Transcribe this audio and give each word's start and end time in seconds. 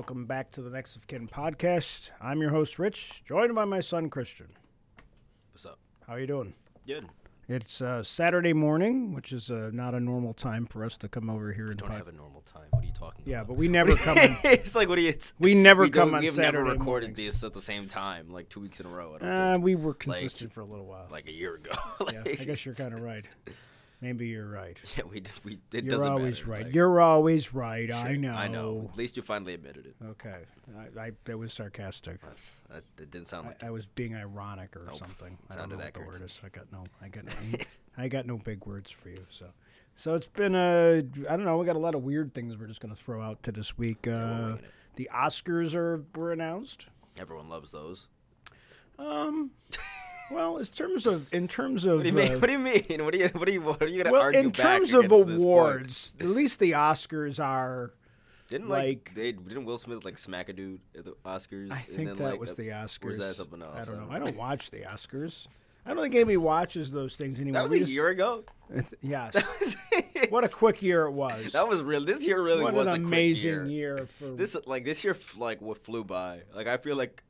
welcome 0.00 0.24
back 0.24 0.50
to 0.50 0.62
the 0.62 0.70
Next 0.70 0.96
of 0.96 1.06
Kin 1.06 1.28
podcast. 1.28 2.08
I'm 2.22 2.40
your 2.40 2.48
host 2.48 2.78
Rich, 2.78 3.22
joined 3.22 3.54
by 3.54 3.66
my 3.66 3.80
son 3.80 4.08
Christian. 4.08 4.46
What's 5.52 5.66
up? 5.66 5.78
How 6.06 6.14
are 6.14 6.20
you 6.20 6.26
doing? 6.26 6.54
Good. 6.86 7.06
It's 7.50 7.82
uh, 7.82 8.02
Saturday 8.02 8.54
morning, 8.54 9.12
which 9.12 9.30
is 9.30 9.50
uh, 9.50 9.68
not 9.74 9.94
a 9.94 10.00
normal 10.00 10.32
time 10.32 10.64
for 10.64 10.86
us 10.86 10.96
to 10.96 11.08
come 11.10 11.28
over 11.28 11.52
here 11.52 11.66
and 11.66 11.76
Don't 11.76 11.90
pod- 11.90 11.98
have 11.98 12.08
a 12.08 12.12
normal 12.12 12.40
time. 12.40 12.62
What 12.70 12.82
are 12.82 12.86
you 12.86 12.94
talking 12.94 13.20
about? 13.20 13.26
Yeah, 13.26 13.36
about? 13.40 13.48
but 13.48 13.56
we 13.58 13.68
never 13.68 13.94
come. 13.94 14.16
In, 14.16 14.38
it's 14.44 14.74
like 14.74 14.88
what 14.88 14.96
do 14.96 15.02
you? 15.02 15.12
We 15.38 15.52
never 15.52 15.82
we 15.82 15.90
come 15.90 16.14
on 16.14 16.22
We've 16.22 16.32
Saturday 16.32 16.56
never 16.56 16.78
recorded 16.78 17.10
mornings. 17.10 17.16
this 17.18 17.44
at 17.44 17.52
the 17.52 17.60
same 17.60 17.86
time, 17.86 18.30
like 18.30 18.48
two 18.48 18.60
weeks 18.60 18.80
in 18.80 18.86
a 18.86 18.88
row. 18.88 19.18
I 19.20 19.52
Uh, 19.52 19.58
we 19.58 19.74
were 19.74 19.92
consistent 19.92 20.50
for 20.50 20.62
a 20.62 20.64
little 20.66 20.86
while. 20.86 21.08
Like 21.10 21.28
a 21.28 21.32
year 21.32 21.56
ago. 21.56 21.72
yeah, 22.10 22.22
I 22.24 22.44
guess 22.44 22.64
you're 22.64 22.74
kind 22.74 22.94
of 22.94 23.02
right. 23.02 23.24
Maybe 24.00 24.28
you're 24.28 24.48
right. 24.48 24.78
Yeah, 24.96 25.04
we 25.04 25.22
we. 25.44 25.58
It 25.72 25.84
You're 25.84 25.90
doesn't 25.90 26.08
always 26.10 26.40
matter, 26.40 26.50
right. 26.50 26.64
like, 26.64 26.74
You're 26.74 27.00
always 27.00 27.52
right. 27.52 27.92
I 27.92 28.16
know. 28.16 28.32
I 28.32 28.48
know. 28.48 28.88
At 28.92 28.96
least 28.96 29.16
you 29.16 29.22
finally 29.22 29.54
admitted 29.54 29.86
it. 29.86 29.94
Okay, 30.04 30.44
I, 30.76 31.00
I 31.00 31.10
that 31.24 31.38
was 31.38 31.52
sarcastic. 31.52 32.20
That, 32.70 32.84
that 32.96 33.10
didn't 33.10 33.28
sound 33.28 33.48
like. 33.48 33.62
I, 33.62 33.66
I 33.68 33.70
was 33.70 33.86
being 33.86 34.14
ironic 34.14 34.74
or 34.76 34.84
Nope. 34.86 34.96
something. 34.96 35.36
I 35.50 35.54
don't 35.54 35.58
Sounded 35.70 35.78
know 35.78 35.84
what 35.84 35.94
the 35.94 36.00
word 36.00 36.22
is. 36.22 36.40
I 36.44 36.48
got 36.48 36.72
no. 36.72 36.84
I 37.02 37.08
got 37.08 37.24
no. 37.26 37.32
I 37.98 38.08
got 38.08 38.26
no 38.26 38.38
big 38.38 38.64
words 38.66 38.90
for 38.90 39.10
you. 39.10 39.26
So, 39.30 39.46
so 39.96 40.14
it's 40.14 40.28
been 40.28 40.54
a. 40.54 41.02
I 41.28 41.36
don't 41.36 41.44
know. 41.44 41.58
We 41.58 41.66
got 41.66 41.76
a 41.76 41.80
lot 41.80 41.94
of 41.94 42.02
weird 42.02 42.32
things 42.32 42.56
we're 42.56 42.68
just 42.68 42.80
gonna 42.80 42.94
throw 42.96 43.20
out 43.22 43.42
to 43.44 43.52
this 43.52 43.76
week. 43.76 44.06
Uh, 44.08 44.56
the 44.96 45.10
Oscars 45.14 45.74
are 45.74 46.04
were 46.16 46.32
announced. 46.32 46.86
Everyone 47.18 47.48
loves 47.50 47.70
those. 47.70 48.08
Um, 48.98 49.50
well, 50.30 50.56
in 50.58 50.64
terms 50.66 51.06
of 51.06 51.32
in 51.32 51.48
terms 51.48 51.84
of 51.84 51.98
What 51.98 52.02
do 52.04 52.08
you 52.08 52.14
mean? 52.14 52.32
uh, 52.32 52.38
What 52.38 52.46
do 52.46 52.52
you 52.52 52.58
mean? 52.58 53.04
What 53.04 53.14
are 53.14 53.16
you? 53.18 53.28
What 53.28 53.48
are 53.48 53.50
you? 53.52 53.60
What 53.62 53.82
are 53.82 53.86
you 53.86 54.02
gonna 54.02 54.12
well, 54.12 54.22
argue 54.22 54.40
in 54.40 54.52
terms 54.52 54.92
of 54.94 55.04
against 55.06 55.26
this 55.26 55.36
point? 55.36 55.42
awards, 55.42 56.12
at 56.20 56.26
least 56.26 56.60
the 56.60 56.72
Oscars 56.72 57.42
are. 57.42 57.92
Didn't 58.48 58.68
like, 58.68 58.80
like- 59.06 59.14
they 59.14 59.30
didn't 59.32 59.64
Will 59.64 59.78
Smith 59.78 60.04
like 60.04 60.18
smack 60.18 60.48
a 60.48 60.52
dude 60.52 60.80
at 60.98 61.04
the 61.04 61.12
Oscars? 61.24 61.70
I 61.70 61.76
and 61.76 61.84
think 61.86 62.08
then, 62.08 62.16
that 62.18 62.30
like, 62.32 62.40
was 62.40 62.50
uh, 62.50 62.54
the 62.54 62.68
Oscars. 62.70 63.04
Was 63.04 63.18
that 63.18 63.36
something 63.36 63.62
else? 63.62 63.76
I 63.78 63.84
don't 63.84 64.00
know. 64.08 64.12
I 64.14 64.18
don't 64.18 64.36
watch 64.36 64.70
the 64.70 64.78
Oscars. 64.90 65.60
I 65.86 65.94
don't 65.94 66.02
think 66.02 66.14
anybody 66.14 66.36
watches 66.36 66.90
those 66.90 67.16
things 67.16 67.40
anymore. 67.40 67.60
That 67.60 67.62
was 67.62 67.70
We 67.70 67.76
a 67.78 67.80
just- 67.80 67.92
year 67.92 68.08
ago. 68.08 68.44
Yes. 69.02 69.34
What 70.28 70.44
a 70.44 70.48
quick 70.48 70.80
year 70.82 71.06
it 71.06 71.12
was. 71.12 71.52
That 71.52 71.66
was 71.68 71.82
real. 71.82 72.04
This 72.04 72.24
year 72.24 72.40
really 72.42 72.62
what 72.62 72.74
was 72.74 72.92
an 72.92 73.02
a 73.02 73.06
amazing 73.06 73.60
quick 73.62 73.70
year. 73.70 73.96
year 73.96 74.06
for 74.18 74.26
This 74.36 74.56
like 74.66 74.84
this 74.84 75.02
year 75.02 75.16
like 75.38 75.60
what 75.62 75.78
flew 75.78 76.04
by. 76.04 76.42
Like 76.54 76.66
I 76.66 76.76
feel 76.76 76.96
like 76.96 77.22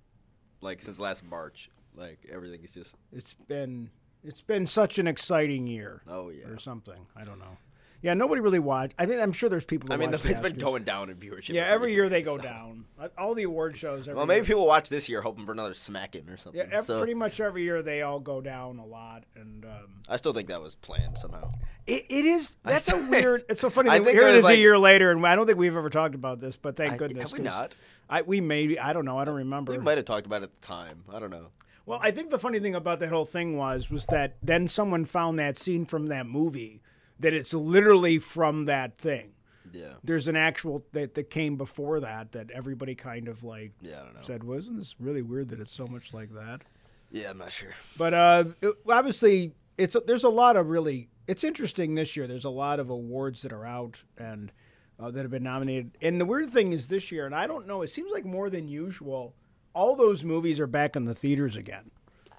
like 0.60 0.82
since 0.82 0.98
last 0.98 1.24
March, 1.24 1.70
like 1.96 2.18
everything 2.32 2.60
is 2.64 2.72
just 2.72 2.94
it's 3.12 3.34
been 3.48 3.90
it's 4.24 4.40
been 4.42 4.66
such 4.66 4.98
an 4.98 5.06
exciting 5.06 5.66
year 5.66 6.02
oh 6.08 6.28
yeah. 6.30 6.46
or 6.46 6.58
something. 6.58 7.06
I 7.16 7.24
don't 7.24 7.38
know. 7.38 7.56
Yeah, 8.02 8.14
nobody 8.14 8.40
really 8.40 8.58
watched. 8.58 8.94
I 8.98 9.04
think 9.04 9.20
I'm 9.20 9.32
sure 9.32 9.50
there's 9.50 9.64
people. 9.66 9.88
That 9.88 9.94
I 9.94 9.96
mean, 9.98 10.10
watch 10.10 10.24
it's 10.24 10.40
the 10.40 10.48
been 10.48 10.58
going 10.58 10.84
down 10.84 11.10
in 11.10 11.16
viewership. 11.18 11.50
Yeah, 11.50 11.66
every 11.66 11.92
year 11.92 12.08
they 12.08 12.22
go 12.22 12.38
so- 12.38 12.42
down. 12.42 12.86
All 13.18 13.34
the 13.34 13.42
award 13.42 13.76
shows. 13.76 14.08
Every 14.08 14.14
Well, 14.16 14.24
maybe 14.24 14.38
year. 14.38 14.44
people 14.46 14.66
watch 14.66 14.88
this 14.88 15.06
year 15.06 15.20
hoping 15.20 15.44
for 15.44 15.52
another 15.52 15.74
smacking 15.74 16.26
or 16.30 16.38
something. 16.38 16.62
Yeah, 16.66 16.78
ev- 16.78 16.84
so 16.86 16.96
pretty 16.98 17.12
much 17.12 17.40
every 17.40 17.62
year 17.62 17.82
they 17.82 18.00
all 18.00 18.18
go 18.18 18.40
down 18.40 18.78
a 18.78 18.86
lot, 18.86 19.24
and 19.36 19.66
um, 19.66 20.00
I 20.08 20.16
still 20.16 20.32
think 20.32 20.48
that 20.48 20.62
was 20.62 20.76
planned 20.76 21.18
somehow. 21.18 21.52
it, 21.86 22.06
it 22.08 22.24
is. 22.24 22.56
That's 22.64 22.90
a 22.90 22.96
weird. 23.10 23.42
It's 23.50 23.60
so 23.60 23.68
funny. 23.68 23.90
I 23.90 23.98
that 23.98 24.04
think 24.06 24.18
Here 24.18 24.28
it 24.28 24.36
is 24.36 24.46
a 24.46 24.56
year 24.56 24.78
later, 24.78 25.10
and 25.10 25.26
I 25.26 25.36
don't 25.36 25.44
think 25.46 25.58
we've 25.58 25.76
ever 25.76 25.90
talked 25.90 26.14
about 26.14 26.40
this, 26.40 26.56
but 26.56 26.76
thank 26.78 26.92
I- 26.92 26.96
goodness. 26.96 27.22
have 27.30 27.32
we 27.38 27.44
not? 27.44 27.74
I 28.08 28.22
we 28.22 28.40
maybe 28.40 28.78
I 28.80 28.94
don't 28.94 29.04
know. 29.04 29.18
I 29.18 29.26
don't 29.26 29.36
remember. 29.36 29.72
We 29.72 29.78
might 29.78 29.98
have 29.98 30.06
talked 30.06 30.24
about 30.24 30.40
it 30.40 30.44
at 30.44 30.54
the 30.58 30.66
time. 30.66 31.04
I 31.12 31.18
don't 31.18 31.30
know. 31.30 31.48
Well, 31.86 31.98
I 32.02 32.10
think 32.10 32.30
the 32.30 32.38
funny 32.38 32.60
thing 32.60 32.74
about 32.74 33.00
that 33.00 33.08
whole 33.08 33.24
thing 33.26 33.56
was 33.56 33.90
was 33.90 34.06
that 34.06 34.36
then 34.42 34.68
someone 34.68 35.04
found 35.04 35.38
that 35.38 35.58
scene 35.58 35.86
from 35.86 36.06
that 36.08 36.26
movie 36.26 36.82
that 37.18 37.34
it's 37.34 37.52
literally 37.54 38.18
from 38.18 38.64
that 38.66 38.96
thing. 38.98 39.32
Yeah. 39.72 39.94
There's 40.02 40.26
an 40.28 40.36
actual 40.36 40.84
that 40.92 41.14
that 41.14 41.30
came 41.30 41.56
before 41.56 42.00
that 42.00 42.32
that 42.32 42.50
everybody 42.50 42.94
kind 42.94 43.28
of 43.28 43.44
like 43.44 43.72
Yeah, 43.80 44.00
I 44.00 44.04
don't 44.04 44.14
know. 44.14 44.20
said, 44.22 44.44
"Wasn't 44.44 44.78
this 44.78 44.96
really 44.98 45.22
weird 45.22 45.48
that 45.50 45.60
it's 45.60 45.70
so 45.72 45.86
much 45.86 46.12
like 46.12 46.32
that?" 46.34 46.62
Yeah, 47.10 47.30
I'm 47.30 47.38
not 47.38 47.52
sure. 47.52 47.72
But 47.98 48.14
uh, 48.14 48.44
it- 48.60 48.74
obviously, 48.88 49.52
it's 49.78 49.96
there's 50.06 50.24
a 50.24 50.28
lot 50.28 50.56
of 50.56 50.68
really 50.68 51.08
it's 51.28 51.44
interesting 51.44 51.94
this 51.94 52.16
year. 52.16 52.26
There's 52.26 52.44
a 52.44 52.50
lot 52.50 52.80
of 52.80 52.90
awards 52.90 53.42
that 53.42 53.52
are 53.52 53.64
out 53.66 54.02
and 54.18 54.50
uh, 54.98 55.10
that 55.12 55.22
have 55.22 55.30
been 55.30 55.42
nominated. 55.44 55.92
And 56.02 56.20
the 56.20 56.24
weird 56.26 56.52
thing 56.52 56.72
is 56.72 56.88
this 56.88 57.10
year, 57.12 57.24
and 57.26 57.34
I 57.34 57.46
don't 57.46 57.66
know, 57.66 57.82
it 57.82 57.88
seems 57.88 58.10
like 58.12 58.24
more 58.24 58.50
than 58.50 58.66
usual. 58.68 59.34
All 59.74 59.94
those 59.96 60.24
movies 60.24 60.58
are 60.58 60.66
back 60.66 60.96
in 60.96 61.04
the 61.04 61.14
theaters 61.14 61.56
again, 61.56 61.90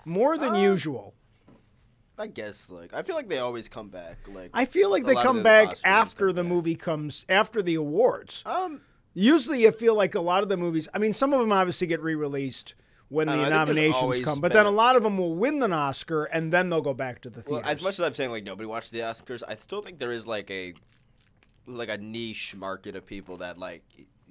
more 0.06 0.38
than 0.38 0.56
Uh, 0.56 0.62
usual. 0.62 1.14
I 2.18 2.28
guess 2.28 2.70
like 2.70 2.94
I 2.94 3.02
feel 3.02 3.16
like 3.16 3.30
they 3.30 3.40
always 3.40 3.68
come 3.70 3.90
back. 3.90 4.18
Like 4.28 4.52
I 4.54 4.66
feel 4.66 4.92
like 4.92 5.06
they 5.06 5.16
come 5.16 5.42
back 5.42 5.70
Oscar 5.70 5.70
ones 5.70 5.82
after 5.86 6.28
come 6.28 6.36
the 6.36 6.44
back. 6.44 6.50
movie 6.52 6.76
comes 6.76 7.26
after 7.30 7.62
the 7.64 7.76
awards. 7.76 8.44
um 8.46 8.82
Usually, 9.14 9.68
I 9.68 9.72
feel 9.72 9.94
like 9.96 10.16
a 10.16 10.22
lot 10.22 10.42
of 10.42 10.48
the 10.48 10.56
movies. 10.56 10.88
I 10.94 10.98
mean, 10.98 11.14
some 11.14 11.34
of 11.34 11.40
them 11.42 11.52
obviously 11.52 11.86
get 11.88 12.02
re-released 12.02 12.76
when 13.10 13.28
the 13.28 13.36
know, 13.36 13.42
I 13.42 13.44
think 13.44 13.50
there's 13.50 13.68
nominations 13.92 14.24
come, 14.24 14.40
but 14.40 14.54
been 14.54 14.60
then 14.60 14.66
a 14.68 14.72
lot 14.72 14.96
of 14.96 15.04
them 15.04 15.18
will 15.18 15.36
win 15.36 15.62
an 15.64 15.74
Oscar 15.74 16.24
and 16.26 16.54
then 16.54 16.70
they'll 16.70 16.80
go 16.80 16.94
back 16.94 17.22
to 17.24 17.30
the 17.30 17.44
Well, 17.46 17.62
as 17.66 17.82
much 17.84 18.00
as 18.00 18.06
I'm 18.06 18.14
saying 18.14 18.32
like 18.32 18.46
nobody 18.46 18.68
watched 18.68 18.92
the 18.92 19.00
Oscars, 19.00 19.44
I 19.46 19.56
still 19.56 19.82
think 19.82 20.00
there 20.00 20.14
is 20.14 20.26
like 20.28 20.50
a 20.50 20.74
like 21.68 21.90
a 21.90 21.98
niche 21.98 22.56
market 22.56 22.96
of 22.96 23.06
people 23.06 23.38
that 23.38 23.58
like 23.58 23.84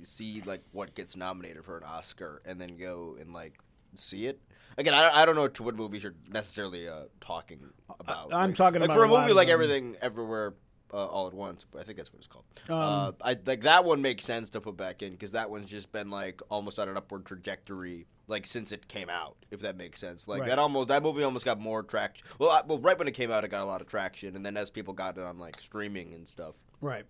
see 0.02 0.42
like 0.44 0.62
what 0.72 0.94
gets 0.94 1.16
nominated 1.16 1.64
for 1.64 1.76
an 1.76 1.84
Oscar 1.84 2.42
and 2.44 2.60
then 2.60 2.76
go 2.76 3.16
and 3.20 3.32
like 3.32 3.58
see 3.94 4.26
it. 4.26 4.40
Again, 4.78 4.94
I, 4.94 5.10
I 5.22 5.26
don't 5.26 5.34
know 5.34 5.48
to 5.48 5.62
what 5.62 5.74
movies 5.74 6.02
you're 6.04 6.14
necessarily 6.32 6.88
uh, 6.88 7.04
talking 7.20 7.60
about. 7.98 8.32
I'm 8.32 8.50
Like- 8.50 8.56
talking 8.56 8.80
like 8.80 8.88
about 8.88 8.94
for 8.96 9.04
a 9.04 9.12
a 9.12 9.20
movie 9.20 9.32
like. 9.32 9.48
Everything 9.48 9.96
Everywhere 10.00 10.54
uh, 10.92 11.06
All 11.06 11.26
at 11.26 11.34
Once, 11.34 11.66
I 11.78 11.82
think 11.82 11.98
that's 11.98 12.12
what 12.12 12.18
it's 12.18 12.26
called. 12.26 12.44
Um, 12.68 12.76
uh, 12.76 13.12
I 13.22 13.36
like 13.46 13.62
that 13.62 13.84
one 13.84 14.00
makes 14.00 14.24
sense 14.24 14.50
to 14.50 14.60
put 14.60 14.76
back 14.76 15.02
in 15.02 15.12
because 15.12 15.32
that 15.32 15.50
one's 15.50 15.66
just 15.66 15.90
been 15.92 16.10
like 16.10 16.40
almost 16.50 16.78
on 16.78 16.88
an 16.88 16.96
upward 16.96 17.26
trajectory 17.26 18.06
like 18.28 18.46
since 18.46 18.70
it 18.72 18.86
came 18.88 19.10
out. 19.10 19.36
If 19.50 19.60
that 19.60 19.76
makes 19.76 19.98
sense, 19.98 20.28
like 20.28 20.40
Right. 20.40 20.48
that 20.48 20.58
almost 20.58 20.88
that 20.88 21.02
movie 21.02 21.22
almost 21.24 21.44
got 21.44 21.60
more 21.60 21.82
traction. 21.82 22.26
Well, 22.38 22.50
I, 22.50 22.62
well, 22.66 22.78
right 22.78 22.98
when 22.98 23.08
it 23.08 23.14
came 23.14 23.30
out, 23.30 23.44
it 23.44 23.48
got 23.48 23.62
a 23.62 23.66
lot 23.66 23.80
of 23.80 23.88
traction, 23.88 24.36
and 24.36 24.46
then 24.46 24.56
as 24.56 24.70
people 24.70 24.94
got 24.94 25.18
it 25.18 25.24
on 25.24 25.38
like 25.38 25.60
streaming 25.60 26.14
and 26.14 26.26
stuff, 26.26 26.54
right. 26.80 27.04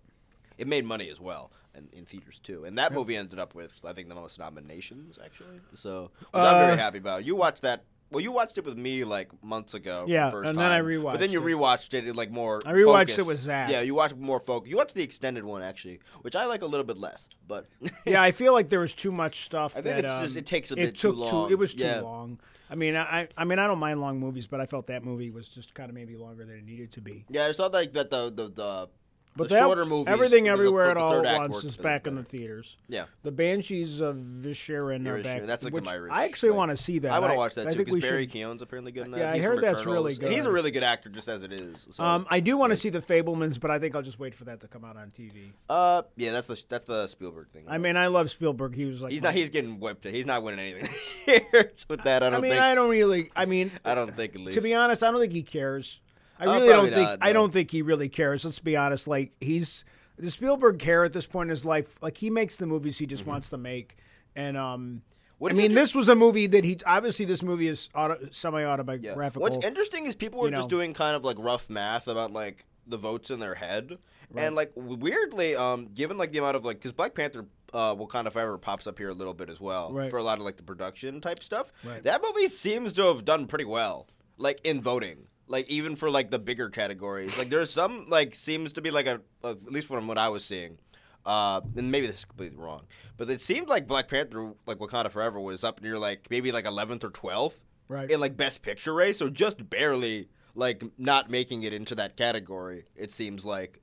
it 0.57 0.67
made 0.67 0.83
money 0.85 1.09
as 1.09 1.21
well, 1.21 1.51
and 1.75 1.87
in 1.93 2.05
theaters 2.05 2.39
too. 2.39 2.65
And 2.65 2.77
that 2.77 2.93
movie 2.93 3.15
ended 3.15 3.39
up 3.39 3.55
with 3.55 3.79
I 3.85 3.93
think 3.93 4.09
the 4.09 4.15
most 4.15 4.39
nominations 4.39 5.17
actually. 5.23 5.59
So 5.73 6.11
which 6.19 6.43
I'm 6.43 6.55
Uh, 6.55 6.65
very 6.67 6.77
happy 6.77 6.97
about. 6.99 7.23
You 7.25 7.35
watched 7.35 7.61
that. 7.63 7.83
Well, 8.11 8.19
you 8.19 8.33
watched 8.33 8.57
it 8.57 8.65
with 8.65 8.75
me 8.77 9.05
like 9.05 9.29
months 9.41 9.73
ago. 9.73 10.03
Yeah, 10.05 10.25
the 10.25 10.31
first 10.31 10.49
and 10.49 10.59
then 10.59 10.69
I 10.69 10.79
time, 10.81 11.01
But 11.03 11.19
then 11.19 11.31
you 11.31 11.39
rewatched 11.39 11.93
it 11.93 12.05
in 12.05 12.13
like 12.13 12.29
more. 12.29 12.61
I 12.65 12.73
rewatched 12.73 13.17
it 13.17 13.25
with 13.25 13.39
Zach. 13.39 13.69
Yeah, 13.71 13.79
you 13.81 13.95
watched 13.95 14.17
more 14.17 14.41
focus. 14.41 14.69
You 14.69 14.75
watched 14.75 14.95
the 14.95 15.03
extended 15.03 15.45
one 15.45 15.63
actually, 15.63 16.01
which 16.21 16.35
I 16.35 16.43
like 16.45 16.61
a 16.61 16.65
little 16.65 16.83
bit 16.85 16.97
less. 16.97 17.29
But 17.47 17.67
yeah, 18.05 18.21
I 18.21 18.31
feel 18.33 18.51
like 18.51 18.67
there 18.67 18.81
was 18.81 18.93
too 18.93 19.13
much 19.13 19.45
stuff. 19.45 19.77
I 19.77 19.81
think 19.81 19.95
that, 19.95 20.03
it's 20.03 20.19
just- 20.19 20.35
um, 20.35 20.39
it 20.39 20.45
takes 20.45 20.71
a 20.71 20.73
it 20.73 20.77
bit 20.87 20.97
too 20.97 21.13
long. 21.13 21.49
it 21.51 21.55
was 21.57 21.73
too 21.73 21.83
Yeah. 21.85 22.01
long. 22.01 22.39
I 22.69 22.75
mean, 22.75 22.95
I, 22.95 23.27
I 23.35 23.43
mean, 23.43 23.59
I 23.59 23.67
don't 23.67 23.79
mind 23.79 23.99
long 23.99 24.17
movies, 24.17 24.47
but 24.47 24.61
I 24.61 24.65
felt 24.65 24.87
that 24.87 25.03
movie 25.03 25.29
was 25.29 25.49
just 25.49 25.73
kind 25.73 25.89
of 25.89 25.93
maybe 25.95 26.15
longer 26.15 26.45
than 26.45 26.55
it 26.57 26.63
needed 26.65 26.91
to 26.93 27.01
be. 27.01 27.25
yeah, 27.29 27.47
it's 27.47 27.59
not 27.59 27.73
like 27.73 27.91
that. 27.93 28.09
The 28.09 28.29
the 28.29 28.49
the, 28.49 28.89
But 29.33 29.47
the 29.47 29.55
that, 29.55 29.61
shorter 29.61 29.85
movies. 29.85 30.07
everything 30.11 30.49
everywhere 30.49 30.83
the 30.85 30.91
at 30.91 30.97
all 30.97 31.25
at 31.25 31.49
once 31.49 31.63
is 31.63 31.77
back 31.77 32.05
in 32.05 32.15
the 32.15 32.23
theaters. 32.23 32.75
Yeah. 32.89 33.05
The 33.23 33.31
Banshees 33.31 34.01
of 34.01 34.17
Inisherin 34.17 35.07
are 35.07 35.23
back. 35.23 35.45
that's 35.45 35.63
like 35.63 35.87
Irish, 35.87 36.11
I 36.13 36.25
actually 36.25 36.49
like- 36.49 36.57
want 36.57 36.71
to 36.71 36.77
see 36.77 36.99
that. 36.99 37.11
I 37.11 37.19
want 37.19 37.31
to 37.31 37.37
watch 37.37 37.55
that 37.55 37.67
I 37.67 37.71
too 37.71 37.77
because 37.79 38.01
Barry 38.01 38.23
should- 38.23 38.31
Keoghan's 38.33 38.61
apparently 38.61 38.91
good 38.91 39.05
in 39.05 39.11
that. 39.11 39.19
Yeah, 39.19 39.31
I 39.31 39.37
heard 39.39 39.61
that's 39.61 39.85
really 39.85 40.17
and 40.21 40.33
he's 40.33 40.45
a 40.45 40.51
really 40.51 40.71
good 40.71 40.83
actor 40.83 41.07
just 41.09 41.29
as 41.29 41.43
it 41.43 41.53
is. 41.53 41.87
So. 41.91 42.03
Um, 42.03 42.27
I 42.29 42.41
do 42.41 42.57
want 42.57 42.71
to 42.71 42.75
see 42.75 42.89
the 42.89 42.99
Fabelmans, 43.01 43.57
but 43.59 43.71
I 43.71 43.79
think 43.79 43.95
I'll 43.95 44.01
just 44.01 44.19
wait 44.19 44.35
for 44.35 44.43
that 44.45 44.59
to 44.61 44.67
come 44.67 44.83
out 44.83 44.97
on 44.97 45.11
TV. 45.11 45.51
uh, 45.69 46.01
yeah, 46.17 46.31
that's 46.31 46.47
the 46.47 46.61
that's 46.67 46.85
the 46.85 47.07
Spielberg 47.07 47.47
thing. 47.53 47.63
I 47.69 47.77
mean, 47.77 47.95
I 47.95 48.07
love 48.07 48.29
Spielberg. 48.31 48.75
He 48.75 48.83
was 48.85 49.01
like 49.01 49.11
he's 49.13 49.21
my- 49.21 49.29
not. 49.29 49.35
He's 49.35 49.49
getting 49.49 49.79
whipped. 49.79 50.03
He's 50.05 50.25
not 50.25 50.43
winning 50.43 50.59
anything 50.75 50.89
with 51.87 52.03
that. 52.03 52.21
I 52.23 52.29
don't 52.29 52.39
I 52.39 52.41
mean, 52.41 52.51
think. 52.51 52.61
I 52.61 52.75
don't 52.75 52.89
really. 52.89 53.31
I 53.35 53.45
mean, 53.45 53.71
I 53.85 53.95
don't 53.95 54.13
think 54.15 54.35
at 54.35 54.41
least. 54.41 54.57
to 54.57 54.63
be 54.63 54.73
honest, 54.75 55.03
I 55.03 55.11
don't 55.11 55.19
think 55.21 55.31
he 55.33 55.43
cares. 55.43 55.99
I 56.41 56.45
Uh, 56.45 56.53
really 56.59 56.67
don't 56.67 56.85
think. 56.89 56.95
not, 57.09 57.19
I 57.21 57.31
don't 57.33 57.53
think 57.53 57.71
he 57.71 57.81
really 57.81 58.09
cares. 58.09 58.43
Let's 58.43 58.59
be 58.59 58.75
honest. 58.75 59.07
Like 59.07 59.31
he's 59.39 59.85
does 60.19 60.33
Spielberg 60.33 60.77
care 60.79 61.03
at 61.03 61.13
this 61.13 61.25
point 61.25 61.47
in 61.47 61.51
his 61.51 61.63
life? 61.65 61.95
Like 62.01 62.17
he 62.17 62.29
makes 62.29 62.55
the 62.57 62.65
movies 62.65 62.97
he 62.97 63.05
just 63.05 63.25
wants 63.25 63.49
to 63.51 63.57
make, 63.57 63.97
and 64.35 64.57
um, 64.57 64.81
Mm-hmm. 64.81 65.43
What 65.43 65.53
I 65.53 65.55
mean, 65.55 65.65
inter- 65.71 65.75
this 65.81 65.95
was 65.95 66.07
a 66.07 66.13
movie 66.15 66.45
that 66.45 66.63
he 66.63 66.77
obviously 66.85 67.25
this 67.25 67.41
movie 67.41 67.67
is 67.67 67.89
auto, 67.95 68.15
Yeah. 68.21 68.27
semi-autobiographical. 68.31 69.41
What's 69.41 69.57
interesting 69.65 70.05
is 70.05 70.13
people 70.13 70.39
were 70.39 70.49
you 70.49 70.55
just 70.55 70.69
doing 70.69 70.93
kind 70.93 71.15
of 71.15 71.23
like 71.23 71.37
rough 71.39 71.67
math 71.67 72.07
about 72.07 72.31
like 72.31 72.65
the 72.85 72.97
votes 72.97 73.31
in 73.31 73.39
their 73.39 73.55
head, 73.55 73.97
and 74.35 74.53
like 74.55 74.71
weirdly, 74.75 75.55
um, 75.55 75.87
given 75.93 76.17
like 76.17 76.31
the 76.31 76.37
amount 76.39 76.57
of 76.57 76.65
like 76.65 76.77
because 76.77 76.91
Black 76.91 77.15
Panther. 77.15 77.45
Uh, 77.73 77.95
Wakanda 77.95 78.29
Forever 78.33 78.57
pops 78.57 78.85
up 78.85 78.97
here 78.97 79.07
a 79.07 79.13
little 79.13 79.33
bit 79.33 79.49
as 79.49 79.61
well 79.61 79.93
Right. 79.93 80.11
for 80.11 80.17
a 80.17 80.23
lot 80.23 80.39
of 80.39 80.43
like 80.43 80.57
the 80.57 80.63
production 80.63 81.21
type 81.21 81.41
stuff. 81.41 81.71
Right. 81.85 82.03
That 82.03 82.21
movie 82.21 82.49
seems 82.49 82.91
to 82.93 83.03
have 83.03 83.23
done 83.23 83.47
pretty 83.47 83.63
well, 83.63 84.07
like 84.37 84.59
in 84.65 84.81
voting, 84.81 85.27
like 85.51 85.69
even 85.69 85.95
for 85.95 86.09
like 86.09 86.31
the 86.31 86.39
bigger 86.39 86.69
categories. 86.69 87.37
Like 87.37 87.49
there's 87.49 87.69
some 87.69 88.07
like 88.09 88.33
seems 88.33 88.73
to 88.73 88.81
be 88.81 88.89
like 88.89 89.05
a 89.05 89.21
at 89.43 89.63
least 89.71 89.87
from 89.87 90.07
what 90.07 90.17
I 90.17 90.29
was 90.29 90.43
seeing, 90.45 90.77
uh, 91.25 91.61
and 91.75 91.91
maybe 91.91 92.07
this 92.07 92.19
is 92.19 92.25
completely 92.25 92.57
wrong, 92.57 92.83
but 93.17 93.29
it 93.29 93.41
seemed 93.41 93.67
like 93.67 93.87
Black 93.87 94.07
Panther, 94.07 94.53
like 94.65 94.77
Wakanda 94.79 95.11
Forever, 95.11 95.39
was 95.39 95.63
up 95.63 95.81
near 95.81 95.97
like 95.99 96.27
maybe 96.29 96.51
like 96.51 96.65
11th 96.65 97.03
or 97.03 97.09
12th 97.11 97.65
Right. 97.87 98.09
in 98.09 98.19
like 98.21 98.37
Best 98.37 98.61
Picture 98.61 98.93
race, 98.93 99.17
so 99.17 99.29
just 99.29 99.69
barely 99.69 100.29
like 100.55 100.81
not 100.97 101.29
making 101.29 101.63
it 101.63 101.73
into 101.73 101.93
that 101.95 102.15
category. 102.15 102.85
It 102.95 103.11
seems 103.11 103.43
like, 103.43 103.81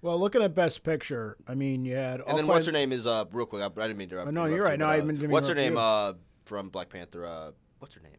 Well, 0.00 0.18
looking 0.18 0.42
at 0.42 0.52
Best 0.54 0.82
Picture, 0.82 1.36
I 1.46 1.54
mean, 1.54 1.84
you 1.84 1.94
had. 1.94 2.20
and 2.26 2.36
then 2.36 2.48
what's 2.48 2.66
her 2.66 2.72
name 2.72 2.90
is 2.90 3.06
uh 3.06 3.24
real 3.30 3.46
quick. 3.46 3.62
I, 3.62 3.66
I 3.66 3.86
didn't 3.86 3.98
mean 3.98 4.08
to. 4.08 4.14
interrupt. 4.16 4.32
no, 4.32 4.46
you're 4.46 4.56
you, 4.56 4.62
right. 4.64 4.78
No, 4.78 4.86
I 4.86 4.94
uh, 4.94 4.96
didn't 4.96 5.08
mean 5.08 5.18
to 5.20 5.26
What's 5.28 5.48
her 5.48 5.54
name? 5.54 5.74
you. 5.74 5.78
Uh, 5.78 6.14
from 6.44 6.68
Black 6.70 6.88
Panther. 6.88 7.24
Uh, 7.24 7.52
what's 7.78 7.94
her 7.94 8.00
name? 8.00 8.16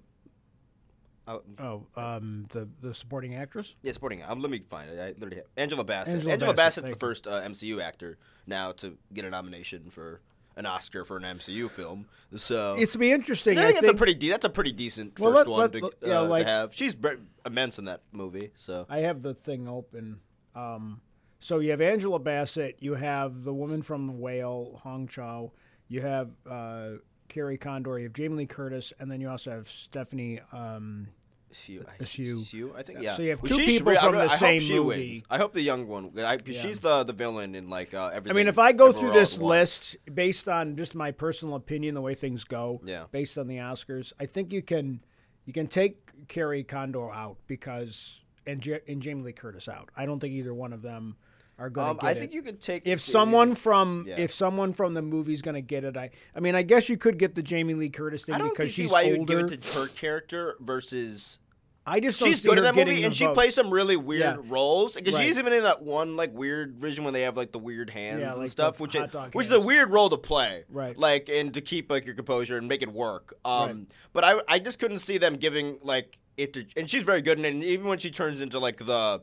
Uh, 1.27 1.39
Oh, 1.59 1.85
um, 1.95 2.45
the 2.49 2.67
the 2.81 2.93
supporting 2.93 3.35
actress. 3.35 3.75
Yeah, 3.81 3.91
supporting. 3.93 4.21
Um, 4.23 4.41
let 4.41 4.51
me 4.51 4.61
find 4.67 4.89
it. 4.89 4.99
I 4.99 5.07
literally 5.09 5.37
have 5.37 5.45
Angela 5.55 5.83
Bassett. 5.83 6.15
Angela 6.15 6.33
Angela, 6.33 6.53
Bassett, 6.53 6.83
Bassett's 6.83 6.97
the 6.97 6.99
first 6.99 7.27
uh, 7.27 7.41
MCU 7.41 7.81
actor 7.81 8.17
now 8.45 8.71
to 8.73 8.97
get 9.13 9.23
a 9.25 9.29
nomination 9.29 9.89
for 9.89 10.19
an 10.55 10.65
Oscar 10.65 11.03
for 11.05 11.17
an 11.17 11.23
MCU 11.23 11.69
film. 11.69 12.05
So 12.35 12.75
It's 12.77 12.91
to 12.91 12.97
be 12.97 13.11
interesting. 13.11 13.57
I 13.57 13.61
I 13.61 13.65
think 13.67 13.79
that's 13.79 13.89
a 13.89 13.93
pretty 13.93 14.13
de- 14.15 14.29
that's 14.29 14.45
a 14.45 14.49
pretty 14.49 14.71
decent 14.73 15.17
Well, 15.17 15.31
first 15.33 15.47
let- 15.47 15.49
one 15.49 15.81
let- 15.81 16.01
to, 16.01 16.05
uh, 16.07 16.09
yeah, 16.09 16.19
like- 16.19 16.43
to 16.43 16.49
have. 16.49 16.73
She's 16.75 16.93
bre- 16.93 17.13
immense 17.45 17.79
in 17.79 17.85
that 17.85 18.01
movie. 18.11 18.51
So 18.55 18.85
I 18.89 18.99
have 18.99 19.21
the 19.21 19.33
thing 19.33 19.67
open. 19.67 20.19
Um, 20.55 21.01
so 21.39 21.59
you 21.59 21.71
have 21.71 21.81
Angela 21.81 22.19
Bassett, 22.19 22.77
you 22.81 22.93
have 22.95 23.43
the 23.43 23.53
woman 23.53 23.81
from 23.81 24.07
The 24.07 24.13
Whale, 24.13 24.79
Hong 24.83 25.07
Chau, 25.07 25.51
you 25.87 26.01
have 26.01 26.29
uh, 26.49 26.91
Kerry 27.33 27.57
Condon, 27.57 27.97
you 27.97 28.03
have 28.03 28.13
Jamie 28.13 28.35
Lee 28.35 28.45
Curtis, 28.45 28.93
and 28.99 29.09
then 29.11 29.19
you 29.19 29.29
also 29.29 29.51
have 29.51 29.67
Stephanie. 29.69 30.39
Um, 30.51 31.07
Sue, 31.51 31.85
I, 31.87 32.03
Sue. 32.03 32.39
Sue, 32.43 32.73
I 32.75 32.81
think. 32.81 32.97
Yeah, 32.99 33.09
Yeah. 33.11 33.15
so 33.15 33.21
you 33.21 33.29
have 33.29 33.41
two 33.43 33.57
people 33.57 33.95
from 33.95 34.15
the 34.15 34.21
I 34.23 34.37
same 34.37 34.59
hope 34.59 34.67
she 34.67 34.73
movie. 34.79 35.09
Wins. 35.11 35.23
I 35.29 35.37
hope 35.37 35.53
the 35.53 35.61
young 35.61 35.87
one. 35.87 36.11
I, 36.17 36.37
She's 36.45 36.79
the 36.79 37.03
the 37.03 37.13
villain 37.13 37.53
in 37.53 37.69
like 37.69 37.93
uh, 37.93 38.07
everything. 38.07 38.31
I 38.31 38.33
mean, 38.35 38.47
if 38.47 38.57
I 38.57 38.71
go 38.71 38.91
through 38.91 39.11
this 39.11 39.37
list 39.37 39.95
based 40.11 40.49
on 40.49 40.75
just 40.75 40.95
my 40.95 41.11
personal 41.11 41.53
opinion, 41.55 41.93
the 41.93 42.01
way 42.01 42.15
things 42.15 42.43
go, 42.43 42.81
Yeah. 42.83 43.03
based 43.11 43.37
on 43.37 43.45
the 43.47 43.57
Oscars, 43.57 44.13
I 44.19 44.25
think 44.25 44.51
you 44.51 44.63
can 44.63 45.03
you 45.45 45.53
can 45.53 45.67
take 45.67 46.27
Kerry 46.27 46.63
Condon 46.63 47.11
out 47.13 47.37
because 47.45 48.21
and, 48.47 48.65
Ja- 48.65 48.77
and 48.87 48.99
Jamie 49.01 49.21
Lee 49.21 49.31
Curtis 49.33 49.67
out. 49.69 49.89
I 49.95 50.05
don't 50.07 50.19
think 50.19 50.33
either 50.33 50.53
one 50.55 50.73
of 50.73 50.81
them 50.81 51.17
are 51.63 51.69
going 51.69 51.91
um, 51.91 51.97
to 51.99 52.05
I 52.05 52.11
it. 52.11 52.17
think 52.19 52.33
you 52.33 52.41
could 52.41 52.59
take 52.59 52.85
if 52.85 52.99
someone 53.01 53.55
from 53.55 54.05
Yeah. 54.07 54.15
if 54.17 54.33
someone 54.33 54.73
from 54.73 54.93
the 54.93 55.01
movie's 55.01 55.41
going 55.41 55.55
to 55.55 55.61
get 55.61 55.83
it, 55.85 55.95
I 55.95 56.09
I 56.35 56.39
mean, 56.41 56.55
I 56.55 56.61
guess 56.61 56.89
you 56.89 56.97
could 56.97 57.17
get 57.17 57.35
the 57.35 57.41
Jamie 57.43 57.73
Lee 57.73 57.89
Curtis 57.89 58.23
thing 58.25 58.35
I 58.35 58.37
don't 58.37 58.49
because 58.55 58.75
see 58.75 58.83
she's 58.83 58.91
why 58.91 59.03
older. 59.05 59.15
you'd 59.15 59.27
give 59.27 59.39
it 59.39 59.61
to 59.63 59.79
her 59.79 59.87
character 59.87 60.55
versus 60.59 61.39
I 61.85 61.99
just 61.99 62.19
she's 62.19 62.45
good 62.45 62.57
in 62.57 62.63
that 62.63 62.75
movie, 62.75 63.03
and 63.03 63.13
she 63.13 63.27
plays 63.27 63.55
some 63.55 63.69
really 63.69 63.97
weird 63.97 64.21
Yeah. 64.21 64.37
roles. 64.47 64.95
Because 64.95 65.13
Right. 65.15 65.25
she's 65.27 65.37
even 65.39 65.51
in 65.53 65.63
that 65.63 65.81
one 65.81 66.15
like 66.15 66.33
weird 66.33 66.75
vision 66.79 67.03
when 67.05 67.13
they 67.13 67.21
have 67.23 67.35
like 67.37 67.51
the 67.51 67.59
weird 67.59 67.89
hands 67.89 68.19
Yeah, 68.21 68.31
and 68.31 68.39
like 68.41 68.49
stuff, 68.49 68.79
which 68.79 68.95
it, 68.95 69.09
which 69.33 69.47
is 69.47 69.53
a 69.53 69.59
weird 69.59 69.89
role 69.91 70.09
to 70.09 70.17
play, 70.17 70.63
Right. 70.69 70.97
Like 70.97 71.27
and 71.29 71.53
to 71.53 71.61
keep 71.61 71.89
like 71.91 72.05
your 72.05 72.15
composure 72.15 72.57
and 72.57 72.67
make 72.69 72.81
it 72.81 72.91
work. 72.91 73.35
Um, 73.45 73.67
Right. 73.69 73.77
but 74.13 74.23
I 74.23 74.41
I 74.47 74.59
just 74.59 74.79
couldn't 74.79 74.99
see 74.99 75.17
them 75.17 75.35
giving 75.35 75.77
like 75.81 76.19
it 76.37 76.53
to, 76.53 76.65
and 76.77 76.89
she's 76.89 77.03
very 77.03 77.21
good 77.21 77.37
in 77.39 77.45
it. 77.45 77.53
And 77.53 77.63
even 77.63 77.87
when 77.87 77.99
she 77.99 78.11
turns 78.11 78.39
into 78.41 78.59
like 78.59 78.77
the 78.77 79.21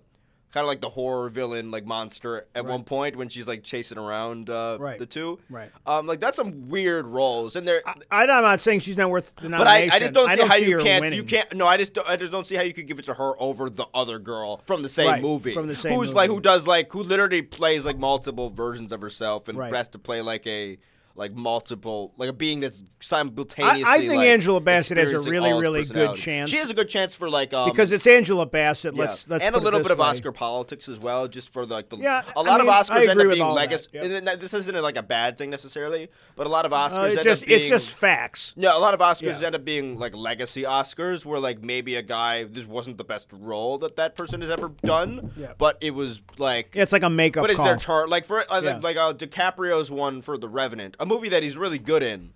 kind 0.53 0.65
of 0.65 0.69
like 0.69 0.81
the 0.81 0.89
horror 0.89 1.29
villain 1.31 1.71
like 1.71 1.85
monster 1.87 2.47
at 2.55 2.67
one 2.67 2.83
point 2.85 3.15
when 3.17 3.29
she's 3.29 3.47
like 3.47 3.63
chasing 3.63 3.99
around 3.99 4.51
uh, 4.51 4.79
Right. 4.81 4.99
the 4.99 5.07
two, 5.07 5.39
Right. 5.49 5.71
Um, 5.87 6.07
like 6.07 6.19
that's 6.21 6.37
some 6.37 6.69
weird 6.69 7.07
roles, 7.07 7.55
and 7.57 7.67
they're 7.69 7.83
I, 7.87 7.95
I'm 8.25 8.27
not 8.43 8.61
saying 8.61 8.81
she's 8.81 8.97
not 8.97 9.11
worth 9.11 9.33
the 9.37 9.49
nomination. 9.49 9.89
but 9.89 9.93
I. 9.93 9.97
I 9.97 9.99
just 10.01 10.15
don't 10.15 10.31
see 10.35 10.43
how 10.47 10.55
you 10.57 10.79
can't 10.79 11.01
winning. 11.03 11.17
you 11.19 11.25
can't 11.25 11.55
no 11.55 11.67
I 11.67 11.77
just 11.77 11.95
don't, 11.95 12.09
I 12.09 12.17
just 12.17 12.33
don't 12.33 12.47
see 12.47 12.57
how 12.57 12.63
you 12.63 12.73
could 12.73 12.87
give 12.87 12.99
it 12.99 13.05
to 13.07 13.15
her 13.15 13.33
over 13.39 13.71
the 13.71 13.87
other 13.95 14.19
girl 14.19 14.63
from 14.67 14.83
the 14.83 14.89
same 14.89 15.07
Right, 15.09 15.23
movie 15.23 15.55
from 15.55 15.69
the 15.69 15.77
same 15.77 15.93
who's 15.95 16.13
like 16.13 16.29
who 16.31 16.41
does 16.41 16.67
like 16.67 16.91
who 16.93 17.03
literally 17.03 17.43
plays 17.43 17.87
like 17.87 17.99
multiple 17.99 18.51
versions 18.51 18.91
of 18.93 19.01
herself 19.01 19.49
and 19.49 19.57
Right. 19.59 19.73
has 19.75 19.89
to 19.89 19.99
play 19.99 20.21
like 20.23 20.47
a 20.47 20.79
like 21.21 21.35
multiple 21.35 22.15
like 22.17 22.31
a 22.31 22.33
being 22.33 22.61
that's 22.61 22.83
I, 22.83 22.85
simultaneously. 23.01 23.85
I 23.87 23.99
think 23.99 24.15
like, 24.15 24.27
Angela 24.27 24.59
Bassett 24.61 24.97
has 24.97 25.13
a 25.27 25.31
really, 25.31 25.53
really 25.53 25.85
good 25.85 26.17
chance 26.17 26.49
She 26.51 26.57
has 26.57 26.71
a 26.71 26.75
good 26.75 26.89
chance 26.89 27.15
for 27.15 27.29
like 27.29 27.53
um, 27.53 27.69
because 27.71 27.93
it's 27.93 28.07
Angela 28.07 28.47
Bassett. 28.47 28.95
yeah. 28.97 29.03
Let's 29.03 29.29
let's 29.29 29.45
and 29.45 29.55
a 29.55 29.59
little 29.59 29.81
bit 29.81 29.91
of 29.91 29.99
way. 29.99 30.07
Oscar 30.07 30.33
politics 30.33 30.89
as 30.89 30.99
well, 30.99 31.29
just 31.29 31.53
for 31.53 31.67
like 31.67 31.91
the 31.91 31.99
Yeah, 31.99 32.23
A 32.35 32.43
lot 32.43 32.61
mean, 32.61 32.69
of 32.69 32.75
Oscars 32.75 33.07
end 33.07 33.21
up 33.21 33.29
being 33.31 33.47
legacy. 33.47 33.91
yep. 33.93 34.41
This 34.41 34.55
isn't 34.55 34.81
like 34.83 34.97
a 34.97 35.03
bad 35.03 35.37
thing 35.37 35.51
necessarily, 35.51 36.09
but 36.37 36.47
a 36.47 36.51
lot 36.51 36.65
of 36.65 36.73
Oscars 36.73 36.99
Uh, 36.99 37.03
end 37.03 37.13
it's 37.15 37.23
just 37.25 37.43
up 37.43 37.49
being 37.49 37.61
it's 37.61 37.69
just 37.69 37.91
facts. 37.91 38.55
yeah, 38.57 38.75
a 38.75 38.81
lot 38.81 38.95
of 38.95 39.01
Oscars 39.01 39.41
Yeah. 39.41 39.47
end 39.47 39.55
up 39.55 39.65
being 39.65 39.99
like 39.99 40.15
legacy 40.15 40.63
Oscars, 40.63 41.27
where 41.27 41.39
like 41.39 41.63
maybe 41.63 41.97
a 41.97 42.03
guy 42.03 42.45
this 42.45 42.67
wasn't 42.67 42.97
the 42.97 43.05
best 43.05 43.29
role 43.31 43.77
that 43.79 43.97
that 43.97 44.17
person 44.17 44.41
has 44.41 44.51
ever 44.51 44.71
done, 44.83 45.33
Yeah. 45.37 45.53
but 45.59 45.77
it 45.83 45.91
was 45.95 46.23
like, 46.39 46.71
It's 46.75 46.93
like 46.95 47.03
a 47.03 47.11
makeup 47.11 47.43
but 47.43 47.51
it's 47.51 47.59
call. 47.59 47.67
their 47.67 47.77
turn. 47.77 48.09
Like 48.09 48.25
for 48.25 48.41
uh, 48.51 48.63
like, 48.63 48.83
like 48.83 48.97
uh, 48.97 49.13
DiCaprio's 49.13 49.91
one 49.91 50.23
for 50.23 50.39
The 50.39 50.49
Revenant, 50.49 50.97
a 50.99 51.10
movie 51.11 51.29
that 51.31 51.43
he's 51.43 51.57
really 51.57 51.79
good 51.79 52.03
in. 52.03 52.33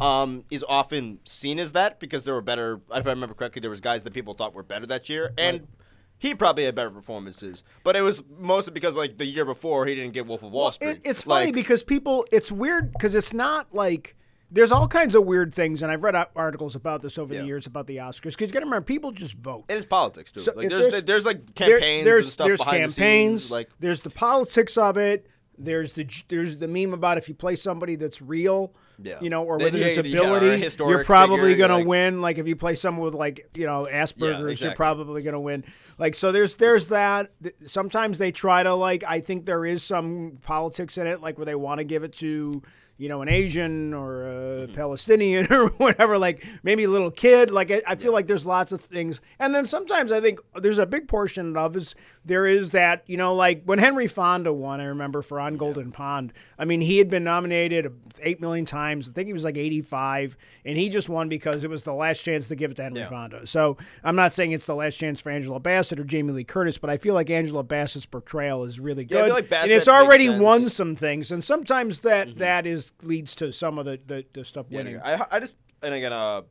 Um, 0.00 0.44
is 0.50 0.64
often 0.68 1.18
seen 1.24 1.58
as 1.58 1.72
that 1.72 1.98
because 1.98 2.22
there 2.22 2.34
were 2.34 2.42
better. 2.42 2.80
If 2.94 3.06
I 3.06 3.10
remember 3.10 3.34
correctly, 3.34 3.60
there 3.60 3.70
was 3.70 3.80
guys 3.80 4.04
that 4.04 4.12
people 4.12 4.34
thought 4.34 4.54
were 4.54 4.62
better 4.62 4.86
that 4.86 5.08
year, 5.08 5.32
and 5.36 5.66
he 6.18 6.34
probably 6.36 6.64
had 6.66 6.76
better 6.76 6.90
performances. 6.90 7.64
But 7.82 7.96
it 7.96 8.02
was 8.02 8.22
mostly 8.38 8.72
because 8.74 8.96
like 8.96 9.18
the 9.18 9.24
year 9.24 9.44
before 9.44 9.86
he 9.86 9.96
didn't 9.96 10.12
get 10.12 10.26
Wolf 10.26 10.44
of 10.44 10.52
Wall 10.52 10.70
Street. 10.70 10.88
It- 10.90 11.00
it's 11.04 11.22
funny 11.22 11.50
because 11.50 11.82
people, 11.82 12.24
it's 12.30 12.52
weird 12.52 12.92
because 12.92 13.16
it's 13.16 13.32
not 13.32 13.74
like 13.74 14.14
there's 14.52 14.70
all 14.70 14.86
kinds 14.86 15.14
of 15.16 15.24
weird 15.24 15.52
things, 15.52 15.82
and 15.82 15.90
I've 15.90 16.02
read 16.04 16.14
articles 16.36 16.76
about 16.76 17.02
this 17.02 17.18
over 17.18 17.34
Yeah. 17.34 17.40
the 17.40 17.46
years 17.46 17.66
about 17.66 17.86
the 17.88 17.96
Oscars. 17.96 18.32
Because 18.36 18.40
you 18.42 18.46
got 18.48 18.60
to 18.60 18.66
remember, 18.66 18.84
people 18.84 19.10
just 19.10 19.34
vote. 19.34 19.64
it 19.68 19.76
is 19.76 19.84
politics 19.84 20.30
too. 20.30 20.40
So 20.42 20.52
like 20.54 20.68
there's, 20.68 20.86
there's- 20.88 21.04
there's 21.04 21.24
like 21.26 21.54
There- 21.56 21.70
campaigns 21.78 22.04
there's, 22.04 22.24
and 22.24 22.32
stuff 22.32 22.46
there's 22.46 22.58
behind 22.60 22.82
campaigns. 22.84 22.94
the 22.94 23.40
scenes. 23.40 23.50
Like 23.50 23.70
there's 23.80 24.02
the 24.02 24.10
politics 24.10 24.78
of 24.78 24.96
it. 24.96 25.26
There's 25.58 25.92
the 25.92 26.06
there's 26.28 26.56
the 26.58 26.68
meme 26.68 26.92
about 26.94 27.18
if 27.18 27.28
you 27.28 27.34
play 27.34 27.56
somebody 27.56 27.96
that's 27.96 28.22
real, 28.22 28.72
Yeah. 29.02 29.18
you 29.20 29.28
know, 29.30 29.42
or 29.44 29.58
Then 29.58 29.72
with 29.72 29.74
a 29.74 29.78
yeah, 29.78 29.84
yeah, 30.60 30.68
you're 30.88 31.04
probably 31.04 31.50
figure, 31.50 31.56
gonna 31.66 31.78
like- 31.78 31.86
win. 31.86 32.20
Like 32.20 32.38
if 32.38 32.46
you 32.46 32.54
play 32.56 32.74
someone 32.74 33.04
with 33.04 33.14
like 33.14 33.48
you 33.54 33.66
know 33.66 33.88
Asperger's, 33.90 34.60
you're 34.60 34.74
probably 34.74 35.22
gonna 35.22 35.40
win. 35.40 35.64
Like 35.98 36.14
so, 36.14 36.30
there's 36.32 36.54
there's 36.54 36.86
that. 36.86 37.30
Sometimes 37.66 38.18
they 38.18 38.30
try 38.30 38.62
to 38.62 38.74
like. 38.74 39.02
I 39.04 39.20
think 39.20 39.46
there 39.46 39.64
is 39.64 39.82
some 39.82 40.38
politics 40.42 40.96
in 40.96 41.06
it, 41.08 41.20
like 41.20 41.38
where 41.38 41.44
they 41.46 41.56
want 41.56 41.78
to 41.78 41.84
give 41.84 42.04
it 42.04 42.12
to 42.16 42.62
you 42.98 43.08
know 43.08 43.22
an 43.22 43.28
Asian 43.28 43.94
or 43.94 44.28
a 44.28 44.48
Mm-hmm. 44.58 44.74
Palestinian 44.74 45.46
or 45.52 45.68
whatever. 45.68 46.18
Like 46.18 46.44
maybe 46.62 46.84
a 46.84 46.88
little 46.88 47.10
kid. 47.10 47.50
Like 47.50 47.70
I, 47.70 47.82
I 47.86 47.94
feel 47.94 48.12
like 48.12 48.26
there's 48.26 48.44
lots 48.46 48.72
of 48.72 48.80
things, 48.80 49.20
and 49.38 49.54
then 49.54 49.66
sometimes 49.66 50.10
I 50.10 50.20
think 50.20 50.40
there's 50.54 50.78
a 50.78 50.86
big 50.86 51.06
portion 51.06 51.56
of 51.56 51.76
is 51.76 51.94
there 52.24 52.46
is 52.46 52.72
that 52.72 53.04
you 53.06 53.16
know 53.16 53.34
like 53.34 53.62
when 53.64 53.78
Henry 53.78 54.08
Fonda 54.08 54.52
won. 54.52 54.80
I 54.80 54.84
remember 54.84 55.22
for 55.22 55.38
On 55.40 55.56
Golden 55.56 55.92
Pond. 55.92 56.32
I 56.58 56.64
mean 56.64 56.80
he 56.80 56.98
had 56.98 57.08
been 57.08 57.24
nominated 57.24 57.92
eight 58.20 58.40
million 58.40 58.64
times. 58.64 59.08
I 59.08 59.12
think 59.12 59.26
he 59.28 59.32
was 59.32 59.44
like 59.44 59.56
85, 59.56 60.36
and 60.64 60.76
he 60.76 60.88
just 60.88 61.08
won 61.08 61.28
because 61.28 61.62
it 61.64 61.70
was 61.70 61.84
the 61.84 61.92
last 61.94 62.20
chance 62.24 62.48
to 62.48 62.56
give 62.56 62.70
it 62.72 62.74
to 62.78 62.82
Henry 62.82 63.00
Yeah. 63.00 63.08
Fonda. 63.10 63.46
So 63.46 63.76
I'm 64.02 64.16
not 64.16 64.34
saying 64.34 64.52
it's 64.52 64.66
the 64.66 64.74
last 64.74 64.96
chance 64.96 65.20
for 65.20 65.30
Angela 65.30 65.60
Bassett 65.60 66.00
or 66.00 66.04
Jamie 66.04 66.32
Lee 66.32 66.44
Curtis, 66.44 66.76
but 66.78 66.90
I 66.90 66.96
feel 66.96 67.14
like 67.14 67.30
Angela 67.30 67.62
Bassett's 67.62 68.06
portrayal 68.06 68.64
is 68.64 68.80
really 68.80 69.04
good. 69.04 69.14
Yeah, 69.14 69.22
I 69.22 69.26
feel 69.26 69.34
like 69.34 69.52
and 69.52 69.70
it's 69.70 69.88
already. 69.88 70.26
Mm-hmm. 70.26 70.42
won 70.42 70.68
some 70.68 70.96
things, 70.96 71.30
and 71.30 71.42
sometimes 71.44 72.00
that 72.00 72.38
that 72.38 72.66
is 72.66 72.92
leads 73.02 73.34
to 73.36 73.52
some 73.52 73.78
of 73.78 73.84
the 73.86 74.00
the, 74.06 74.24
the 74.32 74.44
stuff 74.44 74.66
Yeah, 74.68 74.78
winning. 74.78 75.00
I, 75.02 75.24
I 75.30 75.40
just 75.40 75.56
and 75.82 75.94
again, 75.94 76.12
uh, 76.12 76.42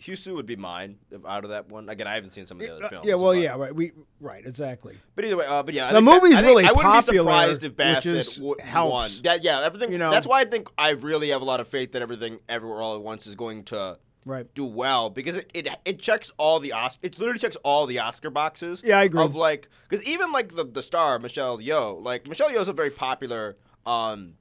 Husu 0.00 0.34
would 0.36 0.46
be 0.46 0.54
mine 0.56 0.98
out 1.26 1.42
of 1.44 1.50
that 1.50 1.68
one. 1.68 1.88
Again, 1.88 2.06
I 2.06 2.14
haven't 2.14 2.30
seen 2.30 2.46
some 2.46 2.60
of 2.60 2.66
the 2.66 2.72
other 2.74 2.88
films. 2.88 3.04
yeah, 3.06 3.14
well, 3.16 3.24
but, 3.32 3.38
yeah, 3.40 3.56
right. 3.56 3.74
We 3.74 3.92
right, 4.20 4.46
exactly. 4.46 4.96
But 5.16 5.24
either 5.24 5.36
way, 5.36 5.46
uh, 5.46 5.62
but 5.64 5.74
yeah, 5.74 5.86
I 5.86 5.92
The 5.92 5.98
think 5.98 6.06
that- 6.08 6.22
movie's 6.22 6.38
I 6.38 6.40
really 6.42 6.64
I 6.64 6.70
wouldn't 6.72 6.94
popular, 6.94 7.12
be 7.12 7.18
surprised 7.18 7.64
if 7.64 7.76
Bassett 7.76 8.14
is- 8.14 8.36
w- 8.36 8.54
won. 8.64 9.10
That, 9.24 9.42
yeah, 9.42 9.62
everything. 9.62 9.90
You 9.90 9.98
know? 9.98 10.10
That's 10.10 10.26
why 10.26 10.40
I 10.40 10.44
think 10.44 10.68
I 10.78 10.90
really 10.90 11.30
have 11.30 11.42
a 11.42 11.44
lot 11.44 11.58
of 11.60 11.66
faith 11.66 11.92
that 11.92 12.02
everything, 12.02 12.38
everywhere, 12.48 12.80
all 12.80 12.94
at 12.94 13.02
once 13.02 13.26
is 13.26 13.34
going 13.34 13.64
to 13.64 13.98
Right. 14.24 14.46
do 14.54 14.64
well 14.64 15.10
because 15.10 15.36
it 15.38 15.50
it, 15.54 15.68
it 15.84 15.98
checks 15.98 16.30
all 16.38 16.60
the 16.60 16.72
Os- 16.74 16.98
it 17.02 17.18
literally 17.18 17.38
checks 17.40 17.56
all 17.64 17.86
the 17.86 17.98
Oscar 17.98 18.30
boxes. 18.30 18.84
Yeah, 18.86 18.98
I 18.98 19.04
agree. 19.04 19.22
Of 19.22 19.34
like, 19.34 19.68
because 19.88 20.06
even 20.06 20.30
like 20.32 20.54
the 20.54 20.64
the 20.64 20.82
star 20.82 21.18
Michelle 21.18 21.58
Yeoh, 21.58 22.00
like 22.02 22.28
Michelle 22.28 22.50
Yeoh's 22.50 22.68
a 22.68 22.72
very 22.72 22.90
popular 22.90 23.56
um 23.86 24.34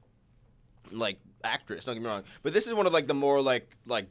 like 0.92 1.20
actress. 1.44 1.86
Don't 1.86 1.96
get 1.96 2.02
me 2.04 2.08
wrong, 2.10 2.24
but 2.44 2.54
this 2.54 2.68
is 2.68 2.74
one 2.74 2.86
of 2.86 2.94
like 2.94 3.08
the 3.08 3.14
more 3.14 3.42
like 3.42 3.76
like 3.86 4.08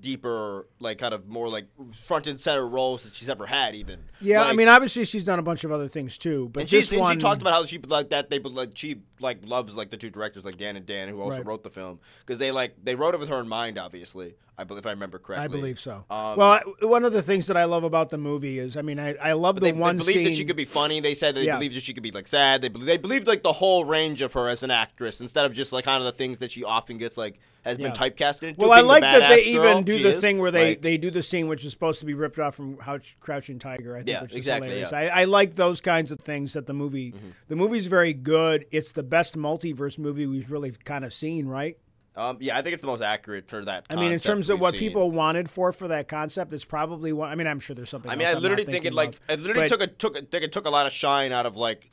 deeper 0.00 0.66
like 0.80 0.98
kind 0.98 1.14
of 1.14 1.28
more 1.28 1.48
like 1.48 1.66
front 2.06 2.26
and 2.26 2.38
center 2.38 2.66
roles 2.66 3.04
that 3.04 3.14
she's 3.14 3.28
ever 3.30 3.46
had. 3.46 3.74
Even 3.74 4.00
Yeah, 4.20 4.42
I 4.44 4.52
mean, 4.52 4.68
obviously 4.68 5.04
she's 5.04 5.24
done 5.24 5.38
a 5.38 5.42
bunch 5.42 5.64
of 5.64 5.72
other 5.72 5.88
things 5.88 6.18
too, 6.18 6.50
but 6.52 6.60
and, 6.60 6.68
this 6.68 6.90
one 6.92 7.14
she 7.14 7.20
talked 7.20 7.40
about 7.42 7.54
how 7.54 7.64
she 7.64 7.78
like 7.78 8.10
that 8.10 8.30
they 8.30 8.38
like 8.38 8.70
she 8.74 9.00
like 9.20 9.38
loves 9.44 9.76
like 9.76 9.90
the 9.90 9.96
two 9.96 10.10
directors 10.10 10.44
like 10.44 10.56
Dan 10.56 10.76
and 10.76 10.86
Dan 10.86 11.08
who 11.08 11.20
also 11.20 11.38
Right. 11.38 11.46
wrote 11.46 11.62
the 11.62 11.70
film 11.70 12.00
because 12.20 12.38
they 12.38 12.50
like 12.52 12.74
they 12.82 12.94
wrote 12.94 13.14
it 13.14 13.20
with 13.20 13.28
her 13.28 13.40
in 13.40 13.48
mind 13.48 13.78
obviously 13.78 14.34
I 14.60 14.64
believe 14.64 14.80
if 14.80 14.86
I 14.86 14.90
remember 14.90 15.20
correctly. 15.20 15.44
I 15.44 15.46
believe 15.46 15.78
so. 15.78 16.04
Um, 16.10 16.36
well, 16.36 16.50
I, 16.50 16.62
one 16.84 17.04
of 17.04 17.12
the 17.12 17.22
things 17.22 17.46
that 17.46 17.56
I 17.56 17.62
love 17.62 17.84
about 17.84 18.10
the 18.10 18.18
movie 18.18 18.58
is, 18.58 18.76
I 18.76 18.82
mean, 18.82 18.98
I, 18.98 19.14
I 19.14 19.34
love 19.34 19.54
the 19.54 19.60
they, 19.60 19.72
one 19.72 19.94
they 19.96 20.00
believed 20.00 20.16
scene. 20.18 20.24
that 20.24 20.34
she 20.34 20.44
could 20.44 20.56
be 20.56 20.64
funny. 20.64 20.98
They 20.98 21.14
said 21.14 21.36
they 21.36 21.44
Yeah. 21.44 21.54
believed 21.54 21.76
that 21.76 21.84
she 21.84 21.94
could 21.94 22.02
be 22.02 22.10
like 22.10 22.26
sad. 22.26 22.60
They 22.60 22.68
they 22.68 22.96
believed 22.96 23.28
like 23.28 23.44
the 23.44 23.52
whole 23.52 23.84
range 23.84 24.20
of 24.20 24.32
her 24.32 24.48
as 24.48 24.64
an 24.64 24.72
actress 24.72 25.20
instead 25.20 25.44
of 25.44 25.52
just 25.54 25.70
like 25.70 25.84
kind 25.84 25.98
of 26.00 26.06
the 26.06 26.12
things 26.12 26.40
that 26.40 26.50
she 26.50 26.64
often 26.64 26.98
gets 26.98 27.16
like 27.16 27.38
has 27.68 27.76
been 27.78 27.86
Yeah. 27.86 27.92
typecasted 27.92 28.42
into. 28.48 28.60
well, 28.60 28.72
I 28.72 28.76
being 28.76 28.84
the 28.86 28.88
like 28.88 29.00
that 29.02 29.28
they 29.28 29.52
girl 29.52 29.70
even 29.70 29.84
do 29.84 29.96
she 29.98 30.02
the 30.02 30.14
is. 30.14 30.20
thing 30.20 30.38
where 30.38 30.50
they, 30.50 30.68
Like, 30.70 30.82
they 30.82 30.96
do 30.96 31.10
the 31.10 31.22
scene 31.22 31.46
which 31.48 31.64
is 31.64 31.72
supposed 31.72 32.00
to 32.00 32.06
be 32.06 32.14
ripped 32.14 32.38
off 32.38 32.54
from 32.56 32.76
Couch, 32.76 33.16
Crouching 33.20 33.58
Tiger. 33.58 33.94
I 33.94 33.98
think, 33.98 34.08
Yeah, 34.08 34.22
which 34.22 34.32
is 34.32 34.36
exactly, 34.38 34.68
hilarious. 34.68 34.90
yeah. 34.92 35.08
Mm-hmm. 35.08 35.18
I, 35.18 35.22
I 35.22 35.24
like 35.24 35.54
those 35.54 35.80
kinds 35.80 36.10
of 36.10 36.20
things 36.20 36.54
that 36.54 36.66
the 36.66 36.74
movie. 36.74 37.14
The 37.48 37.56
movie's 37.56 37.86
very 37.86 38.12
good. 38.14 38.66
It's 38.70 38.92
the 38.92 39.02
best 39.02 39.36
multiverse 39.36 39.98
movie 39.98 40.26
we've 40.26 40.50
really 40.50 40.70
kind 40.84 41.04
of 41.04 41.12
seen, 41.14 41.46
right? 41.46 41.76
um, 42.16 42.36
yeah, 42.40 42.58
I 42.58 42.62
think 42.62 42.72
it's 42.72 42.80
the 42.80 42.88
most 42.88 43.00
accurate 43.02 43.48
for 43.48 43.64
that. 43.64 43.86
I 43.90 43.94
mean, 43.94 44.10
in 44.10 44.18
terms 44.18 44.50
of 44.50 44.58
what 44.58 44.72
seen. 44.72 44.80
people 44.80 45.12
wanted 45.12 45.48
for 45.48 45.70
for 45.72 45.86
that 45.86 46.08
concept, 46.08 46.52
it's 46.52 46.64
probably 46.64 47.12
one. 47.12 47.30
I 47.30 47.36
mean, 47.36 47.46
I'm 47.46 47.60
sure 47.60 47.76
there's 47.76 47.90
something. 47.90 48.10
I 48.10 48.16
mean, 48.16 48.26
else 48.26 48.34
I 48.34 48.36
I'm 48.38 48.42
literally 48.42 48.64
not 48.64 48.72
think 48.72 48.84
it 48.86 48.94
like 48.94 49.10
of, 49.10 49.20
it 49.28 49.38
literally 49.40 49.68
but- 49.68 49.68
took 49.68 49.80
a 49.82 49.86
took 49.86 50.16
a, 50.18 50.22
think 50.22 50.42
it 50.42 50.50
took 50.50 50.66
a 50.66 50.70
lot 50.70 50.86
of 50.86 50.92
shine 50.92 51.30
out 51.30 51.46
of 51.46 51.56
like 51.56 51.88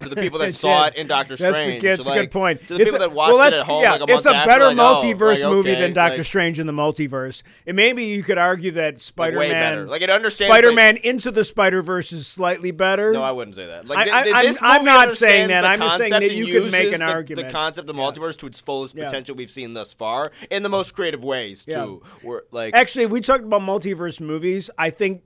to 0.00 0.08
the 0.08 0.16
people 0.16 0.38
that 0.38 0.54
saw 0.54 0.86
it 0.86 0.94
in 0.96 1.06
Doctor 1.06 1.36
That's 1.36 1.56
Strange. 1.56 1.82
That's 1.82 2.04
to, 2.04 2.12
a 2.12 2.14
good 2.14 2.30
point. 2.30 2.60
To 2.68 2.74
the 2.74 2.80
It's 2.80 2.84
people 2.92 2.96
a- 2.96 3.08
that 3.08 3.12
watched 3.14 3.34
well, 3.34 3.46
it 3.48 3.54
at 3.54 3.66
home, 3.66 3.82
yeah, 3.82 3.92
like 3.92 4.02
a 4.02 4.06
month 4.06 4.18
it's 4.18 4.26
a 4.26 4.34
after, 4.34 4.48
better 4.48 4.64
like, 4.66 4.78
oh, 4.78 5.02
multiverse 5.02 5.42
like, 5.42 5.50
movie 5.52 5.70
okay, 5.72 5.80
than 5.80 5.92
Doctor 5.92 6.18
like, 6.18 6.26
Strange 6.26 6.60
in 6.60 6.66
the 6.66 6.72
multiverse. 6.72 7.42
And 7.66 7.76
maybe 7.76 8.04
you 8.04 8.22
could 8.22 8.38
argue 8.38 8.70
that 8.72 9.00
Spider 9.00 9.38
Man, 9.38 9.50
better. 9.50 9.86
Like 9.86 10.02
it 10.02 10.10
understands 10.10 10.52
Spider 10.54 10.72
Man 10.72 10.96
into 10.98 11.30
the 11.30 11.44
Spider 11.44 11.82
Verse 11.82 12.12
is 12.12 12.26
slightly 12.26 12.70
better. 12.70 13.12
No, 13.12 13.22
I 13.22 13.32
wouldn't 13.32 13.56
say 13.56 13.66
that. 13.66 13.86
Like, 13.86 14.08
I- 14.08 14.20
I- 14.20 14.22
th- 14.22 14.34
I'm- 14.34 14.46
this 14.46 14.58
I'm 14.60 14.84
not 14.84 15.16
saying 15.16 15.48
that. 15.48 15.64
I'm 15.64 15.78
just 15.78 15.98
saying 15.98 16.10
that 16.12 16.30
you 16.32 16.46
could 16.46 16.70
make 16.72 16.92
an 16.92 17.00
the, 17.00 17.04
argument. 17.06 17.48
The 17.48 17.52
concept 17.52 17.88
of 17.88 17.96
the 17.96 18.00
multiverse 18.00 18.36
to 18.38 18.46
its 18.46 18.60
fullest 18.60 18.94
Yeah. 18.94 19.06
potential 19.06 19.34
we've 19.36 19.50
seen 19.50 19.74
thus 19.74 19.92
far 19.92 20.32
in 20.50 20.62
the 20.62 20.68
most 20.68 20.94
creative 20.94 21.24
ways 21.24 21.64
Yeah. 21.66 21.84
too. 21.84 22.02
Where 22.22 22.42
like 22.50 22.74
Actually, 22.74 23.06
we 23.06 23.20
talked 23.20 23.44
about 23.44 23.62
multiverse 23.62 24.20
movies, 24.20 24.70
I 24.78 24.90
think 24.90 25.22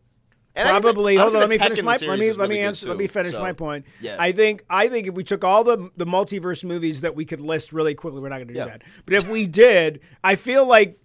and 0.54 0.68
I 0.68 0.72
think 0.72 0.84
that- 0.84 0.92
probably. 0.94 1.16
Hold 1.16 1.34
on, 1.34 1.40
let 1.40 1.50
me 1.50 1.58
finish 1.58 1.82
my. 1.82 1.96
Let 1.96 2.18
me 2.18 2.32
let 2.32 2.48
me 2.48 2.56
really 2.56 2.60
answer. 2.60 2.88
Let 2.88 2.96
me 2.98 3.06
finish 3.06 3.32
So, 3.32 3.40
my 3.40 3.52
point. 3.52 3.86
yeah. 4.00 4.16
I 4.18 4.32
think 4.32 4.64
I 4.68 4.88
think 4.88 5.06
if 5.06 5.14
we 5.14 5.24
took 5.24 5.44
all 5.44 5.64
the 5.64 5.90
the 5.96 6.06
multiverse 6.06 6.62
movies 6.64 7.00
that 7.02 7.14
we 7.14 7.24
could 7.24 7.40
list 7.40 7.72
really 7.72 7.94
quickly, 7.94 8.20
we're 8.20 8.28
not 8.28 8.36
going 8.36 8.48
to 8.48 8.54
do 8.54 8.58
Yeah. 8.60 8.66
that. 8.66 8.82
But 9.04 9.14
if 9.14 9.28
we 9.28 9.46
did, 9.46 10.00
I 10.22 10.36
feel 10.36 10.66
like 10.66 10.98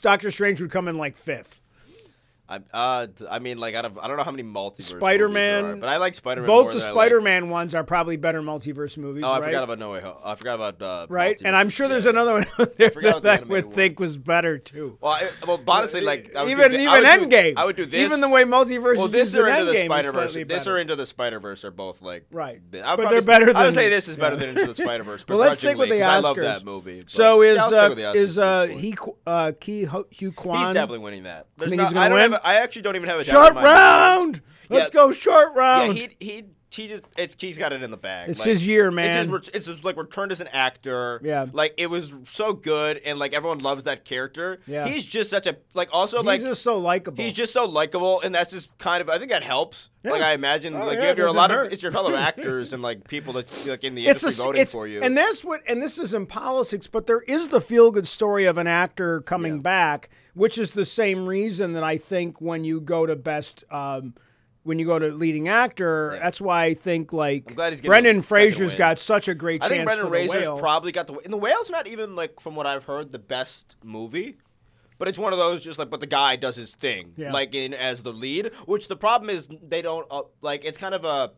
Doctor 0.00 0.30
Strange 0.30 0.60
would 0.60 0.70
come 0.70 0.88
in 0.88 0.98
like 0.98 1.16
fifth. 1.16 1.60
I, 2.50 2.60
uh, 2.72 3.06
I 3.30 3.40
mean, 3.40 3.58
like 3.58 3.74
out 3.74 3.84
of 3.84 3.98
I 3.98 4.08
don't 4.08 4.16
know 4.16 4.22
how 4.22 4.30
many 4.30 4.42
multiverse 4.42 4.98
there 5.34 5.66
are, 5.66 5.76
but 5.76 5.88
I 5.88 5.98
like 5.98 6.14
Spider 6.14 6.40
Man. 6.40 6.46
Both 6.46 6.72
the 6.72 6.80
Spider-Man 6.80 7.50
ones 7.50 7.74
are 7.74 7.84
probably 7.84 8.16
better 8.16 8.40
multiverse 8.40 8.96
movies. 8.96 9.22
Oh, 9.26 9.30
I 9.30 9.34
right? 9.38 9.44
forgot 9.44 9.64
about 9.64 9.78
No 9.78 9.90
Way 9.92 10.00
Home. 10.00 10.16
I 10.24 10.34
forgot 10.34 10.54
about 10.54 10.80
uh, 10.80 11.06
right, 11.10 11.38
and. 11.44 11.54
I'm 11.54 11.68
sure 11.68 11.88
there's 11.88 12.04
Yeah. 12.04 12.10
another 12.12 12.32
one 12.34 12.46
out 12.58 12.74
there 12.76 12.90
forgot 12.90 13.08
about 13.10 13.22
that 13.24 13.40
I 13.42 13.44
would 13.44 13.66
one. 13.66 13.74
think 13.74 14.00
was 14.00 14.16
better 14.16 14.56
too. 14.58 14.96
Well, 15.00 15.12
I, 15.12 15.28
well, 15.46 15.60
honestly, 15.68 16.00
like 16.00 16.34
I 16.34 16.44
would 16.44 16.50
even 16.52 16.70
thi- 16.70 16.76
even 16.84 16.88
I 17.04 17.18
would 17.18 17.28
do- 17.30 17.54
I 17.56 17.64
would 17.66 17.76
do 17.76 17.84
this. 17.84 18.04
Even 18.04 18.20
the 18.22 18.30
way 18.30 18.44
multiverse. 18.44 18.96
Well, 18.96 19.08
this 19.08 19.36
or 19.36 19.46
into 19.48 19.64
the 19.66 19.76
Spider 19.76 20.12
Verse. 20.12 20.34
This 20.34 20.66
or 20.66 20.78
into 20.78 20.96
the 20.96 21.06
Spider 21.06 21.40
Verse 21.40 21.64
are 21.64 21.70
both 21.70 22.00
like 22.00 22.26
Right. 22.30 22.60
I'll 22.82 22.96
But 22.96 23.10
they're 23.10 23.20
st- 23.20 23.26
better 23.26 23.56
I 23.56 23.64
would 23.66 23.74
say 23.74 23.90
this 23.90 24.08
is 24.08 24.16
better 24.16 24.36
than 24.36 24.50
Into 24.50 24.66
the 24.66 24.74
Spider 24.74 25.04
Verse. 25.04 25.24
Well, 25.28 25.38
let's 25.38 25.58
stick 25.58 25.76
with 25.76 25.90
the 25.90 26.02
I 26.02 26.20
love 26.20 26.36
Oscars. 26.36 26.42
that 26.42 26.64
movie. 26.64 27.04
So 27.08 27.42
is 27.42 27.56
yeah, 27.56 27.62
I'll 27.64 27.70
stick 27.70 27.80
uh, 27.82 27.88
with 27.88 27.98
the 27.98 28.04
Oscars 28.04 28.14
is 28.16 28.38
uh, 28.38 28.66
he 28.66 28.96
uh, 29.26 29.52
Ke 29.52 29.86
Huy 30.16 30.30
Quan? 30.34 30.60
He's 30.60 30.68
definitely 30.70 31.00
winning 31.00 31.24
that. 31.24 31.46
There's 31.56 31.70
think 31.70 31.80
no, 31.80 31.84
he's 31.86 31.92
gonna 31.92 32.06
I 32.06 32.08
don't 32.08 32.30
win? 32.30 32.37
I 32.44 32.56
actually 32.56 32.82
don't 32.82 32.96
even 32.96 33.08
have 33.08 33.20
a 33.20 33.24
short 33.24 33.48
in 33.48 33.54
my 33.54 33.62
mind. 33.62 33.66
round. 33.74 34.42
Let's 34.70 34.90
Yeah. 34.94 35.00
go 35.00 35.12
short 35.12 35.54
round. 35.54 35.96
Yeah, 35.96 36.08
he 36.20 36.24
he 36.26 36.44
he 36.70 36.86
just 36.86 37.02
it's 37.16 37.34
he's 37.40 37.56
got 37.58 37.72
it 37.72 37.82
in 37.82 37.90
the 37.90 37.96
bag. 37.96 38.28
It's 38.28 38.40
Like, 38.40 38.48
his 38.50 38.66
year, 38.66 38.88
It's 38.88 39.14
his, 39.16 39.26
man. 39.26 39.30
ret- 39.32 39.48
it's 39.54 39.66
his 39.66 39.82
like 39.82 39.96
returned 39.96 40.30
as 40.30 40.42
an 40.42 40.48
actor. 40.48 41.18
Yeah. 41.24 41.46
like 41.52 41.72
it 41.78 41.86
was 41.86 42.12
so 42.24 42.52
good, 42.52 42.98
and 43.06 43.18
like 43.18 43.32
everyone 43.32 43.58
loves 43.60 43.84
that 43.84 44.04
character. 44.04 44.60
Yeah. 44.66 44.86
he's 44.86 45.04
just 45.04 45.30
such 45.30 45.46
a 45.46 45.56
like 45.72 45.88
also 45.92 46.22
like. 46.22 46.34
He's 46.40 46.42
like 46.42 46.50
just 46.50 46.62
so 46.62 46.76
likable. 46.76 47.24
He's 47.24 47.32
just 47.32 47.54
so 47.54 47.64
likable, 47.64 48.20
and 48.20 48.34
that's 48.34 48.50
just 48.52 48.76
kind 48.76 49.00
of. 49.00 49.08
I 49.08 49.18
think 49.18 49.30
that 49.30 49.42
helps. 49.42 49.88
Yeah. 50.04 50.12
Like 50.12 50.22
I 50.22 50.32
imagine, 50.34 50.74
Oh, 50.76 50.80
like 50.80 50.96
yeah, 50.96 51.00
you 51.02 51.08
have 51.08 51.18
your 51.18 51.26
a 51.28 51.32
lot 51.32 51.50
hurt. 51.50 51.68
of 51.68 51.72
it's 51.72 51.82
your 51.82 51.90
fellow 51.90 52.14
actors 52.28 52.74
and 52.74 52.82
like 52.82 53.08
people 53.08 53.32
that 53.32 53.46
like 53.66 53.82
in 53.82 53.94
the 53.94 54.06
it's 54.06 54.22
industry 54.22 54.42
a, 54.42 54.46
voting 54.46 54.66
for 54.66 54.86
you. 54.86 55.02
and 55.02 55.16
that's 55.16 55.42
what 55.44 55.62
and 55.66 55.82
this 55.82 55.98
is 55.98 56.12
in 56.14 56.26
politics 56.26 56.86
but 56.86 57.06
there 57.08 57.22
is 57.22 57.48
the 57.48 57.60
feel 57.60 57.90
good 57.90 58.06
story 58.06 58.44
of 58.44 58.58
an 58.58 58.66
actor 58.68 59.22
coming 59.22 59.54
Yeah. 59.56 59.62
back 59.62 60.08
which 60.38 60.56
is 60.58 60.72
the 60.72 60.84
same 60.84 61.26
reason 61.26 61.72
that 61.74 61.82
i 61.84 61.98
think 61.98 62.40
when 62.40 62.64
you 62.64 62.80
go 62.80 63.04
to 63.06 63.14
best 63.16 63.64
um, 63.70 64.14
when 64.62 64.78
you 64.78 64.86
go 64.86 64.98
to 64.98 65.08
leading 65.08 65.48
actor 65.48 66.12
Yeah. 66.14 66.20
that's 66.22 66.40
why 66.40 66.64
i 66.64 66.74
think 66.74 67.12
like 67.12 67.54
brendan 67.82 68.22
fraser's 68.22 68.74
got 68.74 68.98
such 68.98 69.28
a 69.28 69.34
great 69.34 69.62
I 69.62 69.68
think 69.68 69.84
Brendan 69.84 70.08
Fraser's 70.08 70.48
probably 70.60 70.92
got 70.92 71.06
the. 71.06 71.14
And 71.24 71.32
the 71.32 71.36
whale's 71.36 71.70
not 71.70 71.86
even 71.86 72.14
like 72.16 72.40
from 72.40 72.54
what 72.56 72.66
I've 72.66 72.84
heard 72.84 73.12
the 73.12 73.18
best 73.18 73.76
movie. 73.82 74.36
But 74.98 75.06
it's 75.06 75.18
one 75.18 75.32
of 75.32 75.38
those 75.38 75.62
just 75.62 75.78
like, 75.78 75.90
but 75.90 76.00
the 76.00 76.06
guy 76.08 76.34
does 76.34 76.56
his 76.56 76.74
thing, 76.74 77.12
Yeah. 77.16 77.32
like 77.32 77.54
in 77.54 77.72
as 77.72 78.02
the 78.02 78.12
lead. 78.12 78.50
Which 78.66 78.88
the 78.88 78.96
problem 78.96 79.30
is 79.30 79.48
they 79.62 79.80
don't 79.80 80.04
uh, 80.10 80.22
like. 80.40 80.64
It's 80.64 80.76
kind 80.76 80.92
of 80.92 81.04
a 81.04 81.30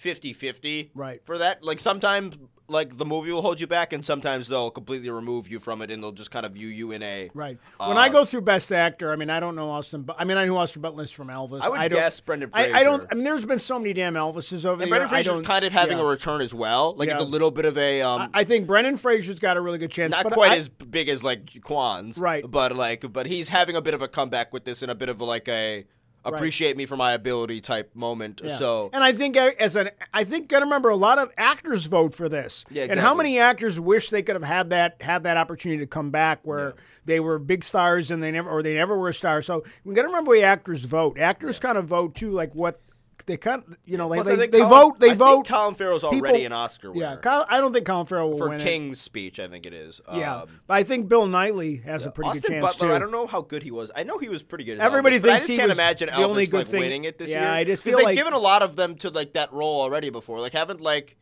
50-50 0.00 0.90
Right. 0.94 1.24
for 1.24 1.38
that. 1.38 1.64
Like 1.64 1.78
sometimes 1.80 2.38
like 2.66 2.96
the 2.96 3.04
movie 3.04 3.30
will 3.30 3.42
hold 3.42 3.60
you 3.60 3.66
back, 3.66 3.92
and 3.92 4.04
sometimes 4.04 4.48
they'll 4.48 4.70
completely 4.70 5.10
remove 5.10 5.50
you 5.50 5.58
from 5.60 5.82
it, 5.82 5.90
and 5.90 6.02
they'll 6.02 6.12
just 6.12 6.30
kind 6.30 6.46
of 6.46 6.52
view 6.52 6.68
you 6.68 6.92
in 6.92 7.02
a 7.02 7.30
Right. 7.34 7.58
When 7.78 7.96
Uh, 7.96 8.00
I 8.00 8.08
go 8.08 8.24
through 8.24 8.40
Best 8.42 8.72
Actor, 8.72 9.12
I 9.12 9.16
mean, 9.16 9.28
I 9.30 9.38
don't 9.40 9.54
know 9.54 9.70
Austin. 9.70 10.02
But 10.02 10.16
I 10.18 10.24
mean, 10.24 10.36
I 10.38 10.46
know 10.46 10.56
Austin 10.56 10.80
Butler's 10.82 11.10
from 11.10 11.28
Elvis. 11.28 11.60
I 11.60 11.68
would 11.68 11.78
don't, 11.78 11.90
guess 11.90 12.20
Brendan 12.20 12.50
I, 12.54 12.72
I 12.72 12.82
don't. 12.84 13.06
I 13.10 13.14
mean, 13.14 13.24
there's 13.24 13.44
been 13.44 13.58
so 13.58 13.78
many 13.78 13.92
damn 13.92 14.14
Elvises 14.14 14.64
over 14.64 14.82
And 14.82 14.82
the 14.82 14.86
Brendan 14.96 15.10
years. 15.10 15.26
I 15.28 15.30
Fraser's 15.30 15.46
kind 15.46 15.64
of 15.64 15.72
having 15.72 15.98
yeah. 15.98 16.04
a 16.04 16.06
return 16.06 16.40
as 16.40 16.54
well. 16.54 16.94
Like 16.96 17.08
it's 17.10 17.20
a 17.20 17.24
little 17.24 17.50
bit 17.50 17.64
of 17.66 17.76
a 17.76 18.00
um, 18.02 18.30
I 18.32 18.44
think 18.44 18.66
Brendan 18.66 18.96
Fraser's 18.96 19.38
got 19.38 19.56
a 19.56 19.60
really 19.60 19.78
good 19.78 19.90
chance. 19.90 20.10
not 20.12 20.24
but 20.24 20.32
quite 20.32 20.52
I- 20.52 20.56
as 20.56 20.68
big 20.68 21.08
as 21.08 21.22
like 21.22 21.60
Quan's, 21.62 22.18
Right. 22.18 22.44
But 22.48 22.74
like, 22.76 23.12
but 23.12 23.26
he's 23.26 23.50
having 23.50 23.76
a 23.76 23.82
bit 23.82 23.94
of 23.94 24.02
a 24.02 24.08
comeback 24.08 24.52
with 24.52 24.64
this 24.64 24.82
and 24.82 24.90
a 24.90 24.94
bit 24.94 25.08
of 25.08 25.20
like 25.20 25.48
a 25.48 25.84
appreciate 26.24 26.76
me 26.76 26.86
for 26.86 26.96
my 26.96 27.12
ability 27.12 27.60
type 27.60 27.94
moment. 27.94 28.40
Yeah. 28.44 28.56
So 28.56 28.90
and 28.92 29.04
I 29.04 29.12
think 29.12 29.36
uh, 29.36 29.52
as 29.58 29.76
an, 29.76 29.90
I 30.12 30.24
think 30.24 30.48
gotta 30.48 30.64
remember 30.64 30.88
a 30.88 30.96
lot 30.96 31.18
of 31.18 31.30
actors 31.36 31.86
vote 31.86 32.14
for 32.14 32.28
this. 32.28 32.64
Yeah, 32.70 32.84
exactly. 32.84 32.92
And 32.92 33.00
how 33.00 33.14
many 33.14 33.38
actors 33.38 33.78
wish 33.78 34.10
they 34.10 34.22
could 34.22 34.36
have 34.36 34.44
had 34.44 34.70
that 34.70 35.00
had 35.00 35.22
that 35.24 35.36
opportunity 35.36 35.80
to 35.80 35.86
come 35.86 36.10
back 36.10 36.40
where 36.42 36.74
they 37.04 37.20
were 37.20 37.38
big 37.38 37.64
stars 37.64 38.10
and 38.10 38.22
they 38.22 38.30
never 38.30 38.48
or 38.48 38.62
they 38.62 38.74
never 38.74 38.96
were 38.96 39.08
a 39.08 39.14
star. 39.14 39.42
So 39.42 39.64
we 39.84 39.94
gotta 39.94 40.08
remember 40.08 40.34
the 40.34 40.42
actors 40.42 40.84
vote. 40.84 41.18
Actors 41.18 41.58
kind 41.58 41.78
of 41.78 41.86
vote 41.86 42.14
too, 42.14 42.30
like 42.30 42.54
what 42.54 42.80
they 43.26 43.36
kind 43.36 43.62
of 43.66 43.76
you 43.84 43.96
know 43.96 44.08
Plus, 44.08 44.26
they 44.26 44.36
they, 44.36 44.46
they 44.48 44.58
Colin- 44.60 44.68
vote 44.70 45.00
they 45.00 45.10
I 45.10 45.14
vote. 45.14 45.34
Think 45.34 45.48
Colin 45.48 45.74
Farrell's 45.74 46.04
already 46.04 46.20
people- 46.20 46.46
an 46.46 46.52
Oscar 46.52 46.92
winner. 46.92 47.04
yeah, 47.12 47.16
Kyle, 47.16 47.46
I 47.48 47.58
don't 47.60 47.72
think 47.72 47.86
Colin 47.86 48.06
Farrell 48.06 48.30
will 48.30 48.38
for 48.38 48.48
win 48.50 48.60
it. 48.60 48.62
King's 48.64 49.00
speech, 49.00 49.40
I 49.40 49.48
think 49.48 49.66
it 49.66 49.72
is. 49.72 50.00
Yeah, 50.12 50.42
Um, 50.42 50.60
but 50.66 50.74
I 50.74 50.82
think 50.82 51.08
Bill 51.08 51.26
Nighy 51.26 51.82
has 51.84 52.04
a 52.06 52.10
pretty 52.10 52.30
Austin 52.30 52.42
good 52.42 52.48
chance 52.60 52.76
Butler, 52.76 52.88
too. 52.88 52.94
I 52.94 52.98
don't 52.98 53.10
know 53.12 53.26
how 53.26 53.40
good 53.40 53.62
he 53.62 53.70
was. 53.70 53.90
I 53.96 54.02
know 54.02 54.18
he 54.18 54.28
was 54.28 54.42
pretty 54.42 54.64
good. 54.64 54.78
Everybody 54.78 55.16
Elvis, 55.18 55.22
but 55.22 55.30
I 55.30 55.32
thinks 55.34 55.42
just 55.44 55.50
he 55.52 55.56
can't 55.56 55.72
imagine 55.72 56.06
the 56.08 56.12
Elvis 56.12 56.24
only 56.24 56.46
good 56.46 56.52
like 56.58 56.66
thing- 56.68 56.80
winning 56.80 57.04
it 57.04 57.18
this 57.18 57.30
Yeah, 57.30 57.40
year. 57.42 57.50
I 57.50 57.64
just 57.64 57.82
feel 57.82 57.96
they've 57.96 58.04
like- 58.06 58.16
given 58.16 58.32
a 58.32 58.38
lot 58.38 58.62
of 58.62 58.76
them 58.76 58.94
to 58.96 59.10
like 59.10 59.32
that 59.34 59.52
role 59.52 59.80
already 59.80 60.10
before. 60.10 60.40
Like 60.40 60.52
haven't 60.52 60.80
like. 60.80 61.16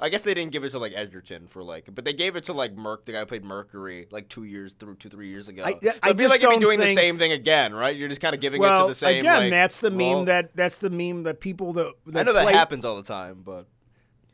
I 0.00 0.08
guess 0.08 0.22
they 0.22 0.34
didn't 0.34 0.50
give 0.50 0.64
it 0.64 0.70
to 0.70 0.78
like 0.80 0.92
Edgerton 0.96 1.46
for 1.46 1.62
like, 1.62 1.88
but 1.94 2.04
they 2.04 2.12
gave 2.12 2.34
it 2.34 2.44
to 2.44 2.52
like 2.52 2.74
Merc, 2.74 3.04
the 3.04 3.12
guy 3.12 3.20
who 3.20 3.26
played 3.26 3.44
Mercury, 3.44 4.08
like 4.10 4.28
two 4.28 4.44
years 4.44 4.72
through 4.72 4.96
two 4.96 5.08
three 5.08 5.28
years 5.28 5.48
ago. 5.48 5.62
I- 5.64 5.72
so 5.72 5.78
yeah, 5.82 5.92
I, 6.02 6.10
I 6.10 6.14
feel 6.14 6.28
like 6.28 6.42
you'd 6.42 6.50
be 6.50 6.58
doing 6.58 6.80
think- 6.80 6.90
the 6.90 6.94
same 6.94 7.18
thing 7.18 7.32
again, 7.32 7.72
right? 7.74 7.94
You're 7.94 8.08
just 8.08 8.20
kind 8.20 8.34
of 8.34 8.40
giving 8.40 8.62
it 8.62 8.76
to 8.76 8.86
the 8.88 8.94
same. 8.94 9.20
again, 9.20 9.34
like, 9.34 9.50
that's 9.50 9.80
the 9.80 9.90
meme 9.90 10.12
role. 10.12 10.24
that 10.24 10.56
that's 10.56 10.78
the 10.78 10.90
meme 10.90 11.22
that 11.24 11.40
people 11.40 11.72
that, 11.74 11.92
that 12.06 12.20
I 12.20 12.22
know 12.24 12.32
that 12.32 12.52
happens 12.52 12.84
all 12.84 12.96
the 12.96 13.02
time, 13.02 13.42
but 13.44 13.66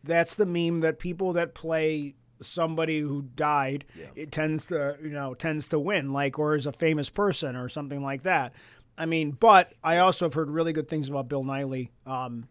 that's 0.05 0.37
the 0.37 0.47
meme 0.47 0.81
that 0.81 0.99
people 0.99 1.35
that 1.35 1.55
play 1.55 2.15
somebody 2.41 3.01
who 3.01 3.23
died 3.35 3.85
it 4.15 4.31
tends 4.31 4.65
to 4.67 4.97
you 5.03 5.11
know 5.11 5.35
tends 5.35 5.67
to 5.67 5.79
win 5.79 6.13
like 6.13 6.39
or 6.39 6.55
is 6.55 6.67
a 6.67 6.73
famous 6.73 7.11
person 7.11 7.57
or 7.57 7.69
something 7.69 8.01
like 8.01 8.23
that 8.23 8.53
i 8.97 9.05
mean 9.05 9.33
but 9.33 9.73
i 9.83 9.97
also 9.99 10.25
have 10.27 10.35
heard 10.35 10.49
really 10.49 10.73
good 10.73 10.89
things 10.89 11.09
about 11.09 11.29
bill 11.29 11.43
Nighy, 11.43 11.89
um, 12.07 12.47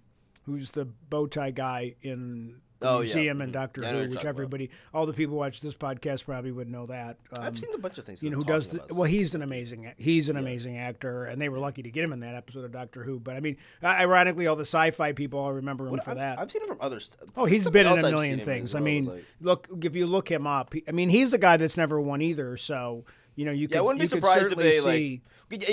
who's 0.46 0.72
the 0.72 0.84
bow 0.84 1.26
tie 1.26 1.52
guy 1.52 1.96
in 2.02 2.60
Oh, 2.82 3.00
yeah. 3.00 3.16
museum 3.16 3.42
and 3.42 3.50
Mhm. 3.52 3.54
doctor 3.54 3.82
Yeah, 3.82 3.92
who 3.94 3.98
which 4.02 4.08
talking 4.14 4.22
about. 4.22 4.30
everybody 4.30 4.70
all 4.94 5.06
the 5.06 5.14
people 5.14 5.34
who 5.34 5.40
watch 5.40 5.62
this 5.62 5.74
podcast 5.74 6.26
probably 6.26 6.52
would 6.52 6.70
know 6.70 6.86
that 6.86 7.18
um, 7.34 7.44
I've 7.44 7.58
seen 7.58 7.70
a 7.74 7.78
bunch 7.78 7.98
of 7.98 8.06
things. 8.06 8.22
you 8.22 8.30
know 8.30 8.38
who 8.38 8.44
does 8.44 8.68
the, 8.68 8.82
well 8.94 9.04
he's 9.10 9.34
an 9.34 9.42
amazing 9.42 9.92
he's 9.98 10.30
an 10.30 10.38
amazing 10.38 10.78
actor 10.78 11.26
and 11.26 11.42
they 11.42 11.50
were 11.50 11.58
lucky 11.60 11.82
to 11.84 11.90
get 11.90 12.04
him 12.04 12.14
in 12.14 12.20
that 12.20 12.36
episode 12.36 12.64
of 12.66 12.72
doctor 12.72 13.04
who 13.04 13.20
but 13.20 13.36
i 13.36 13.40
mean 13.40 13.58
ironically 13.84 14.46
all 14.48 14.56
the 14.56 14.62
sci-fi 14.66 15.12
people 15.12 15.40
all 15.40 15.54
remember 15.54 15.86
him 15.86 15.92
What- 15.92 16.04
for 16.04 16.12
I've, 16.12 16.18
that 16.18 16.40
I've 16.40 16.52
seen 16.52 16.62
him 16.62 16.68
from 16.68 16.78
other. 16.82 17.00
St- 17.00 17.16
Oh, 17.36 17.46
he's 17.46 17.68
been 17.70 17.88
in 17.88 17.94
a 17.98 18.02
million 18.12 18.20
seen 18.22 18.34
him 18.34 18.40
in 18.40 18.46
things. 18.46 18.72
as 18.72 18.76
I 18.76 18.80
mean, 18.80 19.06
like- 19.06 19.26
look 19.42 19.68
if 19.84 19.96
you 19.96 20.06
look 20.08 20.30
him 20.30 20.46
up. 20.48 20.74
I 20.88 20.92
mean, 20.92 21.10
he's 21.10 21.34
a 21.34 21.38
guy 21.38 21.58
that's 21.58 21.78
never 21.78 22.00
won 22.02 22.22
either. 22.22 22.58
So 22.58 23.06
you 23.38 23.46
know, 23.46 23.51
you 23.51 23.67
could, 23.70 23.75
Yeah, 23.75 23.79
I 23.79 23.84
wouldn't 23.84 24.01
be 24.01 24.08
surprised 24.08 24.51
if 24.51 24.58
they 24.58 24.82
like. 24.82 24.96
see- 24.98 25.22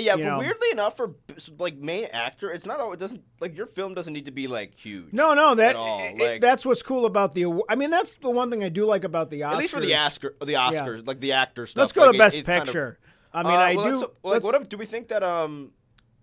Yeah, 0.01 0.15
for 0.15 0.21
know. 0.23 0.37
weirdly 0.37 0.71
enough, 0.71 0.95
for 0.95 1.15
like 1.59 1.75
main 1.75 2.05
actor, 2.13 2.49
it's 2.51 2.65
not. 2.65 2.79
It 2.93 2.99
doesn't 2.99 3.21
like 3.41 3.57
your 3.57 3.65
film 3.65 3.93
doesn't 3.93 4.13
need 4.13 4.25
to 4.25 4.31
be 4.31 4.47
like 4.47 4.79
huge. 4.79 5.11
No, 5.11 5.33
no, 5.33 5.55
that 5.55 5.75
it- 5.75 6.17
like- 6.21 6.41
that's 6.41 6.65
what's 6.65 6.81
cool 6.83 7.05
about 7.05 7.33
the. 7.33 7.45
I 7.67 7.75
mean, 7.75 7.89
that's 7.89 8.13
the 8.21 8.29
one 8.29 8.49
thing 8.49 8.63
I 8.63 8.69
do 8.69 8.85
like 8.85 9.03
about 9.03 9.29
the 9.31 9.41
Oscars. 9.41 9.51
at 9.51 9.57
least 9.57 9.73
for 9.73 9.81
the 9.81 9.95
Oscar, 9.95 10.35
the 10.39 10.53
Oscars, 10.53 11.05
like 11.05 11.19
the 11.19 11.33
actor 11.33 11.65
stuff. 11.65 11.81
Let's 11.81 11.91
go 11.91 12.01
like, 12.03 12.11
to 12.11 12.15
it- 12.15 12.19
Best 12.19 12.35
it's 12.37 12.47
kind 12.47 12.61
of- 12.61 12.65
Picture. 12.67 12.99
I 13.33 13.43
mean, 13.43 13.51
Uh, 13.51 13.55
I 13.57 13.75
well, 13.75 13.99
do. 13.99 14.11
Like, 14.23 14.43
what 14.43 14.69
do 14.69 14.77
we 14.77 14.85
think 14.85 15.09
that 15.09 15.23
um, 15.23 15.71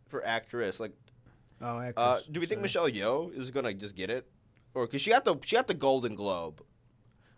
for 0.09 0.25
actress, 0.25 0.81
like, 0.81 0.93
oh, 1.61 1.79
actors, 1.81 1.95
uh, 1.99 2.21
do 2.31 2.41
we 2.41 2.47
think 2.47 2.61
sorry. 2.61 2.63
Michelle 2.63 2.89
Yeoh 3.29 3.37
is 3.37 3.51
gonna 3.51 3.75
just 3.75 3.97
get 3.97 4.09
it, 4.09 4.27
or 4.73 4.87
because 4.87 5.03
she 5.03 5.11
got 5.11 5.25
the 5.27 5.37
she 5.45 5.57
got 5.57 5.67
the 5.67 5.75
Golden 5.75 6.15
Globe? 6.15 6.63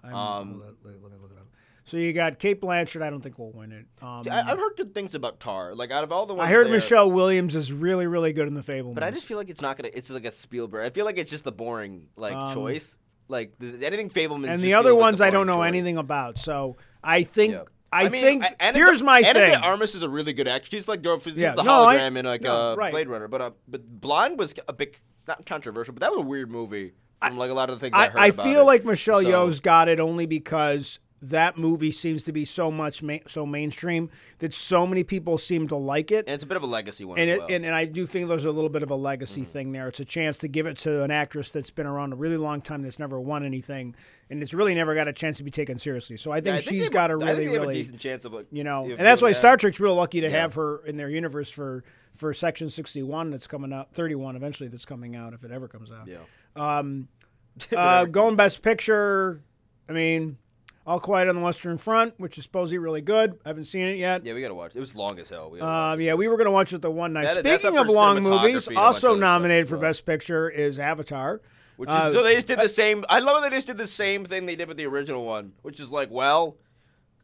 Um, 0.05 0.61
let, 0.61 0.93
let- 0.93 1.03
let 1.03 1.13
me 1.13 1.19
look 1.21 1.33
it 1.33 1.39
up. 1.39 1.44
So 1.87 1.99
you 1.99 2.13
got 2.15 2.39
Cate 2.39 2.61
Blanchett. 2.63 3.03
I 3.03 3.11
don't 3.11 3.21
think 3.21 3.39
will 3.39 3.53
win 3.53 3.71
it. 3.73 3.87
Um, 4.03 4.23
I, 4.31 4.41
I've 4.41 4.59
heard 4.59 4.73
good 4.77 4.95
things 4.95 5.15
about 5.15 5.39
Tar. 5.39 5.75
Like 5.75 5.91
out 5.91 6.03
of 6.03 6.13
all 6.13 6.25
the 6.27 6.33
ones, 6.35 6.49
I 6.49 6.51
heard 6.53 6.67
there- 6.67 6.73
Michelle 6.73 7.11
Williams 7.11 7.55
is 7.55 7.71
really, 7.73 8.07
really 8.07 8.33
good 8.33 8.49
in 8.49 8.55
the 8.55 8.63
Fable. 8.63 8.95
But 8.95 9.03
I 9.03 9.11
just 9.11 9.27
feel 9.27 9.37
like 9.37 9.51
it's 9.51 9.61
not 9.61 9.77
gonna. 9.77 9.91
It's 9.93 10.11
like 10.11 10.25
a 10.25 10.33
Spielberg. 10.33 10.87
I 10.87 10.91
feel 10.91 11.05
like 11.05 11.19
it's 11.19 11.31
just 11.31 11.45
the 11.45 11.53
boring 11.53 12.07
like 12.17 12.35
Um, 12.35 12.55
choice. 12.55 12.97
Like 13.29 13.59
th- 13.59 13.83
anything 13.83 14.09
Fabelman. 14.11 14.37
and 14.47 14.47
just 14.55 14.63
the 14.63 14.75
other 14.75 14.91
feels 14.91 14.99
like 14.99 15.03
ones 15.07 15.19
the 15.19 15.25
I 15.27 15.31
don't 15.31 15.47
know 15.47 15.57
choice. 15.57 15.69
anything 15.69 15.99
about. 15.99 16.39
So 16.39 16.77
I 17.03 17.23
think 17.23 17.53
Yeah. 17.55 17.63
I, 17.93 18.09
mean, 18.09 18.23
think 18.41 18.45
Anna 18.59 18.77
here's 18.79 19.03
my 19.03 19.21
Anna 19.21 19.39
thing. 19.41 19.55
Armas 19.57 19.95
is 19.95 20.03
a 20.03 20.09
really 20.09 20.33
good 20.33 20.49
actress. 20.49 20.71
She's 20.71 20.89
like 20.89 21.03
girl, 21.03 21.19
she's 21.21 21.35
Yeah. 21.35 21.55
the 21.55 21.63
No, 21.63 21.85
I- 21.87 21.97
hologram 21.97 22.17
in 22.19 22.25
like 22.25 22.41
no, 22.43 22.55
uh, 22.73 22.75
right. 22.77 22.91
Blade 22.93 23.09
Runner. 23.09 23.29
But 23.29 23.41
uh, 23.41 23.51
but 23.69 24.01
Blind 24.01 24.39
was 24.39 24.55
a 24.69 24.73
big 24.73 24.99
not 25.29 25.47
controversial, 25.47 25.95
but 25.95 26.01
that 26.01 26.11
was 26.11 26.21
a 26.21 26.27
weird 26.27 26.51
movie 26.51 26.93
from 27.23 27.39
like 27.39 27.51
a 27.51 27.55
lot 27.55 27.71
of 27.71 27.77
the 27.77 27.81
things 27.81 27.95
I, 27.97 28.05
I, 28.07 28.09
heard 28.09 28.19
I 28.21 28.31
feel 28.33 28.61
it. 28.61 28.65
like 28.65 28.85
Michelle 28.87 29.21
So- 29.23 29.29
Yeoh's 29.29 29.61
got 29.61 29.89
it 29.89 30.01
only 30.01 30.27
because 30.27 30.99
that 31.31 31.57
movie 31.57 31.91
seems 31.93 32.23
to 32.25 32.33
be 32.33 32.45
so 32.45 32.71
much 32.71 33.03
ma- 33.03 33.19
so 33.27 33.47
mainstream 33.47 34.11
that 34.41 34.53
so 34.53 34.87
many 34.87 35.03
people 35.05 35.39
seem 35.39 35.67
to 35.69 35.77
like 35.77 36.11
it. 36.11 36.27
and 36.27 36.35
it's 36.35 36.45
a 36.45 36.47
bit 36.47 36.57
of 36.57 36.63
a 36.63 36.67
legacy 36.67 37.05
one 37.05 37.19
and, 37.19 37.31
as 37.31 37.37
it, 37.37 37.39
well. 37.41 37.49
and 37.51 37.65
and 37.65 37.75
I 37.75 37.85
do 37.87 38.07
think 38.07 38.29
there's 38.29 38.45
a 38.45 38.51
little 38.51 38.69
bit 38.69 38.83
of 38.83 38.91
a 38.91 38.95
legacy 38.95 39.43
Mm-hmm. 39.43 39.51
thing 39.51 39.73
there. 39.73 39.89
It's 39.89 40.01
a 40.01 40.05
chance 40.05 40.37
to 40.39 40.49
give 40.49 40.67
it 40.67 40.77
to 40.79 41.03
an 41.03 41.11
actress 41.11 41.51
that's 41.51 41.71
been 41.71 41.87
around 41.87 42.13
a 42.13 42.17
really 42.17 42.37
long 42.37 42.61
time 42.61 42.83
that's 42.83 42.99
never 42.99 43.19
won 43.21 43.45
anything, 43.45 43.95
and 44.29 44.43
it's 44.43 44.53
really 44.53 44.75
never 44.75 44.95
got 44.95 45.09
a 45.09 45.13
chance 45.13 45.39
to 45.39 45.45
be 45.45 45.51
taken 45.51 45.79
seriously. 45.79 46.17
So 46.17 46.31
I 46.33 46.37
think 46.43 46.47
Yeah, 46.47 46.55
I 46.57 46.61
she's 46.61 46.91
got 46.91 47.11
a 47.11 47.15
have- 47.15 47.21
really 47.39 47.45
have 47.47 47.55
a 47.55 47.61
really 47.61 47.75
decent 47.75 48.01
chance 48.01 48.25
of 48.25 48.35
like 48.35 48.47
you 48.53 48.65
know, 48.65 48.85
and 48.85 48.99
that's 49.01 49.23
why 49.23 49.31
that. 49.31 49.35
Star 49.37 49.57
Trek's 49.57 49.81
real 49.81 49.95
lucky 49.95 50.21
to 50.21 50.29
Yeah. 50.31 50.41
have 50.43 50.55
her 50.55 50.85
in 50.85 50.97
their 50.97 51.09
universe 51.09 51.49
for 51.51 51.85
for 52.15 52.35
Section 52.35 52.71
61 52.71 53.31
that's 53.31 53.47
coming 53.47 53.73
out, 53.73 53.93
31 53.95 54.37
eventually 54.37 54.69
that's 54.69 54.85
coming 54.85 55.17
out 55.17 55.33
if 55.33 55.43
it 55.43 55.51
ever 55.51 55.67
comes 55.69 55.91
out. 55.91 56.07
Yeah. 56.07 56.19
Um, 56.55 57.09
uh, 57.77 58.05
going 58.05 58.37
Best 58.37 58.63
Picture, 58.63 59.41
I 59.89 59.93
mean, 59.93 60.39
All 60.87 61.01
Quiet 61.01 61.29
on 61.29 61.35
the 61.35 61.41
Western 61.41 61.79
Front, 61.79 62.15
which 62.19 62.37
is 62.37 62.45
supposedly 62.45 62.77
really 62.77 63.01
good. 63.01 63.39
I 63.45 63.49
haven't 63.49 63.65
seen 63.65 63.87
it 63.87 63.97
yet. 63.97 64.25
Yeah, 64.25 64.35
we 64.35 64.43
gotta 64.43 64.55
watch. 64.55 64.73
It 64.77 64.81
was 64.81 64.95
long 64.95 65.19
as 65.19 65.31
hell. 65.31 65.49
We 65.51 65.61
Um, 65.61 65.99
yeah, 66.01 66.13
we 66.13 66.29
were 66.29 66.37
going 66.37 66.45
to 66.45 66.51
watch 66.51 66.75
it 66.75 66.83
the 66.83 66.91
one 66.91 67.15
night. 67.15 67.25
That- 67.25 67.43
that's 67.45 67.63
Speaking 67.63 67.79
up 67.79 67.87
of 67.87 67.89
for 67.89 67.95
long 67.95 68.19
cinematography 68.19 68.43
movies, 68.43 68.67
and 68.69 68.77
a 68.77 68.77
bunch 68.77 68.77
of 68.77 68.77
also 68.85 69.07
other 69.09 69.17
stuff 69.17 69.21
nominated 69.21 69.65
as 69.65 69.71
for 69.71 69.77
well. 69.77 69.89
Best 69.89 70.05
Picture 70.07 70.51
is 70.51 70.79
Avatar. 70.79 71.41
Which 71.77 71.89
is 71.89 71.95
Uh, 71.97 72.13
so 72.13 72.23
they 72.23 72.35
just 72.37 72.47
did 72.47 72.61
the 72.61 72.69
same. 72.69 73.03
I 73.09 73.19
love 73.21 73.43
that 73.43 73.51
they 73.51 73.57
just 73.57 73.67
did 73.67 73.79
the 73.79 73.87
same 73.87 74.25
thing 74.27 74.47
they 74.47 74.55
did 74.57 74.69
with 74.69 74.77
the 74.77 74.87
original 74.87 75.25
one, 75.25 75.53
which 75.63 75.81
is 75.81 75.91
like, 75.91 76.09
well, 76.11 76.57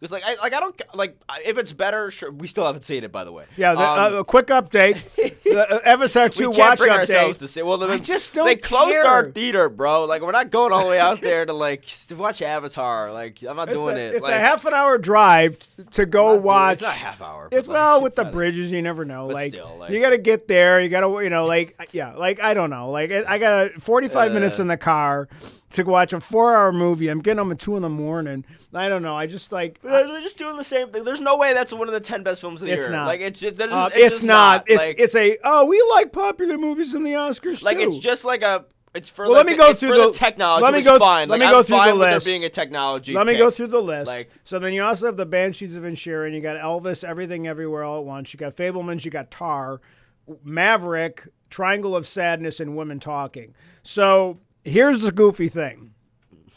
because 0.01 0.13
like 0.13 0.25
I 0.25 0.35
like 0.43 0.55
I 0.55 0.61
don't 0.61 0.81
like 0.95 1.17
if 1.45 1.59
it's 1.59 1.73
better. 1.73 2.11
Sure, 2.11 2.31
we 2.31 2.47
still 2.47 2.65
haven't 2.65 2.83
seen 2.85 3.05
it 3.05 3.13
by 3.13 3.25
the 3.25 3.33
way. 3.33 3.45
Yeah, 3.57 3.75
the, 3.75 3.81
Um, 3.83 4.15
uh, 4.15 4.19
a 4.19 4.25
quick 4.25 4.47
update. 4.47 4.99
the 5.45 5.59
uh, 5.61 5.81
Avatar 5.85 6.29
we 6.29 6.31
can't 6.47 6.57
watch 6.57 6.79
bring 6.79 6.91
update. 6.93 6.99
ourselves 6.99 7.39
to 7.39 7.49
say. 7.49 7.63
Well, 7.63 7.83
I 7.85 7.87
they- 7.89 7.99
just 8.01 8.33
don't 8.35 8.47
They 8.47 8.57
closed 8.57 8.97
our 8.97 9.31
theater, 9.31 9.69
bro. 9.69 10.05
Like 10.07 10.23
we're 10.23 10.31
not 10.33 10.51
going 10.51 10.73
all 10.73 10.85
the 10.85 10.91
way 10.91 10.99
out 10.99 11.21
there 11.29 11.45
to 11.45 11.53
like 11.53 11.85
to 12.09 12.15
watch 12.17 12.41
Avatar. 12.41 13.13
Like 13.13 13.43
I'm 13.43 13.57
not 13.57 13.69
It's, 13.69 13.77
doing 13.77 13.97
a, 13.97 14.01
it. 14.01 14.15
it's 14.17 14.23
like, 14.23 14.35
a 14.35 14.39
half 14.41 14.65
an 14.65 14.73
hour 14.75 14.97
drive 14.97 15.59
to 15.93 16.07
go 16.07 16.25
not 16.29 16.33
doing- 16.35 16.43
watch. 16.45 16.73
It's 16.75 16.83
not 16.83 16.91
a 16.95 16.99
half 16.99 17.21
hour. 17.21 17.49
It's 17.53 17.67
but, 17.67 17.73
well 17.75 18.01
with 18.01 18.13
it's 18.13 18.17
the 18.17 18.25
bridges, 18.25 18.71
you 18.73 18.81
never 18.83 19.05
know. 19.05 19.27
Like, 19.27 19.53
still, 19.53 19.77
like- 19.79 19.91
you 19.91 20.01
got 20.01 20.11
to 20.11 20.19
get 20.19 20.49
there. 20.49 20.81
You 20.81 20.89
got 20.89 21.01
to, 21.01 21.23
you 21.23 21.31
know, 21.31 21.45
like 21.47 21.77
yeah, 21.93 22.15
like 22.15 22.41
I 22.41 22.55
don't 22.55 22.71
know. 22.71 22.91
Like 22.91 23.11
I 23.11 23.25
I 23.35 23.39
got 23.39 23.73
45 23.83 24.33
minutes 24.33 24.59
Uh. 24.59 24.63
in 24.63 24.69
the 24.69 24.77
car 24.77 25.29
to 25.73 25.83
watch 25.85 26.13
a 26.13 26.21
four-hour 26.21 26.73
movie. 26.73 27.09
I'm 27.09 27.21
getting 27.21 27.39
home 27.39 27.53
at 27.53 27.59
two 27.59 27.77
in 27.77 27.83
the 27.83 27.89
morning. 27.89 28.45
I 28.75 28.89
don't 28.89 29.03
know. 29.03 29.17
I 29.17 29.27
just 29.27 29.53
like. 29.53 29.81
They're 29.83 30.21
just 30.21 30.39
doing 30.39 30.57
the 30.57 30.65
same 30.65 30.89
thing. 30.91 31.05
There's 31.05 31.21
no 31.21 31.37
way 31.37 31.55
that's 31.55 31.73
one 31.73 31.89
of 31.89 31.95
the 31.95 32.01
ten 32.01 32.23
best 32.23 32.41
films 32.41 32.61
of 32.63 32.67
the 32.69 32.73
It's 32.75 32.83
year. 32.83 32.91
not. 32.91 33.07
Like 33.07 33.21
it's 33.21 33.41
just, 33.41 33.61
Uh, 33.61 33.87
it's, 33.93 33.97
it's, 33.97 34.15
just 34.17 34.25
not. 34.25 34.65
It's 34.69 34.79
Like, 34.79 34.97
it's 34.99 35.15
a 35.15 35.39
oh 35.45 35.65
we 35.67 35.83
like 35.91 36.13
popular 36.13 36.59
movies 36.59 36.95
in 36.95 37.03
the 37.05 37.13
Oscars 37.13 37.63
like 37.63 37.79
too. 37.79 37.85
it's 37.85 37.99
just 37.99 38.25
like 38.25 38.43
a. 38.43 38.65
It's 38.93 39.09
for 39.09 39.27
Well, 39.27 39.35
like 39.35 39.47
let 39.47 39.53
me 39.53 39.57
go 39.57 39.73
through 39.73 39.97
the, 39.97 40.07
the- 40.07 40.13
technology. 40.13 40.65
let 40.65 40.75
me 40.75 40.83
go 40.83 40.99
fine. 40.99 41.29
let 41.29 41.39
like, 41.39 41.47
me 41.47 41.53
go 41.53 41.59
I'm 41.59 41.65
through 41.65 41.93
the 41.93 41.95
list. 41.95 42.25
there 42.25 42.33
being 42.33 42.45
a 42.45 42.49
technology. 42.49 43.13
Let 43.15 43.25
me 43.29 43.37
go 43.39 43.49
through 43.53 43.69
the 43.69 43.81
list. 43.81 44.09
Like- 44.09 44.31
so 44.43 44.59
then 44.59 44.73
you 44.73 44.83
also 44.83 45.07
have 45.07 45.17
the 45.17 45.27
Banshees 45.27 45.77
of 45.77 45.85
Inisherin. 45.85 46.35
You 46.35 46.41
got 46.41 46.57
Elvis, 46.57 47.05
Everything 47.05 47.47
Everywhere 47.47 47.85
All 47.85 48.01
at 48.01 48.05
Once. 48.05 48.35
You 48.35 48.39
got 48.39 48.57
Fabelmans. 48.57 49.05
You 49.05 49.13
got 49.13 49.31
Tar, 49.31 49.81
Maverick, 50.43 51.29
Triangle 51.51 51.95
of 51.95 52.07
Sadness, 52.09 52.61
and 52.61 52.77
Women 52.77 53.01
Talking. 53.01 53.55
So 53.85 54.39
here's 54.65 55.03
the 55.03 55.13
goofy 55.13 55.49
thing. 55.49 55.95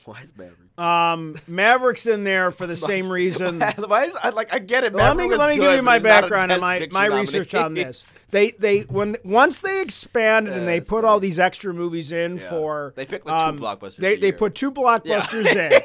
Why 0.06 0.22
is 0.22 0.32
Maverick? 0.38 0.60
Um, 0.78 1.40
Maverick's 1.48 2.08
in 2.08 2.24
there 2.24 2.52
for 2.52 2.66
the 2.66 2.76
same 2.76 3.08
reason. 3.08 3.60
Why 3.62 4.06
is 4.06 4.16
I 4.22 4.30
like 4.30 4.54
I 4.54 4.60
get 4.60 4.84
it. 4.84 4.94
Let 4.94 5.16
me 5.16 5.28
was 5.28 5.38
let 5.38 5.50
me 5.50 5.56
good, 5.58 5.62
give 5.62 5.72
you 5.72 5.78
but 5.78 5.84
my 5.84 5.94
he's 5.96 6.04
not 6.04 6.10
a 6.10 6.22
background 6.22 6.52
and 6.52 6.60
Best 6.60 6.62
my, 6.68 6.80
Picture 6.80 6.94
my 6.94 7.06
research 7.06 7.56
on 7.56 7.74
this. 7.76 8.16
They 8.32 8.52
they 8.52 8.80
when 8.82 9.16
once 9.24 9.62
they 9.62 9.82
expanded 9.82 10.54
and 10.54 10.68
they 10.68 10.82
put 10.82 11.06
all 11.06 11.20
these 11.20 11.40
extra 11.40 11.74
movies 11.74 12.12
in 12.12 12.38
Yeah. 12.38 12.50
for 12.50 12.94
They 12.96 13.06
picked, 13.06 13.28
like, 13.28 13.38
two 13.40 13.46
um, 13.46 13.60
blockbusters 13.60 13.98
They 13.98 14.16
a 14.16 14.20
they 14.20 14.28
year. 14.28 14.34
put 14.38 14.56
two 14.56 14.72
blockbusters 14.72 15.46
in. 15.56 15.82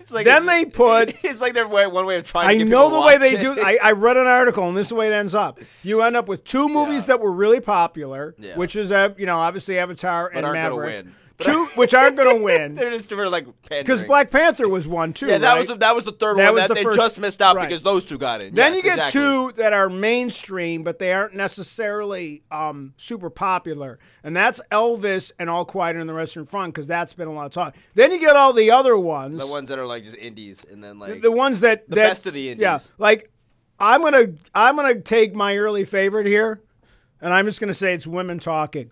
It's 0.00 0.12
like 0.12 0.24
Then 0.24 0.46
they 0.46 0.64
put 0.64 1.14
It's 1.24 1.40
like 1.40 1.52
their 1.54 1.66
way, 1.68 1.86
one 1.88 2.06
way 2.06 2.16
of 2.16 2.24
trying. 2.24 2.48
I 2.48 2.52
to 2.52 2.58
get 2.60 2.68
know 2.68 2.86
people 2.88 2.90
the 2.90 3.02
to 3.02 3.06
way 3.08 3.12
watch 3.14 3.20
they 3.20 3.36
it. 3.36 3.40
do. 3.56 3.60
I, 3.60 3.78
I 3.82 3.90
read 3.92 4.16
an 4.16 4.26
article, 4.28 4.68
and 4.68 4.76
this 4.76 4.86
is 4.86 4.90
the 4.90 4.94
way 4.94 5.08
it 5.08 5.14
ends 5.14 5.34
up. 5.34 5.58
You 5.82 6.00
end 6.02 6.16
up 6.16 6.28
with 6.28 6.44
two 6.44 6.68
movies 6.68 7.02
Yeah. 7.02 7.06
that 7.16 7.20
were 7.20 7.32
really 7.32 7.60
popular, 7.60 8.34
Yeah. 8.38 8.56
which 8.56 8.76
is 8.76 8.92
uh, 8.92 9.10
you 9.18 9.26
know 9.26 9.38
obviously 9.38 9.78
Avatar 9.80 10.28
and 10.28 10.46
aren't 10.46 10.54
gonna 10.62 10.70
Maverick. 10.70 11.04
win. 11.06 11.14
Two 11.40 11.66
which 11.76 11.94
aren't 11.94 12.16
going 12.16 12.34
to 12.36 12.42
win 12.42 12.74
They're 12.74 12.90
just 12.90 13.08
for 13.08 13.28
like 13.28 13.46
because. 13.68 14.02
Black 14.02 14.28
Panther 14.30 14.68
was 14.68 14.88
one 14.88 15.12
too. 15.12 15.26
Yeah, 15.28 15.38
that 15.38 15.56
was 15.56 15.68
the 15.68 15.76
that 15.76 15.94
was 15.94 16.04
the 16.04 16.10
third 16.12 16.36
That 16.38 16.46
one 16.52 16.56
that 16.56 16.68
the 16.68 16.74
they 16.74 16.82
first- 16.82 16.98
just 16.98 17.20
missed 17.20 17.40
out 17.40 17.54
right. 17.54 17.68
because 17.68 17.82
those 17.82 18.04
two 18.04 18.18
got 18.18 18.42
in. 18.42 18.54
Then 18.54 18.72
Yes, 18.74 18.76
you 18.76 18.82
get 18.82 18.92
exactly. 18.94 19.20
two 19.20 19.52
that 19.56 19.72
are 19.72 19.88
mainstream, 19.88 20.82
but 20.82 20.98
they 20.98 21.12
aren't 21.12 21.34
necessarily 21.34 22.42
um, 22.50 22.92
super 22.96 23.30
popular, 23.30 23.98
and 24.24 24.34
that's 24.34 24.60
Elvis 24.72 25.30
and 25.38 25.48
All 25.48 25.64
Quiet 25.64 25.96
on 25.96 26.06
the 26.08 26.14
Western 26.14 26.44
Front 26.46 26.74
because 26.74 26.86
that's 26.88 27.12
been 27.12 27.28
a 27.28 27.32
lot 27.32 27.46
of 27.46 27.52
talk. 27.52 27.76
Then 27.94 28.10
you 28.10 28.18
get 28.18 28.34
all 28.34 28.52
the 28.52 28.70
other 28.72 28.98
ones, 28.98 29.38
The 29.38 29.46
ones 29.46 29.68
that 29.68 29.78
are 29.78 29.86
like 29.86 30.04
just 30.04 30.16
indies, 30.16 30.64
and 30.68 30.82
then 30.82 30.98
like 30.98 31.22
the 31.22 31.30
ones 31.30 31.60
that 31.60 31.88
the 31.88 31.94
that- 31.96 32.08
best 32.08 32.26
of 32.26 32.34
the 32.34 32.50
indies. 32.50 32.62
Yeah, 32.62 32.78
like 32.98 33.30
I'm 33.78 34.02
gonna 34.02 34.28
I'm 34.56 34.74
gonna 34.74 35.00
take 35.00 35.34
my 35.36 35.56
early 35.56 35.84
favorite 35.84 36.26
here, 36.26 36.60
and 37.20 37.32
I'm 37.32 37.46
just 37.46 37.60
gonna 37.60 37.74
say 37.74 37.94
it's 37.94 38.06
women 38.08 38.40
talking. 38.40 38.90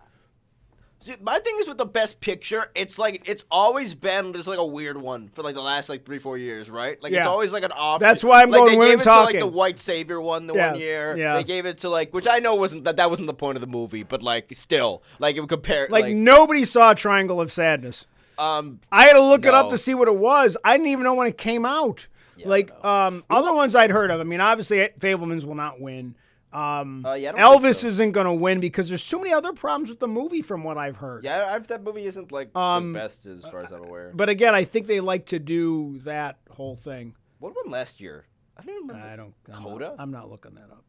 My 1.22 1.38
thing 1.38 1.54
is 1.60 1.68
with 1.68 1.78
the 1.78 1.86
best 1.86 2.20
picture, 2.20 2.70
it's 2.74 2.98
like 2.98 3.28
it's 3.28 3.44
always 3.50 3.94
been 3.94 4.32
just 4.32 4.48
like 4.48 4.58
a 4.58 4.66
weird 4.66 4.96
one 4.96 5.28
for 5.28 5.42
like 5.42 5.54
the 5.54 5.62
last 5.62 5.88
like 5.88 6.04
three 6.04 6.18
four 6.18 6.36
years, 6.38 6.68
right? 6.68 7.00
Like 7.02 7.12
it's 7.12 7.26
always 7.26 7.52
like 7.52 7.64
an 7.64 7.72
off. 7.72 8.00
That's 8.00 8.24
why 8.24 8.42
I'm 8.42 8.50
like, 8.50 8.58
going 8.60 8.78
They 8.78 8.86
gave 8.86 9.00
it 9.00 9.04
to 9.04 9.10
like 9.10 9.38
the 9.38 9.46
White 9.46 9.78
Savior 9.78 10.20
one 10.20 10.46
the 10.46 10.54
Yeah, 10.54 10.70
one 10.72 10.80
year. 10.80 11.16
yeah. 11.16 11.36
They 11.36 11.44
gave 11.44 11.66
it 11.66 11.78
to 11.78 11.88
like 11.88 12.12
which 12.12 12.26
I 12.26 12.38
know 12.40 12.54
wasn't 12.54 12.84
that 12.84 12.96
that 12.96 13.10
wasn't 13.10 13.28
the 13.28 13.34
point 13.34 13.56
of 13.56 13.60
the 13.60 13.66
movie, 13.66 14.02
but 14.02 14.22
like 14.22 14.48
still 14.54 15.02
like 15.18 15.36
it 15.36 15.40
would 15.40 15.48
compare 15.48 15.86
Like, 15.90 16.04
like, 16.04 16.16
nobody 16.16 16.64
saw 16.64 16.94
Triangle 16.94 17.40
of 17.40 17.52
Sadness. 17.52 18.06
um 18.38 18.80
I 18.90 19.04
had 19.06 19.14
to 19.14 19.20
look 19.22 19.44
it 19.46 19.54
up 19.54 19.70
to 19.70 19.78
see 19.78 19.94
what 19.94 20.08
it 20.08 20.16
was. 20.16 20.56
I 20.64 20.76
didn't 20.76 20.92
even 20.92 21.04
know 21.04 21.14
when 21.14 21.26
it 21.28 21.38
came 21.38 21.64
out. 21.64 22.08
like 22.44 22.70
um, 22.84 23.24
other 23.30 23.52
ones 23.54 23.74
I'd 23.74 23.90
heard 23.90 24.10
of. 24.10 24.20
I 24.20 24.24
mean, 24.24 24.40
obviously 24.40 24.78
Fabelmans 25.00 25.44
will 25.44 25.54
not 25.54 25.80
win. 25.80 26.14
Um, 26.56 27.04
Uh, 27.04 27.12
yeah, 27.14 27.32
I 27.34 27.38
don't 27.40 27.60
think 27.62 27.74
Elvis 27.74 27.80
so. 27.82 27.86
isn't 27.88 28.12
going 28.12 28.26
to 28.26 28.32
win 28.32 28.60
because 28.60 28.88
there's 28.88 29.06
too 29.06 29.18
many 29.18 29.32
other 29.32 29.52
problems 29.52 29.90
with 29.90 30.00
the 30.00 30.08
movie, 30.08 30.40
from 30.42 30.64
what 30.64 30.78
I've 30.78 30.96
heard. 30.96 31.24
yeah 31.24 31.46
I've, 31.54 31.66
that 31.68 31.82
movie 31.82 32.06
isn't 32.06 32.32
like 32.32 32.56
Um, 32.56 32.92
the 32.92 32.98
best 32.98 33.26
as 33.26 33.42
far 33.44 33.62
as 33.62 33.70
I'm 33.72 33.84
aware. 33.84 34.10
But 34.14 34.28
again, 34.28 34.54
I 34.54 34.64
think 34.64 34.86
they 34.86 35.00
like 35.00 35.26
to 35.26 35.38
do 35.38 35.98
that 36.04 36.38
whole 36.50 36.76
thing. 36.76 37.14
what 37.40 37.54
won 37.54 37.70
last 37.70 38.00
year? 38.00 38.24
I 38.56 38.62
don't 38.62 38.74
even 38.76 38.88
remember. 38.88 39.08
I 39.12 39.16
don't. 39.16 39.34
I'm 39.52 39.62
Coda? 39.62 39.84
Not, 39.88 39.96
I'm 39.98 40.10
not 40.10 40.30
looking 40.30 40.54
that 40.54 40.70
up. 40.72 40.82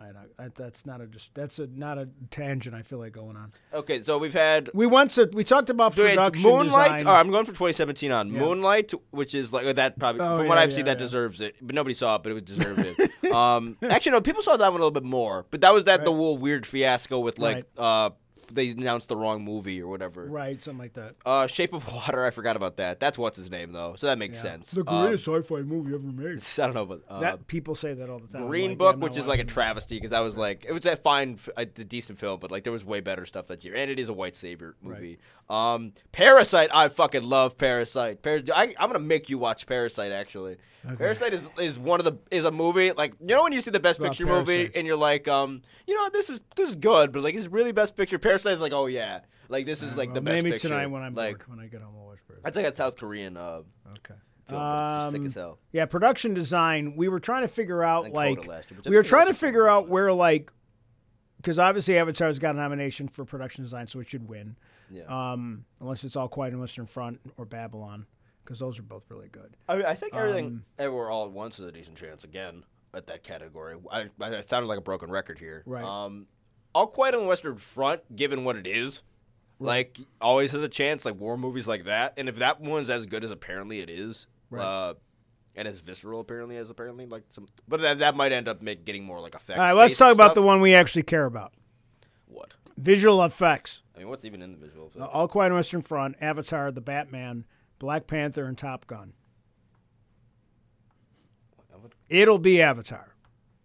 I 0.00 0.04
don't. 0.06 0.30
I, 0.38 0.48
that's 0.56 0.86
not 0.86 1.02
a 1.02 1.06
just. 1.06 1.34
That's 1.34 1.58
a 1.58 1.66
not 1.66 1.98
a 1.98 2.08
tangent. 2.30 2.74
I 2.74 2.80
feel 2.80 2.98
like 2.98 3.12
going 3.12 3.36
on. 3.36 3.52
Okay, 3.74 4.02
so 4.02 4.16
we've 4.16 4.32
had 4.32 4.70
We 4.72 4.86
went 4.86 5.10
to. 5.12 5.28
We 5.32 5.44
talked 5.44 5.68
about 5.68 5.94
So 5.94 6.04
production 6.08 6.42
Moonlight. 6.42 6.98
design. 7.00 7.06
Oh, 7.14 7.18
I'm 7.18 7.30
going 7.30 7.44
for 7.44 7.52
2017 7.52 8.10
on 8.10 8.32
Yeah. 8.32 8.40
Moonlight, 8.40 8.92
which 9.10 9.34
is 9.34 9.52
like 9.52 9.76
that 9.76 9.98
probably 9.98 10.22
Oh, 10.22 10.38
from 10.38 10.48
what 10.48 10.56
I've 10.56 10.70
yeah, 10.70 10.76
seen 10.76 10.84
that 10.86 10.96
deserves 10.98 11.40
it, 11.42 11.54
but 11.60 11.74
nobody 11.74 11.92
saw 11.94 12.16
it, 12.16 12.22
but 12.22 12.32
it 12.32 12.44
deserved 12.46 12.80
it. 12.98 13.10
um, 13.32 13.76
actually, 13.82 14.12
no, 14.12 14.22
people 14.22 14.40
saw 14.42 14.56
that 14.56 14.72
one 14.72 14.80
a 14.80 14.84
little 14.84 14.90
bit 14.90 15.04
more, 15.04 15.44
but 15.50 15.60
that 15.60 15.74
was 15.74 15.84
that 15.84 16.04
the 16.06 16.12
whole 16.12 16.38
weird 16.38 16.64
fiasco 16.66 17.20
with 17.20 17.38
like 17.38 17.56
Right. 17.56 17.64
uh, 17.78 18.10
they 18.52 18.70
announced 18.70 19.08
the 19.08 19.16
wrong 19.16 19.42
movie 19.44 19.80
or 19.82 19.88
whatever. 19.88 20.24
right, 20.26 20.60
something 20.60 20.78
like 20.78 20.94
that. 20.94 21.14
Uh, 21.24 21.46
Shape 21.46 21.72
of 21.72 21.86
Water, 21.92 22.24
I 22.24 22.30
forgot 22.30 22.56
about 22.56 22.76
that. 22.76 23.00
That's 23.00 23.16
what's 23.18 23.38
his 23.38 23.50
name 23.50 23.72
though, 23.72 23.94
so 23.96 24.06
that 24.06 24.18
makes 24.18 24.38
Yeah. 24.38 24.50
sense. 24.50 24.70
The 24.72 24.84
Um, 24.88 25.02
greatest 25.06 25.24
sci-fi 25.26 25.62
movie 25.62 25.94
ever 25.94 26.02
made. 26.04 26.40
I 26.58 26.66
don't 26.66 26.74
know, 26.74 26.86
but 26.86 27.02
uh, 27.08 27.20
that 27.20 27.46
people 27.46 27.74
say 27.74 27.94
that 27.94 28.08
all 28.10 28.18
the 28.18 28.28
time. 28.28 28.46
Green 28.46 28.70
like, 28.70 28.78
Book, 28.78 28.96
which 28.98 29.16
is 29.16 29.26
like 29.26 29.40
a 29.40 29.44
travesty 29.44 29.96
because 29.96 30.10
that 30.10 30.20
was 30.20 30.36
like 30.38 30.64
it 30.68 30.72
was 30.72 30.84
a 30.86 30.96
fine, 30.96 31.38
a, 31.56 31.64
d- 31.66 31.84
decent 31.84 32.18
film, 32.18 32.40
but 32.40 32.50
like 32.50 32.64
there 32.64 32.72
was 32.72 32.84
way 32.84 33.00
better 33.00 33.26
stuff 33.26 33.46
that 33.48 33.64
year, 33.64 33.74
and 33.76 33.90
it 33.90 33.98
is 33.98 34.08
a 34.08 34.12
white 34.12 34.34
savior 34.34 34.74
movie. 34.82 35.18
Um, 35.48 35.92
Parasite, 36.12 36.70
I 36.72 36.88
fucking 36.88 37.24
love 37.28 37.56
Parasite. 37.56 38.22
Paras- 38.22 38.48
I, 38.54 38.74
I'm 38.78 38.88
gonna 38.88 38.98
make 39.00 39.28
you 39.28 39.38
watch 39.38 39.66
Parasite. 39.66 40.12
Actually, 40.12 40.56
Parasite 40.96 41.32
is 41.34 41.50
is 41.58 41.78
one 41.78 41.98
of 42.00 42.04
the 42.04 42.12
is 42.30 42.44
a 42.44 42.50
movie 42.50 42.92
like 42.92 43.14
you 43.20 43.26
know 43.34 43.42
when 43.42 43.52
you 43.52 43.60
see 43.60 43.70
the 43.72 43.80
Best 43.80 44.00
Picture 44.00 44.26
movie 44.26 44.70
and 44.74 44.86
you're 44.86 44.96
like, 44.96 45.26
um, 45.28 45.62
you 45.88 45.94
know 45.94 46.08
this 46.10 46.30
is 46.30 46.40
this 46.56 46.68
is 46.70 46.76
good, 46.76 47.10
but 47.12 47.22
like 47.22 47.34
it's 47.34 47.46
really 47.48 47.72
Best 47.72 47.96
Picture? 47.96 48.18
Parasite 48.18 48.39
is 48.46 48.60
like, 48.60 48.72
oh 48.72 48.86
yeah, 48.86 49.20
like 49.48 49.66
this 49.66 49.82
is 49.82 49.96
like 49.96 50.08
Well, 50.08 50.14
the 50.16 50.20
best 50.22 50.42
maybe 50.42 50.52
picture. 50.52 50.68
tonight 50.68 50.86
when 50.86 51.02
I'm 51.02 51.14
like, 51.14 51.38
bored, 51.38 51.48
when 51.48 51.60
I 51.60 51.68
get 51.68 51.82
home, 51.82 51.94
I'll 51.98 52.06
watch 52.06 52.18
Parasite. 52.26 52.44
that's 52.44 52.56
like 52.56 52.66
a 52.66 52.74
South 52.74 52.96
Korean 52.96 53.36
uh, 53.36 53.62
Okay. 53.98 54.14
film, 54.46 54.60
but 54.60 54.80
it's 54.80 54.94
just 54.96 55.10
sick 55.12 55.20
Um, 55.20 55.26
as 55.26 55.34
hell. 55.34 55.58
Yeah, 55.72 55.86
production 55.86 56.34
design. 56.34 56.94
We 56.96 57.08
were 57.08 57.18
trying 57.20 57.42
to 57.42 57.48
figure 57.48 57.82
out 57.82 58.06
And 58.06 58.14
like 58.14 58.44
year, 58.44 58.62
we 58.86 58.96
were 58.96 59.02
trying 59.02 59.26
to 59.26 59.34
figure 59.34 59.68
out 59.68 59.88
where 59.88 60.12
like 60.12 60.50
because 61.36 61.58
obviously 61.58 61.96
Avatar's 61.98 62.38
got 62.38 62.54
a 62.54 62.58
nomination 62.58 63.08
for 63.08 63.24
production 63.24 63.64
design, 63.64 63.86
so 63.88 63.98
it 64.00 64.08
should 64.08 64.28
win. 64.28 64.56
Yeah. 64.90 65.04
Um, 65.08 65.64
unless 65.80 66.04
it's 66.04 66.16
all 66.16 66.28
quiet 66.28 66.52
on 66.52 66.60
Western 66.60 66.84
Front 66.86 67.20
or 67.38 67.44
Babylon. 67.46 68.06
because 68.44 68.58
those 68.58 68.78
are 68.78 68.82
both 68.82 69.04
really 69.08 69.28
good. 69.28 69.56
I, 69.68 69.76
mean, 69.76 69.86
I 69.86 69.94
think 69.94 70.14
everything 70.14 70.46
Um, 70.46 70.64
everywhere 70.78 71.08
all 71.10 71.24
at 71.26 71.30
once 71.30 71.58
is 71.60 71.66
a 71.66 71.72
decent 71.72 71.96
chance 71.96 72.24
again 72.24 72.64
at 72.92 73.06
that 73.06 73.22
category. 73.22 73.76
I, 73.90 74.10
I 74.20 74.30
it 74.34 74.50
sounded 74.50 74.66
like 74.66 74.78
a 74.78 74.82
broken 74.82 75.10
record 75.10 75.38
here. 75.38 75.62
Right. 75.64 75.84
Um, 75.84 76.26
all 76.74 76.86
Quiet 76.86 77.14
on 77.14 77.22
the 77.22 77.28
Western 77.28 77.56
Front, 77.56 78.14
given 78.16 78.44
what 78.44 78.56
it 78.56 78.66
is, 78.66 79.02
like 79.58 79.98
always 80.20 80.50
has 80.52 80.62
a 80.62 80.68
chance. 80.68 81.04
Like 81.04 81.18
war 81.18 81.36
movies 81.36 81.66
like 81.68 81.84
that, 81.84 82.14
and 82.16 82.28
if 82.28 82.36
that 82.36 82.60
one's 82.60 82.90
as 82.90 83.06
good 83.06 83.24
as 83.24 83.30
apparently 83.30 83.80
it 83.80 83.90
is, 83.90 84.26
Right. 84.50 84.62
uh, 84.62 84.94
and 85.56 85.66
as 85.68 85.80
visceral 85.80 86.20
apparently 86.20 86.56
as 86.56 86.70
apparently 86.70 87.06
like 87.06 87.24
some, 87.28 87.46
but 87.68 87.80
that 87.80 87.98
that 87.98 88.16
might 88.16 88.32
end 88.32 88.48
up 88.48 88.62
make, 88.62 88.84
getting 88.84 89.04
more 89.04 89.20
like 89.20 89.34
effects. 89.34 89.58
All 89.58 89.64
right, 89.64 89.76
let's 89.76 89.96
talk 89.96 90.12
about 90.14 90.34
the 90.34 90.42
one 90.42 90.60
we 90.60 90.74
actually 90.74 91.02
care 91.02 91.26
about: 91.26 91.52
What? 92.26 92.54
visual 92.76 93.22
effects. 93.24 93.82
I 93.94 93.98
mean, 93.98 94.08
what's 94.08 94.24
even 94.24 94.40
in 94.42 94.52
the 94.52 94.56
visual 94.58 94.86
effects? 94.86 95.02
Uh, 95.02 95.06
All 95.08 95.28
Quiet 95.28 95.46
on 95.46 95.52
the 95.52 95.56
Western 95.56 95.82
Front, 95.82 96.16
Avatar, 96.20 96.70
The 96.72 96.80
Batman, 96.80 97.44
Black 97.78 98.06
Panther, 98.06 98.44
and 98.46 98.56
Top 98.56 98.86
Gun. 98.86 99.12
Would- 101.82 101.94
It'll 102.08 102.38
be 102.38 102.60
Avatar. 102.60 103.14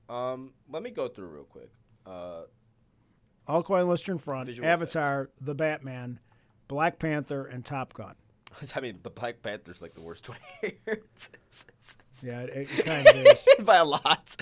Um, 0.10 0.54
let 0.70 0.84
me 0.84 0.89
go 0.91 1.08
through 1.08 1.28
real 1.28 1.44
quick. 1.44 1.70
Uh, 2.06 2.44
All 3.48 3.64
Quiet 3.64 3.82
on 3.82 3.88
the 3.88 3.90
Western 3.92 4.18
Front, 4.18 4.48
Visual 4.48 4.68
Avatar, 4.68 5.30
The 5.42 5.54
Batman, 5.54 6.20
Black 6.68 6.98
Panther, 7.00 7.46
and 7.46 7.64
Top 7.64 7.94
Gun. 7.94 8.16
I 8.76 8.80
mean, 8.80 9.00
the 9.04 9.10
Black 9.10 9.42
Panther's 9.44 9.82
like 9.82 9.94
the 9.94 10.02
worst 10.02 10.24
20 10.24 10.40
years. 10.88 11.30
Yeah, 12.24 12.42
it, 12.42 12.68
it 12.78 12.86
kind 12.86 13.08
of 13.08 13.16
is. 13.18 13.46
by 13.66 13.76
a 13.78 13.86
lot. 13.86 14.36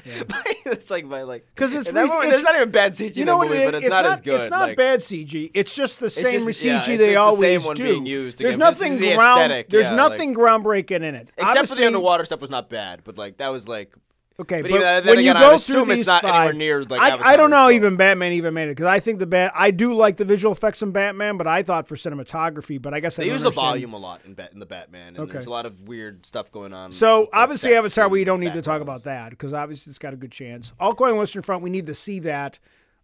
it's 0.66 0.90
like 0.92 1.10
by 1.10 1.24
like 1.24 1.46
'Cause 1.56 1.74
it's 1.74 1.88
re- 1.92 1.94
movie- 2.04 2.28
it's- 2.28 2.44
not 2.44 2.56
even 2.56 2.70
bad 2.72 2.94
CG 2.94 3.16
You 3.16 3.22
in 3.22 3.26
know 3.26 3.34
that 3.34 3.38
what? 3.40 3.48
movie, 3.50 3.62
it 3.64 3.66
but 3.72 3.76
is? 3.76 3.82
it's, 3.84 3.90
not, 3.90 4.06
as 4.06 4.22
good. 4.22 4.42
It's 4.42 4.50
not 4.50 4.62
like, 4.70 4.78
bad 4.78 5.00
CG. 5.00 5.52
It's 5.54 5.74
just 5.76 6.00
the 6.00 6.10
same 6.10 6.46
just- 6.46 6.62
CG 6.64 6.70
it's- 6.70 6.86
they 6.88 6.94
it's 6.94 7.04
the 7.06 7.16
always 7.16 7.64
same 7.64 7.74
do. 7.74 7.84
being 7.84 8.06
used 8.06 8.38
There's 8.38 8.56
again, 8.56 8.60
but 8.60 8.70
this 8.70 8.78
is 8.78 8.82
nothing 8.84 9.00
the 9.00 9.16
ground. 9.16 9.40
aesthetic, 9.42 9.70
There's 9.70 9.86
yeah, 9.86 9.96
nothing 9.96 10.36
groundbreaking 10.36 11.02
in 11.04 11.16
it. 11.16 11.32
Except 11.38 11.68
for 11.68 11.76
the 11.76 11.86
underwater 11.88 12.24
stuff 12.26 12.40
was 12.42 12.50
not 12.52 12.70
bad, 12.70 13.02
but 13.04 13.18
like 13.18 13.38
that 13.38 13.50
was 13.50 13.68
like 13.68 13.94
Okay, 14.40 14.64
But 14.64 14.72
but, 14.72 14.78
even- 14.78 14.82
then 14.82 15.06
when 15.06 15.20
again, 15.20 15.36
you 15.38 15.42
I 15.44 15.52
go 15.52 15.58
through 15.60 15.82
it's 15.84 15.90
these 15.94 16.08
not 16.08 16.24
anywhere 16.24 16.54
near, 16.54 16.84
like, 16.84 17.00
I, 17.00 17.34
I 17.34 17.38
don't 17.38 17.52
know 17.52 17.68
so- 17.68 17.72
even 17.72 17.98
Batman 17.98 18.32
even 18.34 18.56
made 18.56 18.64
it 18.64 18.72
because 18.72 18.88
I 18.88 19.00
think 19.00 19.20
the 19.20 19.28
bat 19.28 19.52
I 19.56 19.70
do 19.70 19.94
like 19.94 20.18
the 20.18 20.26
visual 20.26 20.52
effects 20.52 20.82
in 20.82 20.90
Batman, 20.92 21.38
but 21.38 21.46
I 21.46 21.62
thought 21.62 21.88
for 21.88 21.96
cinematography, 21.96 22.82
but 22.82 22.96
I 22.96 23.00
guess 23.00 23.20
I 23.20 23.24
they 23.24 23.28
don't 23.30 23.34
use 23.36 23.42
the 23.44 23.48
understand- 23.50 23.68
volume 23.68 23.94
a 23.94 23.98
lot 23.98 24.22
in, 24.26 24.34
Bat 24.34 24.50
in 24.54 24.60
the 24.60 24.66
Batman, 24.66 25.10
and 25.10 25.20
Okay. 25.20 25.34
there's 25.34 25.46
a 25.46 25.52
lot 25.52 25.68
of 25.68 25.88
weird 25.88 26.26
stuff 26.26 26.52
going 26.52 26.74
on. 26.74 26.92
So 26.92 27.30
obviously, 27.32 27.76
Avatar, 27.76 28.10
we 28.10 28.24
don't 28.24 28.40
need 28.40 28.54
to 28.54 28.64
talk 28.64 28.82
about 28.82 29.04
that 29.04 29.30
because 29.30 29.54
obviously 29.54 29.92
it's 29.92 30.00
got 30.00 30.14
a 30.14 30.18
good 30.18 30.32
chance. 30.32 30.74
All 30.80 30.96
Quiet 30.96 31.12
on 31.12 31.18
Western 31.20 31.44
Front, 31.44 31.62
we 31.62 31.70
need 31.70 31.86
to 31.86 31.94
see 31.96 32.18
that 32.22 32.58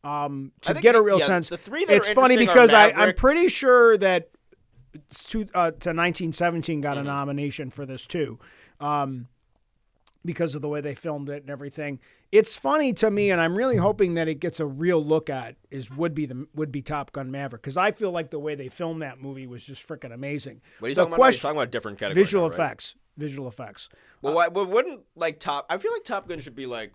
um, 0.03 0.51
to 0.61 0.73
get 0.73 0.95
a 0.95 1.01
real 1.01 1.19
yeah, 1.19 1.27
sense. 1.27 1.49
the 1.49 1.57
three 1.57 1.85
it's 1.87 2.09
funny 2.09 2.37
because 2.37 2.73
I, 2.73 2.89
I'm 2.91 3.13
pretty 3.13 3.49
sure 3.49 3.97
that 3.99 4.29
two, 5.27 5.41
uh, 5.53 5.69
to 5.71 5.89
1917 5.93 6.81
got 6.81 6.97
Mm-hmm. 6.97 7.01
a 7.01 7.03
nomination 7.03 7.69
for 7.69 7.85
this 7.85 8.07
too. 8.07 8.39
Um, 8.79 9.27
because 10.25 10.55
of 10.55 10.61
the 10.61 10.67
way 10.67 10.81
they 10.81 10.95
filmed 10.95 11.29
it 11.29 11.43
and 11.43 11.49
everything. 11.49 11.99
It's 12.31 12.55
funny 12.55 12.93
to 12.93 13.09
me, 13.09 13.31
and 13.31 13.39
I'm 13.39 13.55
really 13.55 13.77
hoping 13.77 14.13
that 14.15 14.27
it 14.27 14.35
gets 14.35 14.59
a 14.59 14.65
real 14.65 15.03
look 15.03 15.29
at 15.29 15.55
is 15.71 15.89
would 15.91 16.13
be 16.13 16.25
the 16.25 16.47
would 16.53 16.71
be 16.71 16.81
Top 16.81 17.11
Gun 17.11 17.31
Maverick 17.31 17.61
because 17.61 17.77
I 17.77 17.91
feel 17.91 18.11
like 18.11 18.29
the 18.29 18.39
way 18.39 18.55
they 18.55 18.69
filmed 18.69 19.01
that 19.01 19.21
movie 19.21 19.47
was 19.47 19.63
just 19.63 19.87
freaking 19.87 20.13
amazing. 20.13 20.61
What 20.79 20.87
are 20.87 20.89
you 20.89 20.95
the 20.95 21.01
talking 21.01 21.13
about? 21.13 21.17
You're 21.17 21.25
question, 21.25 21.41
talking 21.41 21.57
about 21.57 21.71
different 21.71 21.97
category. 21.99 22.23
visual 22.23 22.45
now, 22.45 22.49
right? 22.49 22.65
effects, 22.65 22.95
visual 23.17 23.47
effects. 23.47 23.89
Well, 24.21 24.33
why, 24.33 24.47
well, 24.49 24.65
wouldn't 24.65 25.01
like 25.15 25.39
Top? 25.39 25.65
I 25.69 25.77
feel 25.77 25.91
like 25.91 26.03
Top 26.03 26.27
Gun 26.27 26.39
should 26.39 26.55
be 26.55 26.65
like. 26.65 26.91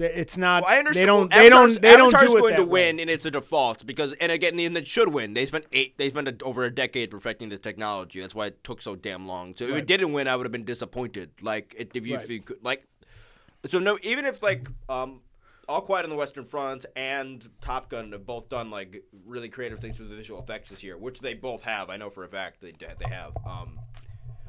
It's 0.00 0.36
not. 0.36 0.62
Well, 0.64 0.72
I 0.72 0.78
understand. 0.78 1.02
They 1.02 1.06
don't. 1.06 1.18
well, 1.18 1.28
They 1.28 1.46
Avatar's- 1.46 1.72
don't. 1.74 1.82
They 1.82 1.96
don't 1.96 2.14
Avatar's 2.14 2.30
do 2.30 2.36
it 2.36 2.40
going 2.40 2.54
to 2.56 2.64
way. 2.64 2.86
win, 2.88 3.00
and 3.00 3.10
it's 3.10 3.24
a 3.24 3.30
default 3.30 3.84
because, 3.86 4.12
and 4.14 4.30
again, 4.32 4.58
and 4.58 4.76
it 4.76 4.86
should 4.86 5.08
win. 5.12 5.34
They 5.34 5.46
spent 5.46 5.66
eight. 5.72 5.98
They 5.98 6.10
spent 6.10 6.28
a, 6.28 6.36
over 6.44 6.64
a 6.64 6.74
decade 6.74 7.10
perfecting 7.10 7.48
the 7.48 7.58
technology. 7.58 8.20
That's 8.20 8.34
why 8.34 8.46
it 8.46 8.62
took 8.64 8.80
so 8.82 8.96
damn 8.96 9.26
long. 9.26 9.54
So 9.56 9.64
if 9.64 9.70
Right. 9.70 9.78
it 9.78 9.86
didn't 9.86 10.12
win, 10.12 10.28
I 10.28 10.36
would 10.36 10.44
have 10.46 10.52
been 10.52 10.64
disappointed. 10.64 11.30
Like 11.42 11.74
it, 11.76 11.90
if 11.94 12.06
you, 12.06 12.16
if 12.16 12.30
you 12.30 12.40
could, 12.40 12.64
like, 12.64 12.86
so 13.68 13.78
no, 13.78 13.98
even 14.02 14.24
if 14.26 14.42
like 14.42 14.68
um. 14.88 15.20
All 15.70 15.82
Quiet 15.82 16.04
on 16.04 16.08
the 16.08 16.16
Western 16.16 16.44
Front 16.46 16.86
and 16.96 17.46
Top 17.60 17.90
Gun 17.90 18.12
have 18.12 18.24
both 18.24 18.48
done 18.48 18.70
like 18.70 19.04
really 19.26 19.50
creative 19.50 19.78
things 19.78 20.00
with 20.00 20.08
the 20.08 20.16
visual 20.16 20.40
effects 20.40 20.70
this 20.70 20.82
year, 20.82 20.96
which 20.96 21.20
they 21.20 21.34
both 21.34 21.62
have. 21.62 21.90
I 21.90 21.98
know 21.98 22.08
for 22.08 22.24
a 22.24 22.28
fact 22.28 22.62
they 22.62 22.72
they 22.72 23.04
have. 23.10 23.32
Um, 23.46 23.78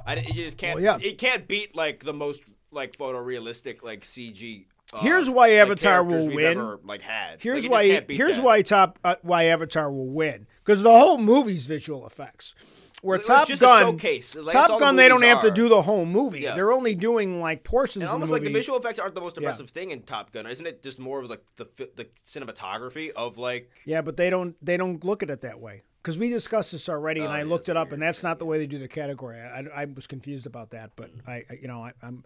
I 0.07 0.15
you 0.15 0.33
just 0.45 0.57
can't. 0.57 0.75
Well, 0.75 0.83
yeah. 0.85 0.97
It 1.05 1.17
can't 1.17 1.45
beat 1.45 1.75
like 1.75 2.05
the 2.05 2.13
most 2.13 2.43
like 2.71 2.95
photorealistic 2.97 3.83
like 3.83 4.05
CG. 4.05 4.67
Uh, 4.91 5.01
Here's 5.01 5.29
why 5.29 5.49
like, 5.49 5.59
Avatar 5.59 6.03
will 6.03 6.27
win. 6.27 6.57
Ever, 6.57 6.79
like 6.83 7.01
had. 7.01 7.41
Here's 7.41 7.65
Like, 7.65 7.71
why. 7.71 8.15
Here's 8.15 8.37
that. 8.37 8.43
why 8.43 8.61
top. 8.63 8.97
Uh, 9.03 9.15
why 9.21 9.43
Avatar 9.45 9.91
will 9.91 10.09
win 10.09 10.47
because 10.63 10.81
the 10.83 10.91
whole 10.91 11.17
movie's 11.17 11.65
visual 11.65 12.05
effects. 12.07 12.55
Where 13.01 13.17
Top 13.17 13.47
just 13.47 13.61
a 13.61 13.65
Gun, 13.65 13.81
showcase. 13.81 14.35
Like, 14.35 14.51
Top 14.51 14.67
the 14.67 14.77
Gun, 14.77 14.97
they 14.97 15.07
don't 15.07 15.21
movies 15.21 15.33
have 15.33 15.43
to 15.43 15.51
do 15.51 15.69
the 15.69 15.81
whole 15.83 16.05
movie. 16.05 16.41
Yeah. 16.41 16.55
They're 16.55 16.73
only 16.73 16.95
doing 16.95 17.39
like 17.39 17.63
portions 17.63 18.03
And 18.03 18.11
almost 18.11 18.29
the 18.29 18.33
like 18.33 18.43
the 18.43 18.51
visual 18.51 18.77
effects 18.77 18.99
aren't 18.99 19.15
the 19.15 19.21
most 19.21 19.37
impressive 19.37 19.69
thing 19.69 19.91
in 19.91 20.01
Top 20.01 20.33
Gun, 20.33 20.45
isn't 20.45 20.65
it? 20.65 20.83
Just 20.83 20.99
more 20.99 21.21
of 21.21 21.29
like 21.29 21.43
the 21.55 21.65
the 21.95 22.07
cinematography 22.25 23.11
of 23.11 23.37
like. 23.37 23.69
Yeah, 23.85 24.01
but 24.01 24.17
they 24.17 24.29
don't. 24.29 24.55
They 24.61 24.75
don't 24.75 25.01
look 25.03 25.23
at 25.23 25.29
it 25.29 25.41
that 25.41 25.61
way 25.61 25.83
because 26.03 26.17
we 26.17 26.29
discussed 26.29 26.73
this 26.73 26.89
already, 26.89 27.21
and 27.21 27.29
Oh, 27.29 27.33
I 27.33 27.37
yeah, 27.39 27.45
looked 27.45 27.69
it 27.69 27.77
up, 27.77 27.93
and 27.93 28.01
that's 28.01 28.21
not 28.21 28.37
the 28.37 28.45
way 28.45 28.57
they 28.57 28.67
do 28.67 28.79
the 28.79 28.87
category. 28.89 29.39
I, 29.39 29.59
I, 29.59 29.81
I 29.83 29.85
was 29.85 30.07
confused 30.07 30.45
about 30.45 30.71
that, 30.71 30.91
but. 30.95 31.09
I, 31.25 31.43
I 31.49 31.53
you 31.61 31.67
know, 31.67 31.83
I, 31.85 31.93
I'm. 32.01 32.25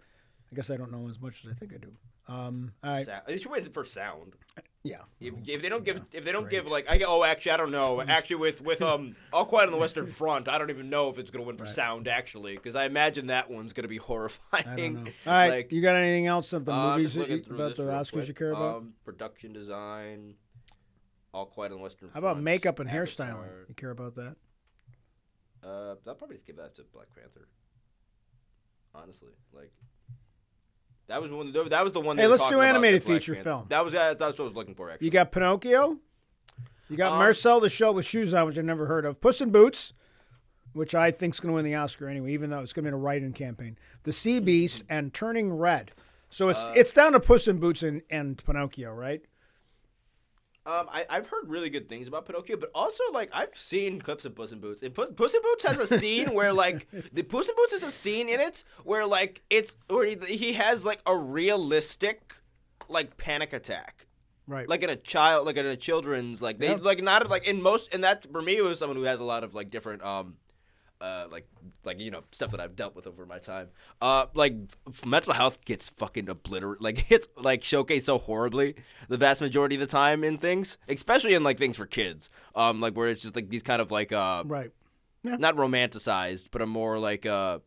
I 0.50 0.56
guess 0.56 0.70
I 0.70 0.76
don't 0.76 0.90
know 0.92 1.08
as 1.08 1.20
much 1.20 1.44
as 1.44 1.50
I 1.50 1.54
think 1.54 1.72
I 1.72 1.78
do. 1.78 1.92
Um, 2.26 2.72
right, 2.82 3.04
Sound. 3.04 3.22
They 3.26 3.36
should 3.36 3.50
win 3.50 3.64
for 3.66 3.84
sound. 3.84 4.32
yeah. 4.82 5.02
If, 5.20 5.34
if 5.46 5.60
they 5.60 5.68
don't 5.68 5.84
give, 5.84 6.00
if 6.12 6.24
they 6.24 6.32
don't 6.32 6.48
give 6.48 6.66
like, 6.70 6.88
I 6.88 6.98
oh 7.06 7.22
actually 7.22 7.52
I 7.52 7.56
don't 7.58 7.70
know. 7.70 8.00
Actually, 8.08 8.36
with 8.36 8.62
with 8.62 8.80
um, 8.80 9.14
All 9.32 9.44
Quiet 9.44 9.66
on 9.66 9.72
the 9.72 9.78
Western 9.78 10.06
Front, 10.06 10.48
I 10.48 10.56
don't 10.56 10.70
even 10.70 10.88
know 10.88 11.10
if 11.10 11.18
it's 11.18 11.30
gonna 11.30 11.44
win 11.44 11.56
for 11.58 11.66
sound 11.66 12.08
actually, 12.08 12.54
because 12.54 12.76
I 12.76 12.86
imagine 12.86 13.26
that 13.26 13.50
one's 13.50 13.74
gonna 13.74 13.88
be 13.88 13.98
horrifying. 13.98 14.66
I 14.66 14.76
don't 14.76 14.94
know. 15.04 15.10
All 15.26 15.32
right, 15.32 15.48
Like, 15.50 15.72
you 15.72 15.82
got 15.82 15.96
anything 15.96 16.26
else 16.26 16.52
of 16.54 16.64
the 16.64 16.72
uh, 16.72 16.96
movies 16.96 17.12
just 17.14 17.28
that 17.28 17.46
you, 17.46 17.54
about 17.54 17.76
the 17.76 17.82
Oscars 17.84 18.12
quick. 18.12 18.28
you 18.28 18.34
care 18.34 18.50
about? 18.52 18.76
Um, 18.78 18.92
production 19.04 19.52
design. 19.52 20.34
All 21.34 21.46
Quiet 21.46 21.72
on 21.72 21.78
the 21.78 21.82
Western 21.82 22.08
front. 22.08 22.14
How 22.14 22.20
about 22.20 22.34
Front, 22.36 22.44
makeup 22.44 22.78
and 22.78 22.88
Avatar. 22.88 23.26
hairstyling? 23.26 23.68
You 23.68 23.74
care 23.74 23.90
about 23.90 24.14
that? 24.14 24.36
Uh, 25.62 25.96
I'll 26.06 26.14
probably 26.14 26.36
just 26.36 26.46
give 26.46 26.56
that 26.56 26.74
to 26.76 26.82
Black 26.92 27.08
Panther. 27.14 27.48
Honestly, 28.94 29.30
like 29.52 29.72
that 31.06 31.20
was 31.20 31.30
one. 31.30 31.52
That 31.52 31.84
was 31.84 31.92
the 31.92 32.00
one. 32.00 32.16
Hey, 32.18 32.26
let's 32.26 32.48
do 32.48 32.60
animated 32.60 33.02
feature 33.04 33.34
Panther. 33.34 33.50
film. 33.50 33.66
That 33.68 33.84
was 33.84 33.92
that's 33.92 34.20
what 34.20 34.40
I 34.40 34.42
was 34.42 34.54
looking 34.54 34.74
for. 34.74 34.90
Actually, 34.90 35.06
You 35.06 35.10
got 35.10 35.32
Pinocchio. 35.32 35.98
You 36.90 36.96
got 36.96 37.12
Um, 37.12 37.18
Marcel 37.18 37.60
the 37.60 37.68
Shell 37.70 37.94
with 37.94 38.04
shoes 38.06 38.34
on, 38.34 38.46
which 38.46 38.58
I've 38.58 38.64
never 38.64 38.86
heard 38.86 39.04
of. 39.06 39.20
Puss 39.20 39.40
in 39.40 39.50
Boots, 39.50 39.94
which 40.74 40.94
I 40.94 41.10
think's 41.10 41.40
going 41.40 41.48
to 41.50 41.54
win 41.54 41.64
the 41.64 41.74
Oscar 41.74 42.08
anyway, 42.08 42.32
even 42.32 42.50
though 42.50 42.60
it's 42.60 42.72
going 42.74 42.84
to 42.84 42.90
be 42.90 42.94
a 42.94 42.98
write-in 42.98 43.32
campaign. 43.32 43.78
The 44.02 44.12
Sea 44.12 44.38
Beast 44.40 44.84
and 44.88 45.12
Turning 45.14 45.52
Red. 45.54 45.92
So 46.30 46.48
it's 46.50 46.60
Uh, 46.60 46.72
it's 46.76 46.92
down 46.92 47.12
to 47.12 47.20
Puss 47.20 47.48
in 47.48 47.58
Boots 47.58 47.82
and, 47.82 48.02
and 48.10 48.42
Pinocchio, 48.44 48.92
right? 48.92 49.22
Um, 50.66 50.86
I, 50.90 51.04
I've 51.10 51.26
heard 51.26 51.48
really 51.50 51.68
good 51.68 51.90
things 51.90 52.08
about 52.08 52.24
Pinocchio, 52.24 52.56
but 52.56 52.70
also 52.74 53.02
like 53.12 53.28
I've 53.34 53.54
seen 53.54 54.00
clips 54.00 54.24
of 54.24 54.34
Puss 54.34 54.50
in 54.50 54.60
Boots, 54.60 54.82
and 54.82 54.94
Puss, 54.94 55.10
Puss 55.14 55.34
in 55.34 55.42
Boots 55.42 55.64
has 55.66 55.78
a 55.78 55.98
scene 55.98 56.32
where 56.32 56.54
like 56.54 56.88
the 57.12 57.22
Puss 57.22 57.48
in 57.48 57.54
Boots 57.54 57.74
is 57.74 57.82
a 57.82 57.90
scene 57.90 58.28
in 58.30 58.40
it 58.40 58.64
where 58.82 59.04
like 59.06 59.42
it's 59.50 59.76
where 59.88 60.06
he, 60.06 60.16
he 60.26 60.52
has 60.54 60.82
like 60.84 61.00
a 61.06 61.14
realistic 61.14 62.34
like 62.88 63.16
panic 63.18 63.52
attack, 63.52 64.06
Right. 64.46 64.68
like 64.68 64.82
in 64.82 64.90
a 64.90 64.96
child, 64.96 65.44
like 65.46 65.56
in 65.58 65.66
a 65.66 65.76
children's 65.76 66.40
like 66.40 66.58
they 66.58 66.68
Yep. 66.68 66.82
like 66.82 67.02
not 67.02 67.28
like 67.28 67.46
in 67.46 67.60
most 67.62 67.94
and 67.94 68.02
that 68.04 68.26
for 68.32 68.40
me 68.40 68.60
was 68.62 68.78
someone 68.78 68.96
who 68.96 69.02
has 69.04 69.20
a 69.20 69.24
lot 69.24 69.44
of 69.44 69.54
like 69.54 69.68
different 69.70 70.02
um. 70.02 70.36
Uh, 71.04 71.26
like, 71.30 71.46
like 71.84 72.00
you 72.00 72.10
know, 72.10 72.22
stuff 72.30 72.50
that 72.52 72.60
I've 72.60 72.76
dealt 72.76 72.96
with 72.96 73.06
over 73.06 73.26
my 73.26 73.38
time. 73.38 73.68
Uh, 74.00 74.24
like 74.32 74.54
f- 74.88 75.04
mental 75.04 75.34
health 75.34 75.62
gets 75.66 75.90
fucking 75.90 76.30
obliterated. 76.30 76.82
Like 76.82 77.04
it's 77.10 77.28
like 77.36 77.60
showcased 77.60 78.04
so 78.04 78.16
horribly 78.16 78.76
the 79.08 79.18
vast 79.18 79.42
majority 79.42 79.74
of 79.74 79.82
the 79.82 79.86
time 79.86 80.24
in 80.24 80.38
things, 80.38 80.78
especially 80.88 81.34
in 81.34 81.44
like 81.44 81.58
things 81.58 81.76
for 81.76 81.84
kids. 81.84 82.30
Um, 82.54 82.80
like 82.80 82.96
where 82.96 83.08
it's 83.08 83.20
just 83.20 83.36
like 83.36 83.50
these 83.50 83.62
kind 83.62 83.82
of 83.82 83.90
like 83.90 84.12
uh, 84.12 84.44
right. 84.46 84.70
not 85.22 85.56
romanticized, 85.56 86.46
but 86.50 86.62
a 86.62 86.66
more 86.66 86.98
like 86.98 87.26
uh, 87.26 87.58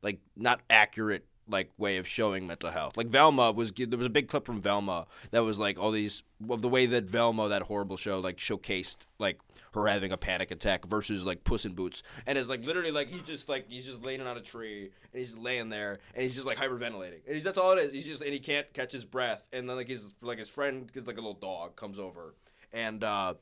like 0.00 0.20
not 0.34 0.62
accurate 0.70 1.26
like 1.48 1.70
way 1.78 1.96
of 1.96 2.06
showing 2.06 2.46
mental 2.46 2.70
health. 2.70 2.96
Like 2.96 3.08
Velma 3.08 3.52
was 3.52 3.72
there 3.72 3.98
was 3.98 4.06
a 4.06 4.10
big 4.10 4.28
clip 4.28 4.46
from 4.46 4.60
Velma 4.60 5.06
that 5.30 5.40
was 5.40 5.58
like 5.58 5.78
all 5.78 5.90
these 5.90 6.22
of 6.48 6.62
the 6.62 6.68
way 6.68 6.86
that 6.86 7.04
Velma 7.04 7.48
that 7.48 7.62
horrible 7.62 7.96
show 7.96 8.20
like 8.20 8.36
showcased 8.36 8.96
like 9.18 9.38
her 9.74 9.86
having 9.86 10.12
a 10.12 10.16
panic 10.16 10.50
attack 10.50 10.86
versus 10.86 11.24
like 11.24 11.44
Puss 11.44 11.64
in 11.64 11.72
Boots 11.72 12.02
and 12.26 12.36
it's 12.36 12.48
like 12.48 12.64
literally 12.64 12.90
like 12.90 13.08
he's 13.08 13.22
just 13.22 13.48
like 13.48 13.70
he's 13.70 13.86
just 13.86 14.02
laying 14.04 14.20
on 14.20 14.36
a 14.36 14.40
tree 14.40 14.90
and 15.12 15.20
he's 15.20 15.36
laying 15.36 15.68
there 15.68 16.00
and 16.14 16.22
he's 16.22 16.34
just 16.34 16.46
like 16.46 16.58
hyperventilating 16.58 17.20
and 17.26 17.34
he's, 17.34 17.44
that's 17.44 17.58
all 17.58 17.72
it 17.72 17.78
is. 17.78 17.92
He's 17.92 18.06
just 18.06 18.22
and 18.22 18.32
he 18.32 18.38
can't 18.38 18.72
catch 18.72 18.92
his 18.92 19.04
breath 19.04 19.48
and 19.52 19.68
then 19.68 19.76
like 19.76 19.88
his 19.88 20.14
like 20.22 20.38
his 20.38 20.48
friend 20.48 20.92
gets 20.92 21.06
like 21.06 21.16
a 21.16 21.20
little 21.20 21.34
dog 21.34 21.76
comes 21.76 21.98
over 21.98 22.34
and 22.72 23.02
uh 23.02 23.34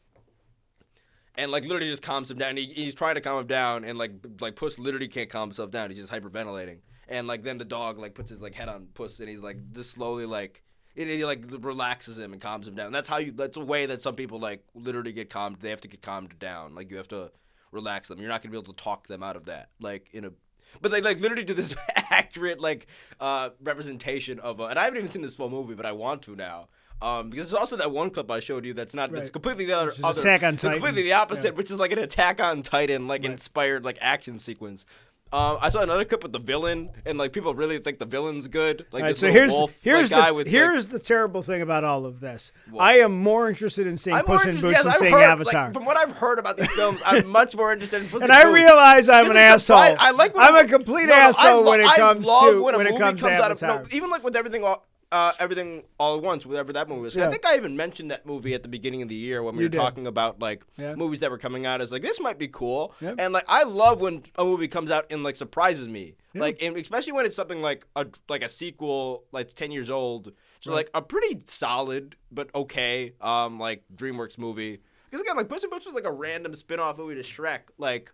and 1.36 1.50
like 1.50 1.64
literally 1.64 1.88
just 1.88 2.02
calms 2.02 2.30
him 2.30 2.38
down. 2.38 2.56
He, 2.56 2.66
he's 2.66 2.94
trying 2.94 3.14
to 3.14 3.20
calm 3.20 3.40
him 3.40 3.46
down, 3.46 3.84
and 3.84 3.98
like 3.98 4.12
like 4.40 4.56
Puss 4.56 4.78
literally 4.78 5.08
can't 5.08 5.30
calm 5.30 5.48
himself 5.48 5.70
down. 5.70 5.90
He's 5.90 5.98
just 5.98 6.12
hyperventilating, 6.12 6.78
and 7.10 7.26
like 7.26 7.42
then 7.42 7.58
the 7.58 7.64
dog 7.64 7.98
like 7.98 8.14
puts 8.14 8.30
his 8.30 8.40
like 8.40 8.54
head 8.54 8.68
on 8.68 8.86
Puss, 8.94 9.20
and 9.20 9.28
he's 9.28 9.40
like 9.40 9.58
just 9.72 9.90
slowly 9.90 10.24
like 10.26 10.62
it, 10.96 11.08
it 11.08 11.24
like 11.26 11.44
relaxes 11.60 12.18
him 12.18 12.32
and 12.32 12.40
calms 12.40 12.66
him 12.66 12.74
down. 12.74 12.92
That's 12.92 13.08
how 13.08 13.18
you. 13.18 13.32
That's 13.32 13.56
a 13.56 13.64
way 13.64 13.86
that 13.86 14.00
some 14.02 14.14
people 14.14 14.38
like 14.38 14.64
literally 14.74 15.12
get 15.12 15.28
calmed. 15.30 15.58
They 15.60 15.70
have 15.70 15.80
to 15.82 15.88
get 15.88 16.02
calmed 16.02 16.38
down. 16.38 16.74
Like 16.74 16.90
you 16.90 16.96
have 16.96 17.08
to 17.08 17.30
relax 17.72 18.08
them. 18.08 18.18
You're 18.20 18.28
not 18.28 18.42
gonna 18.42 18.52
be 18.52 18.58
able 18.58 18.72
to 18.72 18.82
talk 18.82 19.06
them 19.06 19.22
out 19.22 19.36
of 19.36 19.44
that. 19.46 19.68
Like 19.80 20.08
in 20.12 20.24
a 20.24 20.32
but 20.80 20.90
they 20.92 21.00
like 21.00 21.18
literally 21.20 21.44
do 21.44 21.52
this 21.54 21.74
accurate 22.10 22.60
like 22.60 22.86
uh 23.20 23.50
representation 23.62 24.38
of. 24.40 24.60
Uh, 24.60 24.66
and 24.66 24.78
I 24.78 24.84
haven't 24.84 24.98
even 24.98 25.10
seen 25.10 25.22
this 25.22 25.34
full 25.34 25.50
movie, 25.50 25.74
but 25.74 25.86
I 25.86 25.92
want 25.92 26.22
to 26.22 26.36
now. 26.36 26.68
Um, 27.02 27.30
because 27.30 27.48
there's 27.50 27.58
also 27.58 27.76
that 27.76 27.90
one 27.92 28.10
clip 28.10 28.30
I 28.30 28.40
showed 28.40 28.66
you 28.66 28.74
that's 28.74 28.92
not 28.92 29.10
that's 29.10 29.28
Right. 29.28 29.32
completely 29.32 29.64
the 29.64 29.72
other, 29.72 29.92
other 30.04 30.20
Attack 30.20 30.42
on 30.42 30.56
Titan. 30.58 30.72
completely 30.72 31.02
the 31.02 31.14
opposite, 31.14 31.52
Yeah. 31.52 31.56
which 31.56 31.70
is 31.70 31.78
like 31.78 31.92
an 31.92 31.98
Attack 31.98 32.42
on 32.42 32.60
Titan 32.62 33.06
like 33.08 33.24
inspired 33.24 33.86
like 33.86 33.96
action 34.02 34.38
sequence. 34.38 34.84
Um, 35.32 35.58
I 35.60 35.68
saw 35.68 35.80
another 35.80 36.04
clip 36.04 36.24
with 36.24 36.32
the 36.32 36.40
villain, 36.40 36.90
and 37.06 37.16
like 37.16 37.32
people 37.32 37.54
really 37.54 37.78
think 37.78 38.00
the 38.00 38.04
villain's 38.04 38.48
good. 38.48 38.86
Like 38.90 39.02
right, 39.04 39.08
this 39.10 39.20
so 39.20 39.30
here's 39.30 39.52
wolf 39.52 39.78
here's 39.80 40.10
like, 40.10 40.20
guy 40.20 40.28
the 40.30 40.34
with 40.34 40.46
like, 40.48 40.52
here's 40.52 40.88
the 40.88 40.98
terrible 40.98 41.40
thing 41.42 41.62
about 41.62 41.84
all 41.84 42.04
of 42.04 42.18
this. 42.18 42.50
What? 42.68 42.82
I 42.82 42.98
am 42.98 43.12
more 43.12 43.48
interested 43.48 43.86
in 43.86 43.96
seeing 43.96 44.16
I'm 44.16 44.24
Puss 44.24 44.44
in 44.44 44.56
Boots 44.60 44.72
yes, 44.72 44.82
than 44.82 44.92
I've 44.92 44.98
seeing 44.98 45.12
heard, 45.12 45.22
Avatar. 45.22 45.64
Like, 45.66 45.74
from 45.74 45.84
what 45.84 45.96
I've 45.96 46.16
heard 46.16 46.40
about 46.40 46.56
these 46.56 46.70
films, 46.72 47.00
I'm 47.06 47.28
much 47.28 47.54
more 47.54 47.72
interested 47.72 48.02
in 48.02 48.08
Puss 48.08 48.22
and 48.22 48.30
in 48.32 48.36
I 48.36 48.42
realize 48.42 49.08
I'm 49.08 49.30
an 49.30 49.36
asshole. 49.36 49.76
surpri- 49.78 49.96
I 50.00 50.10
like 50.10 50.34
when 50.34 50.44
I'm 50.44 50.64
a- 50.64 50.68
complete 50.68 51.06
no, 51.06 51.14
no, 51.14 51.20
asshole 51.20 51.62
lo- 51.62 51.70
when 51.70 51.80
it 51.80 51.94
comes 51.94 52.26
to 52.26 52.62
when 52.64 52.76
when 52.76 52.86
it 52.88 52.90
movie 52.90 52.98
comes, 53.00 53.20
comes 53.20 53.38
out 53.38 53.52
of 53.52 53.62
no, 53.62 53.84
even 53.92 54.10
like 54.10 54.24
with 54.24 54.34
everything 54.34 54.64
all 54.64 54.84
uh, 55.12 55.32
everything 55.40 55.82
all 55.98 56.16
at 56.16 56.22
once, 56.22 56.46
whatever 56.46 56.72
that 56.72 56.88
movie 56.88 57.00
was. 57.02 57.16
Yeah. 57.16 57.26
I 57.26 57.30
think 57.30 57.44
I 57.44 57.56
even 57.56 57.76
mentioned 57.76 58.10
that 58.12 58.26
movie 58.26 58.54
at 58.54 58.62
the 58.62 58.68
beginning 58.68 59.02
of 59.02 59.08
the 59.08 59.14
year 59.14 59.42
when 59.42 59.56
we 59.56 59.62
You 59.62 59.66
were 59.66 59.70
did. 59.70 59.78
talking 59.78 60.06
about 60.06 60.38
like 60.40 60.64
Yeah. 60.76 60.94
movies 60.94 61.20
that 61.20 61.30
were 61.30 61.38
coming 61.38 61.66
out 61.66 61.80
as 61.80 61.90
like 61.90 62.02
this 62.02 62.20
might 62.20 62.38
be 62.38 62.48
cool, 62.48 62.94
Yep. 63.00 63.16
and 63.18 63.32
like 63.32 63.44
I 63.48 63.64
love 63.64 64.00
when 64.00 64.22
a 64.36 64.44
movie 64.44 64.68
comes 64.68 64.90
out 64.90 65.06
and 65.10 65.22
like 65.22 65.36
surprises 65.36 65.88
me, 65.88 66.14
like 66.34 66.62
especially 66.62 67.12
when 67.12 67.26
it's 67.26 67.34
something 67.36 67.60
like 67.60 67.86
a 67.96 68.06
like 68.28 68.42
a 68.44 68.48
sequel 68.48 69.24
like 69.32 69.52
ten 69.54 69.72
years 69.72 69.90
old, 69.90 70.32
so 70.60 70.72
like 70.72 70.90
a 70.94 71.02
pretty 71.02 71.42
solid 71.46 72.14
but 72.30 72.48
okay 72.54 73.12
um 73.20 73.58
like 73.58 73.82
DreamWorks 73.94 74.38
movie. 74.38 74.80
Because 75.10 75.22
again, 75.22 75.36
like 75.36 75.48
Puss 75.48 75.64
in 75.64 75.70
Boots 75.70 75.86
was 75.86 75.94
like 75.96 76.04
a 76.04 76.12
random 76.12 76.54
spin-off 76.54 76.96
movie 76.98 77.16
to 77.16 77.22
Shrek, 77.22 77.62
like. 77.78 78.12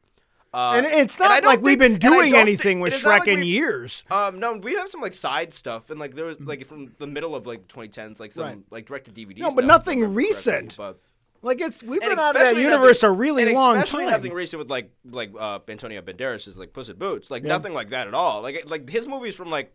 Uh, 0.56 0.72
and 0.76 0.86
it's 0.86 1.18
not 1.18 1.42
don't 1.42 1.50
like 1.50 1.60
we've 1.60 1.78
been 1.78 1.98
doing 1.98 2.34
anything 2.34 2.78
think- 2.78 2.82
with 2.82 2.94
Shrek 2.94 3.18
like 3.20 3.28
in 3.28 3.42
years. 3.42 4.04
um, 4.10 4.40
no, 4.40 4.54
we 4.54 4.74
have 4.76 4.90
some 4.90 5.02
like 5.02 5.12
side 5.14 5.52
stuff, 5.52 5.90
and 5.90 6.00
like 6.00 6.14
there 6.14 6.24
was 6.24 6.40
like 6.40 6.66
from 6.66 6.92
the 6.98 7.06
middle 7.06 7.36
of 7.36 7.46
like 7.46 7.68
2010s, 7.68 8.18
like 8.18 8.32
some 8.32 8.44
Right. 8.44 8.58
like 8.70 8.86
direct 8.86 9.04
to 9.04 9.10
DVD. 9.12 9.38
No, 9.40 9.50
but 9.54 9.64
nothing 9.66 10.14
recent. 10.14 10.76
But 10.78 10.98
Like 11.42 11.60
it's 11.60 11.82
we've 11.82 12.00
and 12.00 12.10
been 12.10 12.18
out 12.18 12.34
of 12.36 12.40
that 12.42 12.56
universe 12.56 13.02
nothing- 13.02 13.16
a 13.16 13.18
really 13.20 13.42
and 13.42 13.52
long 13.54 13.76
especially 13.76 14.04
time. 14.04 14.12
nothing 14.12 14.32
recent 14.32 14.58
with 14.58 14.70
like 14.70 14.90
like 15.10 15.30
uh, 15.38 15.58
Antonio 15.68 16.00
Banderas 16.00 16.48
is 16.48 16.56
like 16.56 16.72
Puss 16.72 16.88
in 16.88 16.96
Boots, 16.96 17.30
like 17.30 17.42
Yeah. 17.42 17.48
nothing 17.50 17.74
like 17.74 17.90
that 17.90 18.08
at 18.08 18.14
all. 18.14 18.40
Like 18.40 18.68
like 18.68 18.88
his 18.88 19.06
movies 19.06 19.34
from 19.36 19.50
like 19.50 19.74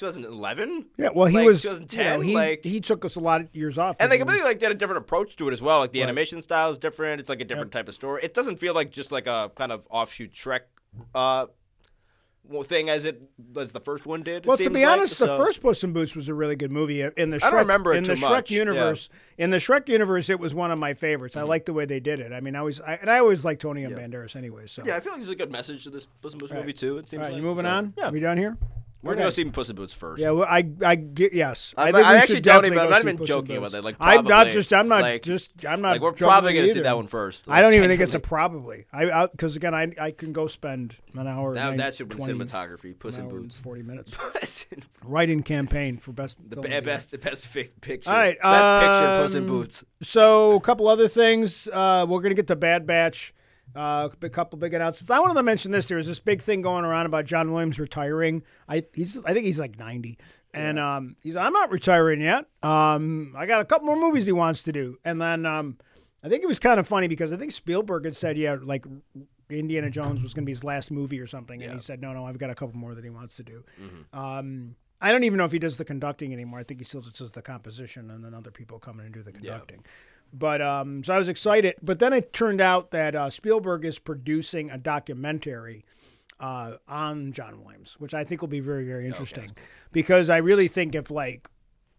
2011. 0.00 0.86
yeah, 0.96 1.10
well, 1.14 1.26
he 1.26 1.36
like, 1.36 1.46
was 1.46 1.62
you 1.64 1.70
2010. 1.70 2.06
know, 2.06 2.20
he, 2.20 2.34
like 2.34 2.64
he 2.64 2.80
took 2.80 3.04
us 3.04 3.16
a 3.16 3.20
lot 3.20 3.42
of 3.42 3.54
years 3.54 3.76
off. 3.78 3.96
and 4.00 4.10
they 4.10 4.18
completely 4.18 4.44
like 4.44 4.58
did 4.58 4.70
a 4.70 4.74
different 4.74 4.98
approach 5.02 5.36
to 5.36 5.48
it 5.48 5.52
as 5.52 5.60
well. 5.62 5.78
Like 5.80 5.92
the 5.92 6.00
Right. 6.00 6.04
animation 6.04 6.40
style 6.42 6.70
is 6.70 6.78
different. 6.78 7.20
It's 7.20 7.28
like 7.28 7.40
a 7.40 7.44
different 7.44 7.70
type 7.72 7.86
of 7.88 7.94
story. 7.94 8.22
It 8.24 8.32
doesn't 8.34 8.56
feel 8.56 8.74
like 8.74 8.90
just 8.90 9.12
like 9.12 9.26
a 9.26 9.50
kind 9.54 9.70
of 9.72 9.86
offshoot 9.90 10.32
Shrek 10.32 10.60
uh 11.14 11.46
thing 12.64 12.88
as 12.88 13.04
it 13.04 13.22
as 13.56 13.70
the 13.72 13.80
first 13.80 14.06
one 14.06 14.22
did. 14.22 14.44
Well, 14.44 14.56
to 14.56 14.70
be 14.70 14.84
like, 14.84 14.92
honest, 14.98 15.18
the 15.18 15.36
first 15.36 15.62
Puss 15.62 15.84
in 15.84 15.92
Boots 15.92 16.16
was 16.16 16.28
a 16.28 16.34
really 16.34 16.56
good 16.56 16.72
movie. 16.72 17.04
Uh, 17.04 17.10
In 17.16 17.30
the 17.30 17.36
Shrek, 17.38 17.44
I 17.44 17.50
don't 17.50 17.58
remember 17.60 17.94
it 17.94 17.98
in 17.98 18.04
too 18.04 18.14
the 18.14 18.20
much, 18.20 18.46
Shrek 18.46 18.50
yeah. 18.50 18.58
universe, 18.58 19.08
in 19.38 19.50
the 19.50 19.58
Shrek 19.58 19.88
universe, 19.88 20.28
it 20.30 20.40
was 20.40 20.52
one 20.54 20.72
of 20.72 20.78
my 20.78 20.94
favorites. 20.94 21.36
I 21.36 21.42
like 21.42 21.66
the 21.66 21.72
way 21.72 21.84
they 21.84 22.00
did 22.00 22.18
it. 22.18 22.32
I 22.32 22.40
mean, 22.40 22.56
I 22.56 22.62
was, 22.62 22.80
I, 22.80 22.94
and 22.94 23.08
I 23.10 23.18
always 23.18 23.44
liked 23.44 23.64
Antonio 23.64 23.90
Banderas 23.90 24.34
anyway. 24.34 24.66
So 24.66 24.82
Yeah, 24.84 24.96
I 24.96 25.00
feel 25.00 25.12
like 25.12 25.20
there's 25.20 25.30
a 25.30 25.36
good 25.36 25.52
message 25.52 25.84
to 25.84 25.90
this 25.90 26.06
Puss 26.06 26.32
in 26.32 26.38
Boots 26.40 26.52
movie 26.52 26.72
too. 26.72 26.98
It 26.98 27.08
seems 27.08 27.20
All 27.20 27.24
right, 27.26 27.32
like 27.34 27.40
you 27.42 27.46
moving 27.46 27.64
so, 27.66 27.70
on? 27.70 27.94
Yeah, 27.96 28.08
are 28.08 28.12
we 28.12 28.18
done 28.20 28.36
here? 28.38 28.56
We're 29.02 29.14
gonna 29.14 29.26
go 29.26 29.30
see 29.30 29.44
Puss 29.44 29.70
in 29.70 29.76
Boots 29.76 29.94
first. 29.94 30.20
Yeah, 30.20 30.30
well, 30.30 30.46
I, 30.48 30.68
I 30.84 30.94
get 30.94 31.32
yes. 31.32 31.74
I'm- 31.76 31.88
I, 31.88 31.92
think 31.98 32.06
I 32.06 32.12
we 32.12 32.18
actually 32.18 32.34
should 32.36 32.44
don't 32.44 32.66
even- 32.66 32.78
I'm 32.78 32.90
not 32.90 33.00
even 33.00 33.24
joking 33.24 33.56
about 33.56 33.72
that, 33.72 33.82
like, 33.82 33.96
I'm 33.98 34.24
not 34.24 34.48
just. 34.48 34.72
I'm 34.72 34.88
not 34.88 35.02
like- 35.02 35.22
just. 35.22 35.50
I'm 35.66 35.80
not. 35.80 35.92
like 35.92 36.00
we're 36.02 36.12
probably 36.12 36.52
gonna 36.54 36.66
you 36.66 36.74
see 36.74 36.80
that 36.80 36.96
one 36.96 37.06
first. 37.06 37.46
I 37.48 37.62
don't 37.62 37.72
even 37.74 37.88
think 37.88 38.00
it's 38.02 38.14
a 38.14 38.20
probably. 38.20 38.86
I 38.92 39.26
because 39.26 39.56
again, 39.56 39.74
I 39.74 39.92
I 39.98 40.10
can 40.10 40.32
go 40.32 40.46
spend 40.46 40.96
an 41.14 41.26
hour. 41.26 41.54
That, 41.54 41.68
nine- 41.70 41.76
that 41.78 41.94
should 41.94 42.08
be 42.08 42.16
cinematography. 42.16 42.98
Puss 42.98 43.18
in 43.18 43.28
Boots. 43.28 43.56
Forty 43.56 43.82
minutes. 43.82 44.16
Writing 45.04 45.42
campaign 45.42 45.96
for 45.96 46.12
best. 46.12 46.36
the 46.48 46.56
be- 46.56 46.68
best, 46.80 47.18
best 47.20 47.52
picture. 47.80 48.10
All 48.10 48.16
right, 48.16 48.38
best 48.40 48.68
picture. 48.82 49.22
Puss 49.22 49.34
in 49.34 49.42
um, 49.44 49.48
Boots. 49.48 49.84
So 50.02 50.52
a 50.52 50.60
couple 50.60 50.88
other 50.88 51.08
things. 51.08 51.68
Uh, 51.68 52.06
we're 52.08 52.20
gonna 52.20 52.34
get 52.34 52.48
to 52.48 52.56
Bad 52.56 52.86
Batch. 52.86 53.32
Uh, 53.74 54.08
a 54.22 54.28
couple 54.28 54.58
big 54.58 54.74
announcements. 54.74 55.10
I 55.10 55.18
wanted 55.20 55.34
to 55.34 55.42
mention 55.42 55.70
this. 55.70 55.86
There 55.86 55.96
was 55.96 56.06
this 56.06 56.18
big 56.18 56.42
thing 56.42 56.62
going 56.62 56.84
around 56.84 57.06
about 57.06 57.24
John 57.24 57.52
Williams 57.52 57.78
retiring. 57.78 58.42
I 58.68 58.84
he's 58.92 59.18
I 59.24 59.32
think 59.32 59.46
he's 59.46 59.58
like 59.60 59.78
90, 59.78 60.18
and 60.52 60.78
um, 60.78 61.16
he's 61.22 61.36
I'm 61.36 61.52
not 61.52 61.70
retiring 61.70 62.20
yet. 62.20 62.46
Um, 62.62 63.34
I 63.36 63.46
got 63.46 63.60
a 63.60 63.64
couple 63.64 63.86
more 63.86 63.96
movies 63.96 64.26
he 64.26 64.32
wants 64.32 64.62
to 64.64 64.72
do, 64.72 64.98
and 65.04 65.20
then 65.20 65.46
um, 65.46 65.78
I 66.24 66.28
think 66.28 66.42
it 66.42 66.46
was 66.46 66.58
kind 66.58 66.80
of 66.80 66.88
funny 66.88 67.06
because 67.08 67.32
I 67.32 67.36
think 67.36 67.52
Spielberg 67.52 68.04
had 68.04 68.16
said 68.16 68.36
yeah 68.36 68.56
like 68.60 68.84
Indiana 69.48 69.90
Jones 69.90 70.22
was 70.22 70.34
going 70.34 70.44
to 70.44 70.46
be 70.46 70.52
his 70.52 70.64
last 70.64 70.90
movie 70.90 71.20
or 71.20 71.26
something, 71.26 71.62
and 71.62 71.72
he 71.72 71.78
said 71.80 72.00
no 72.00 72.12
no 72.12 72.24
I've 72.26 72.38
got 72.38 72.50
a 72.50 72.54
couple 72.54 72.76
more 72.76 72.94
that 72.94 73.04
he 73.04 73.10
wants 73.10 73.36
to 73.36 73.42
do. 73.42 73.64
Um, 74.12 74.74
I 75.02 75.12
don't 75.12 75.24
even 75.24 75.38
know 75.38 75.46
if 75.46 75.52
he 75.52 75.58
does 75.58 75.78
the 75.78 75.84
conducting 75.84 76.32
anymore. 76.32 76.58
I 76.58 76.62
think 76.62 76.80
he 76.80 76.84
still 76.84 77.00
just 77.00 77.16
does 77.16 77.32
the 77.32 77.40
composition, 77.40 78.10
and 78.10 78.22
then 78.24 78.34
other 78.34 78.50
people 78.50 78.78
come 78.78 79.00
in 79.00 79.06
and 79.06 79.14
do 79.14 79.22
the 79.22 79.32
conducting. 79.32 79.84
But 80.32 80.62
um, 80.62 81.02
so 81.02 81.14
I 81.14 81.18
was 81.18 81.28
excited. 81.28 81.74
But 81.82 81.98
then 81.98 82.12
it 82.12 82.32
turned 82.32 82.60
out 82.60 82.90
that 82.92 83.14
uh, 83.14 83.30
Spielberg 83.30 83.84
is 83.84 83.98
producing 83.98 84.70
a 84.70 84.78
documentary 84.78 85.84
uh, 86.38 86.74
on 86.88 87.32
John 87.32 87.62
Williams, 87.64 87.96
which 87.98 88.14
I 88.14 88.24
think 88.24 88.40
will 88.40 88.48
be 88.48 88.60
very, 88.60 88.84
very 88.84 89.06
interesting. 89.06 89.50
Because 89.92 90.30
I 90.30 90.38
really 90.38 90.68
think 90.68 90.94
if 90.94 91.10
like 91.10 91.48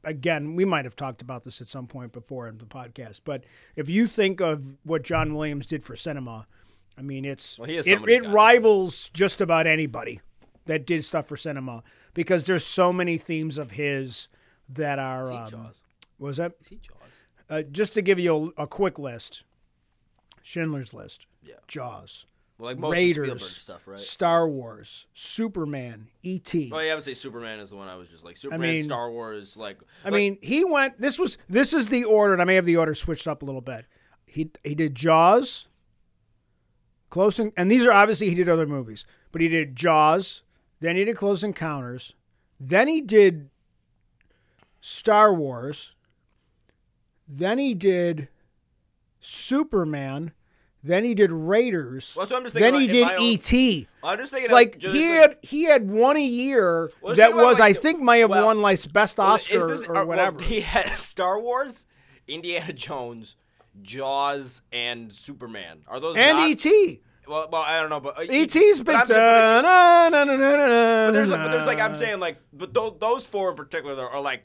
again, 0.03 0.55
we 0.55 0.65
might 0.65 0.85
have 0.85 0.95
talked 0.95 1.21
about 1.21 1.43
this 1.43 1.61
at 1.61 1.67
some 1.67 1.87
point 1.87 2.11
before 2.11 2.47
in 2.47 2.57
the 2.57 2.65
podcast, 2.65 3.21
but 3.23 3.43
if 3.75 3.89
you 3.89 4.07
think 4.07 4.41
of 4.41 4.63
what 4.83 5.03
John 5.03 5.35
Williams 5.35 5.67
did 5.67 5.83
for 5.83 5.95
cinema, 5.95 6.47
I 6.97 7.01
mean, 7.01 7.25
it's 7.25 7.59
Well, 7.59 7.69
it, 7.69 7.87
it 7.87 7.99
got 7.99 8.09
it. 8.09 8.27
rivals 8.27 9.09
just 9.13 9.41
about 9.41 9.67
anybody 9.67 10.21
that 10.65 10.85
did 10.85 11.03
stuff 11.05 11.27
for 11.27 11.37
cinema 11.37 11.83
because 12.13 12.45
there's 12.45 12.65
so 12.65 12.91
many 12.91 13.17
themes 13.17 13.57
of 13.57 13.71
his 13.71 14.27
that 14.69 14.99
are. 14.99 15.31
Um, 15.31 15.71
was 16.19 16.37
that 16.37 16.53
See 16.61 16.79
Jaws. 16.81 16.95
Uh, 17.51 17.61
just 17.63 17.93
to 17.93 18.01
give 18.01 18.17
you 18.17 18.53
a, 18.57 18.63
a 18.63 18.67
quick 18.67 18.97
list? 18.97 19.43
Schindler's 20.41 20.91
List, 20.93 21.27
Yeah. 21.43 21.55
Jaws, 21.67 22.25
Well, 22.57 22.71
like 22.71 22.79
most 22.79 22.93
Raiders, 22.93 23.45
stuff, 23.57 23.81
right? 23.85 23.99
Star 23.99 24.47
Wars, 24.49 25.05
Superman, 25.13 26.07
E.T. 26.23 26.69
Well, 26.71 26.83
yeah, 26.83 26.93
I 26.93 26.95
would 26.95 27.03
say 27.03 27.13
Superman 27.13 27.59
is 27.59 27.69
the 27.69 27.75
one 27.75 27.87
I 27.87 27.95
was 27.95 28.07
just 28.09 28.25
like 28.25 28.37
Superman, 28.37 28.61
mean- 28.61 28.83
Star 28.83 29.11
Wars, 29.11 29.55
like. 29.55 29.77
I 30.03 30.09
mean, 30.09 30.39
he 30.41 30.65
went. 30.65 30.99
This 30.99 31.19
was 31.19 31.37
this 31.47 31.73
is 31.73 31.89
the 31.89 32.03
order, 32.05 32.33
and 32.33 32.41
I 32.41 32.45
may 32.45 32.55
have 32.55 32.65
the 32.65 32.77
order 32.77 32.95
switched 32.95 33.27
up 33.27 33.43
a 33.43 33.45
little 33.45 33.61
bit. 33.61 33.85
He 34.25 34.49
he 34.63 34.73
did 34.73 34.95
Jaws, 34.95 35.67
Close 37.11 37.37
and, 37.39 37.51
and 37.57 37.69
these 37.69 37.85
are 37.85 37.91
obviously 37.91 38.29
he 38.29 38.35
did 38.35 38.49
other 38.49 38.65
movies, 38.65 39.05
but 39.31 39.41
he 39.41 39.47
did 39.49 39.75
Jaws, 39.75 40.41
then 40.79 40.95
he 40.95 41.03
did 41.05 41.17
Close 41.17 41.43
Encounters, 41.43 42.13
then 42.59 42.87
he 42.87 43.01
did 43.01 43.49
Star 44.79 45.33
Wars, 45.33 45.93
then 47.33 47.57
he 47.57 47.73
did 47.73 48.27
Superman, 49.21 50.31
then 50.83 51.03
he 51.03 51.13
did 51.13 51.31
Raiders, 51.31 52.13
Well, 52.15 52.25
that's 52.25 52.31
what 52.31 52.37
I'm 52.37 52.43
just 52.43 52.55
then 52.55 52.73
he 52.73 52.87
did 52.87 53.07
E.T. 53.19 53.87
I'm 54.03 54.17
just 54.17 54.33
thinking 54.33 54.51
Like 54.51 54.77
just 54.79 54.95
he 54.95 55.09
like- 55.11 55.19
had 55.19 55.37
he 55.41 55.63
had 55.63 55.89
one 55.89 56.17
a 56.17 56.23
year 56.23 56.91
Well, 57.01 57.15
that 57.15 57.35
was 57.35 57.59
like, 57.59 57.77
I 57.77 57.79
think 57.79 57.99
might 58.01 58.17
have 58.17 58.29
well, 58.31 58.47
won 58.47 58.61
like 58.61 58.91
best 58.91 59.19
Oscar 59.19 59.67
this- 59.67 59.81
or 59.83 59.91
uh, 59.91 59.93
well, 59.99 60.07
whatever. 60.07 60.41
he 60.43 60.61
has 60.61 60.99
Star 60.99 61.39
Wars, 61.39 61.85
Indiana 62.27 62.73
Jones, 62.73 63.35
Jaws, 63.81 64.61
and 64.71 65.13
Superman. 65.13 65.83
Are 65.87 65.99
those 65.99 66.17
and 66.17 66.37
not, 66.39 66.49
E.T. 66.49 67.01
Well, 67.27 67.47
well, 67.51 67.61
I 67.61 67.79
don't 67.79 67.91
know, 67.91 67.99
but 67.99 68.17
uh, 68.17 68.23
E.T.'s 68.23 68.79
but 68.79 69.07
been 69.07 69.07
but 69.07 69.09
like- 69.09 69.63
na, 69.63 70.09
na, 70.09 70.23
na, 70.23 70.23
na, 70.23 70.35
na, 70.35 70.57
But 71.07 71.11
there's, 71.11 71.29
like, 71.29 71.39
but 71.41 71.51
there's 71.51 71.65
like 71.67 71.79
I'm 71.79 71.93
saying 71.95 72.19
like, 72.19 72.37
but 72.51 72.73
those, 72.73 72.93
those 72.99 73.25
four 73.27 73.51
in 73.51 73.55
particular 73.55 74.09
are 74.09 74.19
like, 74.19 74.43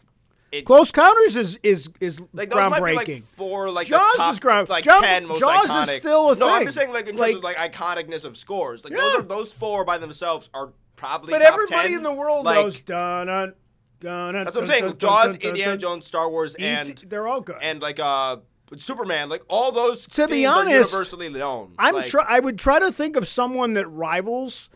it, 0.52 0.64
Close 0.64 0.92
Counters 0.92 1.36
is 1.36 1.58
is 1.62 1.90
is 2.00 2.20
like 2.32 2.50
those 2.50 2.70
might 2.70 2.78
be 2.78 2.92
groundbreaking. 2.92 2.96
like 2.96 3.22
four 3.24 3.70
like 3.70 3.88
Jaws 3.88 4.14
top, 4.16 4.32
is 4.32 4.38
ground- 4.40 4.68
like 4.68 4.84
Jaws- 4.84 5.02
ten 5.02 5.26
most 5.26 5.40
Jaws 5.40 5.88
is 5.88 5.96
still 5.96 6.30
a 6.30 6.36
no, 6.36 6.48
I'm 6.48 6.64
just 6.64 6.76
saying 6.76 6.92
like 6.92 7.08
in 7.08 7.16
Like- 7.16 7.32
terms 7.32 7.38
of 7.38 7.44
like 7.44 7.56
iconicness 7.72 8.24
of 8.24 8.36
scores. 8.36 8.84
Like 8.84 8.92
Yeah. 8.92 9.00
those 9.00 9.14
are 9.16 9.22
those 9.22 9.52
four 9.52 9.84
by 9.84 9.98
themselves 9.98 10.48
are 10.54 10.72
probably. 10.94 11.32
but 11.32 11.40
top 11.40 11.52
everybody 11.52 11.88
10. 11.88 11.96
in 11.98 12.02
the 12.04 12.12
world 12.12 12.44
like, 12.46 12.56
knows 12.64 12.80
dun, 12.80 13.26
dun, 13.26 13.54
dun, 14.00 14.34
That's 14.44 14.54
what 14.54 14.64
I'm 14.64 14.70
saying. 14.70 14.84
dun, 14.84 14.98
Jaws, 14.98 15.24
dun, 15.32 15.40
dun, 15.40 15.48
Indiana. 15.50 15.76
Jones, 15.76 16.06
Star 16.06 16.30
Wars, 16.30 16.54
E.T. 16.58 16.64
and 16.64 17.04
they're 17.08 17.26
all 17.26 17.40
good. 17.40 17.56
and 17.60 17.82
like 17.82 17.98
uh 18.00 18.36
Superman, 18.76 19.28
like 19.28 19.42
all 19.48 19.70
those 19.72 20.06
To 20.08 20.26
be 20.26 20.44
honest, 20.46 20.90
universally 20.92 21.28
known. 21.28 21.74
I'm 21.78 21.94
like, 21.94 22.06
try- 22.06 22.24
I 22.26 22.40
would 22.40 22.58
try 22.58 22.78
to 22.80 22.90
think 22.90 23.14
of 23.16 23.28
someone 23.28 23.74
that 23.74 23.86
rivals 23.86 24.68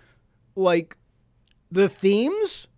like 0.55 0.97
the 1.73 1.89
themes. 1.89 2.69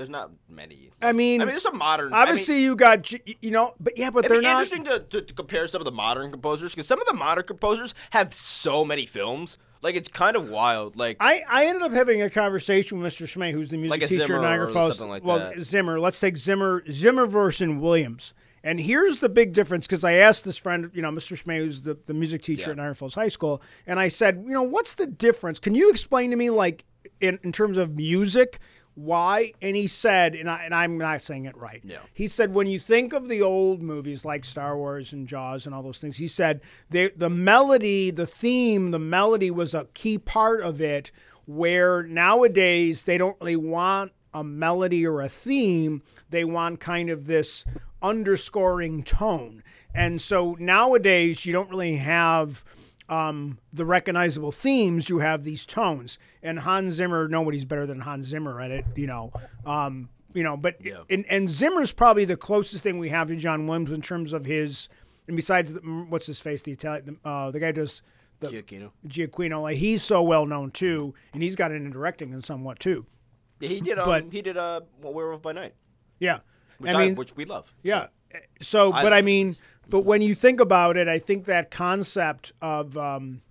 There's 0.00 0.08
not 0.08 0.30
many. 0.48 0.88
I 1.02 1.12
mean, 1.12 1.42
I 1.42 1.44
mean, 1.44 1.52
there's 1.52 1.62
some 1.62 1.76
modern. 1.76 2.14
obviously 2.14 2.54
I 2.54 2.56
mean, 2.56 2.64
you 2.64 2.74
got 2.76 3.12
you 3.12 3.50
know, 3.50 3.74
but 3.78 3.98
yeah, 3.98 4.08
but 4.08 4.24
It'd 4.24 4.34
they're 4.34 4.40
be 4.40 4.46
not. 4.46 4.62
interesting 4.62 4.84
to, 4.84 5.00
to, 5.00 5.20
to 5.20 5.34
compare 5.34 5.68
some 5.68 5.82
of 5.82 5.84
the 5.84 5.92
modern 5.92 6.30
composers 6.30 6.74
because 6.74 6.86
some 6.86 6.98
of 6.98 7.06
the 7.06 7.12
modern 7.12 7.44
composers 7.44 7.94
have 8.12 8.32
so 8.32 8.82
many 8.82 9.04
films. 9.04 9.58
Like 9.82 9.96
it's 9.96 10.08
kind 10.08 10.36
of 10.36 10.48
wild. 10.48 10.96
Like 10.96 11.18
I, 11.20 11.42
I 11.46 11.66
ended 11.66 11.82
up 11.82 11.92
having 11.92 12.22
a 12.22 12.30
conversation 12.30 12.98
with 12.98 13.12
Mr. 13.12 13.26
Schmay, 13.26 13.52
who's 13.52 13.68
the 13.68 13.76
music 13.76 13.90
Like 13.90 14.02
a 14.04 14.06
teacher 14.06 14.24
Zimmer 14.24 14.38
at 14.38 14.42
Niagara 14.42 14.72
Falls. 14.72 14.96
something 14.96 15.10
like 15.10 15.22
well, 15.22 15.38
that. 15.38 15.64
Zimmer. 15.64 16.00
Let's 16.00 16.18
take 16.18 16.38
Zimmer, 16.38 16.82
Zimmerverse 16.90 17.60
and 17.60 17.82
Williams. 17.82 18.32
And 18.64 18.80
here's 18.80 19.18
the 19.18 19.28
big 19.28 19.52
difference 19.52 19.86
because 19.86 20.02
I 20.02 20.14
asked 20.14 20.46
this 20.46 20.56
friend, 20.56 20.90
you 20.94 21.02
know, 21.02 21.10
Mr. 21.10 21.38
Schmay, 21.38 21.58
who's 21.58 21.82
the, 21.82 21.98
the 22.06 22.14
music 22.14 22.40
teacher 22.40 22.68
Yeah. 22.68 22.70
at 22.70 22.76
Niagara 22.78 22.96
Falls 22.96 23.14
High 23.16 23.28
School, 23.28 23.60
and 23.86 24.00
I 24.00 24.08
said, 24.08 24.44
you 24.46 24.54
know, 24.54 24.62
what's 24.62 24.94
the 24.94 25.06
difference? 25.06 25.58
Can 25.58 25.74
you 25.74 25.90
explain 25.90 26.30
to 26.30 26.36
me, 26.36 26.48
like, 26.48 26.84
in, 27.20 27.38
in 27.42 27.52
terms 27.52 27.76
of 27.76 27.96
music. 27.96 28.58
Why? 29.04 29.52
And 29.62 29.76
he 29.76 29.86
said, 29.86 30.34
and, 30.34 30.50
I, 30.50 30.64
and 30.64 30.74
I'm 30.74 30.98
not 30.98 31.22
saying 31.22 31.46
it 31.46 31.56
right. 31.56 31.80
Yeah. 31.82 31.98
He 32.12 32.28
said, 32.28 32.52
when 32.52 32.66
you 32.66 32.78
think 32.78 33.12
of 33.12 33.28
the 33.28 33.40
old 33.40 33.80
movies 33.80 34.24
like 34.24 34.44
Star 34.44 34.76
Wars 34.76 35.12
and 35.12 35.26
Jaws 35.26 35.64
and 35.64 35.74
all 35.74 35.82
those 35.82 36.00
things, 36.00 36.18
he 36.18 36.28
said 36.28 36.60
they, 36.90 37.08
the 37.08 37.30
melody, 37.30 38.10
the 38.10 38.26
theme, 38.26 38.90
the 38.90 38.98
melody 38.98 39.50
was 39.50 39.74
a 39.74 39.86
key 39.94 40.18
part 40.18 40.60
of 40.60 40.80
it. 40.80 41.10
Where 41.46 42.02
nowadays 42.04 43.04
they 43.04 43.18
don't 43.18 43.36
really 43.40 43.56
want 43.56 44.12
a 44.32 44.44
melody 44.44 45.04
or 45.04 45.20
a 45.20 45.28
theme, 45.28 46.02
they 46.28 46.44
want 46.44 46.78
kind 46.78 47.10
of 47.10 47.26
this 47.26 47.64
underscoring 48.00 49.02
tone. 49.02 49.64
And 49.92 50.20
so 50.20 50.56
nowadays 50.60 51.44
you 51.44 51.52
don't 51.52 51.70
really 51.70 51.96
have 51.96 52.64
um, 53.10 53.58
the 53.72 53.84
recognizable 53.84 54.52
themes, 54.52 55.08
you 55.08 55.18
have 55.18 55.44
these 55.44 55.66
tones. 55.66 56.18
And 56.42 56.60
Hans 56.60 56.94
Zimmer, 56.94 57.28
nobody's 57.28 57.64
better 57.64 57.84
than 57.86 58.00
Hans 58.00 58.26
Zimmer 58.26 58.60
at 58.60 58.70
it, 58.70 58.84
you 58.96 59.06
know. 59.06 59.32
Um, 59.66 60.08
you 60.32 60.42
know, 60.44 60.56
but 60.56 60.76
Yeah. 60.80 61.02
and, 61.10 61.24
and 61.28 61.50
Zimmer's 61.50 61.90
probably 61.92 62.24
the 62.24 62.36
closest 62.36 62.82
thing 62.84 62.98
we 62.98 63.08
have 63.08 63.28
to 63.28 63.36
John 63.36 63.66
Williams 63.66 63.90
in 63.92 64.00
terms 64.00 64.32
of 64.32 64.44
his. 64.46 64.88
And 65.26 65.36
besides, 65.36 65.74
the, 65.74 65.80
what's 65.80 66.26
his 66.26 66.40
face? 66.40 66.62
The 66.62 66.72
Italian, 66.72 67.18
uh, 67.24 67.50
the 67.50 67.60
guy 67.60 67.72
does 67.72 68.02
the 68.40 68.48
Giacchino. 68.48 68.92
Giacchino. 69.06 69.62
Like 69.62 69.76
he's 69.76 70.02
so 70.02 70.22
well 70.22 70.46
known 70.46 70.70
too, 70.70 71.14
and 71.34 71.42
he's 71.42 71.56
got 71.56 71.72
into 71.72 71.90
directing 71.90 72.32
and 72.32 72.44
somewhat 72.44 72.78
too. 72.80 73.06
Yeah, 73.60 73.68
he 73.68 73.80
did. 73.80 73.98
Um, 73.98 74.06
But- 74.06 74.32
he 74.32 74.40
did. 74.40 74.56
a 74.56 74.60
Uh, 74.62 74.80
Werewolf 75.02 75.42
by 75.42 75.52
Night, 75.52 75.74
Yeah, 76.20 76.38
which, 76.78 76.94
I 76.94 77.02
I 77.04 77.10
which 77.12 77.34
we 77.36 77.44
love. 77.44 77.72
yeah. 77.82 78.06
So, 78.62 78.92
I 78.92 79.02
but 79.02 79.12
I 79.12 79.16
like 79.16 79.24
mean, 79.24 79.54
but 79.90 80.00
when 80.04 80.22
you 80.22 80.34
think 80.34 80.60
about 80.60 80.96
it, 80.96 81.08
I 81.08 81.18
think 81.18 81.44
that 81.46 81.70
concept 81.70 82.52
of, 82.62 82.96
um, 82.96 83.42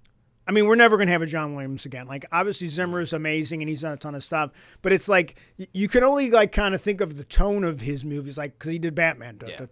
I 0.48 0.52
mean, 0.52 0.66
we're 0.66 0.76
never 0.76 0.98
going 0.98 1.08
to 1.08 1.12
have 1.12 1.22
a 1.22 1.28
John 1.28 1.54
Williams 1.54 1.86
again. 1.86 2.08
Like, 2.08 2.26
obviously, 2.32 2.70
Zimmer 2.70 3.02
is 3.02 3.14
amazing 3.14 3.62
and 3.62 3.70
he's 3.70 3.82
done 3.82 3.92
a 3.94 3.98
ton 3.98 4.16
of 4.16 4.24
stuff, 4.24 4.52
but 4.82 4.92
it's 4.92 5.08
like 5.08 5.36
you 5.74 5.88
can 5.88 6.04
only 6.04 6.32
like 6.32 6.52
kind 6.52 6.74
of 6.74 6.82
think 6.82 7.02
of 7.02 7.18
the 7.18 7.24
tone 7.24 7.64
of 7.64 7.82
his 7.82 8.04
movies, 8.04 8.38
like 8.38 8.58
because 8.58 8.72
he 8.72 8.80
did 8.80 8.96
Batman, 8.96 9.40
Yeah. 9.46 9.66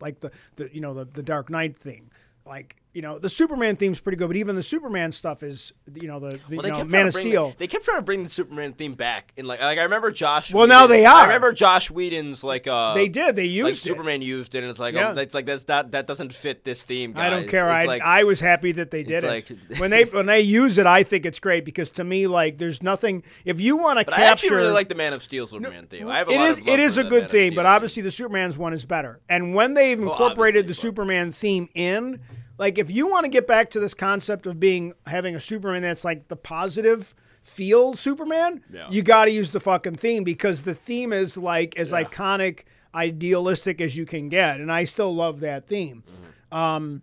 like 0.00 0.20
the, 0.20 0.30
the 0.56 0.74
you 0.74 0.80
know 0.80 0.92
the 0.92 1.06
the 1.06 1.22
Dark 1.22 1.48
Knight 1.48 1.78
thing. 1.78 2.10
Like 2.44 2.76
you 2.94 3.02
know 3.02 3.18
the 3.18 3.28
Superman 3.28 3.76
theme's 3.76 4.00
pretty 4.00 4.16
good, 4.16 4.28
but 4.28 4.36
even 4.36 4.54
the 4.56 4.62
Superman 4.62 5.10
stuff 5.12 5.42
is 5.42 5.72
you 5.94 6.06
know 6.06 6.20
the, 6.20 6.38
the 6.48 6.56
Well, 6.56 6.66
you 6.66 6.72
know, 6.72 6.84
Man 6.84 7.08
of 7.08 7.12
bring 7.12 7.26
Steel. 7.26 7.50
The, 7.50 7.56
they 7.58 7.66
kept 7.66 7.84
trying 7.84 7.98
to 7.98 8.02
bring 8.02 8.22
the 8.22 8.28
Superman 8.30 8.72
theme 8.72 8.94
back, 8.94 9.32
and 9.36 9.46
like, 9.46 9.60
like 9.60 9.78
I 9.78 9.82
remember 9.82 10.10
Josh. 10.12 10.54
Well, 10.54 10.66
now 10.68 10.86
they 10.86 11.04
are. 11.04 11.14
I 11.14 11.22
remember 11.24 11.52
Joss 11.52 11.90
Whedon's 11.90 12.44
like. 12.44 12.66
Uh, 12.68 12.94
they 12.94 13.08
did. 13.08 13.34
They 13.36 13.46
used 13.46 13.64
like 13.64 13.74
it. 13.74 13.78
Superman 13.78 14.22
used 14.22 14.54
it, 14.54 14.58
and 14.58 14.70
it's 14.70 14.78
like, 14.78 14.94
Yeah. 14.94 15.12
oh, 15.14 15.20
it's 15.20 15.34
like 15.34 15.44
that's 15.46 15.66
not 15.66 15.90
that 15.90 16.06
doesn't 16.06 16.32
fit 16.32 16.64
this 16.64 16.84
theme. 16.84 17.12
Guys. 17.12 17.24
I 17.26 17.30
don't 17.30 17.48
care. 17.48 17.68
It's 17.68 17.80
I, 17.80 17.84
like, 17.84 18.02
I 18.02 18.24
was 18.24 18.40
happy 18.40 18.72
that 18.72 18.90
they 18.92 19.02
did 19.02 19.24
it. 19.24 19.26
like- 19.26 19.48
when 19.78 19.90
they 19.90 20.04
when 20.04 20.26
they 20.26 20.40
use 20.42 20.78
it, 20.78 20.86
I 20.86 21.02
think 21.02 21.26
it's 21.26 21.40
great 21.40 21.64
because 21.64 21.90
to 21.92 22.04
me, 22.04 22.26
like, 22.28 22.58
there's 22.58 22.82
nothing. 22.82 23.24
If 23.44 23.60
you 23.60 23.76
want 23.76 23.98
to 23.98 24.04
capture, 24.04 24.20
I 24.22 24.24
actually 24.26 24.50
really 24.50 24.72
like 24.72 24.88
the 24.88 24.94
Man 24.94 25.12
of 25.12 25.22
Steel 25.22 25.46
Superman 25.48 25.86
theme. 25.88 26.06
I 26.08 26.18
have 26.18 26.28
a 26.28 26.32
it 26.32 26.36
lot 26.38 26.50
is 26.50 26.58
of 26.58 26.68
it 26.68 26.80
is 26.80 26.98
a 26.98 27.04
good 27.04 27.28
theme, 27.30 27.54
but 27.54 27.66
obviously 27.66 28.02
the 28.02 28.10
Superman's 28.12 28.56
one 28.56 28.72
is 28.72 28.84
better. 28.84 29.20
And 29.28 29.54
when 29.54 29.74
they've 29.74 29.98
Well, 30.00 30.12
incorporated 30.12 30.66
the 30.66 30.68
but- 30.68 30.76
Superman 30.76 31.32
theme 31.32 31.68
in, 31.74 32.20
like, 32.58 32.78
if 32.78 32.90
you 32.90 33.08
want 33.08 33.24
to 33.24 33.28
get 33.30 33.46
back 33.46 33.70
to 33.70 33.80
this 33.80 33.94
concept 33.94 34.46
of 34.46 34.60
being 34.60 34.92
having 35.06 35.34
a 35.34 35.40
Superman 35.40 35.82
that's 35.82 36.04
like 36.04 36.28
the 36.28 36.36
positive 36.36 37.14
feel 37.42 37.94
Superman, 37.94 38.62
Yeah. 38.72 38.88
you 38.90 39.02
got 39.02 39.26
to 39.26 39.30
use 39.30 39.52
the 39.52 39.60
fucking 39.60 39.96
theme 39.96 40.24
because 40.24 40.62
the 40.62 40.74
theme 40.74 41.12
is 41.12 41.36
like 41.36 41.78
as 41.78 41.90
Yeah. 41.90 42.04
iconic, 42.04 42.60
idealistic 42.94 43.80
as 43.80 43.96
you 43.96 44.06
can 44.06 44.28
get, 44.28 44.60
and 44.60 44.70
I 44.72 44.84
still 44.84 45.14
love 45.14 45.40
that 45.40 45.66
theme. 45.66 46.04
Mm-hmm. 46.06 46.56
Um, 46.56 47.02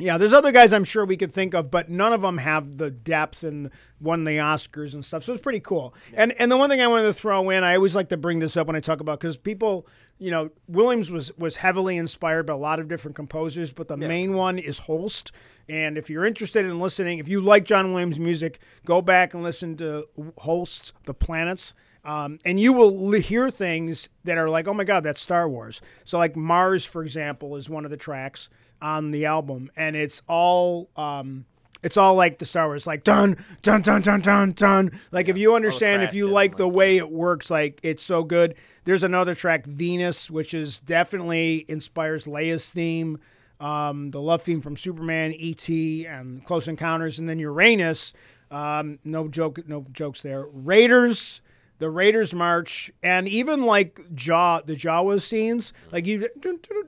yeah, 0.00 0.16
there's 0.16 0.32
other 0.32 0.52
guys 0.52 0.72
I'm 0.72 0.84
sure 0.84 1.04
we 1.04 1.16
could 1.16 1.32
think 1.32 1.54
of, 1.54 1.72
but 1.72 1.88
none 1.90 2.12
of 2.12 2.20
them 2.22 2.38
have 2.38 2.76
the 2.78 2.88
depth 2.88 3.42
and 3.42 3.70
won 4.00 4.22
the 4.22 4.36
Oscars 4.36 4.94
and 4.94 5.04
stuff. 5.04 5.24
So 5.24 5.32
it's 5.32 5.42
pretty 5.42 5.58
cool. 5.58 5.92
And 6.14 6.32
and 6.38 6.52
the 6.52 6.56
one 6.56 6.70
thing 6.70 6.80
I 6.80 6.86
wanted 6.86 7.04
to 7.08 7.12
throw 7.14 7.50
in, 7.50 7.64
I 7.64 7.74
always 7.74 7.96
like 7.96 8.08
to 8.10 8.16
bring 8.16 8.38
this 8.38 8.56
up 8.56 8.68
when 8.68 8.76
I 8.76 8.80
talk 8.80 9.00
about 9.00 9.18
because 9.18 9.36
people, 9.36 9.88
you 10.18 10.30
know, 10.30 10.50
Williams 10.66 11.10
was 11.10 11.36
was 11.38 11.56
heavily 11.56 11.96
inspired 11.96 12.46
by 12.46 12.52
a 12.52 12.56
lot 12.56 12.80
of 12.80 12.88
different 12.88 13.14
composers, 13.16 13.72
but 13.72 13.88
the 13.88 13.96
main 14.08 14.34
one 14.34 14.58
is 14.58 14.78
Holst. 14.78 15.32
And 15.68 15.98
if 15.98 16.08
you're 16.08 16.24
interested 16.24 16.64
in 16.64 16.80
listening, 16.80 17.18
if 17.18 17.28
you 17.28 17.40
like 17.40 17.64
John 17.64 17.92
Williams' 17.92 18.18
music, 18.18 18.58
go 18.86 19.02
back 19.02 19.34
and 19.34 19.42
listen 19.42 19.76
to 19.76 20.08
Holst, 20.38 20.92
The 21.04 21.14
Planets. 21.14 21.74
Um, 22.04 22.38
and 22.44 22.58
you 22.58 22.72
will 22.72 23.12
hear 23.12 23.50
things 23.50 24.08
that 24.24 24.38
are 24.38 24.48
like, 24.48 24.66
oh 24.66 24.72
my 24.72 24.84
God, 24.84 25.04
that's 25.04 25.20
Star 25.20 25.46
Wars. 25.48 25.82
So, 26.04 26.16
like 26.16 26.36
Mars, 26.36 26.86
for 26.86 27.02
example, 27.02 27.54
is 27.56 27.68
one 27.68 27.84
of 27.84 27.90
the 27.90 27.98
tracks 27.98 28.48
on 28.80 29.10
the 29.10 29.26
album, 29.26 29.70
and 29.76 29.94
it's 29.94 30.22
all 30.26 30.88
um, 30.96 31.44
it's 31.82 31.96
all 31.96 32.14
like 32.14 32.38
the 32.38 32.46
Star 32.46 32.66
Wars, 32.66 32.86
like 32.86 33.04
dun 33.04 33.44
dun 33.62 33.82
dun 33.82 34.02
dun 34.02 34.20
dun 34.20 34.52
dun. 34.52 35.00
Like 35.12 35.28
if 35.28 35.36
you 35.36 35.54
understand, 35.54 36.02
if 36.02 36.14
you 36.14 36.28
like, 36.28 36.56
the 36.56 36.68
way 36.68 36.96
it 36.96 37.10
works, 37.10 37.50
like 37.50 37.78
it's 37.82 38.02
so 38.02 38.22
good. 38.24 38.54
There's 38.88 39.02
another 39.02 39.34
track, 39.34 39.66
Venus, 39.66 40.30
which 40.30 40.54
is 40.54 40.78
definitely 40.78 41.66
inspires 41.68 42.24
Leia's 42.24 42.70
theme, 42.70 43.18
um, 43.60 44.12
the 44.12 44.18
love 44.22 44.40
theme 44.40 44.62
from 44.62 44.78
Superman, 44.78 45.34
E.T., 45.34 46.06
and 46.06 46.42
Close 46.46 46.66
Encounters, 46.66 47.18
and 47.18 47.28
then 47.28 47.38
Uranus. 47.38 48.14
Um, 48.50 48.98
no 49.04 49.28
joke, 49.28 49.68
no 49.68 49.84
jokes 49.92 50.22
there. 50.22 50.46
Raiders 50.50 51.42
the 51.78 51.90
Raiders 51.90 52.32
march, 52.32 52.90
and 53.02 53.28
even 53.28 53.62
like 53.64 54.00
Jaw, 54.14 54.62
the 54.62 54.74
Jawas 54.74 55.20
scenes, 55.20 55.74
like 55.92 56.06
you, 56.06 56.26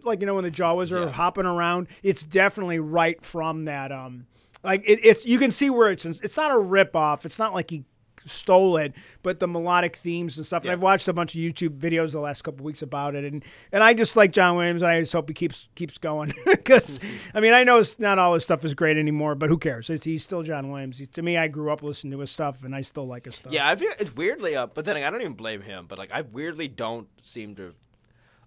like 0.02 0.20
you 0.20 0.26
know 0.26 0.36
when 0.36 0.44
the 0.44 0.50
Jawas 0.50 0.92
are 0.92 1.00
Yeah. 1.00 1.10
hopping 1.10 1.44
around, 1.44 1.86
it's 2.02 2.24
definitely 2.24 2.78
right 2.80 3.22
from 3.22 3.66
that. 3.66 3.92
Um, 3.92 4.26
like 4.64 4.82
it, 4.86 5.00
it's 5.04 5.26
you 5.26 5.38
can 5.38 5.50
see 5.50 5.68
where 5.68 5.90
it's 5.90 6.06
it's 6.06 6.36
not 6.38 6.50
a 6.50 6.58
rip 6.58 6.96
off. 6.96 7.26
It's 7.26 7.38
not 7.38 7.52
like 7.52 7.68
he 7.70 7.84
stole 8.26 8.76
it, 8.76 8.92
but 9.22 9.40
the 9.40 9.48
melodic 9.48 9.96
themes 9.96 10.36
and 10.36 10.46
stuff. 10.46 10.64
And 10.64 10.72
I've 10.72 10.82
watched 10.82 11.08
a 11.08 11.12
bunch 11.12 11.34
of 11.34 11.40
YouTube 11.40 11.78
videos 11.78 12.12
the 12.12 12.20
last 12.20 12.42
couple 12.42 12.64
weeks 12.64 12.82
about 12.82 13.14
it, 13.14 13.24
and 13.24 13.44
and 13.72 13.82
I 13.82 13.94
just 13.94 14.16
like 14.16 14.32
John 14.32 14.56
Williams. 14.56 14.82
And 14.82 14.90
I 14.90 15.00
just 15.00 15.12
hope 15.12 15.28
he 15.28 15.34
keeps 15.34 15.68
keeps 15.74 15.98
going 15.98 16.32
because 16.46 17.00
I 17.34 17.40
mean 17.40 17.52
I 17.52 17.64
know 17.64 17.78
it's 17.78 17.98
not 17.98 18.18
all 18.18 18.34
his 18.34 18.44
stuff 18.44 18.64
is 18.64 18.74
great 18.74 18.96
anymore, 18.96 19.34
but 19.34 19.48
who 19.48 19.58
cares? 19.58 19.90
It's, 19.90 20.04
he's 20.04 20.22
still 20.22 20.42
John 20.42 20.70
Williams. 20.70 20.98
He's, 20.98 21.08
to 21.08 21.22
me, 21.22 21.36
I 21.36 21.48
grew 21.48 21.72
up 21.72 21.82
listening 21.82 22.12
to 22.12 22.18
his 22.20 22.30
stuff, 22.30 22.64
and 22.64 22.74
I 22.74 22.82
still 22.82 23.06
like 23.06 23.24
his 23.24 23.36
stuff. 23.36 23.52
Yeah, 23.52 23.68
I 23.68 23.76
feel 23.76 23.92
it's 23.98 24.14
weirdly 24.14 24.56
up, 24.56 24.74
but 24.74 24.84
then 24.84 24.96
I 24.96 25.10
don't 25.10 25.20
even 25.20 25.34
blame 25.34 25.62
him. 25.62 25.86
But 25.88 25.98
like, 25.98 26.12
I 26.12 26.22
weirdly 26.22 26.68
don't 26.68 27.08
seem 27.22 27.54
to 27.56 27.74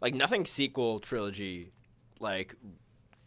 like 0.02 0.14
nothing 0.14 0.46
sequel 0.46 1.00
trilogy 1.00 1.72
like 2.20 2.56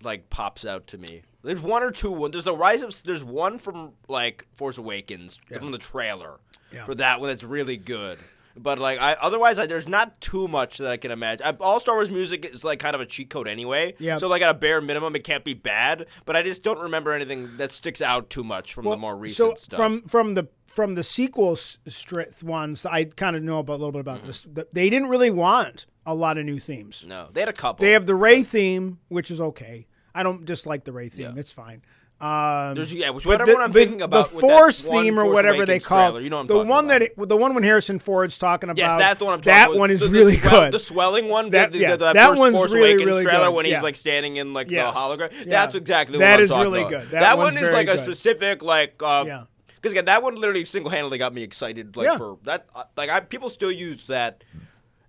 like 0.03 0.31
pops 0.31 0.67
out 0.67 0.87
to 0.89 0.99
me. 0.99 1.23
There's 1.47 1.63
one 1.63 1.83
or 1.83 1.91
two. 1.91 2.11
One 2.11 2.31
there's 2.31 2.45
the 2.45 2.55
rise 2.57 2.83
of 2.83 3.03
there's 3.05 3.25
one 3.25 3.59
from 3.59 3.93
like 4.09 4.47
Force 4.55 4.79
Awakens 4.79 5.39
from 5.59 5.71
the 5.73 5.79
trailer 5.79 6.41
Yeah. 6.73 6.85
for 6.85 6.95
that 6.97 7.21
one 7.21 7.29
that's 7.31 7.45
really 7.45 7.77
good. 7.77 8.19
But 8.59 8.79
like 8.79 9.01
I 9.01 9.13
otherwise 9.21 9.59
I, 9.59 9.67
there's 9.67 9.87
not 9.89 10.19
too 10.21 10.49
much 10.49 10.79
that 10.79 10.91
I 10.91 10.97
can 10.97 11.11
imagine. 11.11 11.47
I, 11.47 11.51
all 11.61 11.79
Star 11.79 11.95
Wars 11.95 12.11
music 12.11 12.45
is 12.47 12.65
like 12.65 12.79
kind 12.79 12.95
of 12.95 13.01
a 13.03 13.07
cheat 13.07 13.29
code 13.31 13.49
anyway. 13.49 13.95
Yeah. 13.99 14.17
So 14.17 14.29
like 14.29 14.41
at 14.43 14.51
a 14.51 14.55
bare 14.55 14.81
minimum 14.81 15.15
it 15.15 15.25
can't 15.25 15.45
be 15.45 15.53
bad. 15.55 16.07
But 16.25 16.37
I 16.37 16.43
just 16.43 16.63
don't 16.63 16.79
remember 16.81 17.13
anything 17.13 17.57
that 17.59 17.71
sticks 17.71 18.01
out 18.01 18.31
too 18.31 18.43
much 18.45 18.73
from 18.75 18.85
the 18.87 18.97
more 18.97 19.15
recent 19.17 19.59
so 19.59 19.63
stuff. 19.65 19.77
From 19.79 20.03
from 20.09 20.35
the 20.35 20.49
from 20.67 20.95
the 20.95 21.03
sequel 21.03 21.53
s- 21.53 21.79
stri- 21.89 22.43
ones, 22.43 22.85
I 22.85 23.05
kind 23.05 23.35
of 23.37 23.43
know 23.43 23.59
about 23.61 23.75
a 23.75 23.81
little 23.85 23.93
bit 23.93 24.01
about 24.01 24.27
this. 24.27 24.47
They 24.73 24.91
didn't 24.91 25.09
really 25.09 25.31
want 25.31 25.87
a 26.05 26.15
lot 26.15 26.37
of 26.39 26.45
new 26.45 26.61
themes. 26.61 27.05
no, 27.07 27.29
they 27.33 27.41
had 27.41 27.49
a 27.49 27.53
couple. 27.55 27.83
They 27.85 27.93
have 27.93 28.05
the 28.07 28.15
Rey 28.15 28.43
theme, 28.43 28.99
which 29.09 29.31
is 29.31 29.41
okay. 29.41 29.87
I 30.16 30.22
don't 30.22 30.44
dislike 30.44 30.85
the 30.85 30.92
Rey 30.92 31.09
theme; 31.09 31.33
Yeah. 31.35 31.40
it's 31.40 31.52
fine. 31.52 31.83
Um, 32.18 32.74
There's, 32.74 32.94
yeah, 32.94 33.11
which 33.11 33.26
whatever 33.26 33.50
the, 33.50 33.55
one 33.57 33.62
I'm 33.64 33.72
thinking 33.74 34.00
about. 34.00 34.31
the 34.33 34.40
Force 34.40 34.83
theme 34.83 35.18
or 35.18 35.24
Force 35.24 35.35
whatever 35.35 35.66
they 35.66 35.79
call 35.79 35.98
trailer, 36.12 36.22
you 36.22 36.31
know 36.31 36.44
the 36.44 36.57
one 36.57 36.87
about. 36.87 36.88
that 36.88 37.02
it, 37.02 37.29
the 37.29 37.37
one 37.37 37.52
when 37.52 37.62
Harrison 37.62 37.98
Ford's 37.98 38.38
talking 38.38 38.70
about. 38.70 38.79
Yes, 38.79 38.96
that's 38.96 39.18
the 39.18 39.26
one 39.26 39.35
I'm 39.35 39.40
talking 39.40 39.52
That 39.52 39.68
about. 39.68 39.79
one 39.79 39.90
is 39.90 40.00
the, 40.00 40.07
the 40.09 40.12
really 40.12 40.38
swell- 40.38 40.50
good. 40.62 40.72
The 40.72 40.79
swelling 40.79 41.29
one, 41.29 41.50
That- 41.50 41.72
the, 41.72 41.79
yeah, 41.79 41.90
the, 41.90 41.96
the 42.07 42.12
that 42.14 42.29
first 42.31 42.40
one's 42.40 42.55
Force 42.57 42.72
really, 42.72 42.92
Awakens 42.92 43.07
really 43.07 43.24
trailer 43.24 43.46
good, 43.48 43.55
when 43.55 43.64
he's 43.66 43.72
yeah. 43.72 43.83
like 43.83 43.96
standing 43.96 44.37
in 44.37 44.55
like 44.55 44.70
Yes, 44.70 44.94
the 44.94 44.98
hologram. 44.98 45.31
yeah. 45.33 45.44
That's 45.46 45.74
exactly 45.74 46.18
That 46.18 46.31
what 46.31 46.38
I'm 46.38 46.44
is 46.44 46.50
talking 46.50 46.72
really 46.72 46.81
about. 46.85 46.90
good. 47.02 47.11
That 47.11 47.20
That, 47.20 47.37
one 47.38 47.57
is 47.59 47.70
like 47.70 47.88
a 47.88 47.98
specific 47.98 48.62
like. 48.62 48.94
Uh, 49.02 49.25
Yeah. 49.27 49.42
Because 49.75 49.92
again, 49.92 50.06
that 50.06 50.23
one 50.23 50.35
literally 50.37 50.64
single-handedly 50.64 51.19
got 51.19 51.35
me 51.35 51.42
excited. 51.42 51.96
Like 51.98 52.17
for 52.17 52.38
that, 52.44 52.67
uh, 52.75 52.85
like 52.96 53.10
I 53.10 53.21
people 53.21 53.50
still 53.50 53.71
use 53.71 54.06
that. 54.06 54.42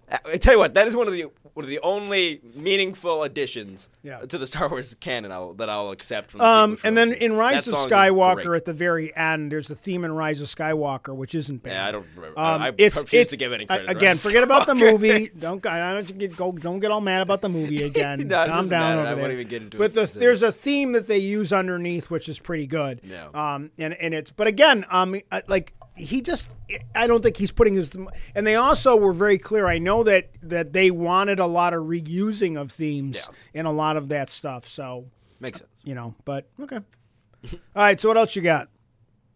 I 0.09 0.19
I 0.25 0.37
tell 0.37 0.53
you 0.53 0.59
what, 0.59 0.73
that 0.75 0.87
is 0.87 0.95
one 0.95 1.07
of 1.07 1.13
the 1.13 1.23
one 1.53 1.63
of 1.63 1.69
the 1.69 1.79
only 1.79 2.39
meaningful 2.55 3.23
additions 3.23 3.89
Yeah. 4.03 4.19
to 4.19 4.37
the 4.37 4.45
Star 4.45 4.69
Wars 4.69 4.93
canon 4.99 5.31
I'll, 5.31 5.53
that 5.55 5.69
I'll 5.69 5.89
accept 5.89 6.29
from. 6.29 6.39
The 6.39 6.45
Um, 6.45 6.77
and 6.83 6.95
then 6.95 7.13
in 7.13 7.33
Rise 7.33 7.65
That 7.65 7.73
of 7.73 7.89
Skywalker 7.89 8.55
at 8.55 8.65
the 8.65 8.73
very 8.73 9.15
end, 9.17 9.51
there's 9.51 9.69
a 9.71 9.75
theme 9.75 10.03
in 10.03 10.11
Rise 10.11 10.39
of 10.39 10.47
Skywalker, 10.49 11.15
which 11.15 11.33
isn't 11.33 11.63
bad. 11.63 11.71
Yeah, 11.71 11.87
I 11.87 11.91
don't 11.91 12.05
remember. 12.15 12.39
Um, 12.39 12.61
I, 12.61 12.67
I 12.67 12.71
it's, 12.77 12.95
refuse 12.95 13.21
it's, 13.23 13.31
to 13.31 13.37
give 13.37 13.53
any 13.53 13.65
credit. 13.65 13.85
to 13.87 13.91
again. 13.91 14.17
Forget 14.17 14.43
about 14.43 14.67
the 14.67 14.75
movie. 14.75 15.31
Don't 15.39 15.65
I 15.65 15.93
don't 15.93 16.17
get 16.19 16.35
go, 16.37 16.51
don't 16.51 16.79
get 16.79 16.91
all 16.91 17.01
mad 17.01 17.21
about 17.21 17.41
the 17.41 17.49
movie 17.49 17.83
again. 17.91 18.19
No, 18.27 18.45
Calm 18.45 18.69
down 18.69 18.69
matter. 18.69 19.01
over 19.01 19.09
I 19.09 19.13
there. 19.15 19.21
won't 19.21 19.33
even 19.33 19.47
get 19.47 19.63
into 19.63 19.77
but 19.79 19.95
it 19.97 20.13
the, 20.13 20.19
there's 20.19 20.43
a 20.43 20.51
theme 20.51 20.91
that 20.91 21.07
they 21.07 21.17
use 21.17 21.51
underneath, 21.51 22.09
which 22.11 22.29
is 22.29 22.37
pretty 22.39 22.67
good. 22.67 23.01
Yeah. 23.03 23.29
Um, 23.33 23.71
and 23.79 23.93
and 23.95 24.13
it's 24.13 24.29
but 24.31 24.45
again, 24.47 24.85
um, 24.89 25.19
like 25.47 25.73
he 25.97 26.21
just 26.21 26.55
I 26.95 27.07
don't 27.07 27.21
think 27.23 27.37
he's 27.37 27.51
putting 27.51 27.73
his 27.75 27.95
and 28.35 28.45
they 28.47 28.55
also 28.55 28.95
were 28.95 29.13
very 29.13 29.37
clear. 29.37 29.67
I 29.67 29.77
know 29.79 30.03
that 30.03 30.29
that 30.43 30.71
they 30.73 30.91
wanted 30.91 31.39
a 31.39 31.45
lot 31.47 31.73
of 31.73 31.83
reusing 31.85 32.59
of 32.59 32.71
themes 32.71 33.27
Yeah. 33.29 33.59
and 33.59 33.67
a 33.67 33.71
lot 33.71 33.97
of 33.97 34.09
that 34.09 34.29
stuff. 34.29 34.67
So 34.67 35.05
Makes 35.39 35.59
sense. 35.59 35.71
you 35.83 35.95
know, 35.95 36.13
but 36.25 36.47
okay. 36.61 36.77
All 37.53 37.59
right. 37.75 37.99
So 37.99 38.07
what 38.09 38.17
else 38.17 38.35
you 38.35 38.41
got? 38.41 38.69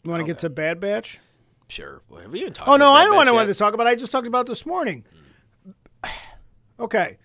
You 0.03 0.11
want 0.11 0.21
to 0.21 0.25
get 0.27 0.39
to 0.39 0.49
Bad 0.49 0.79
Batch? 0.79 1.19
Sure. 1.67 2.01
What 2.07 2.23
have 2.23 2.31
we 2.31 2.41
even 2.41 2.53
talking 2.53 2.73
Oh 2.73 2.77
no, 2.77 2.91
I 2.91 3.05
don't 3.05 3.15
want 3.15 3.31
wanted 3.31 3.47
yet? 3.47 3.53
to 3.53 3.59
talk 3.59 3.73
about. 3.73 3.87
I 3.87 3.95
just 3.95 4.11
talked 4.11 4.27
about 4.27 4.45
this 4.45 4.65
morning. 4.65 5.05
okay, 6.79 7.17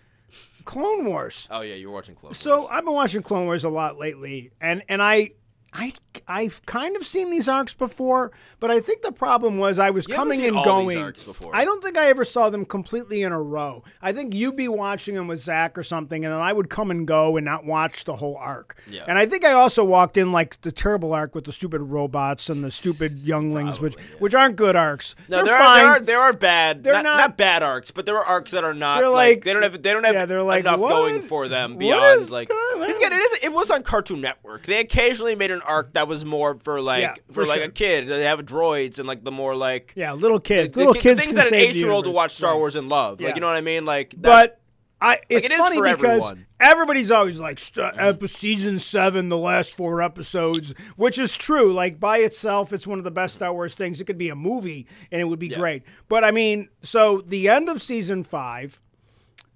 Clone 0.65 1.05
Wars. 1.05 1.49
Oh 1.51 1.63
yeah, 1.63 1.75
you're 1.75 1.91
watching 1.91 2.15
Clone 2.15 2.35
So 2.35 2.59
Wars. 2.61 2.69
I've 2.73 2.85
been 2.85 2.95
watching 2.95 3.23
Clone 3.23 3.47
Wars 3.47 3.65
a 3.65 3.69
lot 3.69 3.99
lately, 3.99 4.51
and 4.61 4.83
and 4.89 5.03
I. 5.03 5.33
I, 5.73 5.93
I've 6.27 6.65
kind 6.65 6.97
of 6.97 7.07
seen 7.07 7.31
these 7.31 7.49
arcs 7.51 7.75
before, 7.75 8.33
but 8.61 8.71
I 8.71 8.81
think 8.81 9.03
the 9.03 9.13
problem 9.13 9.59
was 9.59 9.79
I 9.79 9.91
was 9.91 10.09
You 10.09 10.15
coming 10.15 10.43
and 10.43 10.55
going. 10.65 10.97
arcs 10.97 11.23
before. 11.23 11.55
I 11.55 11.67
don't 11.67 11.83
think 11.83 11.99
I 11.99 12.07
ever 12.07 12.25
saw 12.25 12.49
them 12.49 12.65
completely 12.65 13.21
in 13.23 13.31
a 13.31 13.43
row. 13.43 13.85
I 14.01 14.13
think 14.15 14.35
you'd 14.35 14.57
be 14.57 14.69
watching 14.69 15.15
them 15.17 15.29
with 15.29 15.39
Zach 15.41 15.77
or 15.77 15.83
something, 15.83 16.25
and 16.25 16.33
then 16.33 16.41
I 16.41 16.51
would 16.55 16.71
come 16.71 16.91
and 16.91 17.07
go 17.07 17.37
and 17.37 17.45
not 17.45 17.67
watch 17.67 18.05
the 18.05 18.17
whole 18.17 18.37
arc. 18.37 18.81
Yeah. 18.89 19.05
And 19.07 19.19
I 19.19 19.27
think 19.27 19.45
I 19.45 19.53
also 19.53 19.85
walked 19.85 20.17
in 20.17 20.33
like 20.33 20.59
the 20.63 20.73
terrible 20.73 21.13
arc 21.13 21.35
with 21.35 21.45
the 21.45 21.53
stupid 21.53 21.83
robots 21.83 22.49
and 22.49 22.65
the 22.65 22.71
stupid 22.71 23.19
younglings, 23.19 23.79
which 23.79 23.95
which 24.19 24.35
aren't 24.35 24.57
good 24.57 24.77
arcs. 24.77 25.15
No, 25.29 25.39
They're 25.39 25.45
there 25.47 25.59
fine. 25.59 25.85
are, 25.85 25.85
there 25.85 25.91
are 25.91 26.01
there 26.01 26.21
are 26.21 26.33
bad. 26.33 26.85
They're 26.85 26.95
not, 26.95 27.05
not- 27.05 27.17
not 27.19 27.37
bad 27.37 27.63
arcs, 27.63 27.91
but 27.91 28.07
there 28.07 28.17
are 28.17 28.25
arcs 28.25 28.53
that 28.53 28.65
are 28.65 28.73
not. 28.73 29.01
They're 29.01 29.11
like, 29.11 29.37
like- 29.39 29.45
they 29.45 29.53
don't 29.53 29.63
have 29.63 29.83
they 29.83 29.93
don't 29.93 30.05
have 30.05 30.15
yeah, 30.15 30.25
they're 30.25 30.43
like, 30.43 30.61
enough 30.61 30.81
what? 30.81 30.89
going 30.89 31.21
for 31.21 31.49
them 31.49 31.77
beyond 31.77 32.31
like. 32.31 32.49
going 32.49 32.83
on? 32.83 32.89
It's 32.89 32.99
good. 32.99 33.13
It 33.13 33.17
is. 33.17 33.45
It 33.45 33.53
was 33.53 33.71
on 33.71 33.83
Cartoon 33.83 34.23
Network. 34.23 34.65
They 34.65 34.81
occasionally 34.81 35.35
made 35.35 35.51
an 35.51 35.61
arc 35.67 35.93
that 35.95 36.09
was 36.09 36.25
more 36.25 36.59
for 36.63 36.81
like 36.81 37.03
Yeah, 37.03 37.15
for, 37.29 37.33
for 37.35 37.47
like 37.47 37.61
sure. 37.61 37.69
a 37.69 37.73
kid. 37.73 38.09
They 38.09 38.25
have 38.25 38.41
droids 38.47 38.99
and 38.99 39.07
like 39.09 39.25
the 39.25 39.33
more 39.33 39.55
like 39.57 39.93
yeah, 39.97 40.13
little 40.13 40.41
kids, 40.41 40.73
the, 40.73 40.79
little 40.79 40.93
the 40.95 40.99
kids 41.01 41.21
things 41.21 41.35
can 41.35 41.37
that 41.37 41.49
an 41.49 41.55
eight 41.55 41.75
year 41.77 41.91
old 41.91 42.05
universe. 42.07 42.17
watch 42.17 42.35
Star. 42.37 42.57
Wars 42.57 42.77
and 42.77 42.89
love. 42.89 43.21
Yeah. 43.21 43.29
Like 43.29 43.37
you 43.37 43.41
know 43.41 43.49
what 43.49 43.57
I 43.57 43.61
mean? 43.61 43.85
Like 43.85 44.11
that, 44.11 44.23
But 44.23 44.61
I, 44.99 45.21
it's 45.29 45.45
it 45.45 45.53
is 45.53 45.59
funny 45.59 45.77
for 45.77 45.83
because 45.85 46.05
everyone. 46.25 46.47
everybody's 46.59 47.11
always 47.11 47.39
like 47.39 47.59
st- 47.59 47.95
mm-hmm. 47.97 48.25
ep- 48.25 48.29
season 48.29 48.79
seven, 48.79 49.29
the 49.29 49.37
last 49.37 49.77
four 49.77 50.01
episodes, 50.01 50.73
which 50.97 51.19
is 51.19 51.37
true. 51.37 51.71
Like 51.73 52.01
by 52.01 52.19
itself, 52.19 52.73
it's 52.73 52.87
one 52.87 52.97
of 52.99 53.05
the 53.05 53.11
best 53.11 53.35
Star 53.35 53.53
Wars 53.53 53.75
things. 53.75 54.01
It 54.01 54.05
could 54.07 54.17
be 54.17 54.31
a 54.31 54.35
movie 54.35 54.87
and 55.13 55.21
it 55.21 55.25
would 55.25 55.39
be 55.39 55.49
Yeah. 55.49 55.59
great. 55.59 55.83
But 56.09 56.25
I 56.25 56.31
mean, 56.31 56.71
so 56.83 57.23
the 57.27 57.49
end 57.49 57.69
of 57.69 57.83
season 57.83 58.25
five 58.25 58.81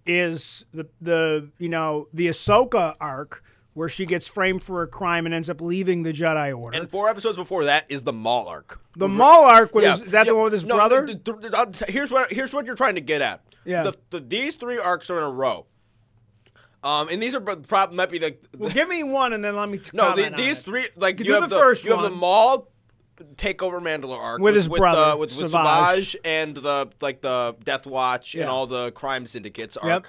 is 0.07 0.65
the 0.73 0.89
the 1.01 1.51
you 1.59 1.69
know 1.69 2.09
the 2.13 2.29
Ahsoka 2.29 2.97
arc 3.01 3.43
where 3.75 3.89
she 3.89 4.05
gets 4.05 4.27
framed 4.27 4.63
for 4.63 4.83
a 4.83 4.87
crime 4.87 5.27
and 5.27 5.35
ends 5.35 5.49
up 5.49 5.61
leaving 5.61 6.03
the 6.03 6.13
Jedi 6.13 6.57
Order. 6.57 6.77
and 6.77 6.91
four 6.91 7.09
episodes 7.09 7.39
before 7.39 7.65
that 7.65 7.87
is 7.89 8.03
the 8.03 8.13
Maul 8.13 8.49
arc. 8.49 8.81
the 8.97 9.09
Maul 9.09 9.45
arc 9.45 9.75
was 9.75 9.85
Yeah, 9.85 9.95
is 9.95 10.11
that 10.11 10.27
yeah. 10.27 10.33
the 10.33 10.35
one 10.35 10.45
with 10.45 10.53
his 10.55 10.65
No, 10.65 10.75
brother? 10.77 11.07
the- 11.07 11.15
the- 11.15 11.33
the- 11.79 11.87
here's 11.89 12.11
what 12.11 12.33
here's 12.33 12.53
what 12.53 12.67
you're 12.67 12.75
trying 12.75 12.97
to 12.97 13.01
get 13.01 13.21
at. 13.23 13.43
Yeah. 13.65 13.85
The, 13.85 13.97
the, 14.11 14.21
these 14.21 14.57
three 14.57 14.79
arcs 14.79 15.09
are 15.11 15.19
in 15.19 15.25
a 15.25 15.31
row. 15.31 15.67
Um, 16.83 17.09
and 17.11 17.23
these 17.23 17.35
are 17.35 17.41
probably 17.41 17.95
might 17.97 18.11
be 18.11 18.19
the, 18.19 18.37
well, 18.57 18.71
give 18.71 18.89
me 18.89 19.03
one 19.03 19.35
and 19.35 19.45
then 19.45 19.55
let 19.55 19.69
me 19.69 19.79
t- 19.79 19.91
no 19.93 20.17
the, 20.17 20.33
these 20.35 20.63
three 20.63 20.89
like 20.97 21.19
You 21.21 21.27
you, 21.27 21.33
have 21.35 21.43
the 21.43 21.57
the, 21.57 21.61
first 21.61 21.85
you 21.85 21.93
have 21.93 22.01
the. 22.03 22.09
Maul 22.11 22.69
take 23.37 23.63
over 23.63 23.81
Mandalore 23.83 24.19
arc 24.19 24.41
With 24.41 24.55
his 24.55 24.67
brother, 24.67 25.13
uh, 25.13 25.17
with, 25.17 25.37
with 25.37 25.51
Savage. 25.51 26.13
Savage 26.13 26.17
and 26.25 26.57
the 26.57 26.89
like 27.03 27.21
the 27.21 27.55
Death 27.63 27.87
Watch 27.87 28.35
Yeah. 28.35 28.43
and 28.43 28.51
all 28.51 28.67
the 28.67 28.93
crime 28.93 29.27
syndicates 29.27 29.77
arc, 29.77 30.05
Yep. 30.05 30.07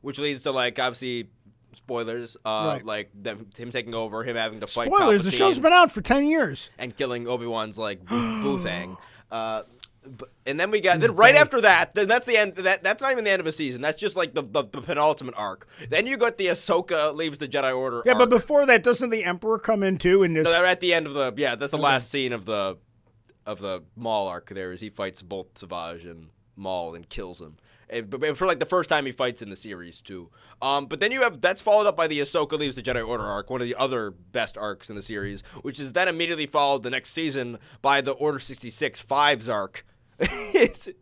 which 0.00 0.18
leads 0.18 0.44
to 0.44 0.50
like 0.50 0.78
obviously 0.78 1.28
spoilers, 1.76 2.36
uh, 2.44 2.72
Right. 2.76 2.84
like 2.86 3.10
them, 3.14 3.46
him 3.56 3.70
taking 3.70 3.94
over, 3.94 4.24
him 4.24 4.36
having 4.36 4.60
to 4.60 4.66
fight 4.66 4.86
Spoilers: 4.88 5.22
the 5.22 5.30
show's 5.30 5.58
been 5.58 5.72
out 5.72 5.90
for 5.92 6.00
ten 6.00 6.26
years. 6.26 6.70
and 6.78 6.96
killing 6.96 7.26
Obi 7.28 7.46
Wan's 7.46 7.78
like 7.78 8.04
Boo 8.08 8.58
thing. 8.58 8.96
Uh, 9.30 9.62
and 10.44 10.60
then 10.60 10.70
we 10.70 10.80
got 10.80 11.00
then 11.00 11.16
right 11.16 11.34
after 11.34 11.62
that. 11.62 11.94
Then 11.94 12.08
that's 12.08 12.26
the 12.26 12.36
end. 12.36 12.56
That 12.56 12.82
that's 12.82 13.00
not 13.00 13.12
even 13.12 13.24
the 13.24 13.30
end 13.30 13.40
of 13.40 13.46
a 13.46 13.52
season. 13.52 13.80
That's 13.80 13.98
just 13.98 14.16
like 14.16 14.34
the, 14.34 14.42
the, 14.42 14.62
the 14.64 14.82
penultimate 14.82 15.34
arc. 15.36 15.66
Then 15.88 16.06
you 16.06 16.18
got 16.18 16.36
the 16.36 16.48
Ahsoka 16.48 17.14
leaves 17.14 17.38
the 17.38 17.48
Jedi 17.48 17.74
Order. 17.74 18.02
Yeah, 18.04 18.12
arc. 18.12 18.18
but 18.18 18.28
before 18.30 18.66
that, 18.66 18.82
doesn't 18.82 19.08
the 19.10 19.24
Emperor 19.24 19.58
come 19.58 19.82
in 19.82 19.96
too? 19.96 20.22
And 20.22 20.34
No, 20.34 20.42
they're 20.42 20.66
at 20.66 20.80
the 20.80 20.92
end 20.92 21.06
of 21.06 21.14
the 21.14 21.32
yeah. 21.36 21.54
That's 21.54 21.70
the 21.70 21.78
last 21.78 22.10
scene 22.10 22.32
of 22.34 22.44
the 22.44 22.76
of 23.46 23.60
the 23.60 23.82
Maul 23.96 24.28
arc. 24.28 24.50
There 24.50 24.72
is 24.72 24.82
he 24.82 24.90
fights 24.90 25.22
both 25.22 25.56
Savage 25.56 26.04
and 26.04 26.28
Maul 26.54 26.94
and 26.94 27.08
kills 27.08 27.40
him. 27.40 27.56
But 27.88 28.20
but 28.20 28.36
for 28.36 28.46
like 28.46 28.60
the 28.60 28.66
first 28.66 28.88
time 28.88 29.06
he 29.06 29.12
fights 29.12 29.42
in 29.42 29.50
the 29.50 29.56
series 29.56 30.00
too. 30.00 30.30
Um, 30.62 30.86
but 30.86 31.00
then 31.00 31.12
you 31.12 31.22
have 31.22 31.40
that's 31.40 31.60
followed 31.60 31.86
up 31.86 31.96
by 31.96 32.06
the 32.06 32.20
Ahsoka 32.20 32.58
leaves 32.58 32.74
the 32.74 32.82
Jedi 32.82 33.06
Order 33.06 33.24
arc, 33.24 33.50
one 33.50 33.60
of 33.60 33.66
the 33.66 33.74
other 33.76 34.10
best 34.10 34.56
arcs 34.56 34.88
in 34.90 34.96
the 34.96 35.02
series, 35.02 35.42
which 35.62 35.78
is 35.78 35.92
then 35.92 36.08
immediately 36.08 36.46
followed 36.46 36.82
the 36.82 36.90
next 36.90 37.10
season 37.10 37.58
by 37.82 38.00
the 38.00 38.12
Order 38.12 38.38
sixty 38.38 38.70
six 38.70 39.00
Fives 39.00 39.48
arc. 39.48 39.84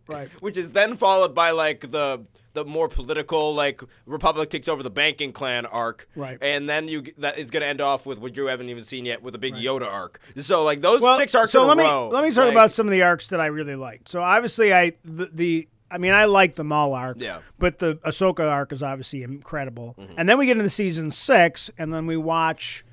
Right. 0.07 0.28
Which 0.41 0.57
is 0.57 0.70
then 0.70 0.97
followed 0.97 1.35
by 1.35 1.51
like 1.51 1.91
the 1.91 2.24
the 2.55 2.64
more 2.64 2.89
political 2.89 3.55
like 3.55 3.80
Republic 4.07 4.51
takes 4.51 4.68
over 4.68 4.83
the 4.83 4.91
banking 4.91 5.33
clan 5.33 5.66
arc. 5.66 6.09
Right. 6.16 6.39
And 6.41 6.68
then 6.68 6.89
you 6.89 7.05
that 7.18 7.39
it's 7.39 7.51
gonna 7.51 7.66
end 7.66 7.80
off 7.80 8.05
with 8.07 8.18
what 8.18 8.37
you 8.37 8.47
haven't 8.47 8.68
even 8.68 8.85
seen 8.85 9.05
yet 9.05 9.22
with 9.22 9.35
a 9.35 9.39
big 9.39 9.55
Yoda 9.55 9.91
arc. 9.91 10.20
So 10.39 10.64
like 10.64 10.80
those 10.80 11.01
well, 11.01 11.16
six 11.18 11.35
arcs 11.35 11.53
so 11.53 11.62
in 11.62 11.68
let 11.68 11.78
a 11.78 11.83
me 11.83 11.85
row. 11.89 12.09
let 12.09 12.24
me 12.24 12.30
talk 12.30 12.45
like- 12.47 12.53
about 12.53 12.72
some 12.72 12.87
of 12.87 12.91
the 12.93 13.03
arcs 13.03 13.28
that 13.28 13.41
I 13.41 13.47
really 13.47 13.76
liked. 13.76 14.09
So 14.09 14.22
obviously, 14.22 14.72
I 14.72 14.93
the, 15.05 15.30
the 15.33 15.68
I 15.93 15.99
mean, 15.99 16.14
I 16.14 16.24
like 16.24 16.55
the 16.55 16.64
Maul 16.64 16.95
arc. 16.95 17.18
Yeah. 17.20 17.40
But 17.59 17.78
the 17.78 17.97
Ahsoka 17.97 18.51
arc 18.51 18.72
is 18.72 18.82
obviously 18.82 19.22
incredible. 19.22 19.95
Mm-hmm. 19.99 20.14
And 20.16 20.28
then 20.28 20.38
we 20.38 20.47
get 20.47 20.57
into 20.57 20.70
season 20.70 21.11
six, 21.11 21.70
and 21.76 21.93
then 21.93 22.07
we 22.07 22.16
watch 22.16 22.84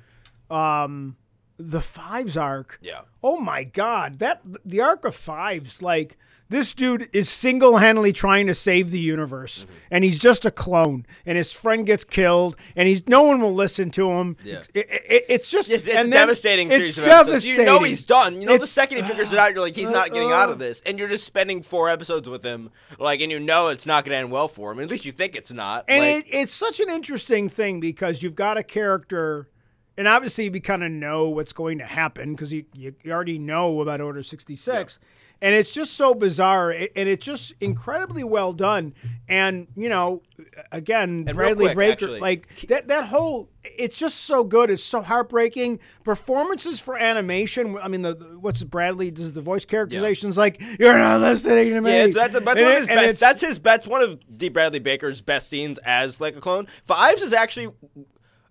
um, 0.50 1.16
the 1.56 1.80
Fives 1.80 2.36
arc. 2.36 2.78
Yeah. 2.82 3.02
Oh 3.22 3.38
my 3.38 3.64
God, 3.64 4.18
that 4.18 4.42
the 4.64 4.80
arc 4.80 5.04
of 5.04 5.14
Fives, 5.14 5.82
like 5.82 6.18
this 6.50 6.74
dude 6.74 7.08
is 7.14 7.28
single-handedly 7.30 8.12
trying 8.12 8.46
to 8.48 8.54
save 8.54 8.90
the 8.90 8.98
universe, 8.98 9.60
Mm-hmm. 9.64 9.72
and 9.92 10.04
he's 10.04 10.18
just 10.18 10.44
a 10.44 10.50
clone, 10.50 11.06
and 11.24 11.38
his 11.38 11.52
friend 11.52 11.86
gets 11.86 12.04
killed, 12.04 12.56
and 12.76 12.86
he's 12.88 13.08
no 13.08 13.22
one 13.22 13.40
will 13.40 13.54
listen 13.54 13.90
to 13.92 14.10
him. 14.10 14.36
Yeah. 14.44 14.62
It- 14.74 14.88
it- 14.90 15.24
it's 15.28 15.48
just 15.48 15.70
It's, 15.70 15.86
it's 15.86 15.96
and 15.96 16.10
devastating 16.12 16.66
it's 16.68 16.76
series 16.76 16.98
of 16.98 17.06
episodes. 17.06 17.46
You 17.46 17.64
know 17.64 17.82
he's 17.82 18.04
done. 18.04 18.40
You 18.40 18.46
know 18.48 18.58
the 18.58 18.66
second 18.66 18.98
he 18.98 19.02
figures 19.04 19.32
it 19.32 19.38
out, 19.38 19.52
you're 19.52 19.62
like, 19.62 19.74
he's 19.76 19.88
not 19.90 20.12
getting 20.12 20.32
out 20.32 20.48
of 20.50 20.56
uh, 20.56 20.58
this, 20.58 20.82
and 20.82 20.98
you're 20.98 21.08
just 21.08 21.24
spending 21.24 21.62
four 21.62 21.88
episodes 21.88 22.28
with 22.28 22.42
him, 22.42 22.70
like, 22.98 23.20
and 23.20 23.32
you 23.32 23.38
know 23.40 23.68
it's 23.68 23.86
not 23.86 24.04
going 24.04 24.12
to 24.12 24.18
end 24.18 24.30
well 24.30 24.48
for 24.48 24.72
him. 24.72 24.80
At 24.80 24.90
least 24.90 25.04
you 25.04 25.12
think 25.12 25.36
it's 25.36 25.52
not. 25.52 25.84
And 25.88 26.04
like, 26.04 26.26
it, 26.26 26.34
it's 26.34 26.54
such 26.54 26.80
an 26.80 26.90
interesting 26.90 27.48
thing 27.48 27.80
because 27.80 28.22
you've 28.22 28.34
got 28.34 28.58
a 28.58 28.62
character, 28.64 29.48
and 29.96 30.08
obviously 30.08 30.44
you 30.50 30.60
kind 30.60 30.82
of 30.82 30.90
know 30.90 31.28
what's 31.28 31.52
going 31.52 31.78
to 31.78 31.84
happen 31.84 32.32
because 32.34 32.52
you, 32.52 32.64
you, 32.74 32.94
you 33.02 33.12
already 33.12 33.38
know 33.38 33.80
about 33.80 34.00
Order 34.00 34.22
66. 34.24 34.98
And 35.42 35.54
it's 35.54 35.72
just 35.72 35.94
so 35.94 36.12
bizarre, 36.12 36.70
and 36.70 36.90
it's 36.94 37.24
just 37.24 37.54
incredibly 37.62 38.22
well 38.22 38.52
done. 38.52 38.92
And 39.26 39.68
you 39.74 39.88
know, 39.88 40.22
again, 40.70 41.24
And 41.26 41.34
Bradley 41.34 41.64
quick, 41.66 41.76
Baker, 41.78 41.92
actually, 41.92 42.20
like 42.20 42.66
that 42.68 42.88
that 42.88 43.06
whole, 43.06 43.48
it's 43.64 43.96
just 43.96 44.24
so 44.24 44.44
good. 44.44 44.68
It's 44.70 44.82
so 44.82 45.00
heartbreaking. 45.00 45.78
Performances 46.04 46.78
for 46.78 46.98
animation. 46.98 47.78
I 47.82 47.88
mean, 47.88 48.02
the, 48.02 48.14
the 48.14 48.38
what's 48.38 48.62
Bradley 48.64 49.10
does 49.10 49.32
the 49.32 49.40
voice 49.40 49.64
characterizations 49.64 50.36
like 50.36 50.60
you're 50.78 50.98
not 50.98 51.22
listening 51.22 51.70
to 51.70 51.80
me. 51.80 51.90
Yeah, 51.90 52.06
that's, 52.08 52.34
that's 52.34 52.44
one 52.44 52.58
it- 52.58 52.66
of 52.66 52.78
his 52.78 52.86
best. 52.88 53.20
That's 53.20 53.40
his 53.40 53.58
best. 53.58 53.86
One 53.86 54.02
of 54.02 54.18
D. 54.36 54.50
Bradley 54.50 54.78
Baker's 54.78 55.22
best 55.22 55.48
scenes 55.48 55.78
as 55.78 56.20
like 56.20 56.36
a 56.36 56.40
clone. 56.40 56.66
Fives 56.84 57.22
is 57.22 57.32
actually, 57.32 57.68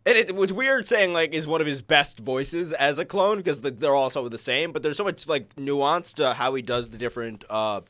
and 0.10 0.18
it 0.18 0.36
was 0.36 0.52
weird 0.52 0.88
saying 0.88 1.14
like 1.14 1.34
is 1.34 1.46
one 1.48 1.62
of 1.62 1.68
his 1.68 1.82
best 1.82 2.20
voices 2.20 2.74
as 2.74 3.00
a 3.00 3.06
clone 3.06 3.38
because 3.38 3.62
they're 3.62 3.96
all 3.96 4.10
so 4.10 4.28
the 4.28 4.38
same. 4.38 4.72
But 4.72 4.84
there's 4.84 4.98
so 4.98 5.04
much 5.04 5.28
like 5.28 5.58
nuance 5.58 6.14
to 6.14 6.34
how 6.34 6.54
he 6.56 6.62
does 6.62 6.90
the 6.90 6.98
different 6.98 7.44
uh, 7.50 7.82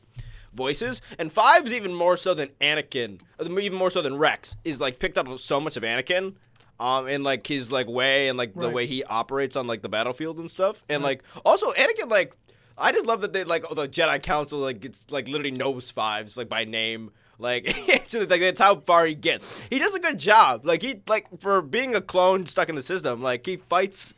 voices. 0.52 1.00
And 1.18 1.32
Fives 1.32 1.72
even 1.72 1.94
more 1.94 2.16
so 2.16 2.34
than 2.34 2.48
Anakin, 2.60 3.20
even 3.42 3.78
more 3.78 3.90
so 3.90 4.02
than 4.02 4.16
Rex, 4.18 4.56
is 4.64 4.80
like 4.80 4.98
picked 4.98 5.18
up 5.18 5.26
so 5.38 5.60
much 5.60 5.76
of 5.76 5.82
Anakin. 5.82 6.34
Um, 6.78 7.08
and 7.08 7.22
like 7.22 7.46
his 7.46 7.70
like 7.70 7.88
way 7.88 8.28
and 8.28 8.38
like 8.38 8.54
the 8.54 8.60
Right. 8.66 8.74
way 8.74 8.86
he 8.86 9.04
operates 9.04 9.54
on 9.54 9.66
like 9.66 9.82
the 9.82 9.90
battlefield 9.90 10.38
and 10.38 10.50
stuff, 10.50 10.82
and 10.88 11.02
like 11.02 11.22
also 11.44 11.72
Anakin 11.72 12.08
like 12.08 12.34
I 12.78 12.90
just 12.90 13.04
love 13.04 13.20
that 13.20 13.34
they 13.34 13.44
like 13.44 13.66
oh, 13.70 13.74
the 13.74 13.86
Jedi 13.86 14.22
Council 14.22 14.58
like 14.60 14.82
it's 14.82 15.04
like 15.10 15.28
literally 15.28 15.50
knows 15.50 15.90
fives 15.90 16.38
like 16.38 16.48
by 16.48 16.64
name. 16.64 17.10
Like, 17.40 17.66
like 18.12 18.28
that's 18.28 18.60
how 18.60 18.76
far 18.80 19.06
he 19.06 19.14
gets. 19.14 19.52
He 19.70 19.78
does 19.78 19.94
a 19.94 19.98
good 20.00 20.18
job. 20.18 20.64
Like 20.64 20.82
he 20.82 21.00
like 21.08 21.26
for 21.40 21.62
being 21.62 21.94
a 21.94 22.00
clone 22.00 22.46
stuck 22.46 22.68
in 22.68 22.74
the 22.74 22.82
system. 22.82 23.22
Like 23.22 23.46
he 23.46 23.56
fights 23.56 24.14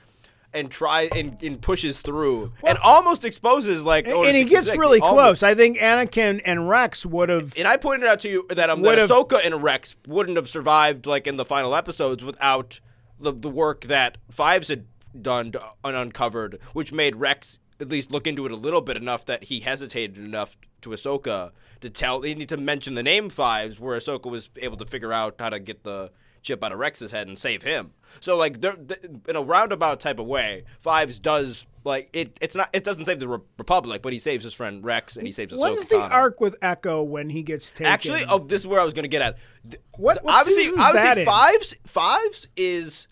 and 0.55 0.70
tries 0.70 1.11
and, 1.14 1.43
and 1.43 1.62
pushes 1.62 2.01
through 2.01 2.53
and 2.62 2.77
almost 2.79 3.25
exposes 3.25 3.85
like. 3.85 4.07
Order 4.07 4.29
and 4.29 4.37
he 4.37 4.45
gets 4.45 4.66
66. 4.66 4.79
really 4.79 5.01
Almost- 5.01 5.41
close. 5.41 5.43
I 5.43 5.55
think 5.55 5.79
Anakin 5.79 6.43
and 6.45 6.68
Rex 6.68 7.07
would 7.07 7.29
have. 7.29 7.55
And 7.57 7.66
I 7.66 7.77
pointed 7.77 8.09
out 8.09 8.20
to 8.20 8.29
you 8.29 8.47
that 8.51 8.68
um, 8.68 8.83
that 8.83 8.99
Ahsoka 8.99 9.41
and 9.45 9.62
Rex 9.62 9.97
wouldn't 10.07 10.37
have 10.37 10.49
survived 10.49 11.07
like 11.07 11.27
in 11.27 11.37
the 11.37 11.45
final 11.45 11.75
episodes 11.75 12.25
without 12.25 12.81
the 13.18 13.33
the 13.33 13.49
work 13.49 13.83
that 13.85 14.18
Fives 14.31 14.68
had 14.68 14.87
done 15.20 15.53
to, 15.53 15.62
and 15.85 15.97
uncovered, 15.97 16.59
which 16.73 16.93
made 16.93 17.16
Rex 17.16 17.59
at 17.81 17.89
least 17.89 18.11
look 18.11 18.27
into 18.27 18.47
it 18.47 18.53
a 18.53 18.57
little 18.57 18.81
bit 18.81 18.97
enough 18.97 19.25
that 19.27 19.45
he 19.45 19.61
hesitated 19.61 20.16
enough 20.16 20.57
to 20.83 20.91
Ahsoka 20.91 21.51
to 21.83 21.91
tell. 21.91 22.20
They 22.20 22.35
need 22.35 22.49
to 22.49 22.57
mention 22.57 22.95
the 22.95 23.03
name 23.03 23.28
Fives, 23.30 23.78
where 23.78 23.97
Ahsoka 23.99 24.30
was 24.30 24.51
able 24.57 24.76
to 24.78 24.87
figure 24.87 25.12
out 25.12 25.37
how 25.39 25.51
to 25.51 25.61
get 25.61 25.85
the 25.85 26.11
chip 26.43 26.64
out 26.64 26.72
of 26.72 26.78
Rex's 26.78 27.12
head 27.12 27.28
and 27.28 27.39
save 27.39 27.62
him. 27.62 27.93
So 28.20 28.37
like 28.37 28.61
they're, 28.61 28.74
th 28.74 28.99
in 29.28 29.37
a 29.37 29.43
roundabout 29.43 30.01
type 30.01 30.18
of 30.18 30.26
way, 30.26 30.64
Fives 30.80 31.18
does 31.18 31.66
like 31.85 32.09
it. 32.12 32.37
It's 32.41 32.55
not. 32.55 32.68
It 32.72 32.85
doesn't 32.85 33.05
save 33.05 33.20
the 33.20 33.28
Re- 33.28 33.39
Republic, 33.59 34.03
but 34.03 34.12
he 34.12 34.18
saves 34.18 34.43
his 34.45 34.53
friend 34.55 34.85
Rex 34.85 35.16
and 35.16 35.26
he 35.26 35.33
saves 35.33 35.53
Ahsoka. 35.53 35.61
When's 35.61 35.87
the 35.87 35.97
Tano. 35.97 36.11
arc 36.11 36.41
with 36.41 36.57
Echo 36.62 37.03
when 37.03 37.30
he 37.30 37.43
gets 37.43 37.70
taken? 37.70 37.87
Actually, 37.87 38.22
oh, 38.28 38.39
this 38.39 38.62
is 38.62 38.66
where 38.66 38.80
I 38.80 38.85
was 38.85 38.93
going 38.95 39.05
to 39.05 39.09
get 39.09 39.22
at. 39.22 39.37
Th- 39.70 39.80
What- 39.97 40.22
what 40.24 40.35
obviously, 40.35 40.64
is 40.64 40.72
obviously, 40.78 41.09
that 41.09 41.18
in? 41.18 41.24
fives, 41.26 41.74
fives 41.85 42.49
is 42.57 43.07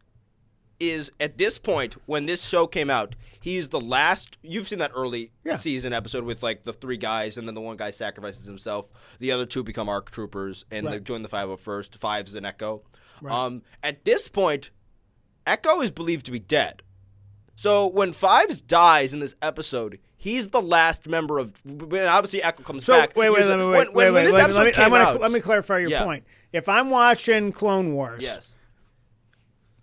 is 0.81 1.13
at 1.21 1.37
this 1.39 1.59
point 1.59 1.95
when 2.07 2.27
this 2.27 2.43
show 2.47 2.67
came 2.67 2.89
out, 2.91 3.15
he's 3.39 3.69
the 3.69 3.81
last. 3.81 4.39
You've 4.43 4.67
seen 4.67 4.79
that 4.81 4.91
early 4.95 5.31
Yeah. 5.45 5.57
season 5.57 5.93
episode 5.93 6.25
with 6.25 6.43
like 6.43 6.65
the 6.65 6.73
three 6.73 6.97
guys, 6.97 7.37
and 7.39 7.47
then 7.47 7.55
the 7.55 7.61
one 7.61 7.77
guy 7.77 7.91
sacrifices 7.91 8.47
himself. 8.47 8.91
The 9.19 9.31
other 9.33 9.47
two 9.47 9.63
become 9.63 9.89
arc 9.89 10.11
troopers, 10.11 10.65
and 10.71 10.87
they 10.87 10.99
join 11.01 11.23
the 11.23 11.29
501st. 11.29 11.97
Fives 11.99 12.35
and 12.35 12.47
Echo. 12.47 12.83
Um, 13.29 13.63
at 13.83 14.05
this 14.07 14.29
point, 14.29 14.71
Echo 15.47 15.83
is 15.83 15.91
believed 15.91 16.25
to 16.27 16.33
be 16.33 16.39
dead. 16.39 16.83
So 17.55 17.87
when 17.87 18.13
Fives 18.15 18.63
dies 18.63 19.13
in 19.13 19.21
this 19.21 19.35
episode, 19.43 19.99
he's 20.17 20.49
the 20.49 20.63
last 20.63 21.07
member 21.07 21.39
of. 21.39 21.53
Obviously 21.67 22.43
Echo 22.43 22.63
comes 22.63 22.87
So 22.87 22.95
back. 22.95 23.15
wait, 23.15 23.29
wait, 23.29 23.37
here's 23.41 23.49
let 23.51 23.59
me 23.59 23.67
wait, 23.67 23.71
when, 23.71 23.87
wait, 23.89 23.95
when, 23.95 24.15
wait, 24.15 24.25
this 24.25 24.33
let 24.33 24.39
me- 24.39 24.45
episode 24.45 24.59
let 24.59 24.65
me, 24.65 24.71
I 24.71 24.85
came 24.85 24.91
wanna, 24.93 25.05
out, 25.05 25.21
let 25.21 25.31
me 25.31 25.41
clarify 25.41 25.79
your 25.81 25.91
Yeah. 25.91 26.05
point. 26.05 26.25
If 26.55 26.69
I'm 26.71 26.89
watching 26.89 27.53
Clone 27.53 27.93
Wars, 27.93 28.23
Yes. 28.23 28.55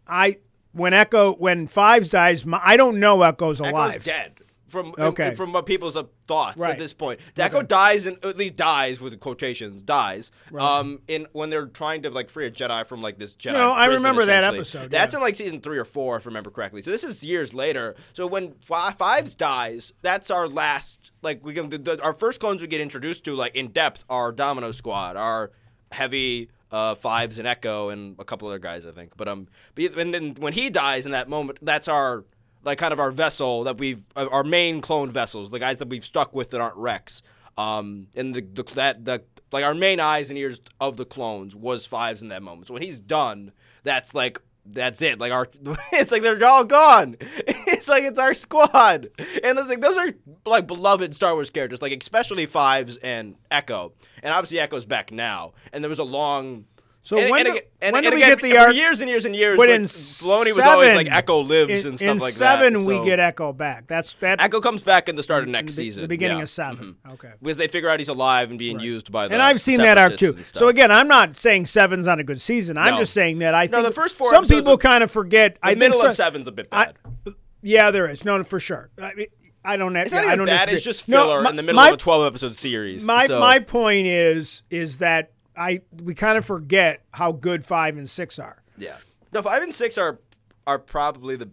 I 0.08 0.38
when 0.78 0.94
Echo 0.94 1.34
when 1.36 1.68
Fives 1.68 2.10
dies, 2.10 2.46
my, 2.46 2.62
I 2.64 2.78
don't 2.78 3.00
know 3.00 3.22
Echo's 3.24 3.60
alive. 3.60 3.92
Echo's 3.96 4.06
dead. 4.06 4.34
From 4.68 4.94
Okay. 5.00 5.34
from 5.34 5.54
what 5.54 5.66
people's 5.66 5.96
uh, 5.96 6.04
thoughts 6.28 6.58
Right. 6.58 6.72
at 6.72 6.78
this 6.78 6.92
point, 6.92 7.22
Echo 7.38 7.62
dies 7.62 8.06
and 8.06 8.18
at 8.26 8.36
least 8.36 8.58
dies 8.58 9.00
with 9.00 9.18
quotations 9.22 9.82
dies. 9.82 10.30
Um, 10.60 11.00
in 11.08 11.26
when 11.32 11.50
they're 11.50 11.68
trying 11.68 12.02
to 12.02 12.10
like 12.10 12.30
free 12.30 12.48
a 12.48 12.52
Jedi 12.52 12.86
from 12.86 13.02
like 13.02 13.18
this 13.18 13.34
Jedi. 13.38 13.54
No, 13.54 13.72
I 13.72 13.86
remember 13.86 14.26
that 14.26 14.44
episode, 14.44 14.92
That's 14.92 15.14
yeah. 15.14 15.20
in 15.20 15.24
like 15.24 15.36
season 15.38 15.62
three 15.62 15.78
or 15.78 15.86
four, 15.86 16.18
if 16.18 16.28
I 16.28 16.28
remember 16.28 16.52
correctly. 16.52 16.82
So 16.82 16.92
this 16.92 17.06
is 17.06 17.24
years 17.24 17.54
later. 17.54 17.96
So 18.12 18.28
when 18.28 18.56
Fi- 18.56 18.92
Fives 18.92 19.36
dies, 19.36 19.94
that's 20.02 20.30
our 20.30 20.50
last. 20.50 21.14
Like 21.22 21.46
we 21.46 21.54
can, 21.54 21.70
the, 21.70 21.78
the, 21.78 22.04
our 22.04 22.14
first 22.14 22.42
clones 22.42 22.60
we 22.62 22.68
get 22.68 22.82
introduced 22.82 23.24
to 23.24 23.36
like 23.36 23.56
in 23.56 23.70
depth 23.70 24.04
are 24.10 24.34
Domino 24.34 24.72
Squad, 24.74 25.16
our 25.16 25.50
heavy 25.94 26.50
uh, 26.72 26.96
Fives 26.96 27.40
and 27.40 27.48
Echo 27.48 27.90
and 27.90 28.16
a 28.20 28.26
couple 28.26 28.48
other 28.48 28.60
guys, 28.60 28.86
I 28.86 28.92
think. 28.92 29.14
But 29.16 29.28
um, 29.28 29.48
but, 29.76 29.96
and 29.98 30.14
then 30.14 30.36
when 30.40 30.54
he 30.54 30.70
dies 30.70 31.06
in 31.06 31.12
that 31.12 31.30
moment, 31.30 31.60
that's 31.62 31.88
our 31.88 32.26
like 32.64 32.78
kind 32.78 32.94
of 32.94 33.00
our 33.00 33.12
vessel 33.12 33.64
that 33.64 33.78
we've 33.78 34.04
uh, 34.16 34.28
our 34.32 34.44
main 34.44 34.82
clone 34.82 35.10
vessels, 35.10 35.50
the 35.50 35.60
guys 35.60 35.80
that 35.80 35.90
we've 35.90 36.06
stuck 36.06 36.34
with 36.34 36.52
that 36.52 36.62
aren't 36.62 36.76
Rex. 36.76 37.22
Um, 37.58 38.08
and 38.16 38.36
the, 38.36 38.42
the 38.42 38.64
that 38.76 39.06
the 39.06 39.24
like 39.52 39.64
our 39.64 39.74
main 39.74 40.00
eyes 40.00 40.30
and 40.30 40.38
ears 40.38 40.62
of 40.80 40.98
the 40.98 41.06
clones 41.06 41.56
was 41.56 41.86
Fives 41.86 42.22
in 42.22 42.30
that 42.30 42.44
moment. 42.44 42.68
So 42.68 42.74
when 42.74 42.84
he's 42.84 43.00
done, 43.00 43.52
that's 43.84 44.14
like 44.14 44.40
that's 44.70 45.02
it. 45.02 45.20
Like 45.20 45.32
our, 45.32 45.48
it's 45.92 46.12
like 46.12 46.22
they're 46.22 46.44
all 46.46 46.66
gone. 46.66 47.18
It's 47.70 47.90
like 47.90 48.06
it's 48.06 48.18
our 48.18 48.34
squad, 48.34 49.10
and 49.44 49.58
like 49.68 49.82
those 49.82 49.98
are 49.98 50.10
like 50.46 50.68
beloved 50.68 51.14
Star 51.14 51.34
Wars 51.34 51.50
characters, 51.50 51.82
like 51.82 51.92
especially 52.02 52.46
Fives 52.46 52.96
and 52.98 53.36
Echo, 53.52 53.92
and 54.24 54.34
obviously 54.34 54.58
Echo's 54.60 54.86
back 54.86 55.12
now. 55.12 55.54
And 55.74 55.84
there 55.84 55.90
was 55.90 56.00
a 56.00 56.04
long. 56.06 56.66
So 57.08 57.18
and, 57.18 57.32
when 57.32 57.48
and, 57.48 57.56
do- 57.56 57.62
and, 57.82 57.94
when 57.94 58.04
do 58.04 58.08
and 58.10 58.16
we 58.18 58.22
again, 58.22 58.38
get 58.38 58.42
the 58.42 58.52
for 58.52 58.60
arc- 58.60 58.76
years 58.76 59.00
and 59.00 59.10
years 59.10 59.24
and 59.24 59.34
years? 59.34 59.56
But 59.58 59.70
like, 59.70 59.76
in 59.78 59.84
Filoni 59.84 60.54
was 60.54 60.66
always 60.66 60.94
like 60.94 61.08
Echo 61.10 61.40
lives 61.40 61.86
in, 61.86 61.92
and 61.92 61.98
stuff 61.98 62.10
in 62.10 62.18
like 62.18 62.34
seven, 62.34 62.74
that. 62.74 62.80
we 62.82 62.98
so- 62.98 63.06
get 63.06 63.22
Echo 63.22 63.54
back. 63.54 63.88
That's 63.88 64.12
that. 64.16 64.42
Echo 64.42 64.60
comes 64.60 64.84
back 64.84 65.08
in 65.08 65.16
the 65.16 65.24
start 65.24 65.44
of 65.44 65.50
next 65.50 65.76
the, 65.76 65.84
season. 65.84 66.02
the 66.02 66.10
beginning 66.10 66.40
yeah. 66.40 66.44
of 66.44 66.50
7 66.50 66.78
mm-hmm. 67.06 67.12
Okay. 67.14 67.32
because 67.42 67.56
they 67.56 67.70
figure 67.70 67.88
out 67.88 68.00
he's 68.00 68.10
alive 68.10 68.50
and 68.50 68.60
being 68.60 68.82
used 68.82 69.10
by 69.10 69.30
the. 69.30 69.36
And 69.36 69.42
I've 69.42 69.62
seen 69.62 69.78
that 69.78 69.98
arc 69.98 70.18
too. 70.18 70.36
So 70.44 70.68
again, 70.68 70.92
I'm 70.92 71.08
not 71.08 71.38
saying 71.38 71.68
seven's 71.68 72.08
not 72.08 72.20
a 72.20 72.26
good 72.26 72.42
season. 72.42 72.78
I'm 72.78 72.96
No. 72.96 73.00
just 73.00 73.14
saying 73.14 73.40
that 73.40 73.56
I 73.56 73.68
No, 73.68 73.78
think 73.78 73.86
the 73.88 73.94
first 73.94 74.14
four 74.16 74.30
some 74.32 74.46
people 74.46 74.78
kind 74.78 75.02
of 75.02 75.10
forget. 75.10 75.54
the 75.56 75.60
I 75.66 75.70
think 75.70 75.80
middle 75.80 76.02
so- 76.02 76.10
of 76.10 76.16
seven's 76.16 76.50
a 76.50 76.52
bit 76.52 76.68
I- 76.74 76.88
bad. 77.24 77.36
Yeah, 77.62 77.90
there 77.90 78.10
is. 78.10 78.26
No, 78.26 78.44
for 78.44 78.60
sure. 78.60 78.90
I, 79.02 79.14
mean, 79.14 79.28
I 79.64 79.78
don't. 79.78 79.96
it's 79.96 80.12
yeah, 80.12 80.22
not 80.22 80.30
I 80.30 80.36
don't 80.36 80.46
bad. 80.46 80.56
disagree. 80.66 80.76
It's 80.76 80.84
just 80.84 81.08
No, 81.08 81.24
filler 81.24 81.42
my- 81.42 81.50
in 81.52 81.56
the 81.56 81.64
middle 81.64 81.78
my, 81.78 81.88
of 81.88 81.94
a 81.94 81.98
12 81.98 82.26
episode 82.28 82.56
series. 82.58 83.04
My 83.06 83.28
so. 83.28 83.40
my 83.40 83.60
point 83.60 84.08
is 84.08 84.62
is 84.70 84.98
that 84.98 85.32
I 85.58 85.82
we 86.04 86.14
kind 86.14 86.38
of 86.38 86.46
forget 86.46 87.02
how 87.14 87.32
good 87.32 87.66
five 87.66 87.98
and 87.98 88.10
six 88.10 88.38
are. 88.40 88.62
Yeah. 88.78 88.98
No, 89.34 89.42
five 89.42 89.64
and 89.64 89.74
six 89.74 89.98
are 89.98 90.20
are 90.66 90.80
probably 90.80 91.36
the 91.36 91.50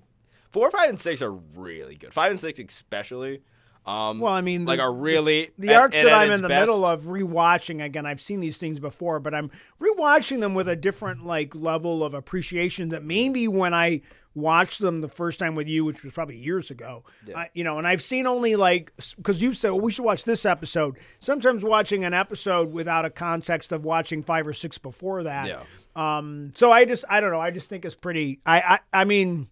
four, 0.50 0.70
five, 0.70 0.88
and 0.90 0.98
six 1.00 1.22
are 1.22 1.32
really 1.32 1.94
good. 1.96 2.12
Five 2.12 2.30
and 2.30 2.38
six, 2.40 2.58
especially. 2.60 3.42
Um, 3.86 4.18
Well, 4.18 4.32
I 4.32 4.40
mean, 4.40 4.64
like 4.64 4.78
the- 4.78 4.84
are 4.84 4.92
really 4.94 5.50
the 5.58 5.70
at- 5.74 5.80
arcs 5.80 5.94
and 5.94 6.06
that 6.06 6.12
at 6.14 6.18
I'm 6.18 6.32
in 6.32 6.40
the 6.42 6.48
best. 6.48 6.62
middle 6.62 6.86
of 6.86 7.02
rewatching 7.02 7.84
again. 7.84 8.06
I've 8.06 8.20
seen 8.20 8.40
these 8.40 8.56
things 8.56 8.80
before, 8.80 9.20
but 9.20 9.34
I'm 9.34 9.50
rewatching 9.80 10.40
them 10.40 10.54
with 10.54 10.68
a 10.68 10.76
different 10.76 11.26
like 11.26 11.54
level 11.54 12.02
of 12.02 12.14
appreciation 12.14 12.88
that 12.90 13.02
maybe 13.04 13.46
when 13.46 13.74
I 13.74 14.00
watched 14.34 14.80
them 14.80 15.00
the 15.00 15.08
first 15.08 15.38
time 15.38 15.54
with 15.54 15.68
you, 15.68 15.84
which 15.84 16.02
was 16.02 16.12
probably 16.12 16.36
years 16.36 16.70
ago, 16.70 17.04
I, 17.34 17.50
you 17.54 17.64
know, 17.64 17.78
and 17.78 17.86
I've 17.86 18.02
seen 18.02 18.26
only 18.26 18.56
like 18.56 18.92
because 19.16 19.40
you've 19.40 19.56
said 19.56 19.70
well, 19.70 19.80
we 19.80 19.92
should 19.92 20.04
watch 20.04 20.24
this 20.24 20.44
episode. 20.44 20.96
Sometimes 21.20 21.62
watching 21.64 22.04
an 22.04 22.14
episode 22.14 22.72
without 22.72 23.04
a 23.04 23.10
context 23.10 23.72
of 23.72 23.84
watching 23.84 24.22
five 24.22 24.46
or 24.46 24.52
six 24.52 24.78
before 24.78 25.22
that. 25.24 25.46
Yeah. 25.46 25.62
Um, 25.96 26.52
so 26.54 26.72
I 26.72 26.84
just 26.84 27.04
I 27.08 27.20
don't 27.20 27.30
know. 27.30 27.40
I 27.40 27.50
just 27.50 27.68
think 27.68 27.84
it's 27.84 27.94
pretty. 27.94 28.40
I 28.44 28.60
I, 28.60 29.00
I 29.00 29.04
mean. 29.04 29.48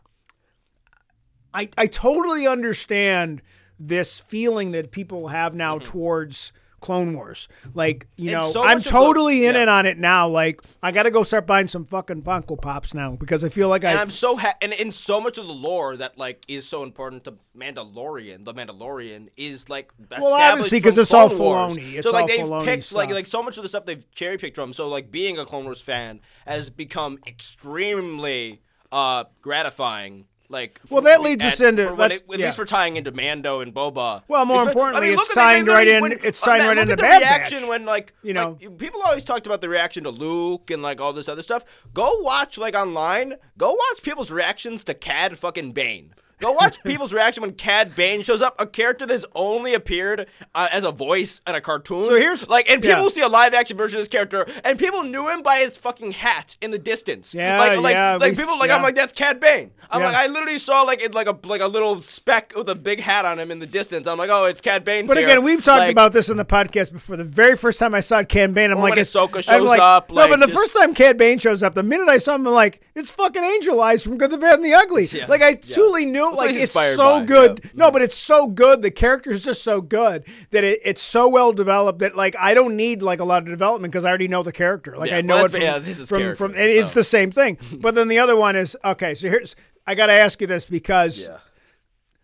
I, 1.54 1.68
I 1.76 1.86
totally 1.86 2.46
understand 2.46 3.42
this 3.78 4.18
feeling 4.18 4.70
that 4.72 4.90
people 4.90 5.28
have 5.28 5.54
now 5.54 5.78
towards 5.78 6.50
Clone 6.82 7.14
Wars. 7.14 7.48
Like, 7.72 8.06
you. 8.16 8.32
Know, 8.32 8.52
so 8.52 8.60
I'm 8.62 8.76
much 8.76 8.76
of 8.78 8.84
the- 8.84 8.90
totally 8.90 9.46
in 9.46 9.54
yeah. 9.54 9.62
it 9.62 9.68
on 9.68 9.86
it 9.86 9.96
now. 9.96 10.28
Like, 10.28 10.60
I 10.82 10.92
got 10.92 11.04
to 11.04 11.10
go 11.10 11.22
start 11.22 11.46
buying 11.46 11.68
some 11.68 11.86
fucking 11.86 12.22
Funko 12.22 12.60
Pops 12.60 12.92
now 12.92 13.16
because 13.16 13.42
I 13.42 13.48
feel 13.48 13.68
like 13.68 13.84
And 13.84 13.98
I. 13.98 14.02
I'm 14.02 14.10
so 14.10 14.36
ha- 14.36 14.56
and 14.60 14.74
in 14.74 14.92
so 14.92 15.20
much 15.20 15.38
of 15.38 15.46
the 15.46 15.52
lore 15.54 15.96
that 15.96 16.18
like 16.18 16.44
is 16.48 16.68
so 16.68 16.82
important 16.82 17.24
to 17.24 17.34
Mandalorian. 17.56 18.44
The 18.44 18.52
Mandalorian 18.52 19.28
is 19.36 19.70
like 19.70 19.90
Well, 20.10 20.34
obviously, 20.34 20.78
because 20.80 20.98
it's 20.98 21.14
all 21.14 21.30
Clone. 21.30 21.76
Filoni. 21.76 21.94
It's 21.94 22.06
so 22.06 22.12
like 22.12 22.26
they've 22.26 22.64
picked 22.64 22.92
like 22.92 23.10
like 23.10 23.26
so 23.26 23.42
much 23.42 23.56
of 23.56 23.62
the 23.62 23.68
stuff 23.68 23.84
they've 23.86 24.04
cherry 24.12 24.36
picked 24.38 24.56
from. 24.56 24.72
So 24.72 24.88
like 24.88 25.10
being 25.10 25.38
a 25.38 25.46
Clone 25.46 25.64
Wars 25.64 25.80
fan 25.80 26.20
has 26.46 26.68
become 26.68 27.18
extremely 27.26 28.60
uh 28.90 29.24
gratifying. 29.40 30.26
Like 30.52 30.80
Well, 30.90 31.02
for- 31.02 31.08
that 31.08 31.22
leads 31.22 31.42
at- 31.42 31.54
us 31.54 31.60
into- 31.60 31.88
for 31.88 31.94
when 31.94 32.12
it- 32.12 32.24
at 32.30 32.38
yeah. 32.38 32.44
least 32.46 32.56
for 32.56 32.64
tying 32.64 32.96
into 32.96 33.10
Mando 33.10 33.60
and 33.60 33.72
Boba. 33.74 34.22
Well, 34.28 34.44
more 34.44 34.58
Because- 34.64 34.72
importantly, 34.74 35.08
it's 35.08 35.16
look 35.18 35.30
at 35.30 35.34
the- 35.34 35.40
tying 35.40 35.64
right 35.64 35.88
in- 35.88 36.02
when- 36.02 36.18
it's 36.22 36.40
tying 36.40 36.62
uh, 36.62 36.68
right 36.68 36.78
into 36.78 36.94
the 36.96 37.02
Bad 37.02 37.22
reaction 37.22 37.60
Batch. 37.60 37.68
when 37.70 37.84
like 37.86 38.12
You 38.22 38.34
like, 38.34 38.60
know. 38.62 38.70
people 38.76 39.00
always 39.02 39.24
talked 39.24 39.46
about 39.46 39.60
the 39.62 39.68
reaction 39.68 40.04
to 40.04 40.10
Luke 40.10 40.70
and 40.70 40.82
like 40.82 41.00
all 41.00 41.12
this 41.12 41.28
other 41.28 41.42
stuff. 41.42 41.64
Go 41.94 42.18
watch 42.20 42.58
like 42.58 42.74
online. 42.74 43.34
Go 43.58 43.70
watch 43.72 44.02
people's 44.02 44.30
reactions 44.30 44.84
to 44.84 44.94
Cad 44.94 45.38
fucking 45.38 45.72
Bane. 45.72 46.14
Go 46.42 46.50
watch 46.50 46.82
people's 46.82 47.12
reaction 47.12 47.42
when 47.42 47.52
Cad 47.52 47.94
Bane 47.94 48.24
shows 48.24 48.42
up, 48.42 48.60
a 48.60 48.66
character 48.66 49.06
that's 49.06 49.24
only 49.36 49.74
appeared 49.74 50.26
uh, 50.56 50.68
as 50.72 50.82
a 50.82 50.90
voice 50.90 51.40
in 51.46 51.54
a 51.54 51.60
cartoon. 51.60 52.04
So 52.04 52.16
here's- 52.16 52.48
like, 52.48 52.68
and 52.68 52.82
people 52.82 53.04
yeah. 53.04 53.08
see 53.10 53.20
a 53.20 53.28
live 53.28 53.54
action 53.54 53.76
version 53.76 53.98
of 53.98 54.00
this 54.00 54.08
character, 54.08 54.44
and 54.64 54.76
people 54.76 55.04
knew 55.04 55.28
him 55.28 55.42
by 55.42 55.58
his 55.58 55.76
fucking 55.76 56.10
hat 56.10 56.56
in 56.60 56.72
the 56.72 56.80
distance. 56.80 57.32
Yeah, 57.32 57.58
like, 57.58 57.78
like, 57.78 57.94
yeah, 57.94 58.16
like 58.16 58.36
people 58.36 58.58
like 58.58 58.68
yeah. 58.70 58.76
I'm 58.76 58.82
like 58.82 58.96
that's 58.96 59.12
Cad 59.12 59.38
Bane. 59.38 59.70
I'm 59.88 60.02
like 60.02 60.16
I 60.16 60.26
literally 60.26 60.58
saw 60.58 60.82
like 60.82 61.00
it 61.00 61.14
like 61.14 61.28
a 61.28 61.38
like 61.46 61.60
a 61.60 61.66
little 61.66 62.02
speck 62.02 62.52
with 62.56 62.68
a 62.68 62.74
big 62.74 62.98
hat 62.98 63.24
on 63.24 63.38
him 63.38 63.50
in 63.50 63.58
the 63.58 63.66
distance. 63.66 64.06
I'm 64.06 64.18
like, 64.18 64.30
oh, 64.30 64.46
it's 64.46 64.60
Cad 64.60 64.84
Bane. 64.84 65.06
but 65.06 65.16
again, 65.16 65.44
we've 65.44 65.62
talked 65.62 65.90
about 65.90 66.12
this 66.12 66.28
in 66.28 66.36
the 66.36 66.44
podcast 66.44 66.92
before. 66.92 67.16
The 67.16 67.24
very 67.24 67.56
first 67.56 67.78
time 67.78 67.94
I 67.94 68.00
saw 68.00 68.24
Cad 68.24 68.52
Bane, 68.52 68.72
I'm 68.72 68.80
like, 68.80 68.94
Ahsoka 68.94 69.44
I'm 69.48 69.64
like, 69.64 69.80
up, 69.80 70.10
No, 70.10 70.16
like, 70.16 70.30
but 70.30 70.40
the 70.40 70.48
first 70.48 70.74
time 70.74 70.94
Cad 70.94 71.16
Bane 71.18 71.38
shows 71.38 71.62
up, 71.62 71.74
the 71.74 71.82
minute 71.82 72.08
I 72.08 72.18
saw 72.18 72.34
him, 72.34 72.46
I'm 72.46 72.54
like, 72.54 72.80
it's 72.94 73.10
fucking 73.10 73.42
Angel 73.42 73.80
Eyes 73.80 74.02
from 74.02 74.18
Good, 74.18 74.30
the 74.30 74.38
Bad, 74.38 74.54
and 74.54 74.64
the 74.64 74.74
Ugly. 74.74 75.08
Like 75.28 75.42
I 75.42 75.54
truly 75.54 76.04
knew, 76.04 76.31
like 76.36 76.54
it's 76.54 76.72
so 76.72 77.20
by, 77.20 77.24
good. 77.24 77.60
yeah. 77.64 77.70
No, 77.74 77.90
but 77.90 78.02
it's 78.02 78.16
so 78.16 78.46
good. 78.46 78.82
The 78.82 78.90
character 78.90 79.30
is 79.30 79.42
just 79.42 79.62
so 79.62 79.80
good 79.80 80.24
that 80.50 80.64
it, 80.64 80.80
it's 80.84 81.02
so 81.02 81.28
well 81.28 81.52
developed 81.52 81.98
that 82.00 82.16
like 82.16 82.34
I 82.38 82.54
don't 82.54 82.76
need 82.76 83.02
like 83.02 83.20
a 83.20 83.24
lot 83.24 83.42
of 83.42 83.48
development 83.48 83.92
because 83.92 84.04
I 84.04 84.08
already 84.08 84.28
know 84.28 84.42
the 84.42 84.52
character. 84.52 84.96
Like 84.96 85.10
Yeah, 85.10 85.18
I 85.18 85.20
know 85.20 85.36
well, 85.36 85.44
it 85.46 85.52
from 85.52 85.60
yeah, 85.62 85.78
this 85.78 85.98
is 85.98 86.08
from, 86.08 86.18
character, 86.18 86.36
from 86.36 86.52
and 86.52 86.62
it's 86.70 86.92
the 86.92 87.04
same 87.04 87.30
thing. 87.32 87.58
But 87.80 87.94
then 87.94 88.08
the 88.08 88.18
other 88.18 88.36
one 88.36 88.56
is 88.56 88.76
okay. 88.84 89.14
So 89.14 89.28
here's 89.28 89.56
I 89.86 89.94
got 89.94 90.06
to 90.06 90.12
ask 90.12 90.40
you 90.40 90.46
this 90.46 90.64
because 90.64 91.22
Yeah. 91.22 91.38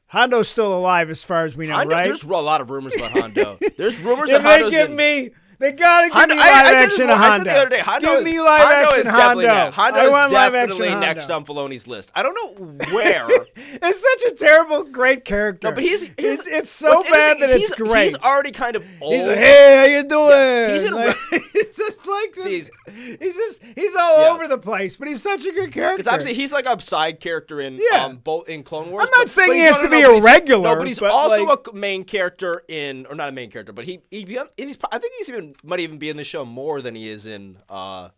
Hondo's 0.07 0.49
still 0.49 0.73
alive 0.77 1.11
as 1.11 1.23
far 1.23 1.45
as 1.45 1.57
we 1.57 1.67
know, 1.67 1.75
Hondo, 1.75 1.95
right? 1.97 2.05
There's 2.05 2.23
a 2.23 2.29
lot 2.29 2.61
of 2.61 2.71
rumors 2.71 2.95
about 2.95 3.11
Hondo. 3.19 3.59
There's 3.77 3.99
rumors 3.99 4.31
that 4.31 4.43
they 4.43 4.71
give 4.71 4.91
in- 4.91 4.97
me, 4.97 5.31
they 5.59 5.73
gotta 5.73 6.07
give 6.09 6.15
Hondo, 6.15 6.35
me 6.35 6.41
I, 6.41 6.45
live 6.45 6.55
I 6.55 6.73
said 6.73 6.87
this 6.87 6.93
action 6.93 7.07
more- 7.07 7.17
I 7.17 7.37
said 7.39 7.47
the 7.47 7.53
other 7.53 7.69
day. 7.69 7.79
Hondo 7.81 8.09
give 8.09 8.19
is, 8.21 8.25
me 8.25 8.41
live 8.41 8.61
Hondo 8.61 8.75
action 8.87 8.99
is 8.99 9.05
definitely 9.05 9.47
Hondo. 9.47 9.65
next. 9.65 9.79
I 9.79 9.89
is 9.89 10.13
live 10.33 10.55
action 10.55 11.31
Hondo. 11.31 11.35
on 11.35 11.45
Filoni's 11.71 11.87
list. 11.87 12.13
I 12.15 12.23
don't 12.23 12.35
know 12.35 12.87
where. 12.95 13.29
It's 13.57 14.01
such 14.01 14.33
a 14.33 14.35
terrible, 14.37 14.85
great 14.85 15.25
character. 15.25 15.69
no, 15.69 15.75
but 15.75 15.83
he's, 15.83 16.03
he's 16.03 16.13
it's, 16.19 16.47
it's 16.47 16.71
so 16.71 17.03
bad 17.05 17.39
that 17.41 17.51
it's 17.51 17.69
he's, 17.69 17.73
great. 17.75 18.05
He's 18.05 18.17
already 18.17 18.53
kind 18.53 18.77
of 18.77 18.85
old. 19.01 19.15
He's 19.15 19.27
like, 19.27 19.37
hey, 19.39 19.77
how 19.77 19.85
you 19.97 20.05
doing? 20.05 20.71
he's 20.71 20.85
in 20.85 20.95
Like, 20.95 21.17
he's 21.53 21.77
just 21.77 22.07
like 22.07 22.35
this. 22.35 22.45
See, 22.45 23.17
he's 23.21 23.35
just 23.35 23.63
he's 23.75 23.97
all 23.97 24.23
Yeah. 24.23 24.33
over 24.33 24.49
the 24.49 24.59
place, 24.59 24.97
but 24.97 25.09
he's 25.09 25.23
such 25.23 25.45
a 25.45 25.53
good 25.53 25.73
character. 25.73 25.97
Because 25.97 26.07
obviously 26.09 26.35
he's 26.35 26.53
like 26.53 26.67
a 26.67 26.81
side 26.81 27.21
character 27.21 27.61
in 27.61 27.81
Yeah. 27.91 28.05
um, 28.05 28.17
both 28.17 28.49
in 28.49 28.63
Clone 28.63 28.91
Wars. 28.91 29.03
I'm 29.09 29.11
not 29.19 29.25
but- 29.27 29.31
saying 29.31 29.51
but 29.51 29.57
he 29.57 29.63
has 29.63 29.81
to 29.81 29.89
be 29.91 30.03
a 30.03 30.21
regular, 30.21 30.63
No, 30.75 30.77
but 30.77 30.87
he's 30.87 31.01
also 31.03 31.47
a 31.49 31.73
main 31.75 32.05
character 32.05 32.63
in, 32.69 33.07
or 33.07 33.15
not 33.15 33.29
a 33.29 33.33
main 33.33 33.51
character, 33.51 33.73
but 33.73 33.85
he, 33.85 34.01
he 34.11 34.25
he's 34.57 34.79
I 34.93 34.99
think 34.99 35.13
he's 35.19 35.29
even 35.29 35.48
might 35.65 35.81
even 35.81 35.99
be 35.99 36.09
in 36.09 36.17
the 36.17 36.25
show 36.25 36.45
more 36.45 36.81
than 36.81 36.95
he 36.95 37.09
is 37.09 37.27
in 37.27 37.59
uh, 37.69 38.09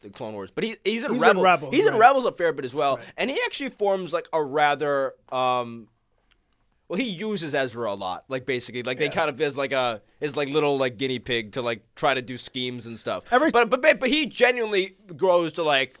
the 0.00 0.10
Clone 0.10 0.34
Wars. 0.34 0.50
But 0.50 0.64
he, 0.64 0.76
he's 0.84 1.04
in 1.04 1.14
He's 1.14 1.22
in 1.22 1.40
Rebels. 1.40 1.74
He's 1.74 1.86
in. 1.86 1.96
Rebels 1.96 2.24
a 2.26 2.32
fair 2.32 2.52
bit 2.52 2.64
as 2.64 2.74
well, 2.74 2.98
and 3.16 3.30
he 3.30 3.38
actually 3.46 3.70
forms 3.70 4.12
like 4.12 4.28
a 4.32 4.42
rather 4.42 5.14
um. 5.30 5.88
Well, 6.88 7.00
he 7.00 7.08
uses 7.08 7.52
Ezra 7.52 7.90
a 7.90 7.94
lot, 7.96 8.26
like 8.28 8.46
basically, 8.46 8.84
like 8.84 8.98
they 8.98 9.08
kind 9.08 9.28
of 9.28 9.40
is 9.40 9.56
like 9.56 9.72
a 9.72 10.02
is 10.20 10.36
like 10.36 10.48
little 10.50 10.78
like 10.78 10.96
guinea 10.98 11.18
pig 11.18 11.52
to 11.52 11.62
like 11.62 11.82
try 11.96 12.14
to 12.14 12.22
do 12.22 12.38
schemes 12.38 12.86
and 12.86 12.96
stuff. 12.96 13.24
Every- 13.32 13.50
but 13.50 13.68
but 13.70 13.80
but 13.82 14.08
he 14.08 14.26
genuinely 14.26 14.94
grows 15.16 15.52
to 15.54 15.64
like 15.64 15.98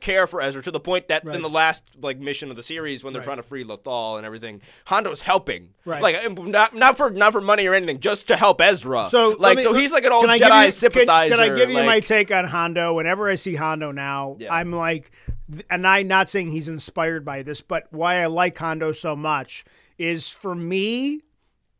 care 0.00 0.26
for 0.26 0.40
Ezra 0.40 0.62
to 0.62 0.70
the 0.70 0.80
point 0.80 1.08
that 1.08 1.24
Right. 1.24 1.36
in 1.36 1.42
the 1.42 1.48
last 1.48 1.84
like 2.00 2.18
mission 2.18 2.50
of 2.50 2.56
the 2.56 2.62
series 2.62 3.04
when 3.04 3.12
they're 3.12 3.20
Right. 3.20 3.24
trying 3.24 3.36
to 3.38 3.42
free 3.42 3.64
Lothal 3.64 4.16
and 4.16 4.26
everything, 4.26 4.62
Hondo's 4.86 5.22
helping. 5.22 5.70
Right. 5.84 6.02
Like 6.02 6.24
uh, 6.24 6.28
not 6.30 6.74
not 6.74 6.96
for 6.96 7.10
not 7.10 7.32
for 7.32 7.40
money 7.40 7.66
or 7.66 7.74
anything, 7.74 8.00
just 8.00 8.26
to 8.28 8.36
help 8.36 8.60
Ezra. 8.60 9.08
So 9.10 9.36
like 9.38 9.58
me- 9.58 9.62
so 9.62 9.74
he's 9.74 9.92
like 9.92 10.04
an 10.04 10.12
old 10.12 10.26
Jedi 10.26 10.66
you, 10.66 10.70
sympathizer. 10.70 11.34
Can, 11.36 11.42
I 11.52 11.54
give 11.54 11.70
you 11.70 11.82
my 11.84 12.00
take 12.00 12.30
on 12.30 12.46
Hondo? 12.46 12.94
Whenever 12.94 13.28
I 13.28 13.34
see 13.34 13.54
Hondo 13.56 13.90
now, 13.92 14.36
Yeah. 14.40 14.52
I'm 14.54 14.72
like, 14.72 15.10
and 15.70 15.86
I'm 15.86 16.08
not 16.08 16.28
saying 16.30 16.50
he's 16.52 16.68
inspired 16.68 17.24
by 17.24 17.42
this, 17.42 17.60
but 17.60 17.86
why 17.90 18.22
I 18.22 18.26
like 18.26 18.56
Hondo 18.58 18.92
so 18.92 19.14
much 19.14 19.64
is 19.98 20.28
for 20.28 20.54
me 20.54 21.20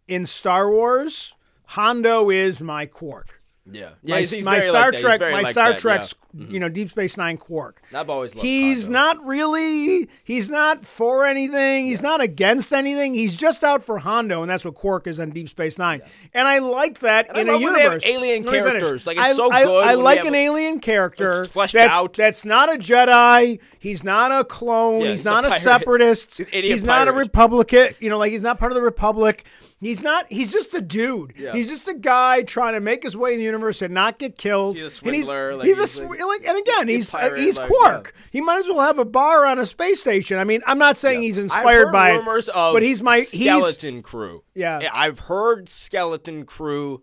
in 0.07 0.27
Star 0.27 0.71
Wars, 0.71 1.33
Hondo 1.69 2.29
is 2.31 2.61
my 2.61 2.85
Quark. 2.87 3.41
Yeah, 3.71 3.93
yeah. 4.03 4.15
My, 4.17 4.21
he's, 4.21 4.31
he's 4.31 4.45
my 4.45 4.59
very 4.61 4.69
Star 4.69 4.83
like 4.83 4.91
that. 4.91 4.95
He's 4.95 5.03
Trek, 5.05 5.19
very 5.21 5.33
my 5.33 5.41
like 5.41 5.53
Star 5.53 5.73
that, 5.73 5.81
Trek, 5.81 6.01
yeah. 6.01 6.43
Mm-hmm. 6.43 6.53
you 6.53 6.61
know, 6.61 6.69
Deep 6.69 6.91
Space 6.91 7.17
Nine 7.17 7.39
Quark. 7.39 7.81
I've 7.95 8.11
always 8.11 8.35
loved 8.35 8.47
He's 8.47 8.85
Hondo. 8.85 8.99
not 8.99 9.25
really. 9.25 10.09
He's 10.23 10.51
not 10.51 10.85
for 10.85 11.25
anything. 11.25 11.87
He's 11.87 12.03
not 12.03 12.21
against 12.21 12.75
anything. 12.75 13.15
He's 13.15 13.37
just 13.37 13.65
out 13.65 13.83
for 13.83 14.01
Hondo, 14.01 14.43
and 14.43 14.51
that's 14.51 14.67
what 14.67 14.75
Quark 14.75 15.07
is 15.07 15.19
on 15.19 15.31
Deep 15.31 15.49
Space 15.49 15.79
Nine. 15.79 16.03
And 16.35 16.47
I 16.47 16.59
like 16.59 16.99
that 16.99 17.29
And 17.29 17.39
I 17.39 17.41
in 17.41 17.49
a 17.49 17.53
love 17.53 17.63
when 17.63 17.73
they 17.73 17.81
have 17.81 17.93
universe. 17.93 18.07
alien 18.07 18.43
Let 18.45 18.53
me 18.53 18.59
finish. 18.59 18.71
characters. 18.81 19.07
Like, 19.07 19.17
it's 19.17 19.27
I, 19.27 19.33
so 19.33 19.51
I, 19.51 19.65
good 19.65 19.85
I 19.85 19.87
when 19.87 19.99
we 19.99 20.03
like 20.05 20.19
an 20.21 20.25
like, 20.27 20.35
alien 20.35 20.81
character 20.81 21.47
that's 21.55 21.75
out. 21.75 22.13
that's 22.13 22.45
not 22.45 22.69
a 22.75 22.77
Jedi. 22.77 23.61
He's 23.79 24.05
not 24.05 24.31
a 24.31 24.45
clone. 24.45 25.01
Yeah, 25.01 25.07
he's, 25.07 25.21
he's 25.21 25.27
a 25.27 25.31
not 25.31 25.45
a, 25.47 25.49
pirate. 25.49 25.63
separatist. 25.63 26.37
He's 26.37 26.47
an 26.47 26.53
idiot 26.53 26.75
he's 26.75 26.85
not 26.85 27.09
a. 27.09 27.13
Republican. 27.13 27.95
You 28.01 28.11
know, 28.11 28.19
like 28.19 28.33
he's 28.33 28.43
not 28.43 28.59
part 28.59 28.73
of 28.73 28.77
the 28.77 28.83
Republic. 28.83 29.45
He's 29.85 30.03
not. 30.03 30.27
He's 30.31 30.51
just 30.53 30.75
a 30.75 30.81
dude. 30.81 31.35
Yeah. 31.37 31.53
He's 31.53 31.69
just 31.69 31.87
a 31.89 31.95
guy 31.95 32.43
trying 32.43 32.73
to 32.75 32.81
make 32.81 33.03
his 33.03 33.17
way 33.17 33.33
in 33.33 33.39
the 33.39 33.45
universe 33.45 33.83
and 33.83 33.93
not 33.93 34.19
get 34.19 34.39
killed. 34.39 34.77
He's 34.77 34.83
a 34.85 34.87
And 34.87 34.93
swindler, 34.93 35.55
like, 35.57 35.67
he's, 35.67 35.79
he's 35.79 35.99
a 36.01 36.05
like- 36.07 36.21
like, 36.25 36.45
and 36.47 36.59
again, 36.59 36.89
he's 36.89 36.97
he's 37.11 37.15
uh, 37.15 37.19
pirate, 37.19 37.39
he's 37.41 37.59
Quark. 37.59 38.15
He 38.33 38.41
might 38.41 38.59
as 38.61 38.69
well 38.69 38.81
have 38.81 38.99
a 38.99 39.05
bar 39.05 39.45
on 39.45 39.59
a 39.59 39.67
space 39.67 40.01
station. 40.01 40.39
I 40.39 40.45
mean, 40.45 40.63
I'm 40.67 40.79
not 40.79 40.97
saying 40.97 41.23
he's 41.23 41.39
I've 41.39 41.45
inspired 41.45 41.93
by 41.93 42.11
it, 42.11 42.15
rumors 42.15 42.49
of 42.49 42.73
but 42.75 42.83
he's 42.83 43.03
my 43.03 43.19
he's 43.19 43.29
skeleton 43.29 44.03
crew. 44.03 44.43
Yeah. 44.55 44.89
I've 44.93 45.19
heard 45.19 45.69
skeleton 45.69 46.45
crew. 46.47 47.03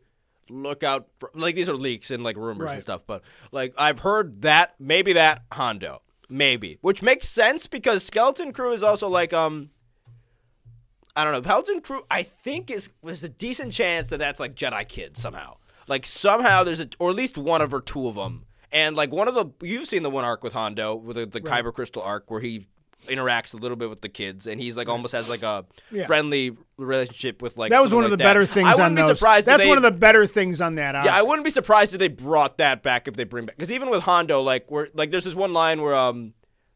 Look 0.49 0.83
out! 0.83 1.07
For, 1.19 1.31
like 1.33 1.55
these 1.55 1.69
are 1.69 1.75
leaks 1.75 2.11
and 2.11 2.23
like 2.23 2.35
rumors 2.35 2.65
Right. 2.65 2.73
and 2.73 2.81
stuff, 2.81 3.03
but 3.07 3.23
like 3.53 3.73
I've 3.77 3.99
heard 3.99 4.41
that 4.41 4.75
maybe 4.79 5.13
that 5.13 5.43
Hondo, 5.53 6.01
maybe, 6.29 6.77
which 6.81 7.01
makes 7.01 7.29
sense 7.29 7.67
because 7.67 8.03
skeleton 8.03 8.51
crew 8.51 8.73
is 8.73 8.83
also 8.83 9.07
like 9.07 9.31
um. 9.33 9.69
I 11.21 11.23
don't 11.23 11.33
know. 11.33 11.41
Skeleton 11.41 11.81
crew, 11.81 12.03
I 12.09 12.23
think 12.23 12.71
is 12.71 12.89
there's 13.03 13.23
a 13.23 13.29
decent 13.29 13.73
chance 13.73 14.09
that 14.09 14.17
that's 14.17 14.39
like 14.39 14.55
Jedi 14.55 14.87
kids 14.87 15.21
somehow. 15.21 15.57
Like 15.87 16.05
somehow 16.05 16.63
there's 16.63 16.79
a, 16.79 16.89
or 16.99 17.09
at 17.09 17.15
least 17.15 17.37
one 17.37 17.61
of 17.61 17.73
or 17.73 17.81
two 17.81 18.07
of 18.07 18.15
them, 18.15 18.45
and 18.71 18.95
like 18.95 19.11
one 19.11 19.27
of 19.27 19.33
the 19.35 19.45
you've 19.61 19.87
seen 19.87 20.03
the 20.03 20.09
one 20.09 20.23
arc 20.25 20.43
with 20.43 20.53
Hondo 20.53 20.95
with 20.95 21.17
the, 21.17 21.25
the 21.25 21.41
Kyber 21.41 21.73
crystal 21.73 22.01
arc 22.01 22.29
where 22.31 22.39
he 22.41 22.67
interacts 23.07 23.53
a 23.55 23.57
little 23.57 23.75
bit 23.75 23.89
with 23.89 24.01
the 24.01 24.09
kids 24.09 24.45
and 24.45 24.61
he's 24.61 24.77
like 24.77 24.87
almost 24.87 25.11
has 25.13 25.27
like 25.27 25.41
a 25.41 25.65
Yeah. 25.89 26.05
friendly 26.05 26.55
relationship 26.77 27.41
with 27.41 27.57
like 27.57 27.71
that 27.71 27.81
was 27.81 27.91
one 27.93 28.03
of 28.03 28.11
like 28.11 28.19
the 28.19 28.23
that. 28.23 28.29
better 28.29 28.45
things 28.45 28.67
I 28.67 28.75
wouldn't 28.75 28.95
be 28.95 29.01
those. 29.01 29.17
surprised. 29.17 29.41
if 29.41 29.45
That's 29.47 29.63
they- 29.63 29.67
one 29.69 29.77
of 29.77 29.83
the 29.83 29.89
better 29.91 30.27
things 30.27 30.61
on 30.61 30.75
that. 30.75 30.93
yeah, 31.05 31.15
I 31.15 31.23
wouldn't 31.23 31.43
be 31.43 31.49
surprised 31.49 31.93
if 31.95 31.99
they 31.99 32.09
brought 32.09 32.59
that 32.59 32.83
back 32.83 33.07
if 33.07 33.15
they 33.15 33.23
bring 33.23 33.47
back 33.47 33.55
because 33.57 33.71
even 33.71 33.89
with 33.89 34.03
Hondo, 34.03 34.41
like 34.41 34.69
we're 34.69 34.87
like 34.93 35.09
there's 35.09 35.23
this 35.23 35.33
one 35.33 35.51
line 35.51 35.81
where 35.81 35.95
um 35.95 36.33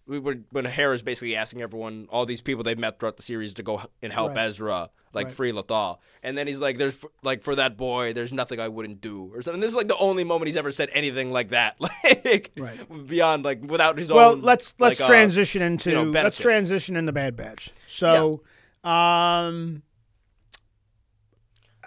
we 0.08 0.20
were 0.20 0.36
when 0.52 0.66
Hera's 0.66 1.02
basically 1.02 1.36
asking 1.36 1.62
everyone, 1.62 2.08
all 2.10 2.26
these 2.26 2.42
people 2.42 2.64
they've 2.64 2.78
met 2.78 3.00
throughout 3.00 3.18
the 3.18 3.24
series 3.24 3.54
to 3.56 3.64
go 3.64 3.82
and 4.02 4.14
help 4.14 4.36
Right. 4.36 4.46
Ezra, 4.48 4.90
like 5.14 5.28
Right. 5.28 5.36
free 5.36 5.52
Lothal, 5.52 5.98
and 6.22 6.38
then 6.38 6.46
he's 6.48 6.60
like, 6.60 6.78
"There's 6.78 6.98
like 7.24 7.42
for 7.42 7.56
that 7.56 7.76
boy, 7.76 8.14
there's 8.14 8.32
nothing 8.34 8.60
I 8.60 8.68
wouldn't 8.68 9.02
do," 9.02 9.32
or 9.34 9.42
something. 9.42 9.62
This 9.62 9.70
is 9.72 9.76
like 9.76 9.88
the 9.88 9.98
only 9.98 10.24
moment 10.24 10.48
he's 10.48 10.58
ever 10.58 10.72
said 10.72 10.90
anything 10.94 11.32
like 11.32 11.50
that, 11.50 11.78
like 12.04 12.52
Right. 12.56 13.08
beyond 13.08 13.44
like 13.46 13.64
without 13.64 13.98
his 13.98 14.12
well, 14.12 14.32
own. 14.32 14.36
Well, 14.38 14.46
let's 14.46 14.74
let's 14.80 15.00
like, 15.00 15.06
uh, 15.06 15.12
transition 15.12 15.62
into 15.62 15.90
you 15.90 15.96
know, 15.96 16.04
let's 16.04 16.38
transition 16.38 16.96
into 16.96 17.12
Bad 17.12 17.36
Batch. 17.36 17.72
So, 17.88 18.44
um, 18.84 19.82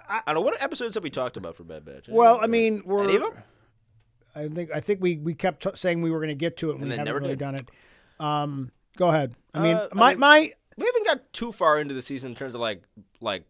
I 0.09 0.23
don't 0.27 0.37
know 0.37 0.41
what 0.41 0.61
episodes 0.62 0.95
have 0.95 1.05
we 1.05 1.11
talked 1.11 1.37
about 1.37 1.55
for 1.55 1.64
Bad 1.64 1.85
Batch. 1.85 2.09
well, 2.09 2.39
I 2.41 2.47
mean, 2.47 2.83
we're 2.85 3.05
any 3.05 3.16
of 3.16 3.23
them? 3.23 3.33
I 4.35 4.49
think 4.49 4.71
I 4.75 4.81
think 4.81 5.01
we 5.03 5.19
we 5.19 5.35
kept 5.35 5.62
t- 5.62 5.71
saying 5.75 6.01
we 6.01 6.11
were 6.11 6.19
going 6.19 6.29
to 6.31 6.35
get 6.35 6.57
to 6.59 6.71
it, 6.71 6.75
and, 6.77 6.85
we 6.85 6.91
haven't 6.91 7.05
never 7.05 7.19
really 7.19 7.31
did. 7.33 7.39
done 7.39 7.55
it. 7.57 7.69
Um, 8.21 8.71
go 8.97 9.09
ahead. 9.09 9.35
I 9.55 9.61
mean, 9.62 9.77
Uh, 9.77 9.89
I 9.93 9.95
my 9.95 10.11
mean- 10.11 10.21
my 10.21 10.53
we 10.77 10.87
haven't 10.87 11.07
got 11.07 11.33
too 11.33 11.51
far 11.53 11.81
into 11.81 11.95
the 11.95 12.03
season 12.03 12.31
in 12.31 12.37
terms 12.37 12.55
of 12.55 12.61
like 12.61 12.83
like 13.21 13.45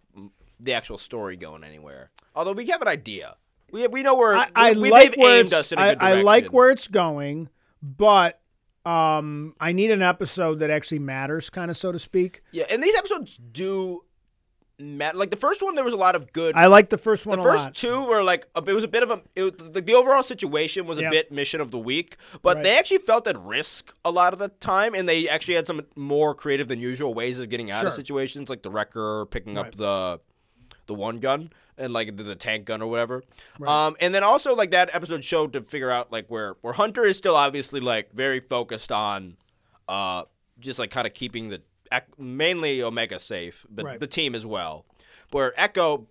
the 0.60 0.72
actual 0.74 0.98
story 0.98 1.36
going 1.36 1.62
anywhere. 1.64 2.10
Although 2.34 2.52
we 2.52 2.66
have 2.66 2.82
an 2.82 2.88
idea. 2.88 3.36
We 3.70 3.86
we 3.86 4.02
know 4.02 4.16
where 4.16 4.34
I, 4.36 4.48
I 4.54 4.72
we, 4.72 4.90
like 4.90 5.16
where 5.16 5.40
aimed 5.40 5.52
us 5.52 5.72
in 5.72 5.78
a 5.78 5.82
I, 5.82 5.96
I 6.00 6.22
like 6.22 6.46
where 6.48 6.70
it's 6.70 6.88
going, 6.88 7.50
but 7.82 8.40
um, 8.86 9.54
I 9.60 9.72
need 9.72 9.90
an 9.90 10.00
episode 10.00 10.60
that 10.60 10.70
actually 10.70 11.00
matters, 11.00 11.50
kind 11.50 11.70
of 11.70 11.76
so 11.76 11.92
to 11.92 11.98
speak. 11.98 12.42
yeah, 12.52 12.64
and 12.70 12.82
these 12.82 12.96
episodes 12.96 13.36
do 13.36 14.04
Like 14.80 15.30
the 15.30 15.36
first 15.36 15.60
one, 15.60 15.74
there 15.74 15.84
was 15.84 15.92
a 15.94 15.96
lot 15.98 16.14
of 16.14 16.32
good. 16.32 16.54
I 16.54 16.66
like 16.66 16.88
the 16.88 16.98
first 16.98 17.26
one 17.26 17.38
the 17.40 17.44
a 17.44 17.48
first 17.50 17.64
lot. 17.64 17.74
two 17.74 18.06
were 18.06 18.22
like 18.22 18.46
a, 18.54 18.62
it 18.64 18.72
was 18.72 18.84
a 18.84 18.88
bit 18.88 19.02
of 19.02 19.10
a 19.10 19.20
it, 19.34 19.72
the, 19.72 19.80
the 19.80 19.94
overall 19.94 20.22
situation 20.22 20.86
was 20.86 20.98
a 20.98 21.02
Yeah. 21.02 21.10
bit 21.10 21.32
mission 21.32 21.60
of 21.60 21.72
the 21.72 21.78
week, 21.78 22.16
but 22.42 22.56
Right. 22.58 22.62
they 22.62 22.78
actually 22.78 22.98
felt 22.98 23.26
at 23.26 23.36
risk 23.40 23.92
a 24.04 24.10
lot 24.12 24.32
of 24.32 24.38
the 24.38 24.48
time, 24.48 24.94
and 24.94 25.08
they 25.08 25.28
actually 25.28 25.54
had 25.54 25.66
some 25.66 25.82
more 25.96 26.32
creative 26.32 26.68
than 26.68 26.78
usual 26.78 27.12
ways 27.12 27.40
of 27.40 27.48
getting 27.48 27.70
out 27.72 27.86
of 27.86 27.92
situations, 27.92 28.48
like 28.48 28.62
the 28.62 28.70
wrecker 28.70 29.26
picking 29.26 29.58
up 29.58 29.74
the 29.74 30.20
the 30.86 30.94
one 30.94 31.18
gun 31.18 31.50
and 31.76 31.92
like 31.92 32.16
the, 32.16 32.22
the 32.22 32.34
tank 32.36 32.64
gun 32.64 32.80
or 32.80 32.88
whatever. 32.88 33.22
Um, 33.66 33.96
and 34.00 34.14
then 34.14 34.22
also 34.22 34.54
like 34.54 34.70
that 34.70 34.90
episode 34.94 35.22
showed 35.24 35.52
to 35.54 35.60
figure 35.62 35.90
out 35.90 36.12
like 36.12 36.26
where 36.28 36.54
where 36.60 36.72
Hunter 36.72 37.04
is 37.04 37.16
still 37.16 37.34
obviously 37.36 37.80
like 37.80 38.12
very 38.12 38.38
focused 38.40 38.92
on 38.92 39.36
uh 39.88 40.22
just 40.60 40.78
like 40.78 40.90
kind 40.90 41.06
of 41.06 41.14
keeping 41.14 41.48
the 41.50 41.62
mainly 42.18 42.82
Omega 42.82 43.18
safe, 43.18 43.64
but 43.70 43.84
Right. 43.84 44.00
the 44.00 44.06
team 44.06 44.34
as 44.34 44.44
well. 44.46 44.84
Where 45.30 45.52
Echo 45.60 46.06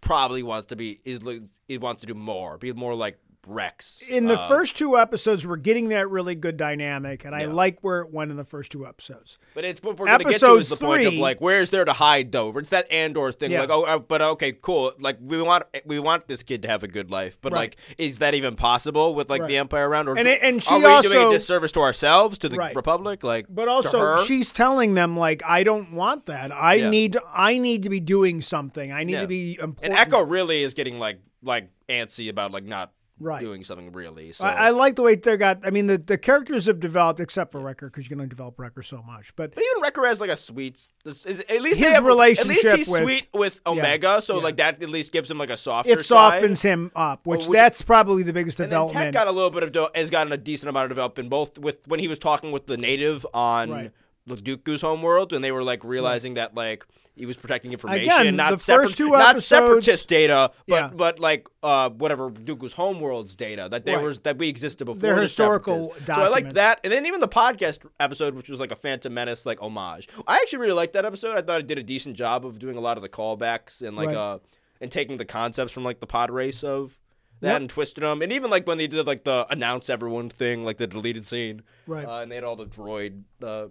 probably 0.00 0.42
wants 0.42 0.66
to 0.68 0.76
be 0.76 1.00
is 1.04 1.20
he 1.66 1.78
wants 1.78 2.00
to 2.02 2.06
do 2.06 2.14
more, 2.14 2.58
be 2.58 2.72
more 2.72 2.94
like 2.94 3.18
Rex. 3.46 4.00
in 4.08 4.26
the 4.26 4.38
Uh, 4.40 4.48
first 4.48 4.76
two 4.76 4.96
episodes, 4.96 5.46
we're 5.46 5.56
getting 5.56 5.88
that 5.88 6.08
really 6.08 6.34
good 6.34 6.56
dynamic, 6.56 7.24
and 7.24 7.34
I 7.34 7.46
like 7.46 7.80
where 7.80 8.00
it 8.00 8.12
went 8.12 8.30
in 8.30 8.36
the 8.36 8.44
first 8.44 8.70
two 8.70 8.86
episodes. 8.86 9.38
But 9.54 9.64
it's 9.64 9.82
what 9.82 9.98
we're 9.98 10.06
going 10.06 10.18
to 10.20 10.24
get 10.24 10.40
to 10.40 10.54
is 10.56 10.68
the 10.68 10.76
point 10.76 11.02
of 11.06 11.12
three- 11.12 11.20
like, 11.20 11.40
where's 11.40 11.70
there 11.70 11.84
to 11.84 11.92
hide 11.92 12.30
though? 12.32 12.56
It's 12.58 12.70
that 12.70 12.90
Andor 12.92 13.32
thing, 13.32 13.50
Yeah. 13.50 13.60
like, 13.62 13.70
oh, 13.70 13.82
uh, 13.82 13.98
but 13.98 14.22
okay, 14.22 14.52
cool. 14.52 14.92
Like 15.00 15.18
we 15.20 15.40
want 15.42 15.64
we 15.84 15.98
want 15.98 16.28
this 16.28 16.42
kid 16.42 16.62
to 16.62 16.68
have 16.68 16.82
a 16.84 16.88
good 16.88 17.10
life, 17.10 17.38
but 17.40 17.52
Right. 17.52 17.58
like, 17.58 17.76
is 17.98 18.18
that 18.20 18.34
even 18.34 18.54
possible 18.54 19.14
with 19.14 19.28
like 19.28 19.40
Right. 19.42 19.48
the 19.48 19.58
Empire 19.58 19.88
around? 19.88 20.08
Or 20.08 20.16
And 20.16 20.28
and 20.28 20.62
she 20.62 20.70
are 20.70 20.78
we 20.78 21.08
doing 21.08 21.28
a 21.28 21.32
disservice 21.32 21.72
to 21.72 21.80
ourselves, 21.80 22.38
to 22.38 22.48
the 22.48 22.56
Right. 22.56 22.74
Republic? 22.76 23.24
Like, 23.24 23.46
But 23.48 23.64
to 23.64 23.70
also, 23.70 24.24
she's 24.24 24.52
telling 24.52 24.94
them 24.94 25.16
like, 25.16 25.42
I 25.44 25.62
don't 25.64 25.92
want 25.92 26.26
that. 26.26 26.52
I 26.52 26.74
Yeah. 26.74 26.90
need 26.90 27.16
I 27.34 27.58
need 27.58 27.82
to 27.82 27.88
be 27.90 28.00
doing 28.00 28.40
something. 28.40 28.92
I 28.92 29.02
need 29.04 29.14
Yeah. 29.14 29.20
to 29.22 29.26
be 29.26 29.52
important. 29.60 29.78
and. 29.82 29.94
Echo 29.94 30.22
really 30.24 30.62
is 30.62 30.74
getting 30.74 30.98
like 31.00 31.18
like 31.42 31.68
antsy 31.88 32.28
about 32.30 32.52
like 32.52 32.64
not 32.64 32.92
Right. 33.20 33.40
doing 33.40 33.62
something 33.62 33.92
really. 33.92 34.32
So. 34.32 34.44
I, 34.44 34.52
I 34.66 34.70
like 34.70 34.96
the 34.96 35.02
way 35.02 35.14
they 35.14 35.36
got. 35.36 35.64
I 35.64 35.70
mean, 35.70 35.86
the, 35.86 35.96
the 35.98 36.18
characters 36.18 36.66
have 36.66 36.80
developed, 36.80 37.20
except 37.20 37.52
for 37.52 37.60
Wrecker, 37.60 37.86
because 37.88 38.04
you 38.04 38.08
can 38.08 38.18
only 38.18 38.28
develop 38.30 38.58
Wrecker 38.58 38.82
so 38.82 39.00
much. 39.02 39.36
But 39.36 39.54
But 39.54 39.62
even 39.62 39.80
Wrecker 39.82 40.04
has 40.06 40.20
like 40.20 40.30
a 40.30 40.36
sweet. 40.36 40.80
At 41.06 41.14
least 41.62 41.78
His 41.78 41.92
have, 41.92 42.04
At 42.04 42.46
least 42.46 42.74
he's 42.74 42.88
with- 42.88 43.02
sweet 43.02 43.28
with 43.32 43.60
Omega, 43.66 44.20
so 44.22 44.36
yeah. 44.38 44.42
like 44.42 44.56
that 44.56 44.82
at 44.82 44.88
least 44.88 45.12
gives 45.12 45.30
him 45.30 45.38
like 45.38 45.50
a 45.50 45.56
softer. 45.56 45.92
it 45.92 45.98
side. 46.00 46.04
softens 46.40 46.62
him 46.62 46.90
up, 46.96 47.24
which, 47.26 47.46
which- 47.46 47.56
that's 47.56 47.82
probably 47.82 48.22
the 48.24 48.32
biggest 48.32 48.58
And 48.58 48.72
then 48.72 48.80
Tech 48.80 48.88
development. 48.88 49.14
got 49.14 49.26
a 49.28 49.32
little 49.32 49.50
bit 49.50 49.62
of 49.62 49.72
de- 49.72 49.90
has 49.94 50.10
gotten 50.10 50.32
a 50.32 50.36
decent 50.36 50.70
amount 50.70 50.86
of 50.86 50.90
development 50.90 51.30
both 51.30 51.58
with 51.58 51.86
when 51.86 52.00
he 52.00 52.08
was 52.08 52.18
talking 52.18 52.50
with 52.50 52.66
the 52.66 52.76
native 52.76 53.24
on 53.32 53.70
Right. 53.70 53.92
The 54.26 54.36
Dooku's 54.36 54.82
homeworld, 54.82 55.32
and 55.32 55.42
they 55.42 55.50
were 55.52 55.64
like 55.64 55.82
realizing 55.84 56.34
that 56.34 56.54
like 56.54 56.86
he 57.16 57.26
was 57.26 57.36
protecting 57.36 57.72
information, 57.72 58.04
Again, 58.08 58.36
not 58.36 58.50
the 58.52 58.56
first 58.58 58.92
separat- 58.94 58.96
two 58.96 59.10
not 59.10 59.42
separatist 59.42 60.08
data, 60.08 60.52
but 60.68 60.74
Yeah. 60.76 60.88
but 60.94 61.18
like 61.18 61.48
uh 61.62 61.90
whatever 61.90 62.30
Dooku's 62.30 62.72
homeworld's 62.74 63.34
data 63.34 63.68
that 63.70 63.84
they 63.84 63.94
Right. 63.96 64.04
was 64.04 64.20
that 64.20 64.38
we 64.38 64.48
existed 64.48 64.84
before. 64.84 65.00
They're 65.00 65.16
the 65.16 65.22
historical. 65.22 65.94
So 66.06 66.12
I 66.14 66.28
liked 66.28 66.54
that, 66.54 66.78
and 66.84 66.92
then 66.92 67.04
even 67.06 67.20
the 67.20 67.28
podcast 67.28 67.80
episode, 67.98 68.34
which 68.34 68.48
was 68.48 68.60
like 68.60 68.70
a 68.70 68.76
Phantom 68.76 69.12
Menace 69.12 69.44
like 69.44 69.60
homage. 69.60 70.08
I 70.28 70.36
actually 70.36 70.60
really 70.60 70.72
liked 70.74 70.92
that 70.92 71.04
episode. 71.04 71.36
I 71.36 71.42
thought 71.42 71.60
it 71.60 71.66
did 71.66 71.78
a 71.78 71.82
decent 71.82 72.16
job 72.16 72.46
of 72.46 72.58
doing 72.60 72.76
a 72.76 72.80
lot 72.80 72.96
of 72.96 73.02
the 73.02 73.08
callbacks 73.08 73.82
and 73.82 73.96
like 73.96 74.08
Right. 74.08 74.16
uh 74.16 74.38
and 74.80 74.90
taking 74.90 75.16
the 75.16 75.24
concepts 75.24 75.72
from 75.72 75.84
like 75.84 76.00
the 76.00 76.06
pod 76.06 76.30
race 76.30 76.62
of 76.64 76.98
that 77.40 77.52
Yep. 77.54 77.60
and 77.62 77.70
twisted 77.70 78.04
them. 78.04 78.22
And 78.22 78.32
even 78.32 78.50
like 78.50 78.66
when 78.68 78.78
they 78.78 78.86
did 78.86 79.04
like 79.06 79.24
the 79.24 79.46
announce 79.50 79.90
everyone 79.90 80.28
thing, 80.28 80.64
like 80.64 80.76
the 80.76 80.86
deleted 80.86 81.26
scene, 81.26 81.62
Right. 81.88 82.06
Uh, 82.06 82.20
and 82.20 82.30
they 82.30 82.36
had 82.36 82.44
all 82.44 82.54
the 82.56 82.66
droid 82.66 83.22
uh, 83.42 83.66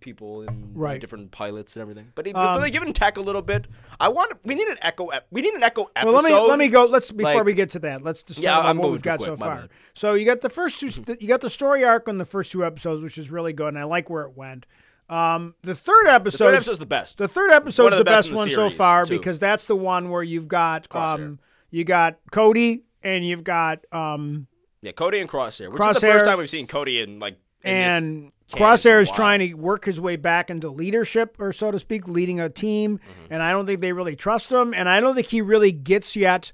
people 0.00 0.42
and 0.42 0.76
Right. 0.76 1.00
different 1.00 1.30
pilots 1.30 1.76
and 1.76 1.82
everything. 1.82 2.12
But, 2.14 2.34
Um, 2.34 2.54
so 2.54 2.60
they 2.60 2.70
given 2.70 2.92
tech 2.92 3.16
a 3.16 3.20
little 3.20 3.42
bit. 3.42 3.66
I 4.00 4.08
want 4.08 4.32
we 4.44 4.54
need 4.54 4.68
an 4.68 4.78
echo. 4.82 5.08
ep- 5.08 5.26
We 5.30 5.42
need 5.42 5.54
an 5.54 5.62
echo 5.62 5.90
episode. 5.96 6.12
well, 6.12 6.22
let 6.22 6.30
me 6.30 6.38
let 6.38 6.58
me 6.58 6.68
go. 6.68 6.84
Let's 6.86 7.10
before 7.10 7.34
like- 7.34 7.44
we 7.44 7.52
get 7.54 7.70
to 7.70 7.78
that. 7.80 8.02
Let's 8.02 8.22
just 8.22 8.38
Yeah, 8.40 8.72
what 8.72 8.90
we've 8.90 9.02
got 9.02 9.18
quick, 9.18 9.28
so 9.28 9.36
far. 9.36 9.56
bad. 9.56 9.68
So 9.94 10.14
you 10.14 10.24
got 10.24 10.40
the 10.40 10.50
first 10.50 10.80
two. 10.80 10.90
you 11.20 11.28
got 11.28 11.40
the 11.40 11.50
story 11.50 11.84
arc 11.84 12.08
on 12.08 12.18
the 12.18 12.24
first 12.24 12.52
two 12.52 12.64
episodes, 12.64 13.02
which 13.02 13.18
is 13.18 13.30
really 13.30 13.52
good, 13.52 13.68
and 13.68 13.78
I 13.78 13.84
like 13.84 14.08
where 14.10 14.22
it 14.24 14.36
went. 14.36 14.66
Um, 15.08 15.54
the 15.62 15.74
third 15.74 16.06
episode. 16.06 16.08
The 16.08 16.14
episode. 16.14 16.38
third 16.44 16.54
episode's 16.54 16.78
the 16.78 16.86
best. 16.86 17.18
The 17.18 17.28
third 17.28 17.50
episode's 17.52 17.84
One 17.84 17.90
the, 17.92 17.98
the 17.98 18.04
best 18.04 18.16
best, 18.16 18.28
in 18.28 18.34
the 18.34 18.38
one 18.38 18.50
so 18.50 18.70
far 18.70 19.04
too. 19.04 19.18
because 19.18 19.38
that's 19.38 19.66
the 19.66 19.76
one 19.76 20.08
where 20.10 20.22
you've 20.22 20.48
got 20.48 20.86
um, 20.96 21.38
you 21.70 21.84
got 21.84 22.16
Cody 22.32 22.84
and 23.02 23.26
you've 23.26 23.44
got 23.44 23.80
um, 23.92 24.46
Yeah, 24.80 24.92
Cody 24.92 25.20
and 25.20 25.28
Crosshair, 25.28 25.70
which 25.70 25.82
is 25.86 25.94
the 26.00 26.00
first 26.00 26.24
time 26.24 26.38
we've 26.38 26.48
seen 26.48 26.66
Cody 26.66 27.00
in 27.00 27.18
like 27.18 27.36
and 27.64 28.32
Crosshair 28.52 29.00
is 29.00 29.08
for 29.08 29.14
a 29.14 29.14
while. 29.14 29.16
trying 29.16 29.38
to 29.40 29.54
work 29.54 29.84
his 29.84 30.00
way 30.00 30.16
back 30.16 30.50
into 30.50 30.68
leadership, 30.68 31.36
or 31.38 31.52
so 31.52 31.70
to 31.70 31.78
speak, 31.78 32.06
leading 32.06 32.40
a 32.40 32.48
team. 32.48 32.98
Mm-hmm. 32.98 33.32
And 33.32 33.42
I 33.42 33.50
don't 33.52 33.66
think 33.66 33.80
they 33.80 33.92
really 33.92 34.16
trust 34.16 34.52
him. 34.52 34.74
And 34.74 34.88
I 34.88 35.00
don't 35.00 35.14
think 35.14 35.28
he 35.28 35.40
really 35.40 35.72
gets 35.72 36.14
yet. 36.16 36.52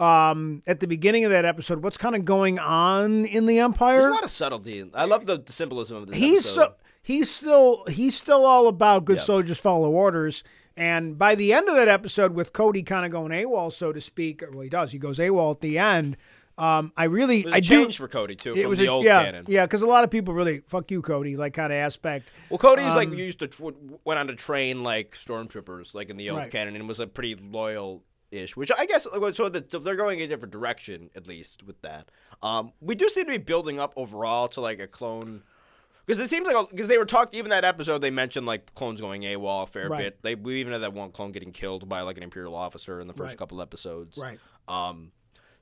Um, 0.00 0.60
at 0.66 0.80
the 0.80 0.88
beginning 0.88 1.24
of 1.24 1.30
that 1.30 1.44
episode, 1.44 1.82
what's 1.82 1.96
kind 1.96 2.16
of 2.16 2.24
going 2.24 2.58
on 2.58 3.24
in 3.26 3.46
the 3.46 3.60
Empire? 3.60 4.00
There's 4.00 4.10
a 4.10 4.14
lot 4.14 4.24
of 4.24 4.30
subtlety. 4.30 4.90
I 4.92 5.04
love 5.04 5.24
the 5.24 5.42
symbolism 5.46 5.96
of 5.98 6.08
this. 6.08 6.18
he's 6.18 6.38
episode. 6.40 6.54
so 6.64 6.74
he's 7.00 7.30
still 7.30 7.84
he's 7.86 8.16
still 8.16 8.44
all 8.44 8.66
about 8.66 9.04
good 9.04 9.16
Yeah. 9.18 9.22
soldiers 9.22 9.58
follow 9.60 9.90
orders. 9.90 10.42
And 10.76 11.16
by 11.16 11.36
the 11.36 11.52
end 11.52 11.68
of 11.68 11.76
that 11.76 11.86
episode, 11.86 12.34
with 12.34 12.52
Cody 12.52 12.82
kind 12.82 13.06
of 13.06 13.12
going 13.12 13.30
AWOL, 13.30 13.72
so 13.72 13.92
to 13.92 14.00
speak, 14.00 14.42
or 14.42 14.50
well, 14.50 14.62
he 14.62 14.68
does, 14.68 14.90
he 14.90 14.98
goes 14.98 15.20
AWOL 15.20 15.52
at 15.52 15.60
the 15.60 15.78
end. 15.78 16.16
Um, 16.56 16.92
I 16.96 17.04
really, 17.04 17.40
It 17.40 17.44
was 17.46 17.52
a 17.52 17.56
I 17.56 17.60
do. 17.60 17.90
for 17.92 18.06
Cody 18.08 18.36
too 18.36 18.54
It 18.54 18.60
from 18.62 18.70
was 18.70 18.78
the 18.78 18.86
a, 18.86 18.88
old 18.90 19.04
yeah, 19.04 19.24
canon. 19.24 19.44
yeah, 19.48 19.66
because 19.66 19.82
a 19.82 19.86
lot 19.88 20.04
of 20.04 20.10
people 20.10 20.34
really 20.34 20.60
fuck 20.66 20.90
you, 20.90 21.02
Cody, 21.02 21.36
like 21.36 21.52
kind 21.54 21.72
of 21.72 21.76
aspect. 21.78 22.28
Well, 22.48 22.58
Cody's 22.58 22.94
like 22.94 23.08
Um, 23.08 23.14
used 23.14 23.40
to 23.40 23.48
tr- 23.48 23.70
went 24.04 24.20
on 24.20 24.28
to 24.28 24.36
train 24.36 24.82
like 24.84 25.16
stormtroopers, 25.16 25.94
like 25.94 26.10
in 26.10 26.16
the 26.16 26.30
old 26.30 26.38
Right. 26.40 26.50
canon, 26.50 26.76
and 26.76 26.86
was 26.86 27.00
a 27.00 27.06
pretty 27.08 27.34
loyal 27.34 28.04
ish. 28.30 28.56
Which 28.56 28.70
I 28.78 28.86
guess 28.86 29.04
so 29.32 29.48
that 29.48 29.70
they're 29.70 29.96
going 29.96 30.20
a 30.22 30.26
different 30.28 30.52
direction 30.52 31.10
at 31.16 31.26
least 31.26 31.62
with 31.64 31.80
that. 31.82 32.10
Um, 32.42 32.72
we 32.80 32.94
do 32.94 33.08
seem 33.08 33.24
to 33.26 33.30
be 33.32 33.38
building 33.38 33.80
up 33.80 33.92
overall 33.96 34.46
to 34.48 34.60
like 34.60 34.78
a 34.80 34.86
clone. 34.86 35.42
Because 36.06 36.22
it 36.22 36.28
seems 36.28 36.46
like 36.46 36.68
because 36.68 36.86
they 36.86 36.98
were 36.98 37.06
talking 37.06 37.38
even 37.38 37.48
that 37.50 37.64
episode 37.64 37.98
they 38.02 38.10
mentioned 38.10 38.44
like 38.46 38.74
clones 38.74 39.00
going 39.00 39.22
AWOL 39.22 39.62
a 39.62 39.66
fair 39.66 39.88
Right. 39.88 39.98
bit. 40.02 40.22
They 40.22 40.34
we 40.34 40.60
even 40.60 40.72
had 40.72 40.82
that 40.82 40.92
one 40.92 41.10
clone 41.12 41.32
getting 41.32 41.50
killed 41.50 41.88
by 41.88 42.02
like 42.02 42.16
an 42.18 42.22
imperial 42.22 42.54
officer 42.54 43.00
in 43.00 43.06
the 43.08 43.14
first 43.14 43.30
Right. 43.30 43.38
couple 43.38 43.62
episodes. 43.62 44.18
Right. 44.18 44.38
Um, 44.68 45.12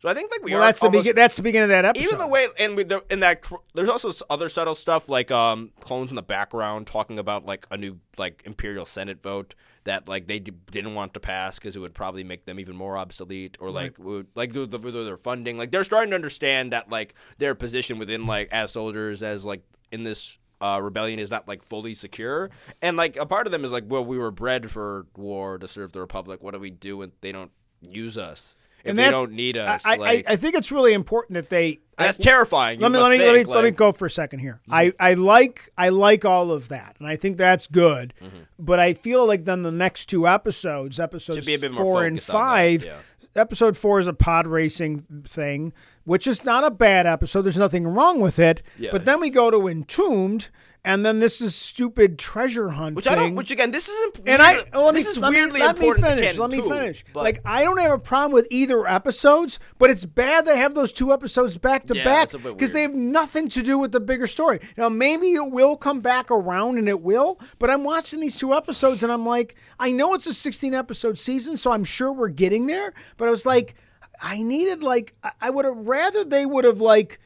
so 0.02 0.08
I 0.08 0.14
think 0.14 0.32
like 0.32 0.42
we 0.42 0.52
well, 0.52 0.62
are 0.62 0.66
that's 0.66 0.80
the 0.80 0.86
almost, 0.86 1.04
begin. 1.04 1.16
That's 1.16 1.36
the 1.36 1.42
beginning 1.42 1.64
of 1.64 1.68
that 1.70 1.84
episode. 1.84 2.04
even 2.04 2.18
the 2.18 2.26
way 2.26 2.48
and 2.58 2.76
with 2.76 2.88
the, 2.88 3.04
in 3.08 3.20
that 3.20 3.44
there's 3.74 3.88
also 3.88 4.12
other 4.28 4.48
subtle 4.48 4.74
stuff 4.74 5.08
like 5.08 5.30
um 5.30 5.70
clones 5.80 6.10
in 6.10 6.16
the 6.16 6.22
background 6.22 6.88
talking 6.88 7.20
about 7.20 7.46
like 7.46 7.66
a 7.70 7.76
new 7.76 7.98
like 8.18 8.42
imperial 8.44 8.84
senate 8.84 9.22
vote 9.22 9.54
that 9.84 10.08
like 10.08 10.26
they 10.26 10.40
d- 10.40 10.52
didn't 10.70 10.94
want 10.94 11.14
to 11.14 11.20
pass 11.20 11.58
because 11.58 11.76
it 11.76 11.78
would 11.78 11.94
probably 11.94 12.24
make 12.24 12.44
them 12.46 12.58
even 12.58 12.74
more 12.74 12.96
obsolete 12.96 13.56
or 13.60 13.70
like 13.70 13.96
would 13.98 14.26
like 14.34 14.52
the, 14.52 14.66
the, 14.66 14.78
the, 14.78 14.90
their 14.90 15.16
funding 15.16 15.56
like 15.56 15.70
they're 15.70 15.84
starting 15.84 16.10
to 16.10 16.16
understand 16.16 16.72
that 16.72 16.90
like 16.90 17.14
their 17.38 17.54
position 17.54 17.98
within 17.98 18.26
like 18.26 18.48
as 18.52 18.72
soldiers 18.72 19.22
as 19.22 19.44
like 19.44 19.62
in 19.90 20.02
this 20.02 20.36
uh, 20.60 20.80
rebellion 20.80 21.18
is 21.18 21.30
not 21.30 21.48
like 21.48 21.62
fully 21.62 21.92
secure 21.92 22.50
and 22.80 22.96
like 22.96 23.16
a 23.16 23.26
part 23.26 23.46
of 23.46 23.52
them 23.52 23.64
is 23.64 23.72
like 23.72 23.84
well 23.88 24.04
we 24.04 24.16
were 24.16 24.30
bred 24.30 24.70
for 24.70 25.06
war 25.16 25.58
to 25.58 25.66
serve 25.66 25.90
the 25.92 26.00
republic 26.00 26.40
what 26.42 26.54
do 26.54 26.60
we 26.60 26.70
do 26.70 26.98
when 26.98 27.10
they 27.20 27.32
don't 27.32 27.50
use 27.80 28.16
us 28.16 28.54
And 28.84 28.98
they 28.98 29.10
don't 29.10 29.32
need 29.32 29.56
us 29.56 29.84
I, 29.84 29.96
like 29.96 30.26
I, 30.28 30.32
I 30.32 30.36
think 30.36 30.54
it's 30.54 30.72
really 30.72 30.92
important 30.92 31.34
that 31.34 31.48
they. 31.48 31.80
that's 31.96 32.18
I, 32.20 32.22
terrifying. 32.22 32.80
Let 32.80 32.90
me 32.92 32.98
let 32.98 33.10
me 33.12 33.18
let 33.18 33.32
me 33.32 33.38
think, 33.38 33.48
let 33.48 33.56
me 33.56 33.62
like- 33.64 33.74
Mm-hmm. 33.74 33.78
go 33.78 33.92
for 33.92 34.06
a 34.06 34.10
second 34.10 34.40
here. 34.40 34.60
I, 34.70 34.92
I 34.98 35.14
like 35.14 35.70
I 35.78 35.88
like 35.90 36.24
all 36.24 36.50
of 36.50 36.68
that, 36.68 36.96
and 36.98 37.06
I 37.08 37.16
think 37.16 37.36
that's 37.36 37.66
good. 37.66 38.12
Mm-hmm. 38.20 38.36
But 38.58 38.80
I 38.80 38.94
feel 38.94 39.26
like 39.26 39.44
then 39.44 39.62
the 39.62 39.70
next 39.72 40.06
two 40.06 40.26
episodes, 40.26 40.98
episodes 40.98 41.46
be 41.46 41.54
a 41.54 41.58
bit 41.58 41.72
more 41.72 41.82
four 41.82 42.04
and 42.04 42.16
focused 42.16 42.30
on 42.30 42.40
that, 42.40 42.48
five, 42.48 42.84
yeah. 42.84 42.96
episode 43.36 43.76
four 43.76 44.00
is 44.00 44.06
a 44.06 44.12
pod 44.12 44.46
racing 44.46 45.04
thing, 45.28 45.72
which 46.04 46.26
is 46.26 46.44
not 46.44 46.64
a 46.64 46.70
bad 46.70 47.06
episode. 47.06 47.42
There's 47.42 47.56
nothing 47.58 47.86
wrong 47.86 48.20
with 48.20 48.38
it. 48.38 48.62
Yeah. 48.78 48.90
But 48.92 49.04
then 49.04 49.20
we 49.20 49.30
go 49.30 49.50
to 49.50 49.68
Entombed, 49.68 50.48
and 50.84 51.06
then 51.06 51.20
this 51.20 51.40
is 51.40 51.54
stupid 51.54 52.18
treasure 52.18 52.70
hunt 52.70 52.96
Which 52.96 53.04
thing. 53.04 53.12
I 53.12 53.16
don't. 53.16 53.34
Which 53.36 53.52
again, 53.52 53.70
this 53.70 53.88
is 53.88 53.96
imp- 54.06 54.26
And 54.26 54.42
I 54.42 54.54
weird- 54.54 54.74
let 54.74 54.94
me 54.94 55.00
this 55.00 55.06
is 55.12 55.18
let 55.18 55.30
me, 55.30 55.36
weirdly 55.38 55.60
let 55.60 55.78
me 55.78 55.86
important 55.86 56.06
to 56.16 56.22
finish. 56.22 56.38
Let 56.38 56.50
me 56.50 56.56
too, 56.60 56.68
finish. 56.68 57.04
but- 57.12 57.22
Like 57.22 57.40
I 57.44 57.62
don't 57.62 57.78
have 57.78 57.92
a 57.92 57.98
problem 58.00 58.32
with 58.32 58.48
either 58.50 58.84
episodes, 58.88 59.60
but 59.78 59.90
it's 59.90 60.04
bad 60.04 60.44
they 60.44 60.56
have 60.56 60.74
those 60.74 60.92
two 60.92 61.12
episodes 61.12 61.56
back 61.56 61.86
to 61.86 61.96
Yeah, 61.96 62.02
back 62.04 62.14
that's 62.22 62.34
a 62.34 62.38
bit 62.40 62.56
because 62.56 62.72
they 62.72 62.82
have 62.82 62.94
nothing 62.94 63.48
to 63.50 63.62
do 63.62 63.78
with 63.78 63.92
the 63.92 64.00
bigger 64.00 64.26
story. 64.26 64.58
Now 64.76 64.88
maybe 64.88 65.34
it 65.34 65.52
will 65.52 65.76
come 65.76 66.00
back 66.00 66.32
around 66.32 66.78
and 66.78 66.88
it 66.88 67.00
will, 67.00 67.38
but 67.60 67.70
I'm 67.70 67.84
watching 67.84 68.18
these 68.18 68.36
two 68.36 68.52
episodes 68.52 69.04
and 69.04 69.12
I'm 69.12 69.24
like, 69.24 69.54
I 69.78 69.92
know 69.92 70.14
it's 70.14 70.26
a 70.26 70.34
16 70.34 70.74
episode 70.74 71.16
season, 71.16 71.56
so 71.58 71.70
I'm 71.70 71.84
sure 71.84 72.12
we're 72.12 72.28
getting 72.28 72.66
there. 72.66 72.92
But 73.16 73.28
I 73.28 73.30
was 73.30 73.46
like, 73.46 73.76
I 74.20 74.42
needed 74.42 74.82
like 74.82 75.14
I- 75.40 75.50
would 75.50 75.64
have 75.64 75.76
rather 75.86 76.24
they 76.24 76.46
would 76.46 76.64
have 76.64 76.80
like 76.80 77.18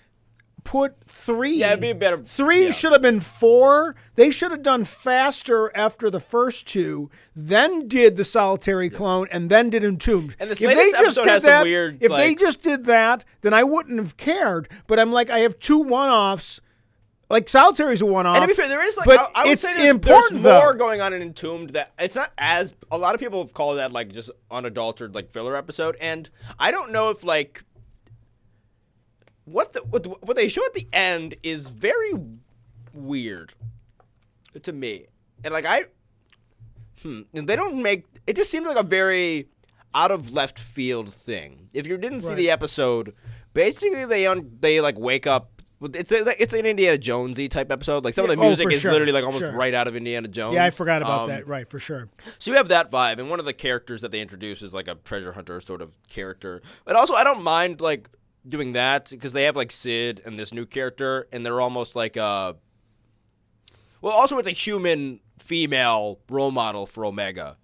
put 0.65 0.95
three. 1.07 1.55
Yeah, 1.59 1.69
it'd 1.69 1.81
be 1.81 1.91
a 1.91 1.95
better- 1.95 2.19
Three 2.25 2.65
yeah. 2.67 2.71
should 2.73 2.91
have 2.93 3.01
been 3.03 3.21
four. 3.21 3.95
They 4.17 4.33
should 4.33 4.51
have 4.51 4.65
done 4.65 4.85
faster 4.85 5.71
after 5.77 6.11
the 6.11 6.19
first 6.19 6.67
two, 6.67 7.09
then 7.37 7.87
did 7.87 8.17
the 8.17 8.25
solitary 8.25 8.91
clone, 8.91 9.29
and 9.31 9.49
then 9.49 9.71
did 9.71 9.85
entombed. 9.85 10.35
And 10.41 10.51
this 10.51 10.61
if 10.61 10.67
latest 10.67 10.85
they 10.85 10.91
just 10.91 11.19
episode 11.19 11.23
did 11.25 11.31
has 11.31 11.43
some 11.45 11.51
that, 11.51 11.63
weird, 11.63 11.99
If 12.03 12.11
they 12.11 12.35
just 12.35 12.63
did 12.63 12.85
that, 12.87 13.25
then 13.43 13.55
I 13.55 13.63
wouldn't 13.63 13.99
have 14.01 14.17
cared. 14.17 14.69
But 14.89 14.99
I'm 14.99 15.13
like, 15.13 15.31
I 15.31 15.39
have 15.41 15.59
two 15.61 15.79
one-offs. 15.79 16.61
Like 17.29 17.49
solitary's 17.49 18.03
a 18.03 18.07
one-off. 18.07 18.37
And 18.37 18.43
to 18.43 18.49
be 18.49 18.55
fair, 18.55 18.69
there 18.69 18.87
is 18.87 18.97
like 18.97 19.07
but 19.07 19.33
I, 19.35 19.43
I 19.43 19.45
would 19.45 19.53
it's 19.55 19.63
say 19.63 19.75
there's, 19.75 19.89
important 19.89 20.43
there's 20.43 20.63
more 20.63 20.73
though. 20.73 20.79
going 20.79 21.01
on 21.01 21.13
in 21.13 21.23
Entombed 21.23 21.71
that 21.71 21.91
it's 21.99 22.15
not 22.15 22.33
as 22.39 22.73
a 22.91 22.97
lot 22.97 23.15
of 23.15 23.21
people 23.21 23.43
have 23.43 23.53
called 23.53 23.79
that 23.79 23.93
like 23.93 24.13
just 24.13 24.31
unadulterated 24.51 25.15
like 25.15 25.31
filler 25.33 25.57
episode, 25.57 25.97
and 26.01 26.31
I 26.59 26.71
don't 26.71 26.93
know 26.93 27.11
if 27.11 27.25
like 27.25 27.65
what 29.45 29.73
the 29.73 29.81
what, 29.81 30.07
what 30.25 30.37
they 30.37 30.49
show 30.49 30.65
at 30.65 30.75
the 30.75 30.87
end 30.93 31.35
is 31.43 31.69
very 31.71 32.13
weird 32.95 33.55
to 34.63 34.73
me, 34.73 35.07
and 35.45 35.53
like 35.53 35.65
I 35.65 35.87
hmm, 37.03 37.23
and 37.35 37.49
they 37.49 37.57
don't 37.57 37.83
make 37.83 38.05
it 38.27 38.37
just 38.37 38.51
seemed 38.51 38.67
like 38.67 38.79
a 38.79 38.83
very 38.85 39.49
out 39.95 40.11
of 40.13 40.33
left 40.33 40.59
field 40.59 41.13
thing. 41.13 41.69
If 41.75 41.87
you 41.87 41.97
didn't 41.97 42.21
see 42.21 42.29
Right. 42.29 42.37
the 42.37 42.51
episode, 42.51 43.15
basically 43.53 44.05
they 44.05 44.27
un, 44.27 44.59
they 44.61 44.81
like 44.81 44.97
wake 44.99 45.27
up. 45.27 45.56
It's 45.81 46.11
a, 46.11 46.43
it's 46.43 46.55
an 46.55 46.65
Indiana 46.65 46.97
Jonesy 46.97 47.49
type 47.49 47.71
episode. 47.71 48.03
Like 48.03 48.15
some 48.15 48.25
of 48.25 48.31
the 48.35 48.43
oh, 48.43 48.47
music 48.49 48.65
for 48.65 48.73
is 48.73 48.81
sure, 48.81 48.93
literally 48.93 49.13
like 49.13 49.25
almost 49.25 49.45
sure. 49.45 49.53
right 49.53 49.75
out 49.75 49.87
of 49.87 49.95
Indiana 49.95 50.27
Jones. 50.27 50.55
Yeah, 50.55 50.65
I 50.65 50.71
forgot 50.71 51.03
about 51.03 51.25
Um, 51.25 51.29
that. 51.29 51.47
Right, 51.47 51.69
for 51.69 51.79
sure. 51.79 52.09
So 52.39 52.51
you 52.51 52.57
have 52.57 52.69
that 52.69 52.91
vibe, 52.91 53.19
and 53.19 53.29
one 53.29 53.41
of 53.41 53.45
the 53.45 53.53
characters 53.53 54.01
that 54.01 54.11
they 54.11 54.21
introduce 54.23 54.63
is 54.63 54.73
like 54.73 54.89
a 54.89 54.95
treasure 54.95 55.33
hunter 55.33 55.61
sort 55.61 55.83
of 55.83 55.93
character. 56.09 56.63
But 56.87 56.97
also, 56.97 57.13
I 57.15 57.25
don't 57.25 57.43
mind 57.43 57.83
like 57.83 58.09
doing 58.49 58.73
that 58.73 59.11
because 59.11 59.35
they 59.35 59.43
have 59.45 59.55
like 59.55 59.71
Cid 59.71 60.23
and 60.25 60.39
this 60.39 60.55
new 60.55 60.65
character, 60.65 61.29
and 61.31 61.45
they're 61.45 61.61
almost 61.61 61.95
like 61.95 62.17
a. 62.17 62.57
Well, 64.01 64.15
also 64.15 64.39
it's 64.39 64.49
a 64.49 64.53
human 64.53 65.21
female 65.39 66.21
role 66.31 66.53
model 66.53 66.87
for 66.87 67.05
Omega, 67.05 67.59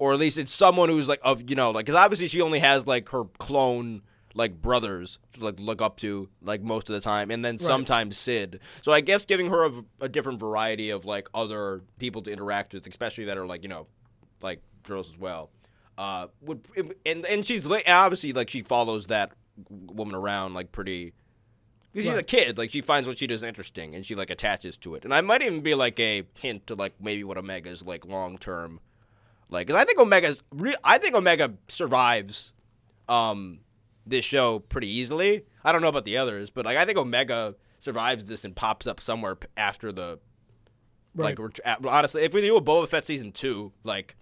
or 0.00 0.12
at 0.12 0.18
least 0.18 0.36
it's 0.36 0.52
someone 0.52 0.88
who's 0.88 1.06
like 1.06 1.20
of 1.22 1.48
you 1.48 1.54
know 1.54 1.70
like 1.70 1.86
because 1.86 1.96
obviously 1.96 2.26
she 2.26 2.40
only 2.40 2.58
has 2.58 2.88
like 2.88 3.08
her 3.10 3.24
clone 3.38 4.02
like 4.34 4.60
brothers 4.60 5.18
like 5.42 5.58
look 5.58 5.80
up 5.82 5.96
to 5.98 6.28
like 6.42 6.62
most 6.62 6.88
of 6.88 6.94
the 6.94 7.00
time 7.00 7.30
and 7.30 7.44
then 7.44 7.58
sometimes 7.58 8.16
Cid. 8.18 8.60
So 8.82 8.92
i 8.92 9.00
guess 9.00 9.26
giving 9.26 9.50
her 9.50 9.66
a, 9.66 9.72
a 10.00 10.08
different 10.08 10.38
variety 10.38 10.90
of 10.90 11.04
like 11.04 11.28
other 11.34 11.82
people 11.98 12.22
to 12.22 12.30
interact 12.32 12.72
with 12.72 12.86
especially 12.86 13.24
that 13.24 13.38
are 13.38 13.46
like 13.46 13.62
you 13.62 13.68
know 13.68 13.86
like 14.42 14.60
girls 14.84 15.10
as 15.10 15.18
well 15.18 15.50
uh 15.98 16.26
would 16.40 16.60
and 17.04 17.24
and 17.26 17.46
she's 17.46 17.66
obviously 17.86 18.32
like 18.32 18.50
she 18.50 18.62
follows 18.62 19.08
that 19.08 19.32
woman 19.68 20.14
around 20.14 20.54
like 20.54 20.72
pretty 20.72 21.12
because 21.92 22.06
she's 22.08 22.16
a 22.16 22.22
kid 22.22 22.56
like 22.56 22.70
she 22.70 22.80
finds 22.80 23.06
what 23.06 23.18
she 23.18 23.26
does 23.26 23.42
interesting 23.42 23.94
and 23.94 24.06
she 24.06 24.14
like 24.14 24.30
attaches 24.30 24.76
to 24.76 24.94
it 24.94 25.04
and 25.04 25.12
i 25.12 25.20
might 25.20 25.42
even 25.42 25.60
be 25.60 25.74
like 25.74 25.98
a 26.00 26.22
hint 26.34 26.66
to 26.66 26.74
like 26.74 26.94
maybe 27.00 27.24
what 27.24 27.36
omega's 27.36 27.82
like 27.84 28.04
long 28.06 28.38
term 28.38 28.80
like 29.50 29.66
because 29.66 29.80
i 29.80 29.84
think 29.84 29.98
omega's 29.98 30.42
re- 30.52 30.76
i 30.84 30.96
think 30.98 31.14
omega 31.14 31.52
survives 31.68 32.52
um 33.08 33.58
this 34.06 34.24
show 34.24 34.58
pretty 34.58 34.88
easily 34.88 35.44
i 35.64 35.72
don't 35.72 35.82
know 35.82 35.88
about 35.88 36.04
the 36.04 36.16
others 36.16 36.50
but 36.50 36.64
like 36.64 36.76
i 36.76 36.84
think 36.84 36.96
omega 36.98 37.54
survives 37.78 38.24
this 38.26 38.44
and 38.44 38.56
pops 38.56 38.86
up 38.86 39.00
somewhere 39.00 39.36
after 39.56 39.92
the 39.92 40.18
Right. 41.14 41.36
like 41.36 41.60
honestly 41.86 42.22
if 42.22 42.32
we 42.32 42.40
do 42.40 42.56
a 42.56 42.62
boba 42.62 42.88
fett 42.88 43.04
season 43.04 43.32
two 43.32 43.72
like 43.82 44.14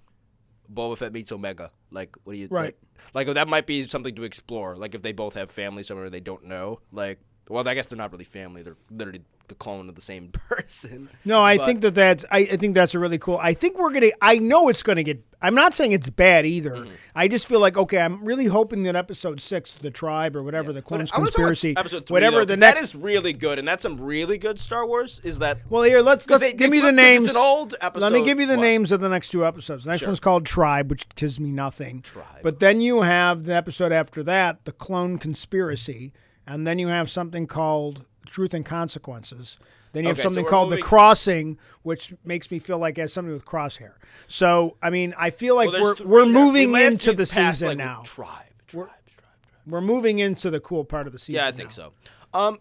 boba 0.73 0.97
fett 0.97 1.13
meets 1.13 1.31
omega 1.31 1.71
like 1.91 2.17
what 2.25 2.33
do 2.33 2.39
you 2.39 2.49
Right. 2.51 2.75
like, 3.13 3.27
like 3.27 3.35
that 3.35 3.47
might 3.47 3.67
be 3.67 3.83
something 3.87 4.15
to 4.15 4.25
explore 4.25 4.75
like 4.75 4.95
if 4.95 5.03
they 5.03 5.13
both 5.13 5.35
have 5.35 5.51
family 5.51 5.83
somewhere 5.83 6.09
they 6.09 6.21
don't 6.21 6.45
know 6.47 6.81
like 6.91 7.19
well 7.51 7.67
i 7.69 7.75
guess 7.75 7.89
they're 7.89 7.99
not 7.99 8.11
really 8.11 8.25
family 8.25 8.63
they're 8.63 8.77
literally 8.91 9.21
the 9.49 9.55
clone 9.55 9.89
of 9.89 9.95
the 9.95 10.03
same 10.03 10.29
person 10.49 11.09
No, 11.25 11.43
I 11.43 11.57
But- 11.57 11.67
think 11.67 11.81
that 11.83 11.95
that's 11.95 12.25
I, 12.31 12.39
I 12.41 12.57
think 12.57 12.75
that's 12.75 12.95
a 12.95 12.99
really 12.99 13.19
cool. 13.19 13.39
I 13.43 13.55
think 13.55 13.79
we're 13.79 13.93
gonna. 13.93 14.11
I 14.23 14.39
know 14.39 14.69
it's 14.69 14.83
gonna 14.83 15.03
get. 15.03 15.25
I'm 15.41 15.55
not 15.55 15.73
saying 15.73 15.93
it's 15.93 16.11
bad 16.11 16.47
either. 16.47 16.73
Mm-hmm. 16.73 16.91
I 17.15 17.29
just 17.29 17.47
feel 17.47 17.61
like 17.61 17.77
okay. 17.77 17.99
I'm 17.99 18.25
really 18.25 18.47
hoping 18.47 18.83
that 18.85 18.97
episode 18.97 19.41
six, 19.41 19.75
the 19.81 19.91
tribe 19.91 20.35
or 20.37 20.43
whatever, 20.43 20.73
the 20.73 20.81
But 20.81 20.85
clones 20.89 21.13
I 21.13 21.19
wanna 21.19 21.31
talk 21.31 21.39
about 21.39 21.47
conspiracy, 21.49 21.77
episode 21.77 22.07
three, 22.07 22.15
whatever 22.15 22.39
though, 22.45 22.55
the 22.55 22.57
next. 22.57 22.75
that 22.77 22.83
is 22.83 22.95
really 22.95 23.33
good 23.33 23.59
and 23.59 23.67
that's 23.69 23.83
some 23.83 24.01
really 24.01 24.37
good 24.39 24.59
star 24.61 24.87
wars 24.87 25.21
is 25.25 25.39
that 25.39 25.59
well, 25.71 25.83
here 25.85 26.01
let's 26.03 26.29
let's 26.29 26.43
they- 26.43 26.51
give 26.53 26.59
they 26.59 26.69
me 26.69 26.79
the 26.79 26.85
flip- 26.87 26.95
names. 26.97 27.25
it's 27.27 27.35
an 27.35 27.41
old 27.41 27.75
episode. 27.81 28.05
Let 28.05 28.13
me 28.13 28.25
give 28.25 28.41
you 28.41 28.47
the 28.47 28.57
names 28.57 28.91
of 28.93 29.01
the 29.01 29.09
next 29.09 29.29
two 29.31 29.47
episodes. 29.47 29.85
The 29.85 29.91
next 29.91 30.01
Sure. 30.01 30.09
one's 30.09 30.21
called 30.21 30.45
Tribe, 30.45 30.91
which 30.91 31.09
gives 31.15 31.39
me 31.39 31.51
nothing. 31.51 32.03
Tribe. 32.03 32.43
But 32.43 32.59
then 32.61 32.81
you 32.81 33.03
have 33.03 33.45
the 33.45 33.55
episode 33.55 33.93
after 33.93 34.23
that, 34.25 34.65
the 34.65 34.73
Clone 34.73 35.19
Conspiracy, 35.19 36.13
and 36.47 36.67
then 36.67 36.79
you 36.79 36.89
have 36.89 37.11
something 37.11 37.47
called 37.47 38.05
Truth 38.29 38.55
and 38.55 38.65
Consequences. 38.65 39.59
Then 39.93 40.05
you 40.05 40.09
have 40.11 40.19
Okay, 40.19 40.23
so 40.23 40.29
something 40.29 40.45
we're 40.45 40.51
called 40.51 40.69
moving- 40.71 40.83
the 40.85 40.89
Crossing, 40.89 41.59
which 41.83 42.15
makes 42.25 42.51
me 42.51 42.59
feel 42.59 42.79
like 42.79 42.99
it 42.99 43.01
has 43.03 43.13
something 43.13 43.33
with 43.33 43.45
Crosshair. 43.45 43.95
So 44.27 44.77
I 44.83 44.91
mean, 44.91 45.15
I 45.19 45.31
feel 45.31 45.57
like 45.57 45.71
Well, 45.73 45.95
we're 46.01 46.07
we're 46.07 46.27
moving 46.27 46.73
we 46.73 46.85
into 46.85 47.13
the 47.13 47.25
pass, 47.25 47.57
season 47.59 47.69
like, 47.69 47.79
now. 47.79 48.03
tribe 48.05 48.45
tribe 48.67 48.89
tribe 49.07 49.33
We're 49.67 49.81
moving 49.81 50.19
into 50.19 50.51
the 50.51 50.61
cool 50.61 50.85
part 50.85 51.07
of 51.07 51.13
the 51.13 51.19
season. 51.19 51.37
yeah 51.37 51.47
i 51.49 51.53
think 51.53 51.71
now. 51.71 51.75
so 51.75 51.93
um 52.39 52.59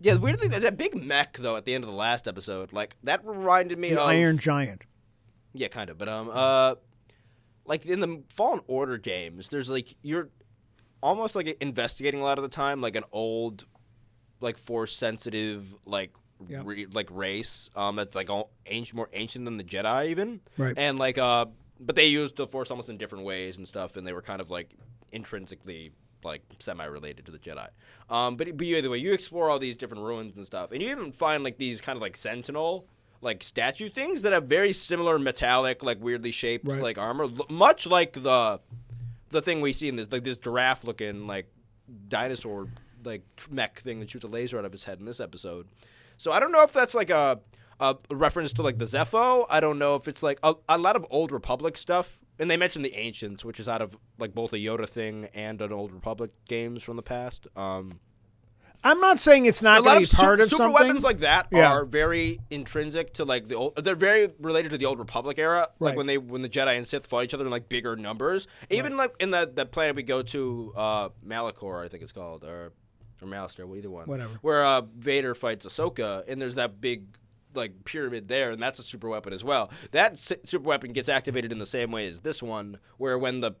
Yeah, 0.00 0.14
the 0.14 0.20
weird 0.20 0.40
thing 0.40 0.50
that, 0.52 0.62
that 0.62 0.76
big 0.78 0.94
mech 0.96 1.36
though 1.36 1.56
at 1.56 1.66
the 1.66 1.74
end 1.74 1.84
of 1.84 1.90
the 1.90 1.96
last 1.96 2.26
episode, 2.26 2.72
like 2.72 2.96
that 3.04 3.24
reminded 3.26 3.78
me 3.78 3.90
The 3.90 4.00
of 4.00 4.08
Iron 4.08 4.38
Giant. 4.38 4.82
Yeah, 5.52 5.68
kind 5.68 5.90
of. 5.90 5.98
But 5.98 6.08
um, 6.08 6.30
uh, 6.32 6.76
like 7.66 7.84
in 7.84 8.00
the 8.00 8.22
Fallen 8.30 8.60
Order 8.66 8.96
games, 8.98 9.48
there's 9.50 9.68
like 9.68 9.94
you're 10.00 10.30
almost 11.02 11.34
like 11.36 11.48
investigating 11.60 12.20
a 12.20 12.22
lot 12.22 12.38
of 12.38 12.42
the 12.42 12.48
time, 12.48 12.80
like 12.80 12.94
an 12.96 13.04
old, 13.12 13.66
like 14.40 14.58
force 14.58 14.94
sensitive, 14.96 15.74
like 15.84 16.12
Yeah. 16.48 16.62
re- 16.64 16.86
like 16.86 17.08
race, 17.10 17.70
um, 17.76 17.96
that's 17.96 18.14
like 18.14 18.30
all 18.30 18.50
ancient, 18.66 18.96
more 18.96 19.08
ancient 19.12 19.44
than 19.44 19.56
the 19.56 19.64
Jedi 19.64 20.08
even, 20.08 20.40
Right. 20.56 20.74
And 20.76 20.98
like 20.98 21.18
uh, 21.18 21.46
but 21.78 21.96
they 21.96 22.06
used 22.06 22.36
the 22.36 22.46
force 22.46 22.70
almost 22.70 22.88
in 22.90 22.98
different 22.98 23.24
ways 23.24 23.56
and 23.58 23.66
stuff, 23.66 23.96
and 23.96 24.06
they 24.06 24.12
were 24.12 24.22
kind 24.22 24.40
of 24.40 24.50
like 24.50 24.74
intrinsically 25.12 25.92
like 26.22 26.42
semi-related 26.58 27.24
to 27.24 27.32
the 27.32 27.38
Jedi. 27.38 27.68
Um, 28.10 28.36
but, 28.36 28.54
but 28.56 28.66
either 28.66 28.90
way, 28.90 28.98
you 28.98 29.12
explore 29.14 29.48
all 29.48 29.58
these 29.58 29.74
different 29.76 30.02
ruins 30.02 30.36
and 30.36 30.44
stuff, 30.44 30.70
and 30.72 30.82
you 30.82 30.90
even 30.90 31.12
find 31.12 31.42
like 31.42 31.56
these 31.56 31.80
kind 31.80 31.96
of 31.96 32.02
like 32.02 32.16
sentinel 32.16 32.86
like 33.22 33.42
statue 33.42 33.90
things 33.90 34.22
that 34.22 34.32
have 34.32 34.44
very 34.44 34.72
similar 34.72 35.18
metallic, 35.18 35.82
like 35.82 36.02
weirdly 36.02 36.30
shaped 36.30 36.66
Right. 36.66 36.80
like 36.80 36.96
armor, 36.98 37.24
l- 37.24 37.46
much 37.50 37.86
like 37.86 38.14
the 38.14 38.60
the 39.30 39.40
thing 39.42 39.60
we 39.60 39.72
see 39.74 39.88
in 39.88 39.96
this 39.96 40.10
like 40.10 40.24
this 40.24 40.36
giraffe 40.38 40.84
looking 40.84 41.26
like 41.26 41.46
dinosaur 42.08 42.68
like 43.04 43.22
mech 43.50 43.80
thing 43.80 44.00
that 44.00 44.10
shoots 44.10 44.24
a 44.24 44.28
laser 44.28 44.58
out 44.58 44.64
of 44.64 44.72
his 44.72 44.84
head 44.84 44.98
in 44.98 45.04
this 45.04 45.20
episode. 45.20 45.68
So 46.16 46.32
I 46.32 46.40
don't 46.40 46.52
know 46.52 46.62
if 46.62 46.72
that's 46.72 46.94
like 46.94 47.10
a 47.10 47.40
a 47.80 47.96
reference 48.10 48.52
to 48.52 48.62
like 48.62 48.76
the 48.76 48.84
Zeffo. 48.84 49.46
I 49.48 49.58
don't 49.60 49.78
know 49.78 49.94
if 49.94 50.06
it's 50.06 50.22
like 50.22 50.38
a, 50.42 50.54
a 50.68 50.76
lot 50.76 50.96
of 50.96 51.06
old 51.10 51.32
Republic 51.32 51.78
stuff. 51.78 52.20
And 52.38 52.50
they 52.50 52.56
mentioned 52.58 52.84
the 52.84 52.94
Ancients, 52.94 53.42
which 53.44 53.58
is 53.58 53.68
out 53.68 53.80
of 53.82 53.96
like 54.18 54.34
both 54.34 54.52
a 54.52 54.56
Yoda 54.58 54.86
thing 54.88 55.28
and 55.34 55.60
an 55.62 55.72
old 55.72 55.92
Republic 55.92 56.30
games 56.46 56.82
from 56.82 56.96
the 56.96 57.02
past. 57.02 57.46
Um, 57.56 58.00
I'm 58.82 58.98
not 59.00 59.18
saying 59.18 59.44
it's 59.44 59.60
not 59.62 59.80
a 59.80 59.82
lot 59.82 59.96
of 59.98 60.02
be 60.10 60.16
part 60.16 60.40
of 60.40 60.48
super 60.48 60.64
something. 60.64 60.72
weapons 60.74 61.04
like 61.04 61.18
that 61.18 61.48
Yeah. 61.52 61.70
are 61.70 61.84
very 61.84 62.38
intrinsic 62.50 63.12
to 63.14 63.24
like 63.26 63.46
the 63.48 63.54
old. 63.54 63.76
They're 63.76 63.94
very 63.94 64.28
related 64.40 64.70
to 64.70 64.78
the 64.78 64.86
old 64.86 64.98
Republic 64.98 65.38
era, 65.38 65.68
like 65.80 65.96
when 65.96 66.06
they 66.06 66.16
when 66.16 66.40
the 66.40 66.48
Jedi 66.48 66.76
and 66.76 66.86
Sith 66.86 67.06
fought 67.06 67.24
each 67.24 67.34
other 67.34 67.44
in 67.44 67.50
like 67.50 67.68
bigger 67.68 67.94
numbers. 67.96 68.46
Even 68.70 68.96
like 68.96 69.14
in 69.20 69.30
the 69.32 69.50
that 69.54 69.70
planet 69.70 69.96
we 69.96 70.02
go 70.02 70.22
to, 70.22 70.72
uh, 70.76 71.08
Malachor, 71.26 71.84
I 71.84 71.88
think 71.88 72.02
it's 72.02 72.12
called, 72.12 72.42
or 72.44 72.72
or 73.22 73.26
Malastare, 73.26 73.76
either 73.76 73.90
one. 73.90 74.06
Whatever. 74.06 74.34
Where 74.42 74.64
uh, 74.64 74.82
Vader 74.98 75.34
fights 75.34 75.66
Ahsoka, 75.66 76.24
and 76.28 76.40
there's 76.40 76.54
that 76.56 76.80
big 76.80 77.04
like 77.54 77.84
pyramid 77.84 78.28
there, 78.28 78.52
and 78.52 78.62
that's 78.62 78.78
a 78.78 78.82
super 78.82 79.08
weapon 79.08 79.32
as 79.32 79.42
well. 79.42 79.70
That 79.90 80.18
super 80.18 80.60
weapon 80.60 80.92
gets 80.92 81.08
activated 81.08 81.52
in 81.52 81.58
the 81.58 81.66
same 81.66 81.90
way 81.90 82.06
as 82.06 82.20
this 82.20 82.42
one, 82.42 82.78
where 82.96 83.18
when 83.18 83.40
the 83.40 83.52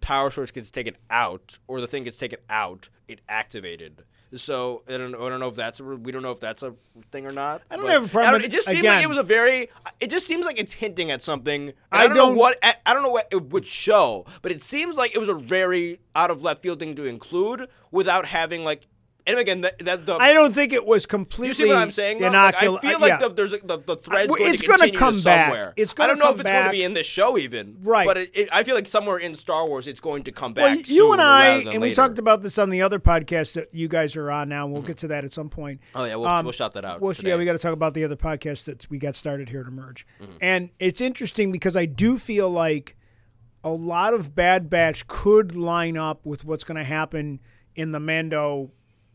power 0.00 0.30
source 0.30 0.50
gets 0.50 0.70
taken 0.70 0.96
out 1.10 1.58
or 1.66 1.80
the 1.80 1.86
thing 1.86 2.04
gets 2.04 2.16
taken 2.16 2.38
out, 2.48 2.88
it 3.08 3.20
activated. 3.28 4.04
So 4.34 4.82
I 4.88 4.92
don't, 4.96 5.14
I 5.14 5.28
don't 5.28 5.40
know 5.40 5.48
if 5.48 5.56
that's 5.56 5.80
a, 5.80 5.84
we 5.84 6.12
don't 6.12 6.22
know 6.22 6.30
if 6.30 6.38
that's 6.40 6.62
a 6.62 6.74
thing 7.10 7.26
or 7.26 7.32
not. 7.32 7.62
I 7.70 7.76
don't 7.76 7.84
but- 7.86 7.92
have 7.92 8.04
a 8.04 8.08
problem, 8.08 8.28
I 8.28 8.30
don't- 8.32 8.40
but 8.42 8.46
It 8.46 8.52
just 8.52 8.66
seemed 8.68 8.78
again- 8.80 8.94
like 8.96 9.04
it 9.04 9.08
was 9.08 9.18
a 9.18 9.22
very. 9.24 9.68
It 9.98 10.08
just 10.10 10.26
seems 10.28 10.46
like 10.46 10.58
it's 10.58 10.72
hinting 10.72 11.10
at 11.10 11.20
something. 11.20 11.72
I 11.90 12.04
I, 12.04 12.06
don't 12.06 12.16
know 12.16 12.26
don't- 12.26 12.36
what. 12.36 12.56
I 12.62 12.74
I 12.86 12.94
don't 12.94 13.02
know 13.02 13.10
what 13.10 13.26
it 13.32 13.50
would 13.50 13.66
show, 13.66 14.26
but 14.42 14.52
it 14.52 14.62
seems 14.62 14.96
like 14.96 15.14
it 15.14 15.18
was 15.18 15.28
a 15.28 15.34
very 15.34 16.00
out 16.14 16.30
of 16.30 16.42
left 16.42 16.62
field 16.62 16.78
thing 16.78 16.94
to 16.96 17.04
include 17.06 17.68
without 17.90 18.26
having 18.26 18.62
like. 18.64 18.86
And 19.26 19.38
again, 19.38 19.60
that, 19.62 19.78
that 19.80 20.06
the 20.06 20.14
I 20.16 20.32
don't 20.32 20.54
think 20.54 20.72
it 20.72 20.84
was 20.86 21.06
completely. 21.06 21.48
you 21.48 21.54
see 21.54 21.66
what 21.66 21.76
I'm 21.76 21.90
saying? 21.90 22.20
Like, 22.20 22.34
I 22.34 22.52
feel 22.52 22.72
like 22.72 23.08
yeah. 23.08 23.18
the, 23.18 23.28
there's 23.28 23.52
a, 23.52 23.58
the 23.58 23.78
the 23.78 23.96
thread's 23.96 24.30
well, 24.30 24.38
going 24.38 24.52
it's 24.54 24.62
to 24.62 24.68
continue 24.68 24.98
come 24.98 25.14
to 25.14 25.22
back. 25.22 25.46
somewhere. 25.46 25.74
It's 25.76 25.92
I 25.92 25.96
gonna 25.96 26.08
don't 26.08 26.18
know 26.18 26.32
if 26.32 26.40
it's 26.40 26.50
going 26.50 26.64
to 26.64 26.70
be 26.70 26.82
in 26.82 26.94
this 26.94 27.06
show 27.06 27.38
even. 27.38 27.78
Right. 27.82 28.06
But 28.06 28.16
it, 28.18 28.30
it, 28.34 28.48
I 28.52 28.64
feel 28.64 28.74
like 28.74 28.86
somewhere 28.86 29.18
in 29.18 29.34
Star 29.34 29.66
Wars, 29.66 29.86
it's 29.86 30.00
going 30.00 30.24
to 30.24 30.32
come 30.32 30.52
back. 30.52 30.64
Well, 30.64 30.76
you 30.76 31.12
and 31.12 31.20
I, 31.20 31.46
and 31.62 31.80
we 31.80 31.94
talked 31.94 32.18
about 32.18 32.42
this 32.42 32.58
on 32.58 32.70
the 32.70 32.82
other 32.82 32.98
podcast 32.98 33.54
that 33.54 33.74
you 33.74 33.88
guys 33.88 34.16
are 34.16 34.30
on 34.30 34.48
now. 34.48 34.64
and 34.64 34.72
We'll 34.72 34.82
get 34.82 34.98
to 34.98 35.08
that 35.08 35.24
at 35.24 35.32
some 35.32 35.50
point. 35.50 35.80
Oh 35.94 36.04
yeah, 36.04 36.16
we'll, 36.16 36.28
Um, 36.28 36.44
we'll 36.44 36.52
shout 36.52 36.72
that 36.72 36.84
out. 36.84 37.00
Well, 37.00 37.14
yeah, 37.20 37.36
we 37.36 37.44
got 37.44 37.52
to 37.52 37.58
talk 37.58 37.72
about 37.72 37.94
the 37.94 38.04
other 38.04 38.16
podcast 38.16 38.64
that 38.64 38.88
we 38.90 38.98
got 38.98 39.16
started 39.16 39.48
here 39.50 39.64
to 39.64 39.70
merge. 39.70 40.06
Mm-hmm. 40.20 40.32
And 40.40 40.70
it's 40.78 41.00
interesting 41.00 41.52
because 41.52 41.76
I 41.76 41.86
do 41.86 42.18
feel 42.18 42.50
like 42.50 42.96
a 43.62 43.70
lot 43.70 44.14
of 44.14 44.34
Bad 44.34 44.70
Batch 44.70 45.06
could 45.06 45.54
line 45.54 45.96
up 45.96 46.24
with 46.24 46.44
what's 46.44 46.64
going 46.64 46.78
to 46.78 46.84
happen 46.84 47.40
in 47.74 47.92
the 47.92 48.00
Mando 48.00 48.70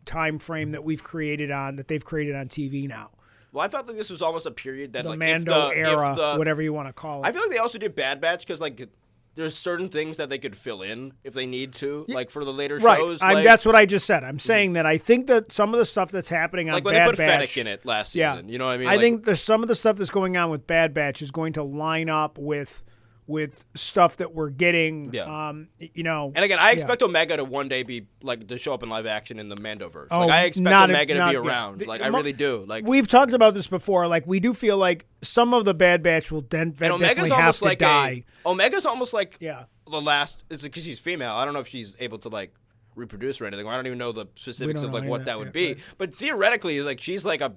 time 0.06 0.40
frame 0.40 0.72
that 0.72 0.84
we've 0.84 1.04
created 1.04 1.52
on 1.52 1.76
that 1.76 1.88
they've 1.88 2.04
created 2.06 2.36
on 2.36 2.48
TV 2.48 2.88
now. 2.88 3.12
Well, 3.52 3.64
I 3.64 3.70
felt 3.70 3.88
like 3.88 3.96
this 3.96 4.10
was 4.10 4.22
almost 4.22 4.46
a 4.46 4.52
period 4.52 4.94
that 4.94 5.04
The 5.04 5.12
like 5.12 5.20
Mando 5.20 5.70
if 5.70 5.76
the, 5.76 5.80
era, 5.80 6.14
the, 6.16 6.36
whatever 6.36 6.62
you 6.62 6.74
want 6.74 6.90
to 6.90 6.94
call 6.94 7.24
it. 7.24 7.28
I 7.28 7.32
feel 7.32 7.42
like 7.42 7.52
they 7.52 7.58
also 7.58 7.78
did 7.78 7.96
Bad 7.96 8.20
Batch 8.20 8.46
because 8.46 8.60
like 8.60 8.90
there's 9.36 9.56
certain 9.56 9.90
things 9.90 10.18
that 10.18 10.30
they 10.30 10.38
could 10.38 10.56
fill 10.56 10.82
in 10.82 11.14
if 11.24 11.34
they 11.34 11.46
need 11.46 11.74
to, 11.76 12.06
like 12.08 12.30
for 12.30 12.44
the 12.44 12.54
later 12.54 12.78
right. 12.78 12.98
shows. 12.98 13.22
I'm, 13.22 13.36
like, 13.36 13.44
that's 13.46 13.66
what 13.66 13.76
I 13.76 13.86
just 13.86 14.06
said. 14.06 14.24
I'm 14.24 14.40
saying 14.40 14.74
that 14.74 14.86
I 14.86 14.98
think 14.98 15.28
that 15.28 15.52
some 15.52 15.74
of 15.74 15.80
the 15.80 15.86
stuff 15.86 16.12
that's 16.12 16.30
happening 16.30 16.70
on 16.70 16.76
like 16.76 16.86
when 16.86 16.96
Bad 16.96 17.06
they 17.06 17.12
put 17.12 17.18
Batch, 17.18 17.28
Fennec 17.28 17.58
in 17.58 17.68
it 17.68 17.86
last 17.86 18.16
Yeah. 18.16 18.34
season. 18.34 18.50
You 18.50 18.58
know 18.58 18.66
what 18.66 18.72
I 18.74 18.78
mean? 18.78 18.88
I 18.88 18.92
Like, 18.92 19.02
think 19.02 19.26
there's 19.26 19.44
some 19.44 19.62
of 19.62 19.68
the 19.68 19.76
stuff 19.76 19.98
that's 19.98 20.10
going 20.10 20.38
on 20.38 20.50
with 20.50 20.68
Bad 20.68 20.94
Batch 20.94 21.22
is 21.22 21.32
going 21.32 21.54
to 21.54 21.64
line 21.64 22.10
up 22.10 22.38
with 22.38 22.84
with 23.28 23.66
stuff 23.76 24.18
that 24.18 24.34
we're 24.36 24.50
getting. 24.52 25.12
Yeah. 25.14 25.50
Um, 25.50 25.70
you 25.80 26.04
know. 26.04 26.32
And 26.36 26.46
again, 26.46 26.60
I 26.60 26.72
expect 26.72 27.02
Omega 27.02 27.38
to 27.38 27.44
one 27.44 27.68
day 27.68 27.84
be 27.84 28.08
like 28.22 28.48
to 28.48 28.58
show 28.58 28.74
up 28.74 28.84
in 28.84 28.90
live 28.90 29.06
action 29.06 29.40
in 29.40 29.50
the 29.50 29.56
Mandoverse. 29.56 30.08
Oh, 30.12 30.20
like 30.20 30.30
I 30.32 30.44
expect 30.46 30.64
not- 30.72 30.90
Omega 30.90 31.14
to 31.14 31.20
not- 31.20 31.30
be 31.32 31.36
around. 31.38 31.80
The- 31.80 31.86
Like 31.86 32.02
I 32.02 32.08
really 32.08 32.34
do. 32.34 32.64
Like 32.68 32.86
We've 32.86 33.08
talked 33.08 33.34
about 33.34 33.54
this 33.54 33.68
before. 33.68 34.08
Like 34.08 34.28
we 34.28 34.40
do 34.40 34.54
feel 34.54 34.78
like 34.78 35.06
some 35.24 35.54
of 35.54 35.66
the 35.66 35.74
Bad 35.74 36.04
Batch 36.04 36.32
will 36.32 36.42
den- 36.42 36.62
and 36.62 36.74
definitely 36.78 37.06
Omega's 37.08 37.30
have 37.32 37.40
almost 37.40 37.60
to 37.60 37.66
like 37.66 37.80
die. 37.80 38.24
a 38.46 38.50
Omega's 38.50 38.86
almost 38.86 39.14
like 39.14 39.38
Yeah. 39.40 39.64
the 39.90 40.02
last 40.02 40.44
is 40.50 40.62
because 40.62 40.84
she's 40.84 41.00
female. 41.00 41.32
I 41.34 41.46
don't 41.46 41.54
know 41.54 41.60
if 41.62 41.68
she's 41.68 41.96
able 42.00 42.20
to 42.20 42.30
like 42.30 42.54
reproduce 42.96 43.42
or 43.42 43.46
anything. 43.46 43.68
I 43.68 43.76
don't 43.76 43.88
even 43.88 43.98
know 43.98 44.12
the 44.12 44.28
specifics 44.36 44.82
of 44.84 44.94
like 44.94 45.04
what 45.04 45.26
that 45.26 45.38
would 45.38 45.48
yet, 45.48 45.54
be. 45.54 45.68
right. 45.74 45.78
But 45.98 46.16
theoretically, 46.16 46.82
like 46.82 47.02
she's 47.02 47.26
like 47.26 47.42
a 47.42 47.54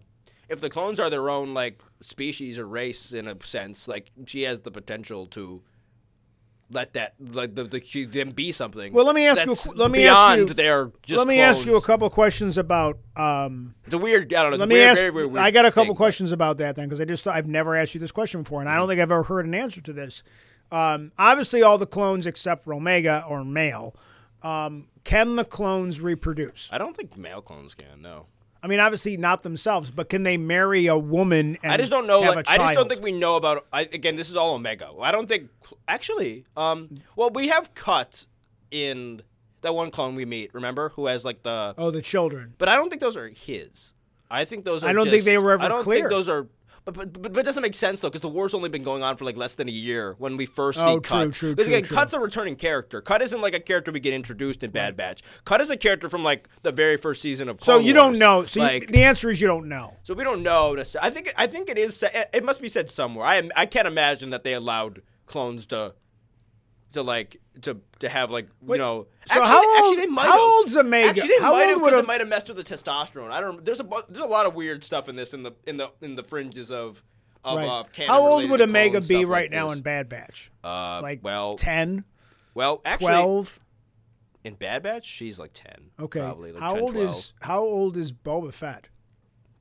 if 0.48 0.60
the 0.60 0.70
clones 0.70 0.98
are 1.00 1.10
their 1.10 1.28
own 1.30 1.54
like 1.54 1.80
species 2.00 2.58
or 2.58 2.66
race 2.66 3.12
in 3.12 3.26
a 3.28 3.36
sense, 3.44 3.86
like 3.88 4.10
she 4.26 4.42
has 4.42 4.62
the 4.62 4.70
potential 4.70 5.26
to 5.28 5.62
let 6.70 6.92
that 6.92 7.14
like 7.18 7.54
the, 7.54 7.64
the 7.64 8.04
them 8.04 8.30
be 8.32 8.52
something. 8.52 8.92
Well, 8.92 9.06
let 9.06 9.14
me 9.14 9.26
ask 9.26 9.44
you 9.46 9.52
a 9.52 9.74
let 9.74 9.90
me 9.90 10.06
ask 10.06 10.14
beyond 10.36 10.48
you- 10.50 10.54
their 10.54 10.92
just 11.02 11.18
Let 11.18 11.26
me 11.26 11.40
ask 11.40 11.64
you 11.64 11.76
a 11.76 11.80
couple 11.82 12.08
questions 12.10 12.58
about. 12.58 12.98
Um, 13.16 13.74
It's 13.86 13.94
a 13.94 13.98
weird. 13.98 14.32
I 14.34 14.42
don't 14.42 14.52
know. 14.52 14.58
Let 14.58 14.64
a 14.64 14.68
me 14.68 14.74
weird, 14.74 14.88
ask. 14.90 15.00
very, 15.00 15.12
very 15.12 15.26
weird 15.26 15.42
I 15.42 15.50
got 15.50 15.64
a 15.64 15.70
couple 15.70 15.84
thing, 15.84 15.92
but- 15.94 15.96
questions 15.96 16.30
about 16.32 16.58
that 16.58 16.76
then 16.76 16.86
because 16.86 17.00
I 17.00 17.04
just 17.06 17.26
I've 17.26 17.46
never 17.46 17.74
asked 17.74 17.94
you 17.94 18.00
this 18.00 18.12
question 18.12 18.42
before, 18.42 18.60
and 18.60 18.68
I 18.68 18.72
Mm-hmm. 18.72 18.80
don't 18.80 18.88
think 18.88 19.00
I've 19.00 19.10
ever 19.12 19.22
heard 19.22 19.46
an 19.46 19.54
answer 19.54 19.80
to 19.80 19.92
this. 19.94 20.22
Um, 20.70 21.12
obviously, 21.18 21.62
all 21.62 21.78
the 21.78 21.86
clones 21.86 22.26
except 22.26 22.64
for 22.64 22.74
Omega 22.74 23.24
are 23.26 23.42
male. 23.44 23.96
Um, 24.42 24.88
can 25.04 25.36
the 25.36 25.44
clones 25.46 26.02
reproduce? 26.02 26.68
I 26.70 26.76
don't 26.76 26.94
think 26.94 27.16
male 27.16 27.40
clones 27.40 27.74
can. 27.74 28.02
No. 28.02 28.26
I 28.62 28.66
mean, 28.66 28.80
obviously 28.80 29.16
not 29.16 29.42
themselves, 29.42 29.90
but 29.90 30.08
can 30.08 30.24
they 30.24 30.36
marry 30.36 30.86
a 30.86 30.98
woman? 30.98 31.58
And 31.62 31.70
I 31.72 31.76
just 31.76 31.90
don't 31.90 32.06
know. 32.06 32.20
Like, 32.20 32.48
I 32.48 32.58
just 32.58 32.74
don't 32.74 32.88
think 32.88 33.02
we 33.02 33.12
know 33.12 33.36
about. 33.36 33.66
I, 33.72 33.82
again, 33.82 34.16
this 34.16 34.28
is 34.28 34.36
all 34.36 34.54
Omega. 34.54 34.90
I 35.00 35.12
don't 35.12 35.28
think. 35.28 35.50
Actually, 35.86 36.44
um, 36.56 36.98
well, 37.14 37.30
we 37.30 37.48
have 37.48 37.74
cut 37.74 38.26
in 38.70 39.22
that 39.60 39.74
one 39.74 39.90
clone 39.90 40.14
we 40.14 40.24
meet. 40.24 40.52
Remember, 40.54 40.90
who 40.90 41.06
has 41.06 41.24
like 41.24 41.42
the. 41.42 41.74
Oh, 41.78 41.90
the 41.90 42.02
children. 42.02 42.54
But 42.58 42.68
I 42.68 42.76
don't 42.76 42.88
think 42.88 43.00
those 43.00 43.16
are 43.16 43.28
his. 43.28 43.94
I 44.30 44.44
think 44.44 44.64
those 44.64 44.82
are. 44.82 44.88
I 44.88 44.92
don't 44.92 45.08
think 45.08 45.24
they 45.24 45.38
were 45.38 45.52
ever 45.52 45.58
clear. 45.60 45.70
I 45.70 45.74
don't 45.74 45.84
clear. 45.84 45.98
think 46.00 46.10
those 46.10 46.28
are. 46.28 46.46
But, 46.88 47.12
but, 47.12 47.22
but, 47.22 47.32
but 47.34 47.40
it 47.40 47.42
doesn't 47.44 47.62
make 47.62 47.74
sense 47.74 48.00
though, 48.00 48.08
because 48.08 48.22
the 48.22 48.28
war's 48.30 48.54
only 48.54 48.70
been 48.70 48.82
going 48.82 49.02
on 49.02 49.16
for 49.18 49.26
like 49.26 49.36
less 49.36 49.54
than 49.54 49.68
a 49.68 49.72
year 49.72 50.14
when 50.18 50.38
we 50.38 50.46
first 50.46 50.78
see 50.78 50.84
Oh, 50.84 51.00
Cut. 51.00 51.32
true, 51.34 51.50
Because 51.50 51.66
true, 51.66 51.74
again, 51.76 51.86
true. 51.86 51.94
Cut's 51.96 52.14
a 52.14 52.18
returning 52.20 52.56
character. 52.56 53.02
Cut 53.02 53.20
isn't 53.20 53.40
like 53.42 53.52
a 53.54 53.60
character 53.60 53.92
we 53.92 54.00
get 54.00 54.14
introduced 54.14 54.64
in 54.64 54.70
Bad 54.70 54.96
Batch. 54.96 55.22
Cut 55.44 55.60
is 55.60 55.70
a 55.70 55.76
character 55.76 56.08
from 56.08 56.24
like 56.24 56.48
the 56.62 56.72
very 56.72 56.96
first 56.96 57.20
season 57.20 57.48
of. 57.50 57.60
Clone 57.60 57.80
so 57.82 57.86
you 57.86 57.92
don't 57.92 58.18
know. 58.18 58.46
So 58.46 58.64
you- 58.66 58.86
the 58.86 59.02
answer 59.04 59.28
is 59.30 59.38
you 59.40 59.46
don't 59.48 59.68
know. 59.68 59.96
so 60.02 60.14
we 60.14 60.24
don't 60.24 60.42
know. 60.42 60.82
I 61.02 61.10
think 61.10 61.34
I 61.36 61.46
think 61.46 61.68
it 61.68 61.76
is. 61.76 62.02
It 62.32 62.42
must 62.44 62.62
be 62.62 62.68
said 62.68 62.88
somewhere. 62.88 63.26
I 63.26 63.48
I 63.54 63.66
can't 63.66 63.86
imagine 63.86 64.30
that 64.30 64.42
they 64.44 64.54
allowed 64.54 65.02
clones 65.26 65.66
to 65.66 65.94
to 66.92 67.02
like 67.02 67.36
to 67.62 67.78
to 68.00 68.08
have 68.08 68.30
like 68.30 68.48
you 68.66 68.78
know. 68.78 69.06
so 69.26 69.32
actually, 69.34 69.46
how 69.46 69.58
old- 69.58 69.78
actually 69.78 69.96
they 70.06 70.10
might 70.12 70.26
how 70.26 70.32
have. 70.32 70.40
old's 70.40 70.76
Omega? 70.76 71.08
Actually, 71.08 71.28
they 71.28 71.38
How 71.40 71.50
might 71.52 71.60
old 71.62 71.70
have 71.70 71.78
because 71.84 71.98
it 72.00 72.06
might 72.06 72.20
have 72.20 72.28
messed 72.28 72.48
with 72.48 72.56
the 72.56 72.64
testosterone. 72.64 73.30
I 73.30 73.40
don't. 73.40 73.64
There's 73.64 73.80
a 73.80 73.88
there's 74.08 74.24
a 74.24 74.28
lot 74.28 74.46
of 74.46 74.54
weird 74.54 74.84
stuff 74.84 75.08
in 75.08 75.16
this 75.16 75.34
in 75.34 75.42
the 75.42 75.52
in 75.66 75.76
the 75.76 75.90
in 76.00 76.14
the 76.14 76.22
fringes 76.24 76.70
of 76.70 77.02
of 77.44 77.56
Right. 77.58 77.66
uh, 77.68 77.84
How 78.06 78.20
old 78.26 78.48
would 78.50 78.60
Omega 78.60 79.00
be 79.00 79.24
right 79.24 79.42
like 79.42 79.50
now 79.50 79.68
this. 79.68 79.76
in 79.78 79.82
Bad 79.82 80.08
Batch? 80.08 80.50
Uh, 80.64 81.00
Like 81.02 81.20
well, 81.22 81.54
10, 81.56 82.04
well, 82.54 82.80
actually, 82.84 83.06
12? 83.12 83.60
in 84.44 84.54
Bad 84.54 84.82
Batch, 84.82 85.06
she's 85.06 85.38
like 85.38 85.52
ten. 85.54 85.90
Okay. 86.00 86.18
probably 86.20 86.50
like 86.52 86.60
how 86.62 86.74
10, 86.74 86.82
old 86.82 86.92
12. 86.94 87.08
is 87.10 87.32
how 87.40 87.60
old 87.60 87.96
is 87.96 88.12
Boba 88.12 88.52
Fett? 88.52 88.88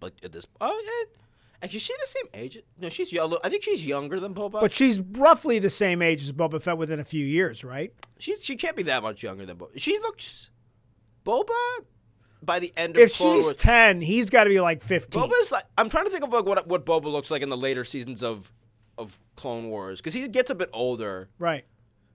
like 0.02 0.14
at 0.24 0.32
this? 0.32 0.45
Oh, 0.62 0.82
yeah. 0.86 1.18
Actually, 1.62 1.78
is 1.78 1.84
she 1.84 1.93
the 1.99 2.08
same 2.08 2.26
age? 2.36 2.58
No, 2.80 2.89
she's 2.89 3.12
yellow. 3.12 3.39
I 3.43 3.49
think 3.49 3.64
she's 3.64 3.86
younger 3.86 4.20
than 4.20 4.34
Boba. 4.36 4.62
But 4.62 4.74
she's 4.74 4.99
roughly 4.99 5.58
the 5.60 5.70
same 5.72 6.01
age 6.03 6.22
as 6.24 6.32
Boba 6.32 6.62
Fett 6.62 6.78
within 6.78 6.99
a 6.99 7.03
few 7.03 7.26
years, 7.26 7.64
right? 7.64 7.91
She 8.20 8.36
she 8.39 8.55
can't 8.55 8.76
be 8.76 8.84
that 8.84 9.01
much 9.01 9.24
younger 9.24 9.45
than 9.45 9.58
Boba. 9.58 9.70
She 9.76 9.97
looks 9.99 10.49
Boba 11.26 11.49
by 12.43 12.60
the 12.60 12.72
end 12.78 12.95
of 12.95 13.01
If 13.01 13.18
Clone 13.18 13.38
she's 13.38 13.43
Wars. 13.45 13.55
10, 13.58 14.01
he's 14.01 14.30
got 14.30 14.43
to 14.43 14.49
be 14.51 14.60
like 14.62 14.84
15. 14.84 15.20
Boba's 15.22 15.51
like 15.51 15.64
I'm 15.78 15.89
trying 15.89 16.05
to 16.05 16.12
think 16.12 16.24
of 16.24 16.32
like 16.32 16.45
what 16.45 16.68
what 16.68 16.86
Boba 16.86 17.05
looks 17.05 17.32
like 17.32 17.41
in 17.41 17.49
the 17.49 17.58
later 17.58 17.84
seasons 17.84 18.24
of 18.24 18.51
of 18.97 19.20
Clone 19.36 19.68
Wars 19.70 19.99
because 19.99 20.14
he 20.14 20.28
gets 20.28 20.51
a 20.51 20.55
bit 20.55 20.70
older. 20.74 21.30
right. 21.39 21.66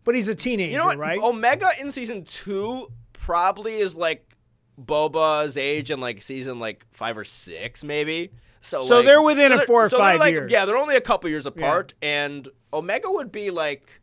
But 0.04 0.16
he's 0.16 0.26
a 0.26 0.34
teenager, 0.34 0.72
You 0.72 0.78
know 0.78 0.86
what? 0.86 0.98
right? 0.98 1.18
Omega 1.20 1.68
in 1.80 1.92
season 1.92 2.24
two 2.24 2.88
probably 3.12 3.74
is 3.74 3.96
like 3.96 4.34
Boba's 4.80 5.56
age 5.56 5.90
in 5.92 6.00
like 6.00 6.22
season 6.22 6.58
like 6.58 6.84
five 6.90 7.16
or 7.16 7.24
six, 7.24 7.84
maybe. 7.84 8.30
So, 8.62 8.86
So 8.86 8.96
like- 8.96 9.06
they're 9.06 9.20
within 9.22 9.52
a 9.52 9.56
they're- 9.58 9.66
four 9.66 9.84
or 9.84 9.90
so 9.90 9.98
five 9.98 10.20
like- 10.20 10.32
years. 10.32 10.50
Yeah, 10.50 10.64
they're 10.64 10.76
only 10.78 10.96
a 10.96 11.00
couple 11.00 11.28
years 11.28 11.44
apart, 11.46 11.92
and 12.00 12.48
Omega 12.72 13.10
would 13.10 13.30
be 13.30 13.50
like. 13.50 14.00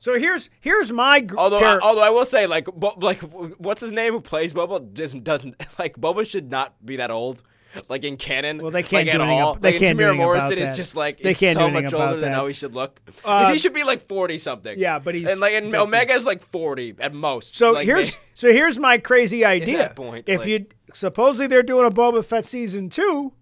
So 0.00 0.16
here's 0.16 0.48
here's 0.60 0.92
my 0.92 1.18
gr- 1.18 1.36
Although, 1.36 1.58
ter- 1.58 1.80
although 1.82 2.02
I 2.02 2.10
will 2.10 2.24
say, 2.24 2.46
like, 2.46 2.66
Bo- 2.66 2.94
like, 3.00 3.18
what's 3.58 3.80
his 3.82 3.90
name 3.92 4.12
who 4.12 4.20
plays 4.20 4.52
Boba 4.52 4.94
doesn't 4.94 5.24
doesn't 5.24 5.56
like 5.78 5.96
Boba 5.96 6.24
should 6.24 6.48
not 6.50 6.74
be 6.86 6.96
that 6.96 7.10
old. 7.10 7.42
Like 7.88 8.02
in 8.04 8.16
canon, 8.16 8.62
Well, 8.62 8.70
they 8.70 8.82
can't 8.82 9.06
like, 9.06 9.06
do 9.06 9.10
at 9.10 9.20
anything 9.20 9.42
all. 9.42 9.54
ab- 9.56 9.60
they 9.60 9.72
like, 9.72 9.80
can't 9.80 9.98
do 9.98 10.04
Tamir 10.04 10.08
about 10.14 10.16
Morrison 10.16 10.56
is 10.58 10.74
just 10.76 10.96
like 10.96 11.18
They 11.20 11.34
can't 11.34 11.58
do 11.58 11.64
so 11.66 11.70
much 11.70 11.92
older 11.92 12.18
than 12.18 12.32
how 12.32 12.46
he 12.46 12.54
should 12.54 12.74
look. 12.74 12.98
Uh, 13.24 13.52
he 13.52 13.58
should 13.58 13.74
be 13.74 13.82
like 13.84 14.06
forty 14.08 14.38
something. 14.38 14.78
Yeah, 14.78 14.98
but 15.00 15.14
he's 15.16 15.28
and 15.28 15.38
like 15.40 15.52
and 15.52 15.66
50. 15.66 15.78
Omega 15.78 16.14
is 16.14 16.24
like 16.24 16.42
forty 16.42 16.94
at 17.00 17.12
most. 17.12 17.56
So 17.56 17.72
Like, 17.72 17.84
here's 17.84 18.16
so 18.34 18.52
here's 18.52 18.78
my 18.78 18.96
crazy 18.98 19.44
idea. 19.44 19.92
point, 19.96 20.28
if 20.28 20.40
like- 20.40 20.48
you 20.48 20.66
supposedly 20.94 21.46
they're 21.48 21.62
doing 21.64 21.86
a 21.86 21.90
Boba 21.90 22.24
Fett 22.24 22.46
season 22.46 22.88
two, 22.88 23.34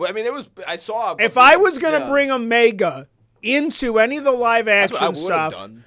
well, 0.00 0.08
I 0.08 0.12
mean, 0.12 0.24
it 0.24 0.32
was. 0.32 0.50
I 0.66 0.76
saw. 0.76 1.14
if 1.18 1.36
I 1.38 1.56
was 1.56 1.78
gonna 1.78 2.00
yeah. 2.00 2.08
bring 2.08 2.30
Omega 2.30 3.06
into 3.42 3.98
any 3.98 4.16
of 4.16 4.24
the 4.24 4.32
live 4.32 4.66
action 4.68 4.94
what 4.94 5.02
I 5.02 5.08
would 5.08 5.16
have 5.16 5.52
stuff, 5.52 5.52
done. 5.52 5.84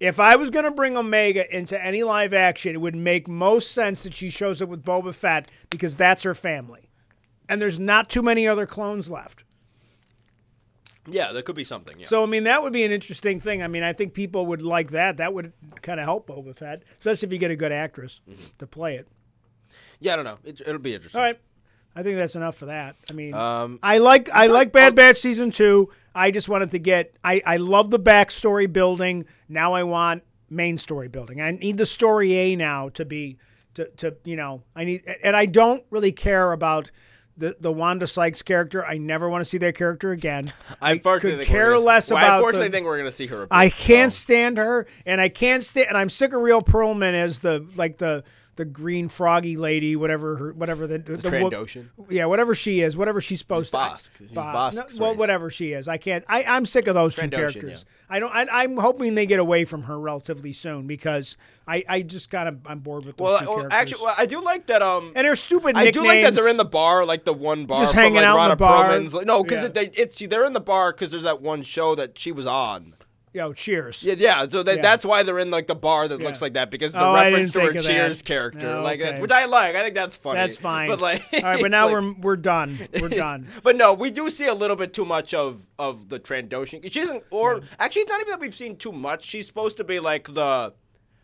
if 0.00 0.18
I 0.20 0.36
was 0.36 0.50
gonna 0.50 0.70
bring 0.70 0.96
Omega 0.96 1.56
into 1.56 1.82
any 1.82 2.02
live 2.02 2.34
action, 2.34 2.74
it 2.74 2.80
would 2.80 2.96
make 2.96 3.28
most 3.28 3.70
sense 3.72 4.02
that 4.02 4.14
she 4.14 4.30
shows 4.30 4.60
up 4.60 4.68
with 4.68 4.82
Boba 4.84 5.14
Fett 5.14 5.50
because 5.70 5.96
that's 5.96 6.22
her 6.24 6.34
family, 6.34 6.88
and 7.48 7.60
there's 7.60 7.78
not 7.78 8.08
too 8.10 8.22
many 8.22 8.46
other 8.48 8.66
clones 8.66 9.10
left. 9.10 9.44
Yeah, 11.06 11.32
there 11.32 11.42
could 11.42 11.54
be 11.56 11.64
something. 11.64 11.98
Yeah. 11.98 12.06
So 12.06 12.22
I 12.22 12.26
mean 12.26 12.44
that 12.44 12.62
would 12.62 12.72
be 12.72 12.84
an 12.84 12.90
interesting 12.92 13.38
thing. 13.40 13.62
I 13.62 13.68
mean 13.68 13.82
I 13.82 13.92
think 13.92 14.14
people 14.14 14.46
would 14.46 14.62
like 14.62 14.90
that. 14.92 15.18
That 15.18 15.34
would 15.34 15.52
kind 15.82 16.00
of 16.00 16.04
help 16.06 16.26
Boba 16.28 16.56
Fett, 16.56 16.82
especially 16.98 17.26
if 17.28 17.32
you 17.34 17.38
get 17.38 17.50
a 17.50 17.56
good 17.56 17.72
actress 17.72 18.20
Mm-hmm. 18.28 18.42
to 18.58 18.66
play 18.66 18.94
it. 18.96 19.06
yeah, 20.00 20.14
I 20.14 20.16
don't 20.16 20.24
know. 20.24 20.38
It, 20.44 20.62
it'll 20.62 20.78
be 20.78 20.94
interesting. 20.94 21.18
All 21.20 21.26
right. 21.26 21.38
I 21.96 22.02
think 22.02 22.16
that's 22.16 22.34
enough 22.36 22.56
for 22.56 22.66
that. 22.66 22.96
I 23.08 23.12
mean, 23.12 23.34
Um, 23.34 23.78
I 23.82 23.98
like 23.98 24.28
I 24.32 24.46
like 24.48 24.72
Bad 24.72 24.94
Batch 24.94 25.18
season 25.20 25.50
two. 25.50 25.90
I 26.14 26.30
just 26.30 26.48
wanted 26.48 26.70
to 26.72 26.78
get. 26.78 27.14
I 27.22 27.42
I 27.46 27.56
love 27.58 27.90
the 27.90 27.98
backstory 28.00 28.72
building. 28.72 29.26
Now 29.48 29.74
I 29.74 29.82
want 29.84 30.22
main 30.50 30.78
story 30.78 31.08
building. 31.08 31.40
I 31.40 31.50
need 31.52 31.78
the 31.78 31.86
story 31.86 32.32
A 32.34 32.56
now 32.56 32.88
to 32.90 33.04
be 33.04 33.38
to 33.74 33.86
to 33.98 34.16
you 34.24 34.36
know. 34.36 34.62
I 34.74 34.84
need 34.84 35.02
and 35.22 35.36
I 35.36 35.46
don't 35.46 35.82
really 35.90 36.12
care 36.12 36.52
about. 36.52 36.90
The, 37.36 37.56
the 37.58 37.72
Wanda 37.72 38.06
Sykes 38.06 38.42
character, 38.42 38.86
I 38.86 38.96
never 38.96 39.28
want 39.28 39.40
to 39.40 39.44
see 39.44 39.58
that 39.58 39.74
character 39.74 40.12
again. 40.12 40.52
I 40.80 40.98
could 40.98 41.40
care 41.44 41.70
gonna- 41.72 41.80
less 41.80 42.08
well, 42.08 42.18
I 42.18 42.22
about 42.22 42.34
unfortunately 42.36 42.68
the- 42.68 42.72
think 42.74 42.86
we're 42.86 42.96
going 42.96 43.10
to 43.10 43.12
see 43.12 43.26
her. 43.26 43.38
a 43.38 43.46
bit, 43.46 43.48
I 43.50 43.70
can't 43.70 44.12
so. 44.12 44.18
stand 44.18 44.56
her, 44.56 44.86
and 45.04 45.20
I 45.20 45.28
can't 45.30 45.64
stand, 45.64 45.88
and 45.88 45.98
I'm 45.98 46.10
sick 46.10 46.32
of 46.32 46.40
Rhea 46.40 46.60
Perlman 46.60 47.12
as 47.14 47.40
the 47.40 47.66
like 47.74 47.98
the 47.98 48.22
the 48.56 48.64
green 48.64 49.08
froggy 49.08 49.56
lady, 49.56 49.96
whatever 49.96 50.36
her, 50.36 50.52
whatever 50.52 50.86
the 50.86 50.98
the, 50.98 51.12
wo- 51.42 51.50
Trandoshan? 51.50 51.88
yeah, 52.08 52.26
whatever 52.26 52.54
she 52.54 52.80
is, 52.80 52.96
whatever 52.96 53.20
she's 53.20 53.40
supposed 53.40 53.72
Bossk. 53.72 54.12
to. 54.14 54.24
She's 54.24 54.32
Bossk. 54.32 54.74
Bossk's 54.74 55.00
well, 55.00 55.14
whatever 55.16 55.50
she 55.50 55.72
is, 55.72 55.88
I 55.88 55.96
can't. 55.96 56.24
I 56.28 56.44
I'm 56.44 56.66
sick 56.66 56.86
of 56.86 56.94
those 56.94 57.14
two 57.14 57.22
Trandoshan, 57.22 57.30
characters. 57.32 57.84
I 58.08 58.18
don't. 58.20 58.32
I, 58.32 58.46
I'm 58.62 58.76
hoping 58.76 59.14
they 59.14 59.26
get 59.26 59.40
away 59.40 59.64
from 59.64 59.84
her 59.84 59.98
relatively 59.98 60.52
soon 60.52 60.86
because 60.86 61.36
I 61.66 61.82
I 61.88 62.02
just 62.02 62.30
kind 62.30 62.48
of 62.48 62.58
I'm 62.66 62.78
bored 62.80 63.04
with 63.06 63.16
those 63.16 63.24
Well, 63.24 63.38
two 63.40 63.46
well, 63.46 63.54
characters. 63.56 63.72
actually, 63.80 64.04
well, 64.04 64.14
I 64.18 64.26
do 64.26 64.40
like 64.42 64.66
that. 64.66 64.82
Um, 64.82 65.12
and 65.16 65.24
they're 65.26 65.34
stupid. 65.36 65.76
I 65.76 65.90
do 65.90 66.04
like 66.04 66.22
that 66.22 66.34
they're 66.34 66.48
in 66.48 66.56
the 66.58 66.64
bar, 66.64 67.04
like 67.04 67.24
the 67.24 67.32
one 67.32 67.66
bar, 67.66 67.80
Just 67.80 67.92
from, 67.94 68.00
hanging 68.02 68.16
like, 68.16 68.26
out 68.26 68.42
in 68.44 68.48
the 68.50 68.56
bar. 68.56 68.88
Perlman's. 68.90 69.14
Like, 69.14 69.26
no, 69.26 69.42
because 69.42 69.62
Yeah. 69.62 69.66
it, 69.68 69.74
they, 69.74 69.86
it's 70.02 70.18
they're 70.18 70.44
in 70.44 70.52
the 70.52 70.60
bar 70.60 70.92
because 70.92 71.10
there's 71.10 71.22
that 71.24 71.40
one 71.42 71.62
show 71.62 71.94
that 71.94 72.18
she 72.18 72.30
was 72.30 72.46
on. 72.46 72.94
Yo, 73.34 73.52
cheers. 73.52 74.02
Yeah, 74.04 74.14
yeah. 74.16 74.46
So 74.48 74.62
that, 74.62 74.76
Yeah. 74.76 74.82
that's 74.82 75.04
why 75.04 75.24
they're 75.24 75.40
in 75.40 75.50
like 75.50 75.66
the 75.66 75.74
bar 75.74 76.06
that 76.06 76.20
Yeah. 76.20 76.24
looks 76.26 76.40
like 76.40 76.52
that 76.54 76.70
because 76.70 76.90
it's 76.90 76.98
Oh, 76.98 77.10
a 77.10 77.14
reference 77.24 77.50
to 77.52 77.60
her 77.62 77.68
of 77.70 77.74
that. 77.74 77.82
Cheers 77.82 78.22
character, 78.22 78.76
Oh, 78.76 78.80
like 78.82 79.00
okay. 79.00 79.20
which 79.20 79.32
I 79.32 79.46
like. 79.46 79.74
I 79.74 79.82
think 79.82 79.96
that's 79.96 80.14
funny. 80.14 80.38
That's 80.38 80.56
fine. 80.56 80.88
But 80.88 81.00
like, 81.00 81.22
All 81.32 81.40
right, 81.42 81.60
but 81.60 81.72
now 81.72 81.86
like- 81.86 81.92
we're 81.94 82.12
we're 82.12 82.36
done. 82.36 82.86
We're 83.00 83.08
done. 83.08 83.48
But 83.64 83.74
no, 83.74 83.92
we 83.92 84.12
do 84.12 84.30
see 84.30 84.46
a 84.46 84.54
little 84.54 84.76
bit 84.76 84.94
too 84.94 85.04
much 85.04 85.34
of 85.34 85.68
of 85.80 86.08
the 86.10 86.20
Trandoshan. 86.20 86.90
She 86.92 87.00
isn't, 87.00 87.24
or 87.30 87.62
actually, 87.80 88.02
it's 88.02 88.10
not 88.10 88.20
even 88.20 88.30
that 88.30 88.40
we've 88.40 88.54
seen 88.54 88.76
too 88.76 88.92
much. 88.92 89.24
She's 89.24 89.48
supposed 89.48 89.76
to 89.78 89.84
be 89.84 89.98
like 89.98 90.32
the 90.32 90.72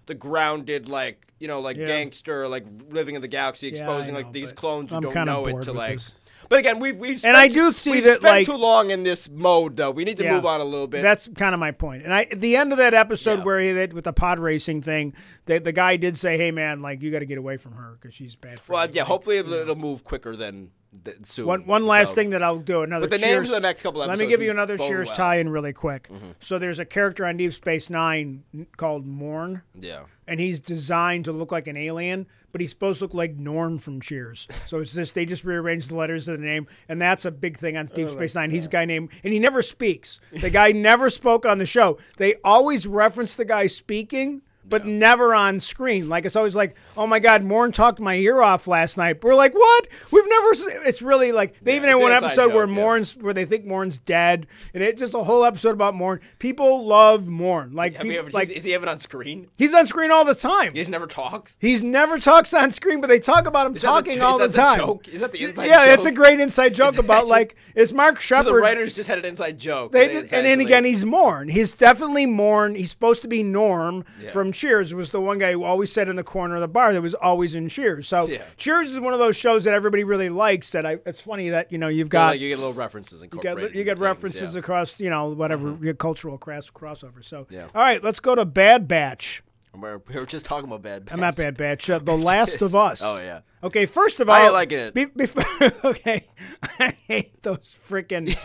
the 0.07 0.15
grounded, 0.17 0.89
like 0.89 1.29
you 1.39 1.47
know, 1.47 1.61
like 1.61 1.77
Yeah. 1.77 1.87
gangster, 1.87 2.49
like 2.49 2.65
living 2.91 3.15
in 3.15 3.23
the 3.23 3.29
galaxy, 3.29 3.69
exposing 3.69 4.13
know, 4.15 4.21
like 4.21 4.33
these 4.33 4.53
clones 4.53 4.91
clone 4.91 5.03
who 5.05 5.09
I'm 5.11 5.15
don't 5.15 5.27
know 5.27 5.47
it 5.47 5.63
to 5.63 5.73
like. 5.73 5.95
this. 5.99 6.13
But 6.51 6.59
again, 6.59 6.81
we've 6.81 6.99
we've 6.99 7.25
And 7.25 7.37
I 7.37 7.49
spent- 7.49 7.55
do 7.55 7.73
see 7.73 7.91
we've 7.93 8.05
that, 8.05 8.19
spent 8.19 8.35
like- 8.39 8.47
too 8.47 8.57
long 8.57 8.91
in 8.91 9.05
this 9.05 9.31
mode 9.31 9.77
though. 9.77 9.93
We 9.93 10.05
need 10.05 10.19
to 10.19 10.25
Yeah. 10.25 10.35
move 10.35 10.45
on 10.45 10.61
a 10.61 10.65
little 10.65 10.87
bit. 10.89 11.01
That's 11.01 11.29
kind 11.37 11.55
of 11.55 11.61
my 11.61 11.71
point. 11.71 12.03
And 12.03 12.13
I, 12.13 12.23
at 12.23 12.41
the 12.43 12.57
end 12.57 12.73
of 12.73 12.79
that 12.79 12.93
episode 12.93 13.39
Yeah. 13.39 13.45
where 13.45 13.61
he 13.61 13.73
did 13.73 13.93
with 13.95 14.05
the 14.05 14.13
pod 14.13 14.39
racing 14.41 14.83
thing, 14.83 15.15
the, 15.47 15.59
the 15.61 15.73
guy 15.73 15.97
did 15.97 16.19
say, 16.19 16.37
"Hey 16.37 16.51
man, 16.51 16.83
like 16.83 17.01
you 17.03 17.11
got 17.13 17.21
to 17.21 17.27
get 17.27 17.39
away 17.39 17.57
from 17.57 17.73
her 17.73 17.97
because 18.01 18.15
she's 18.15 18.35
bad 18.35 18.59
for 18.61 18.73
well, 18.75 18.87
you." 18.87 18.93
yeah. 18.95 19.03
Like, 19.03 19.09
Hopefully, 19.09 19.39
it'll, 19.39 19.53
it'll 19.55 19.77
move 19.77 20.03
quicker 20.03 20.35
than, 20.35 20.73
than 21.05 21.23
soon. 21.23 21.47
One 21.47 21.67
one 21.67 21.87
last 21.87 22.09
So- 22.11 22.15
thing 22.17 22.31
that 22.31 22.43
I'll 22.43 22.59
do 22.59 22.83
another. 22.83 23.07
But 23.07 23.11
the 23.11 23.19
cheers. 23.25 23.37
names 23.37 23.49
of 23.51 23.55
the 23.55 23.61
next 23.61 23.83
couple 23.83 24.01
Let 24.01 24.19
me 24.19 24.27
give 24.27 24.43
you 24.43 24.51
another 24.51 24.77
Cheers 24.77 25.07
well. 25.07 25.17
tie-in 25.17 25.51
really 25.51 25.73
quick. 25.73 26.09
Mm-hmm. 26.13 26.31
So 26.41 26.59
there's 26.59 26.81
a 26.81 26.85
character 26.85 27.25
on 27.27 27.37
Deep 27.37 27.55
Space 27.55 27.89
Nine 27.89 28.43
called 28.77 29.07
Morn, 29.07 29.63
Yeah. 29.81 30.01
and 30.27 30.41
he's 30.41 30.59
designed 30.59 31.27
to 31.27 31.33
look 31.33 31.53
like 31.53 31.69
an 31.69 31.77
alien, 31.77 32.27
but 32.53 32.61
he's 32.61 32.71
supposed 32.71 32.99
to 32.99 33.05
look 33.05 33.15
like 33.15 33.37
Norm 33.37 33.79
from 33.79 34.01
Cheers. 34.01 34.49
So 34.67 34.79
it's 34.79 34.95
just 34.95 35.15
they 35.15 35.25
just 35.25 35.45
rearranged 35.45 35.91
the 35.91 35.95
letters 35.95 36.29
of 36.29 36.41
the 36.41 36.47
name, 36.47 36.67
and 36.89 37.01
that's 37.01 37.25
a 37.25 37.31
big 37.31 37.59
thing 37.59 37.77
on 37.77 37.87
Deep 37.87 38.09
Oh 38.09 38.13
Space 38.15 38.35
Nine. 38.35 38.51
He's 38.51 38.67
a 38.67 38.71
guy 38.71 38.85
named, 38.85 39.11
and 39.23 39.33
he 39.33 39.39
never 39.39 39.63
speaks. 39.63 40.21
The 40.33 40.51
guy 40.51 40.73
never 40.73 41.11
spoke 41.11 41.45
on 41.47 41.59
the 41.59 41.67
show. 41.67 41.99
They 42.17 42.35
always 42.45 42.87
reference 42.87 43.35
the 43.35 43.45
guy 43.45 43.67
speaking. 43.67 44.43
But 44.71 44.87
never 44.87 45.35
on 45.35 45.61
screen. 45.61 46.09
Like 46.09 46.25
it's 46.25 46.37
always 46.37 46.57
like, 46.57 46.77
oh 46.97 47.07
my 47.07 47.19
God, 47.19 47.43
Morn 47.43 47.73
talked 47.73 48.01
my 48.01 48.15
ear 48.15 48.41
off 48.41 48.67
last 48.67 48.97
night. 48.97 49.23
We're 49.23 49.35
like, 49.35 49.53
what? 49.55 49.89
We've 50.11 50.29
never. 50.29 50.55
se- 50.55 50.79
It's 50.87 51.03
really 51.03 51.33
like 51.33 51.55
they 51.63 51.77
even 51.77 51.89
had 51.89 51.97
one 51.97 52.13
episode 52.13 52.55
where 52.55 52.67
joke, 52.67 52.77
yeah. 52.77 52.83
Morn's 52.83 53.17
where 53.17 53.35
they 53.35 53.45
think 53.45 53.67
Morn's 53.67 53.99
dead, 53.99 54.47
and 54.73 54.83
it's 54.83 55.01
just 55.01 55.13
a 55.15 55.25
whole 55.25 55.45
episode 55.45 55.73
about 55.73 55.95
Morn. 55.95 56.21
People 56.39 56.87
love 56.87 57.27
Morn. 57.27 57.73
Like, 57.75 57.95
ever, 57.97 58.31
like 58.31 58.49
is, 58.49 58.65
he 58.65 58.73
ever 58.75 58.89
on 58.89 58.99
screen? 58.99 59.49
he's 59.59 59.75
on 59.75 59.87
screen 59.87 60.11
all 60.11 60.25
the 60.25 60.35
time. 60.35 60.73
He 60.73 60.79
just 60.79 60.91
never 60.91 61.07
talks. 61.07 61.59
He's 61.61 61.83
never 61.83 62.19
talks 62.19 62.55
on 62.55 62.71
screen, 62.71 63.01
but 63.01 63.09
they 63.09 63.19
talk 63.21 63.47
about 63.47 63.67
him 63.67 63.75
Is 63.77 63.83
the- 63.83 63.89
talking 63.89 64.17
is 64.19 64.23
all 64.23 64.39
the 64.39 64.47
that 64.49 64.55
time. 64.55 64.79
joke? 64.79 65.09
Is 65.09 65.21
that 65.21 65.33
the 65.33 65.43
inside 65.45 65.67
yeah, 65.67 65.87
joke? 65.87 65.95
it's 65.95 66.07
a 66.07 66.13
great 66.13 66.41
inside 66.41 66.75
joke 66.75 66.97
about 66.97 67.23
just- 67.23 67.31
like 67.31 67.57
it's 67.75 67.93
Mark 67.93 68.17
So 68.17 68.37
Shepard. 68.37 68.47
the 68.47 68.55
writers 68.55 68.95
just 68.95 69.09
had 69.09 69.19
an 69.19 69.25
inside 69.25 69.59
joke. 69.59 69.93
they 69.93 70.05
and 70.05 70.13
did, 70.29 70.33
and 70.35 70.47
then 70.47 70.61
again, 70.61 70.85
he's 70.85 71.05
Morn. 71.05 71.49
He's 71.49 71.73
definitely 71.73 72.27
Morn. 72.27 72.75
He's 72.75 72.91
supposed 72.91 73.23
to 73.23 73.29
be 73.29 73.43
Norm 73.43 74.05
Yeah. 74.23 74.31
from 74.31 74.53
Cheers. 74.61 74.93
Was 74.93 75.09
the 75.09 75.23
one 75.23 75.39
guy 75.39 75.53
who 75.53 75.65
always 75.65 75.91
sat 75.91 76.07
in 76.11 76.17
the 76.17 76.23
corner 76.23 76.55
of 76.55 76.61
the 76.61 76.69
bar 76.69 76.93
that 76.93 77.01
was 77.01 77.15
always 77.15 77.55
in 77.55 77.71
Cheers. 77.71 78.07
So 78.09 78.27
Yeah. 78.27 78.43
Cheers 78.59 78.93
is 78.93 79.01
one 79.01 79.15
of 79.15 79.19
those 79.19 79.35
shows 79.35 79.65
that 79.65 79.73
everybody 79.73 80.05
really 80.05 80.29
likes. 80.29 80.71
That 80.73 80.85
I. 80.85 80.99
It's 81.07 81.23
funny 81.23 81.49
that 81.49 81.73
you 81.73 81.79
know 81.79 81.89
you've 81.89 82.09
So, 82.09 82.11
got 82.11 82.27
like, 82.33 82.41
you 82.41 82.51
get 82.51 82.59
little 82.59 82.75
references 82.75 83.23
you 83.23 83.29
get, 83.41 83.59
you 83.75 83.85
get 83.85 83.97
things, 83.97 84.01
references 84.01 84.53
yeah. 84.55 84.59
across 84.59 85.01
you 85.01 85.09
know 85.09 85.31
whatever 85.31 85.79
your 85.81 85.95
cultural 85.95 86.37
cross 86.37 86.69
crossover. 86.69 87.25
So 87.25 87.47
Yeah. 87.49 87.69
all 87.75 87.81
right, 87.81 88.05
let's 88.05 88.21
go 88.21 88.35
to 88.35 88.45
Bad 88.45 88.87
Batch. 88.87 89.43
We're, 89.75 89.99
we 90.09 90.17
were 90.17 90.27
just 90.27 90.45
talking 90.45 90.69
about 90.69 90.83
bad. 90.83 91.07
Batch. 91.07 91.15
I'm 91.15 91.21
not 91.21 91.37
Bad 91.37 91.57
Batch. 91.57 91.89
Uh, 91.89 91.99
the 92.03 92.17
Last 92.17 92.61
of 92.61 92.77
Us. 92.77 93.01
Oh 93.03 93.19
yeah. 93.19 93.41
Okay, 93.63 93.87
first 93.87 94.21
of 94.21 94.29
all, 94.29 94.35
I 94.35 94.49
liking 94.51 94.79
it. 94.79 94.93
Be, 94.95 95.07
before, 95.07 95.45
okay, 95.85 96.27
I 96.79 96.95
hate 97.09 97.43
those 97.43 97.77
freaking. 97.89 98.37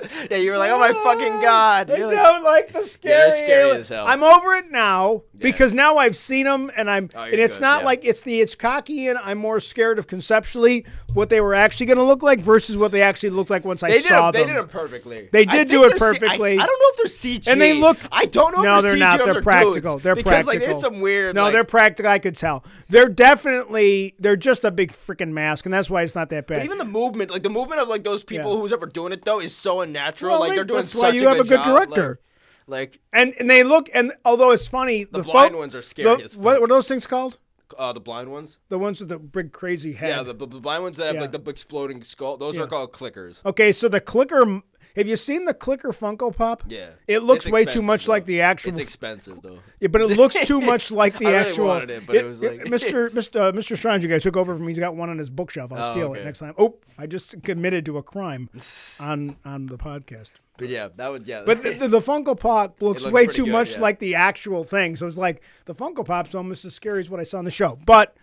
Yeah, 0.30 0.38
you 0.38 0.50
were 0.50 0.58
like, 0.58 0.70
oh 0.70 0.78
my 0.78 0.92
fucking 0.92 1.40
god. 1.40 1.90
I 1.90 1.96
You're 1.96 2.06
like- 2.08 2.16
don't 2.16 2.44
like 2.44 2.72
the 2.72 2.84
scary. 2.84 3.30
they're 3.30 3.38
scary 3.38 3.60
alien- 3.62 3.80
as 3.80 3.88
hell. 3.88 4.06
I'm 4.06 4.22
over 4.22 4.54
it 4.54 4.70
now 4.70 5.22
because 5.36 5.72
now 5.74 5.96
I've 5.98 6.16
seen 6.16 6.44
them, 6.44 6.70
and 6.76 6.90
I'm, 6.90 7.10
Oh, 7.14 7.22
and 7.24 7.34
it's 7.34 7.56
good, 7.56 7.62
not 7.62 7.80
yeah. 7.80 7.86
like 7.86 8.04
it's 8.04 8.22
the 8.22 8.40
Hitchcockian. 8.40 9.18
I'm 9.22 9.38
more 9.38 9.60
scared 9.60 9.98
of 9.98 10.06
conceptually 10.06 10.84
what 11.16 11.30
they 11.30 11.40
were 11.40 11.54
actually 11.54 11.86
going 11.86 11.98
to 11.98 12.04
look 12.04 12.22
like 12.22 12.40
versus 12.40 12.76
what 12.76 12.92
they 12.92 13.02
actually 13.02 13.30
looked 13.30 13.50
like 13.50 13.64
once 13.64 13.82
I 13.82 13.88
They 13.88 13.94
did, 13.98 14.06
saw 14.06 14.28
it, 14.28 14.32
they 14.32 14.44
did 14.46 14.54
it 14.56 14.68
perfectly. 14.68 15.28
They 15.32 15.44
did 15.44 15.68
do 15.68 15.84
it 15.84 15.98
perfectly. 15.98 16.50
I, 16.58 16.62
I 16.62 16.66
don't 16.66 16.78
know 16.80 16.90
if 16.92 16.96
they're 16.98 17.06
CG. 17.06 17.48
And 17.48 17.60
they 17.60 17.72
look- 17.72 17.98
I 18.12 18.26
don't 18.26 18.54
know. 18.54 18.62
No, 18.62 18.76
if 18.78 18.82
they're 18.84 18.94
CG 18.94 18.98
not. 18.98 19.18
They're 19.24 19.32
dudes, 19.34 19.44
practical. 19.44 19.98
They're 19.98 20.14
practical. 20.14 20.14
because 20.14 20.24
practical. 20.44 20.52
like 20.52 20.60
there's 20.60 20.80
some 20.80 21.00
weird. 21.00 21.34
No, 21.34 21.42
like, 21.44 21.52
they're 21.54 21.64
practical. 21.64 22.10
I 22.12 22.18
could 22.18 22.36
tell. 22.36 22.64
They're 22.88 23.08
definitely 23.08 24.14
they're 24.18 24.36
just 24.36 24.64
a 24.64 24.70
big 24.70 24.92
freaking 24.92 25.30
mask, 25.32 25.64
and 25.66 25.72
that's 25.74 25.88
why 25.90 26.02
it's 26.02 26.14
not 26.14 26.28
that 26.30 26.46
bad. 26.46 26.58
But 26.58 26.64
even 26.64 26.78
the 26.78 26.84
movement, 26.84 27.30
like 27.30 27.42
the 27.42 27.50
movement 27.50 27.80
of 27.80 27.88
like 27.88 28.04
those 28.04 28.22
people 28.24 28.54
Yeah. 28.54 28.60
who's 28.60 28.72
ever 28.72 28.86
doing 28.86 29.12
it 29.12 29.24
though, 29.24 29.40
is 29.40 29.54
so 29.56 29.80
unnatural. 29.80 30.32
Well, 30.32 30.40
like 30.40 30.50
they- 30.50 30.56
they're 30.56 30.64
doing 30.64 30.80
that's 30.80 30.92
such 30.92 31.02
why 31.02 31.08
you 31.10 31.24
a 31.26 31.28
have 31.28 31.36
good 31.38 31.46
a 31.46 31.48
good 31.48 31.56
job, 31.64 31.64
director. 31.88 32.20
Like, 32.68 32.98
and 33.12 33.32
and 33.38 33.48
they 33.48 33.62
look 33.62 33.88
and 33.94 34.12
although 34.24 34.50
it's 34.50 34.66
funny, 34.66 35.04
the, 35.04 35.22
blind 35.22 35.52
fo- 35.52 35.58
ones 35.58 35.74
are 35.74 35.82
scary 35.82 36.16
the- 36.16 36.24
as 36.24 36.36
what, 36.36 36.60
what 36.60 36.70
are 36.70 36.74
those 36.74 36.88
things 36.88 37.06
called? 37.06 37.38
Uh, 37.78 37.92
the 37.92 38.00
blind 38.00 38.30
ones. 38.30 38.58
The 38.68 38.78
ones 38.78 39.00
with 39.00 39.08
the 39.08 39.18
big 39.18 39.52
crazy 39.52 39.92
head. 39.94 40.08
Yeah, 40.16 40.22
the, 40.22 40.32
the, 40.34 40.46
the 40.46 40.60
blind 40.60 40.82
ones 40.82 40.96
that 40.98 41.06
have 41.06 41.14
Yeah. 41.16 41.20
like 41.22 41.32
the 41.32 41.50
exploding 41.50 42.02
skull. 42.04 42.36
Those 42.36 42.56
Yeah. 42.56 42.64
are 42.64 42.66
called 42.66 42.92
clickers. 42.92 43.44
okay, 43.44 43.72
so 43.72 43.88
the 43.88 44.00
clicker. 44.00 44.62
Have 44.94 45.06
you 45.06 45.16
seen 45.18 45.44
the 45.44 45.52
clicker 45.52 45.90
Funko 45.90 46.34
Pop? 46.34 46.62
Yeah, 46.68 46.88
It 47.06 47.18
looks 47.18 47.46
way 47.46 47.66
too 47.66 47.82
much 47.82 48.06
though. 48.06 48.12
like 48.12 48.24
the 48.24 48.40
actual. 48.40 48.70
It's 48.70 48.78
expensive 48.78 49.42
though. 49.42 49.58
Yeah, 49.78 49.88
but 49.88 50.00
it 50.00 50.16
looks 50.16 50.36
too 50.46 50.58
much 50.72 50.90
like 50.90 51.18
the 51.18 51.26
I 51.26 51.30
really 51.32 51.48
actual. 51.50 51.66
wanted 51.66 51.90
it, 51.90 52.06
but 52.06 52.16
it 52.16 52.24
was 52.24 52.40
like- 52.40 52.60
Mr. 52.60 53.10
Mr. 53.14 53.48
Uh, 53.48 53.52
Mr. 53.52 53.76
Strange, 53.76 54.02
you 54.04 54.08
guys 54.08 54.22
took 54.22 54.38
over 54.38 54.54
from. 54.56 54.64
me. 54.64 54.70
He's 54.72 54.78
got 54.78 54.96
one 54.96 55.10
on 55.10 55.18
his 55.18 55.28
bookshelf. 55.28 55.70
I'll 55.70 55.90
Oh, 55.90 55.92
steal 55.92 56.14
it 56.14 56.24
next 56.24 56.38
time. 56.38 56.54
Oh, 56.56 56.76
I 56.96 57.06
just 57.06 57.42
committed 57.42 57.84
to 57.86 57.98
a 57.98 58.02
crime 58.02 58.48
on 59.00 59.36
on 59.44 59.66
the 59.66 59.76
podcast. 59.76 60.30
But 60.58 60.68
yeah, 60.68 60.88
that 60.96 61.08
would 61.08 61.26
yeah. 61.26 61.42
But 61.44 61.62
the, 61.62 61.74
the, 61.74 61.88
the 61.88 62.00
Funko 62.00 62.38
Pop 62.38 62.80
looks 62.80 63.04
way 63.04 63.26
too 63.26 63.44
good, 63.44 63.52
much 63.52 63.72
yeah. 63.72 63.80
like 63.80 63.98
the 63.98 64.14
actual 64.14 64.64
thing. 64.64 64.96
So 64.96 65.06
it's 65.06 65.18
like 65.18 65.42
the 65.66 65.74
Funko 65.74 66.04
Pop's 66.04 66.34
almost 66.34 66.64
as 66.64 66.74
scary 66.74 67.00
as 67.00 67.10
what 67.10 67.20
I 67.20 67.24
saw 67.24 67.38
on 67.38 67.44
the 67.44 67.50
show. 67.50 67.78
But 67.84 68.16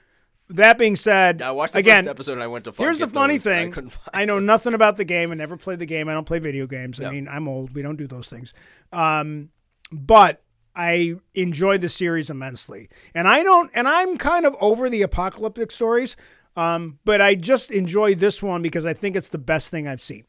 that 0.50 0.78
being 0.78 0.96
said, 0.96 1.42
I 1.42 1.52
watched 1.52 1.74
the 1.74 1.80
again, 1.80 2.04
first 2.04 2.12
episode 2.12 2.34
and 2.34 2.44
I 2.44 2.48
went 2.48 2.66
to. 2.66 2.72
here's 2.72 3.00
the 3.00 3.08
funny 3.08 3.36
and 3.36 3.42
I 3.48 3.72
thing. 3.72 3.92
I 4.14 4.26
know 4.26 4.40
nothing 4.40 4.74
about 4.74 4.98
the 4.98 5.06
game. 5.06 5.32
I 5.32 5.36
never 5.36 5.58
played 5.58 5.80
the 5.80 5.86
game. 5.86 6.10
I 6.10 6.14
don't 6.14 6.26
play 6.26 6.40
video 6.40 6.68
games. 6.68 7.00
I 7.02 7.10
mean, 7.10 7.28
I'm 7.28 7.48
old. 7.48 7.74
We 7.74 7.82
don't 7.82 7.98
do 7.98 8.08
those 8.08 8.28
things. 8.28 8.54
Um, 8.92 9.50
but 9.92 10.44
I 10.76 11.16
enjoyed 11.36 11.82
the 11.82 11.90
series 11.90 12.30
immensely, 12.30 12.90
and 13.14 13.28
I 13.28 13.44
don't. 13.44 13.72
And 13.74 13.88
I'm 13.88 14.18
kind 14.18 14.46
of 14.46 14.56
over 14.60 14.90
the 14.90 15.02
apocalyptic 15.02 15.72
stories. 15.72 16.16
Um, 16.56 17.00
but 17.04 17.20
I 17.20 17.36
just 17.36 17.72
enjoy 17.72 18.14
this 18.16 18.44
one 18.44 18.62
because 18.62 18.86
I 18.86 18.94
think 18.94 19.16
it's 19.16 19.30
the 19.30 19.40
best 19.40 19.70
thing 19.70 19.88
I've 19.88 20.04
seen. 20.04 20.26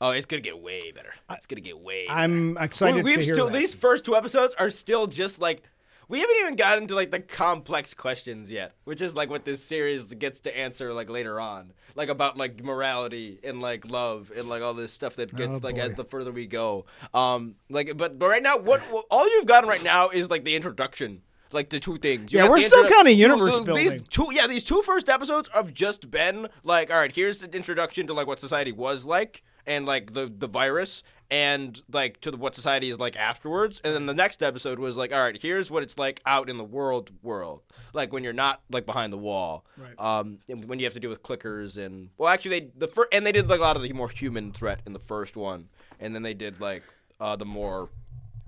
Oh, 0.00 0.10
it's 0.10 0.26
gonna 0.26 0.42
get 0.42 0.60
way 0.60 0.92
better. 0.92 1.12
It's 1.30 1.46
gonna 1.46 1.60
get 1.62 1.78
way. 1.80 2.06
I'm 2.08 2.56
excited 2.58 3.02
we, 3.04 3.12
hear 3.14 3.34
still 3.34 3.46
that. 3.48 3.52
these 3.58 3.74
first 3.74 4.04
two 4.04 4.14
episodes 4.16 4.54
are 4.58 4.70
still 4.70 5.06
just 5.06 5.40
like 5.40 5.62
we 6.08 6.20
haven't 6.20 6.36
even 6.40 6.54
gotten 6.56 6.86
to 6.86 6.94
like 6.94 7.10
the 7.10 7.18
complex 7.18 7.92
questions 7.94 8.50
yet, 8.50 8.74
which 8.84 9.00
is 9.00 9.16
like 9.16 9.28
what 9.30 9.44
this 9.44 9.64
series 9.64 10.12
gets 10.14 10.40
to 10.40 10.56
answer 10.56 10.92
like 10.92 11.08
later 11.10 11.40
on, 11.40 11.72
like 11.96 12.08
about 12.10 12.36
like 12.36 12.62
morality 12.62 13.40
and 13.42 13.60
like 13.60 13.84
love 13.90 14.30
and 14.36 14.48
like 14.48 14.62
all 14.62 14.74
this 14.74 14.92
stuff 14.92 15.16
that 15.16 15.34
gets 15.34 15.56
Oh, 15.56 15.60
like 15.64 15.76
boy. 15.76 15.80
as 15.82 15.94
the 15.94 16.04
further 16.04 16.30
we 16.30 16.46
go. 16.46 16.84
Um, 17.14 17.56
like 17.70 17.96
but 17.96 18.18
but 18.18 18.28
right 18.28 18.42
now, 18.42 18.56
what, 18.58 18.82
what 18.92 19.06
all 19.10 19.26
you've 19.28 19.46
gotten 19.46 19.68
right 19.68 19.82
now 19.82 20.10
is 20.10 20.30
like 20.30 20.44
the 20.44 20.54
introduction. 20.54 21.22
Like 21.52 21.70
the 21.70 21.78
two 21.78 21.96
things. 21.98 22.32
You 22.32 22.40
Yeah, 22.40 22.48
we're 22.48 22.58
still 22.60 22.86
kinda 22.88 23.12
you- 23.12 23.28
universe 23.28 23.56
the- 23.64 23.72
These 23.72 24.02
two, 24.10 24.26
yeah, 24.32 24.48
these 24.48 24.64
two 24.64 24.82
first 24.82 25.08
episodes 25.08 25.48
have 25.54 25.72
just 25.72 26.10
been 26.10 26.48
like, 26.64 26.90
all 26.92 26.98
right, 26.98 27.10
here's 27.12 27.38
the 27.38 27.48
introduction 27.56 28.08
to 28.08 28.12
like 28.14 28.26
what 28.26 28.40
society 28.40 28.72
was 28.72 29.06
like, 29.06 29.42
and 29.66 29.86
like 29.86 30.12
the 30.14 30.32
the 30.34 30.46
virus, 30.46 31.02
and 31.30 31.80
like 31.92 32.20
to 32.20 32.30
the, 32.30 32.36
what 32.36 32.54
society 32.54 32.88
is 32.88 32.98
like 32.98 33.16
afterwards. 33.16 33.80
And 33.84 33.94
then 33.94 34.06
the 34.06 34.14
next 34.14 34.42
episode 34.42 34.78
was 34.78 34.96
like, 34.96 35.12
all 35.12 35.20
right, 35.20 35.36
here's 35.40 35.70
what 35.70 35.82
it's 35.82 35.98
like 35.98 36.20
out 36.26 36.48
in 36.48 36.56
the 36.58 36.64
world 36.64 37.10
world, 37.22 37.62
like 37.92 38.12
when 38.12 38.22
you're 38.24 38.32
not 38.32 38.60
like 38.70 38.86
behind 38.86 39.12
the 39.12 39.18
wall, 39.18 39.64
Right. 39.76 39.94
um, 39.98 40.38
when 40.66 40.78
you 40.78 40.84
have 40.86 40.94
to 40.94 41.00
deal 41.00 41.10
with 41.10 41.22
clickers 41.22 41.76
and 41.84 42.10
well, 42.18 42.28
actually 42.28 42.60
they 42.60 42.68
the 42.76 42.88
first 42.88 43.08
and 43.12 43.26
they 43.26 43.32
did 43.32 43.48
like 43.48 43.58
a 43.58 43.62
lot 43.62 43.76
of 43.76 43.82
the 43.82 43.92
more 43.92 44.08
human 44.08 44.52
threat 44.52 44.80
in 44.86 44.92
the 44.92 45.00
first 45.00 45.36
one, 45.36 45.68
and 46.00 46.14
then 46.14 46.22
they 46.22 46.34
did 46.34 46.60
like 46.60 46.82
uh, 47.20 47.34
the 47.36 47.44
more 47.46 47.88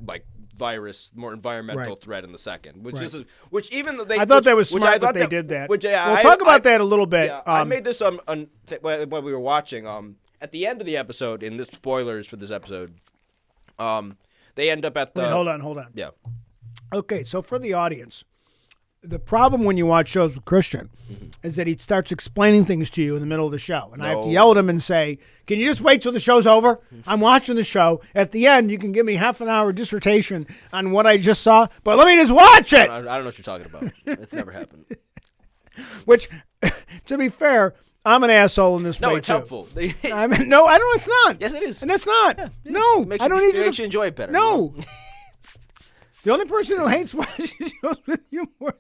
like 0.07 0.25
virus, 0.55 1.11
more 1.15 1.33
environmental 1.33 1.95
Right. 1.95 2.01
threat 2.01 2.25
in 2.25 2.33
the 2.33 2.39
second, 2.39 2.85
which 2.85 2.97
Right. 2.97 3.05
is 3.05 3.25
which 3.51 3.71
even 3.71 3.97
though 3.97 4.05
they 4.05 4.17
I 4.19 4.25
thought 4.25 4.39
which- 4.39 4.45
that 4.45 4.57
was 4.57 4.71
which 4.73 4.83
smart 4.83 4.95
I 4.95 4.99
that 4.99 5.07
thought 5.07 5.15
they 5.15 5.27
did 5.27 5.49
that. 5.49 5.69
Which 5.69 5.85
yeah, 5.85 6.07
we'll 6.09 6.17
I- 6.19 6.23
talk 6.23 6.41
about 6.41 6.55
I- 6.67 6.71
that 6.71 6.81
a 6.81 6.85
little 6.85 7.07
bit. 7.07 7.27
yeah, 7.27 7.43
I 7.47 7.61
Um, 7.61 7.69
made 7.69 7.85
this 7.85 8.01
um 8.03 8.21
on, 8.29 8.49
while 8.81 9.23
we 9.23 9.33
were 9.33 9.39
watching 9.41 9.87
um 9.87 10.17
at 10.41 10.53
the 10.53 10.67
end 10.67 10.81
of 10.81 10.87
the 10.87 10.97
episode 10.97 11.43
in 11.43 11.57
this 11.57 11.69
spoilers 11.69 12.27
for 12.27 12.37
this 12.37 12.51
episode, 12.51 12.95
um 13.79 14.17
they 14.55 14.71
end 14.71 14.85
up 14.85 14.97
at 14.97 15.15
the 15.15 15.23
wait, 15.23 15.31
hold 15.31 15.49
on, 15.49 15.61
hold 15.61 15.79
on. 15.79 15.89
yeah 15.95 16.11
Okay, 16.93 17.23
so 17.23 17.43
for 17.43 17.59
the 17.59 17.75
audience, 17.75 18.25
the 19.03 19.19
problem 19.19 19.63
when 19.65 19.77
you 19.77 19.85
watch 19.87 20.09
shows 20.09 20.35
with 20.35 20.45
Christian 20.47 20.89
is 21.43 21.57
that 21.57 21.67
he 21.67 21.77
starts 21.77 22.11
explaining 22.11 22.65
things 22.65 22.89
to 22.91 23.03
you 23.03 23.15
in 23.15 23.21
the 23.21 23.27
middle 23.27 23.45
of 23.47 23.53
the 23.53 23.59
show, 23.59 23.91
and 23.93 24.03
I 24.03 24.09
have 24.09 24.25
to 24.25 24.31
yell 24.31 24.51
at 24.53 24.57
him 24.57 24.69
and 24.71 24.83
say, 24.83 25.19
"Can 25.47 25.59
you 25.59 25.67
just 25.67 25.81
wait 25.83 26.01
till 26.03 26.13
the 26.13 26.19
show's 26.21 26.47
over? 26.47 26.81
I'm 27.07 27.21
watching 27.21 27.57
the 27.57 27.63
show. 27.65 28.01
At 28.15 28.33
the 28.33 28.47
end, 28.47 28.71
you 28.71 28.79
can 28.79 28.91
give 28.93 29.05
me 29.07 29.15
half 29.15 29.41
an 29.41 29.49
hour 29.49 29.73
dissertation 29.73 30.47
on 30.73 30.91
what 30.91 31.07
I 31.07 31.17
just 31.19 31.43
saw, 31.43 31.67
but 31.85 31.97
let 31.99 32.07
me 32.09 32.17
just 32.17 32.33
watch 32.33 32.73
I 32.73 32.85
it." 32.85 32.87
don't, 32.87 33.07
I 33.09 33.15
don't 33.17 33.21
know 33.21 33.25
what 33.27 33.39
you're 33.39 33.45
talking 33.45 33.67
about. 33.67 33.93
it's 34.07 34.35
never 34.35 34.51
happened. 34.51 34.87
Which, 36.07 36.29
to 37.07 37.19
be 37.19 37.29
fair, 37.29 37.75
I'm 38.05 38.23
an 38.25 38.31
asshole 38.31 38.77
in 38.79 38.85
this 38.85 39.01
No, 39.01 39.11
way 39.11 39.17
it's 39.17 39.27
too. 39.27 39.33
helpful. 39.35 39.69
I 39.77 40.27
mean, 40.27 40.49
no, 40.49 40.65
I 40.67 40.79
don't. 40.79 40.97
It's 40.97 41.09
not. 41.25 41.41
yes, 41.41 41.53
it 41.55 41.63
is. 41.63 41.83
and 41.83 41.91
it's 41.91 42.07
not. 42.07 42.53
no, 42.65 43.05
Makes 43.05 43.23
I 43.25 43.29
don't 43.29 43.41
need 43.41 43.55
you 43.57 43.65
makes 43.65 43.77
to 43.77 43.83
you 43.83 43.87
enjoy 43.87 44.07
it 44.07 44.17
better. 44.17 44.33
No. 44.33 44.75
the 46.25 46.33
only 46.33 46.47
person 46.47 46.79
who 46.79 46.87
hates 46.87 47.13
watching 47.15 47.49
shows 47.83 47.97
with 48.07 48.21
you 48.31 48.45
more 48.61 48.75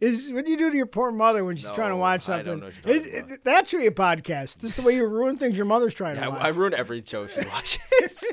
is 0.00 0.30
what 0.32 0.44
do 0.44 0.50
you 0.50 0.56
do 0.58 0.70
to 0.70 0.76
your 0.76 0.86
poor 0.86 1.12
mother 1.12 1.44
when 1.44 1.54
she's 1.56 1.66
trying 1.70 1.88
to 1.90 1.94
No, 1.94 1.98
watch 1.98 2.22
I 2.28 2.38
something. 2.38 2.46
don't 2.46 2.60
know 2.60 2.66
what 2.66 2.74
you're 2.84 2.98
talking 2.98 3.24
Is- 3.24 3.30
it- 3.32 3.44
that 3.44 3.68
should 3.68 3.78
be 3.80 3.86
a 3.86 3.90
podcast. 3.92 4.58
Just 4.58 4.76
the 4.76 4.82
way 4.82 4.94
you 4.96 5.06
ruin 5.06 5.36
things 5.36 5.56
your 5.56 5.66
mother's 5.66 5.94
trying 5.94 6.16
to 6.16 6.24
I, 6.24 6.28
watch. 6.28 6.40
I 6.42 6.48
ruin 6.48 6.74
every 6.74 7.02
show 7.02 7.26
she 7.26 7.46
watches. 7.46 8.24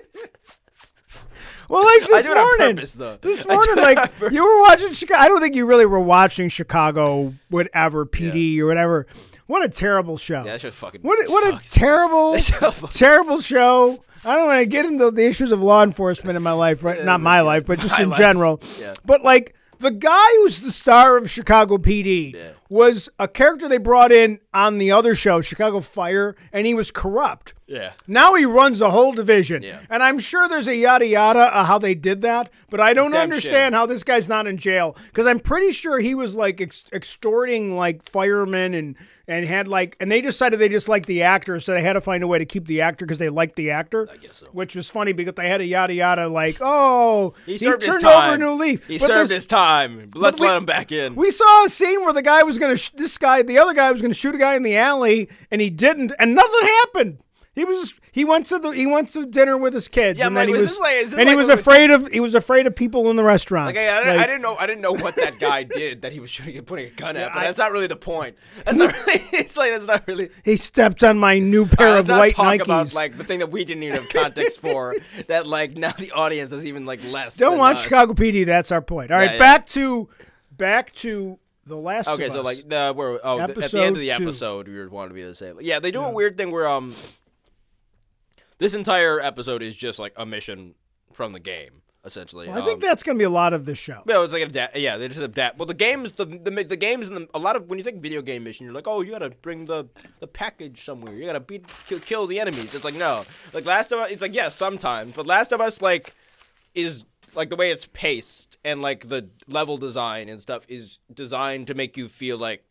well, 1.69 1.83
like 1.85 2.07
this 2.07 2.25
I 2.25 2.27
do 2.27 2.31
it 2.31 2.37
on 2.37 2.43
morning. 2.57 2.75
purpose. 2.77 2.93
This 3.21 3.45
morning, 3.45 3.77
it 3.77 3.81
like 3.81 4.31
you 4.31 4.43
were 4.43 4.61
watching 4.63 4.91
Chicago. 4.93 5.19
I 5.21 5.27
don't 5.27 5.39
think 5.41 5.55
you 5.55 5.65
really 5.65 5.85
were 5.85 5.99
watching 5.99 6.49
Chicago, 6.49 7.33
whatever 7.49 8.05
PD 8.05 8.57
or 8.59 8.65
whatever. 8.65 9.05
What 9.49 9.65
a 9.65 9.67
terrible 9.69 10.15
show. 10.17 10.43
yeah, 10.45 10.51
that 10.53 10.61
show 10.61 10.69
fucking. 10.69 11.01
What 11.01 11.17
a, 11.25 11.27
what 11.31 11.55
a 11.55 11.69
terrible, 11.71 12.37
show 12.39 12.71
terrible 12.91 13.41
show. 13.41 13.97
I 14.23 14.35
don't 14.35 14.45
want 14.45 14.63
to 14.63 14.69
get 14.69 14.85
into 14.85 15.09
the 15.09 15.25
issues 15.25 15.51
of 15.51 15.59
law 15.63 15.81
enforcement 15.83 16.37
in 16.37 16.43
my 16.43 16.51
life, 16.65 16.83
right? 16.83 17.03
Not 17.03 17.19
my 17.19 17.41
life, 17.41 17.65
but 17.65 17.79
just 17.79 17.95
My 17.97 18.03
in 18.03 18.09
life. 18.11 18.19
general. 18.19 18.61
Yeah. 18.79 18.93
But 19.03 19.23
like 19.23 19.55
the 19.79 19.89
guy 19.89 20.27
who's 20.41 20.59
the 20.59 20.71
star 20.71 21.17
of 21.17 21.31
Chicago 21.31 21.77
PD 21.79 22.35
Yeah. 22.35 22.51
was 22.69 23.09
a 23.17 23.27
character 23.27 23.67
they 23.67 23.77
brought 23.79 24.11
in 24.11 24.39
on 24.53 24.77
the 24.77 24.91
other 24.91 25.15
show, 25.15 25.41
Chicago 25.41 25.79
Fire, 25.79 26.35
and 26.53 26.67
he 26.67 26.73
was 26.75 26.91
corrupt. 26.91 27.53
Yeah. 27.65 27.93
Now 28.05 28.35
he 28.35 28.45
runs 28.45 28.79
the 28.79 28.91
whole 28.91 29.13
division. 29.13 29.63
Yeah. 29.63 29.79
And 29.89 30.03
I'm 30.03 30.19
sure 30.19 30.47
there's 30.49 30.67
a 30.67 30.75
yada 30.75 31.07
yada 31.07 31.57
of 31.57 31.65
how 31.65 31.79
they 31.79 31.95
did 31.95 32.21
that, 32.21 32.51
but 32.69 32.79
I 32.81 32.93
don't 32.93 33.11
Redemption. 33.11 33.21
understand 33.23 33.73
how 33.75 33.85
this 33.87 34.03
guy's 34.03 34.27
not 34.29 34.45
in 34.47 34.57
jail 34.57 34.95
because 35.07 35.25
I'm 35.25 35.39
pretty 35.39 35.71
sure 35.71 35.99
he 35.99 36.13
was 36.13 36.35
like 36.35 36.59
ex- 36.61 36.83
extorting 36.93 37.75
like 37.75 38.03
firemen 38.07 38.73
and 38.73 38.95
and 39.29 39.45
had 39.45 39.67
like 39.69 39.95
and 40.01 40.11
they 40.11 40.19
decided 40.19 40.59
they 40.59 40.67
just 40.67 40.89
liked 40.89 41.05
the 41.05 41.21
actor, 41.23 41.59
so 41.61 41.71
they 41.73 41.81
had 41.81 41.93
to 41.93 42.01
find 42.01 42.23
a 42.23 42.27
way 42.27 42.39
to 42.39 42.45
keep 42.45 42.65
the 42.67 42.81
actor 42.81 43.05
because 43.05 43.19
they 43.19 43.29
liked 43.29 43.55
the 43.55 43.69
actor. 43.71 44.09
I 44.11 44.17
guess 44.17 44.37
so. 44.37 44.47
Which 44.47 44.75
was 44.75 44.89
funny 44.89 45.13
because 45.13 45.35
they 45.35 45.47
had 45.47 45.61
a 45.61 45.65
yada 45.65 45.93
yada 45.93 46.27
like, 46.27 46.57
oh, 46.59 47.33
He 47.45 47.57
served 47.57 47.83
his 47.83 47.91
turned 47.91 48.01
time. 48.01 48.23
over 48.25 48.35
a 48.35 48.37
new 48.37 48.53
leaf. 48.61 48.85
He 48.87 48.97
But 48.97 49.07
served 49.07 49.31
his 49.31 49.45
time. 49.47 50.11
Let's 50.15 50.39
we- 50.39 50.47
let 50.47 50.57
him 50.57 50.65
back 50.65 50.91
in. 50.91 51.15
we 51.15 51.31
saw 51.31 51.63
a 51.65 51.69
scene 51.69 52.01
where 52.03 52.11
the 52.13 52.21
guy 52.23 52.43
was 52.43 52.57
going 52.57 52.73
to, 52.73 52.77
sh- 52.77 52.89
this 52.95 53.17
guy, 53.17 53.41
the 53.43 53.59
other 53.59 53.73
guy 53.73 53.91
was 53.91 54.01
going 54.01 54.11
to 54.11 54.17
shoot 54.19 54.33
a 54.35 54.39
guy 54.39 54.55
in 54.55 54.63
the 54.63 54.75
alley, 54.75 55.29
and 55.51 55.61
he 55.61 55.69
didn't, 55.69 56.11
and 56.19 56.33
nothing 56.35 56.61
happened. 56.83 57.19
He 57.59 57.65
was 57.65 57.93
he 58.13 58.23
went 58.23 58.45
to 58.47 58.57
the 58.57 58.69
he 58.69 58.87
went 58.87 59.11
to 59.11 59.25
dinner 59.25 59.57
with 59.57 59.73
his 59.73 59.87
kids, 59.89 60.17
Yeah, 60.17 60.27
and 60.27 60.31
I'm 60.39 60.47
then 60.47 60.47
he 60.47 60.53
like, 60.53 60.61
was 60.61 60.69
this 60.69 60.79
like- 61.13 61.19
and 61.19 61.27
he 61.29 61.35
was 61.35 61.49
afraid 61.49 61.91
of 61.91 62.07
he 62.07 62.21
was 62.21 62.33
afraid 62.35 62.65
of 62.67 62.75
people 62.75 63.09
in 63.09 63.17
the 63.17 63.23
restaurant. 63.23 63.65
Like, 63.67 63.75
I, 63.77 63.97
I, 63.97 63.99
didn't, 63.99 64.15
Like, 64.15 64.23
I 64.23 64.27
didn't 64.27 64.41
know. 64.41 64.55
I 64.57 64.65
didn't 64.65 64.81
know 64.81 64.93
what 64.93 65.15
that 65.17 65.39
guy 65.39 65.63
did 65.81 66.03
that 66.03 66.13
he 66.13 66.19
was 66.21 66.29
shooting 66.29 66.57
and 66.57 66.65
putting 66.65 66.85
a 66.87 66.89
gun 66.91 67.17
at. 67.17 67.33
But 67.33 67.39
I- 67.39 67.43
that's 67.43 67.57
not 67.57 67.71
really 67.73 67.87
the 67.87 67.95
point. 67.97 68.37
That's 68.65 68.77
not 68.77 68.93
really. 68.93 69.19
It's 69.33 69.57
like 69.57 69.71
that's 69.71 69.85
not 69.87 70.07
really. 70.07 70.29
he 70.45 70.55
stepped 70.57 71.03
on 71.03 71.17
my 71.19 71.39
new 71.39 71.65
pair 71.65 71.89
Uh, 71.97 71.99
of 71.99 72.07
white 72.07 72.35
talk 72.35 72.53
Nikes. 72.55 72.63
about 72.63 72.93
like 72.93 73.17
the 73.17 73.23
thing 73.25 73.39
that 73.39 73.51
we 73.51 73.65
didn't 73.65 73.83
even 73.83 74.01
have 74.01 74.09
context 74.09 74.59
for. 74.61 74.95
that 75.27 75.45
like 75.47 75.75
now 75.75 75.91
the 75.91 76.11
audience 76.11 76.51
is 76.51 76.65
even 76.65 76.85
like 76.85 77.03
less. 77.03 77.35
Don't 77.37 77.57
watch 77.57 77.77
us. 77.77 77.83
Chicago 77.83 78.13
PD. 78.13 78.45
That's 78.45 78.71
our 78.71 78.81
point. 78.81 79.11
All 79.11 79.17
right, 79.17 79.25
Yeah, 79.25 79.33
yeah. 79.33 79.39
back 79.39 79.65
to 79.67 80.07
back 80.55 80.93
to 80.95 81.39
the 81.65 81.75
last. 81.77 82.07
Okay, 82.07 82.29
so 82.29 82.39
Us. 82.39 82.45
like 82.45 82.67
the 82.69 82.93
where 82.95 83.19
oh 83.23 83.37
the, 83.47 83.63
at 83.63 83.71
the 83.71 83.81
end 83.83 83.95
of 83.95 84.01
the 84.01 84.09
two. 84.09 84.23
episode 84.23 84.67
we 84.67 84.75
were 84.77 84.89
wanted 84.89 85.13
me 85.13 85.21
to 85.21 85.35
say 85.35 85.51
like, 85.51 85.65
yeah 85.65 85.79
they 85.79 85.91
do 85.91 86.01
a 86.03 86.09
weird 86.09 86.35
thing 86.37 86.51
where 86.51 86.67
um 86.67 86.95
this 88.59 88.73
entire 88.73 89.19
episode 89.19 89.61
is 89.63 89.75
just 89.75 89.97
like 89.99 90.13
a 90.15 90.25
mission 90.25 90.75
from 91.11 91.33
the 91.33 91.39
game 91.39 91.81
essentially. 92.05 92.47
Well, 92.47 92.61
I 92.61 92.65
think 92.65 92.75
Um, 92.75 92.79
that's 92.81 93.03
going 93.03 93.17
to 93.17 93.19
be 93.19 93.25
a 93.25 93.29
lot 93.29 93.51
of 93.53 93.65
this 93.65 93.77
show. 93.77 94.01
No, 94.05 94.23
it's 94.23 94.31
like 94.31 94.43
adapt. 94.43 94.77
Yeah, 94.77 94.95
they 94.97 95.09
just 95.09 95.19
adapt. 95.19 95.57
Well, 95.57 95.65
the 95.65 95.73
games, 95.73 96.13
the 96.13 96.25
the, 96.25 96.63
the 96.63 96.77
games, 96.77 97.07
and 97.09 97.17
the, 97.17 97.29
a 97.33 97.39
lot 97.39 97.55
of 97.57 97.69
when 97.69 97.77
you 97.77 97.83
think 97.83 98.01
video 98.01 98.21
game 98.21 98.43
mission, 98.43 98.65
you're 98.65 98.73
like, 98.73 98.87
oh, 98.87 99.01
you 99.01 99.11
gotta 99.11 99.31
bring 99.41 99.65
the 99.65 99.87
the 100.19 100.27
package 100.27 100.85
somewhere. 100.85 101.13
You 101.13 101.25
gotta 101.25 101.39
beat 101.41 101.65
kill, 101.87 101.99
kill 101.99 102.27
the 102.27 102.39
enemies. 102.39 102.73
It's 102.73 102.85
like 102.85 102.95
no, 102.95 103.25
like 103.53 103.65
Last 103.65 103.91
of 103.91 103.99
Us. 103.99 104.11
It's 104.11 104.21
like 104.21 104.33
yeah, 104.33 104.49
sometimes, 104.49 105.13
but 105.13 105.25
Last 105.27 105.51
of 105.51 105.59
Us 105.61 105.81
like 105.81 106.13
is 106.73 107.05
like 107.35 107.49
the 107.49 107.55
way 107.55 107.69
it's 107.71 107.85
paced 107.93 108.57
and 108.63 108.81
like 108.81 109.07
the 109.09 109.29
level 109.47 109.77
design 109.77 110.29
and 110.29 110.41
stuff 110.41 110.65
is 110.67 110.99
designed 111.13 111.67
to 111.67 111.73
make 111.73 111.97
you 111.97 112.07
feel 112.07 112.37
like 112.37 112.63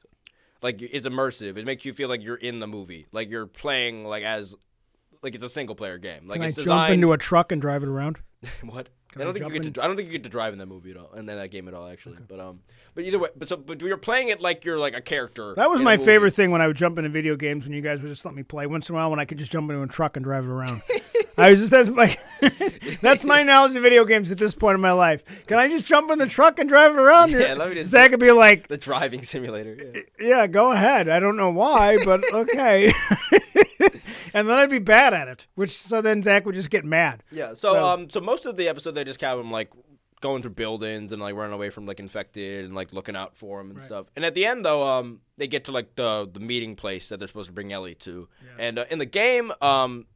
like 0.62 0.80
it's 0.80 1.06
immersive. 1.06 1.56
It 1.58 1.64
makes 1.66 1.84
you 1.84 1.92
feel 1.92 2.08
like 2.08 2.22
you're 2.22 2.36
in 2.36 2.60
the 2.60 2.66
movie, 2.66 3.06
like 3.12 3.28
you're 3.28 3.46
playing 3.46 4.04
like 4.04 4.24
as 4.24 4.56
like 5.22 5.34
it's 5.34 5.44
a 5.44 5.50
single 5.50 5.74
player 5.74 5.98
game. 5.98 6.26
Like 6.26 6.36
Can 6.36 6.42
I 6.42 6.48
it's 6.48 6.62
jump 6.62 6.90
into 6.90 7.12
a 7.12 7.18
truck 7.18 7.52
and 7.52 7.60
drive 7.60 7.82
it 7.82 7.88
around? 7.88 8.18
What? 8.62 8.88
Can 9.10 9.22
I 9.22 9.24
I 9.24 9.24
don't 9.24 9.34
think 9.34 9.52
you 9.54 9.60
get 9.60 9.74
to. 9.74 9.82
I 9.82 9.86
don't 9.86 9.96
think 9.96 10.06
you 10.06 10.12
get 10.12 10.24
to 10.24 10.28
drive 10.28 10.52
in 10.52 10.58
that 10.58 10.66
movie 10.66 10.90
at 10.90 10.98
all, 10.98 11.10
and 11.14 11.26
then 11.26 11.38
that 11.38 11.50
game 11.50 11.66
at 11.66 11.72
all, 11.72 11.88
actually. 11.88 12.18
But 12.28 12.40
um, 12.40 12.60
but 12.94 13.04
either 13.04 13.18
way, 13.18 13.30
but 13.34 13.48
so 13.48 13.56
but 13.56 13.80
you're 13.80 13.96
playing 13.96 14.28
it 14.28 14.40
like 14.42 14.66
you're 14.66 14.78
like 14.78 14.94
a 14.94 15.00
character. 15.00 15.54
That 15.54 15.70
was 15.70 15.80
my 15.80 15.96
favorite 15.96 16.34
thing 16.34 16.50
when 16.50 16.60
I 16.60 16.66
would 16.66 16.76
jump 16.76 16.98
into 16.98 17.08
video 17.08 17.34
games 17.34 17.64
when 17.64 17.72
you 17.72 17.80
guys 17.80 18.02
would 18.02 18.08
just 18.08 18.26
let 18.26 18.34
me 18.34 18.42
play. 18.42 18.66
Once 18.66 18.88
in 18.90 18.94
a 18.94 18.98
while, 18.98 19.10
when 19.10 19.18
I 19.18 19.24
could 19.24 19.38
just 19.38 19.50
jump 19.50 19.70
into 19.70 19.82
a 19.82 19.86
truck 19.86 20.16
and 20.16 20.24
drive 20.24 20.44
it 20.44 20.50
around. 20.50 20.82
I 21.38 21.50
was 21.50 21.60
just 21.60 21.70
that's 21.70 21.96
my 21.96 22.16
that's 23.00 23.24
my 23.24 23.42
knowledge 23.44 23.74
of 23.76 23.82
video 23.82 24.04
games 24.04 24.30
at 24.30 24.38
this 24.38 24.54
point 24.54 24.74
in 24.74 24.80
my 24.80 24.92
life. 24.92 25.24
Can 25.46 25.58
I 25.58 25.68
just 25.68 25.86
jump 25.86 26.10
in 26.10 26.18
the 26.18 26.26
truck 26.26 26.58
and 26.58 26.68
drive 26.68 26.92
it 26.92 26.98
around? 26.98 27.30
Yeah, 27.30 27.54
let 27.54 27.70
me 27.70 27.76
just- 27.76 27.90
Zach 27.90 28.10
could 28.10 28.20
be 28.20 28.32
like, 28.32 28.68
The 28.68 28.76
driving 28.76 29.22
simulator. 29.22 29.74
Yeah. 30.20 30.26
"Yeah, 30.28 30.46
go 30.48 30.72
ahead." 30.72 31.08
I 31.08 31.18
don't 31.18 31.36
know 31.36 31.50
why, 31.50 31.96
but 32.04 32.22
okay. 32.32 32.92
And 34.38 34.48
then 34.48 34.58
I'd 34.58 34.70
be 34.70 34.78
bad 34.78 35.14
at 35.14 35.28
it, 35.28 35.46
which 35.54 35.76
so 35.76 36.00
then 36.00 36.22
Zach 36.22 36.46
would 36.46 36.54
just 36.54 36.70
get 36.70 36.84
mad. 36.84 37.22
Yeah. 37.30 37.48
So, 37.50 37.74
So- 37.74 37.86
um, 37.86 38.08
so 38.10 38.20
most 38.20 38.46
of 38.46 38.56
the 38.56 38.68
episode 38.68 38.92
they 38.92 39.04
just 39.04 39.20
have 39.20 39.38
him 39.38 39.50
like 39.50 39.70
going 40.20 40.42
through 40.42 40.50
buildings 40.50 41.12
and 41.12 41.22
like 41.22 41.34
running 41.36 41.52
away 41.54 41.70
from 41.70 41.86
like 41.86 42.00
infected 42.00 42.64
and 42.64 42.74
like 42.74 42.92
looking 42.92 43.14
out 43.14 43.36
for 43.36 43.60
him 43.60 43.70
and 43.70 43.78
Right. 43.78 43.86
stuff. 43.86 44.10
And 44.16 44.24
at 44.24 44.34
the 44.34 44.46
end 44.46 44.64
though, 44.64 44.84
um, 44.86 45.20
they 45.36 45.46
get 45.46 45.64
to 45.66 45.72
like 45.72 45.94
the 45.94 46.28
the 46.32 46.40
meeting 46.40 46.74
place 46.76 47.08
that 47.08 47.18
they're 47.18 47.28
supposed 47.28 47.48
to 47.48 47.52
bring 47.52 47.72
Ellie 47.72 47.94
to. 47.96 48.28
And 48.58 48.78
uh, 48.80 48.84
in 48.90 48.98
the 48.98 49.06
game, 49.06 49.52
um, 49.62 50.06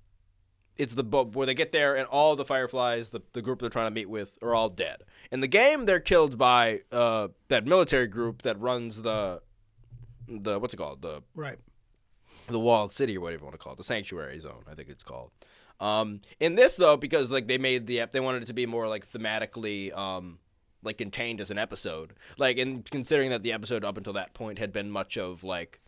it's 0.76 0.94
the 0.94 1.04
boat 1.04 1.36
where 1.36 1.46
they 1.46 1.54
get 1.54 1.70
there 1.70 1.94
and 1.94 2.06
all 2.08 2.34
the 2.34 2.44
fireflies, 2.46 3.10
the, 3.10 3.20
the 3.34 3.42
group 3.42 3.60
they're 3.60 3.68
trying 3.70 3.86
to 3.88 3.94
meet 3.94 4.08
with, 4.08 4.38
are 4.42 4.54
all 4.54 4.70
dead. 4.70 5.02
In 5.30 5.40
the 5.40 5.46
game, 5.46 5.84
they're 5.84 6.00
killed 6.00 6.36
by 6.38 6.80
uh, 6.90 7.28
that 7.48 7.66
military 7.66 8.06
group 8.06 8.42
that 8.42 8.58
runs 8.58 9.02
the 9.02 9.42
the 10.28 10.58
what's 10.58 10.72
it 10.74 10.78
called 10.78 11.02
the 11.02 11.22
Right. 11.34 11.58
The 12.48 12.58
walled 12.58 12.92
city 12.92 13.16
or 13.16 13.20
whatever 13.20 13.40
you 13.40 13.44
want 13.46 13.54
to 13.54 13.58
call 13.58 13.72
it, 13.72 13.76
the 13.76 13.84
sanctuary 13.84 14.38
zone, 14.40 14.64
I 14.70 14.74
think 14.74 14.88
it's 14.88 15.04
called. 15.04 15.30
Um, 15.80 16.20
in 16.38 16.54
this 16.54 16.76
though, 16.76 16.96
because 16.96 17.30
like 17.30 17.48
they 17.48 17.58
made 17.58 17.86
the 17.86 18.04
they 18.12 18.20
wanted 18.20 18.42
it 18.42 18.46
to 18.46 18.54
be 18.54 18.66
more 18.66 18.86
like 18.86 19.06
thematically 19.06 19.96
um, 19.96 20.38
like 20.82 20.98
contained 20.98 21.40
as 21.40 21.50
an 21.50 21.58
episode. 21.58 22.14
Like, 22.38 22.58
and 22.58 22.88
considering 22.88 23.30
that 23.30 23.42
the 23.42 23.52
episode 23.52 23.84
up 23.84 23.96
until 23.96 24.12
that 24.14 24.34
point 24.34 24.58
had 24.58 24.72
been 24.72 24.90
much 24.90 25.16
of 25.16 25.42
like, 25.42 25.80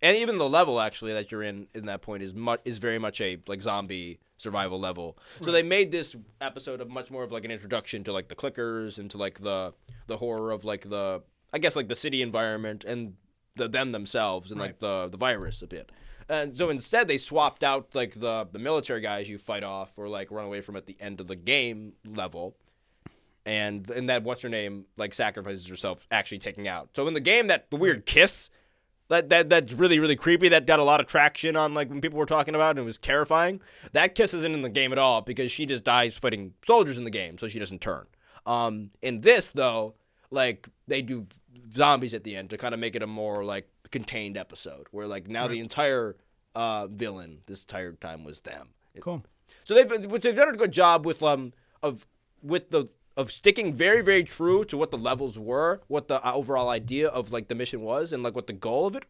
and 0.00 0.16
even 0.16 0.38
the 0.38 0.48
level 0.48 0.80
actually 0.80 1.12
that 1.12 1.30
you're 1.30 1.42
in 1.42 1.66
in 1.74 1.86
that 1.86 2.02
point 2.02 2.22
is 2.22 2.34
much 2.34 2.60
is 2.64 2.78
very 2.78 2.98
much 2.98 3.20
a 3.20 3.38
like 3.46 3.62
zombie 3.62 4.20
survival 4.38 4.80
level. 4.80 5.18
So 5.42 5.52
they 5.52 5.62
made 5.62 5.92
this 5.92 6.16
episode 6.40 6.80
of 6.80 6.88
much 6.88 7.10
more 7.10 7.22
of 7.22 7.30
like 7.30 7.44
an 7.44 7.50
introduction 7.50 8.04
to 8.04 8.12
like 8.12 8.28
the 8.28 8.34
clickers 8.34 8.98
and 8.98 9.10
to 9.10 9.18
like 9.18 9.40
the 9.40 9.74
the 10.06 10.16
horror 10.16 10.50
of 10.50 10.64
like 10.64 10.88
the 10.88 11.22
I 11.52 11.58
guess 11.58 11.76
like 11.76 11.88
the 11.88 11.96
city 11.96 12.22
environment 12.22 12.84
and 12.84 13.14
the 13.56 13.68
them 13.68 13.92
themselves 13.92 14.50
and 14.50 14.58
like 14.58 14.78
the 14.78 15.08
the 15.08 15.16
virus 15.16 15.60
a 15.62 15.66
bit. 15.66 15.92
And 16.32 16.56
so 16.56 16.70
instead 16.70 17.08
they 17.08 17.18
swapped 17.18 17.62
out 17.62 17.88
like 17.92 18.18
the 18.18 18.48
the 18.50 18.58
military 18.58 19.02
guys 19.02 19.28
you 19.28 19.36
fight 19.36 19.62
off 19.62 19.98
or 19.98 20.08
like 20.08 20.30
run 20.30 20.46
away 20.46 20.62
from 20.62 20.76
at 20.76 20.86
the 20.86 20.96
end 20.98 21.20
of 21.20 21.26
the 21.26 21.36
game 21.36 21.92
level 22.06 22.56
and 23.44 23.90
and 23.90 24.08
that 24.08 24.22
what's 24.22 24.40
her 24.40 24.48
name 24.48 24.86
like 24.96 25.12
sacrifices 25.12 25.66
herself 25.66 26.06
actually 26.10 26.38
taking 26.38 26.66
out. 26.66 26.88
So 26.96 27.06
in 27.06 27.12
the 27.12 27.20
game 27.20 27.48
that 27.48 27.70
the 27.70 27.76
weird 27.76 28.06
kiss 28.06 28.48
that 29.08 29.28
that 29.28 29.50
that's 29.50 29.74
really 29.74 29.98
really 29.98 30.16
creepy 30.16 30.48
that 30.48 30.66
got 30.66 30.80
a 30.80 30.84
lot 30.84 31.00
of 31.00 31.06
traction 31.06 31.54
on 31.54 31.74
like 31.74 31.90
when 31.90 32.00
people 32.00 32.18
were 32.18 32.24
talking 32.24 32.54
about 32.54 32.68
it 32.68 32.78
and 32.78 32.78
it 32.80 32.84
was 32.86 32.96
terrifying. 32.96 33.60
That 33.92 34.14
kiss 34.14 34.32
isn't 34.32 34.54
in 34.54 34.62
the 34.62 34.70
game 34.70 34.92
at 34.92 34.98
all 34.98 35.20
because 35.20 35.52
she 35.52 35.66
just 35.66 35.84
dies 35.84 36.16
fighting 36.16 36.54
soldiers 36.64 36.96
in 36.96 37.04
the 37.04 37.10
game 37.10 37.36
so 37.36 37.46
she 37.46 37.58
doesn't 37.58 37.82
turn. 37.82 38.06
Um 38.46 38.90
in 39.02 39.20
this 39.20 39.48
though 39.48 39.96
like 40.30 40.66
they 40.88 41.02
do 41.02 41.26
zombies 41.74 42.14
at 42.14 42.24
the 42.24 42.36
end 42.36 42.48
to 42.48 42.56
kind 42.56 42.72
of 42.72 42.80
make 42.80 42.96
it 42.96 43.02
a 43.02 43.06
more 43.06 43.44
like 43.44 43.68
contained 43.90 44.38
episode 44.38 44.86
where 44.92 45.06
like 45.06 45.28
now 45.28 45.46
the 45.46 45.60
entire 45.60 46.16
uh 46.54 46.86
villain 46.88 47.38
this 47.46 47.62
entire 47.62 47.92
time 47.92 48.24
was 48.24 48.40
them. 48.40 48.68
Cool. 49.00 49.22
so 49.64 49.74
they've 49.74 50.10
which 50.10 50.22
they've 50.22 50.36
done 50.36 50.54
a 50.54 50.56
good 50.56 50.72
job 50.72 51.06
with 51.06 51.22
um 51.22 51.52
of 51.82 52.06
with 52.42 52.70
the 52.70 52.88
of 53.16 53.30
sticking 53.30 53.72
very 53.72 54.02
very 54.02 54.24
true 54.24 54.64
to 54.66 54.76
what 54.76 54.90
the 54.90 54.98
levels 54.98 55.38
were, 55.38 55.80
what 55.88 56.08
the 56.08 56.24
uh, 56.26 56.32
overall 56.34 56.68
idea 56.68 57.08
of 57.08 57.30
like 57.32 57.48
the 57.48 57.54
mission 57.54 57.80
was, 57.80 58.12
and 58.12 58.22
like 58.22 58.34
what 58.34 58.46
the 58.46 58.52
goal 58.52 58.86
of 58.86 58.96
it 58.96 59.04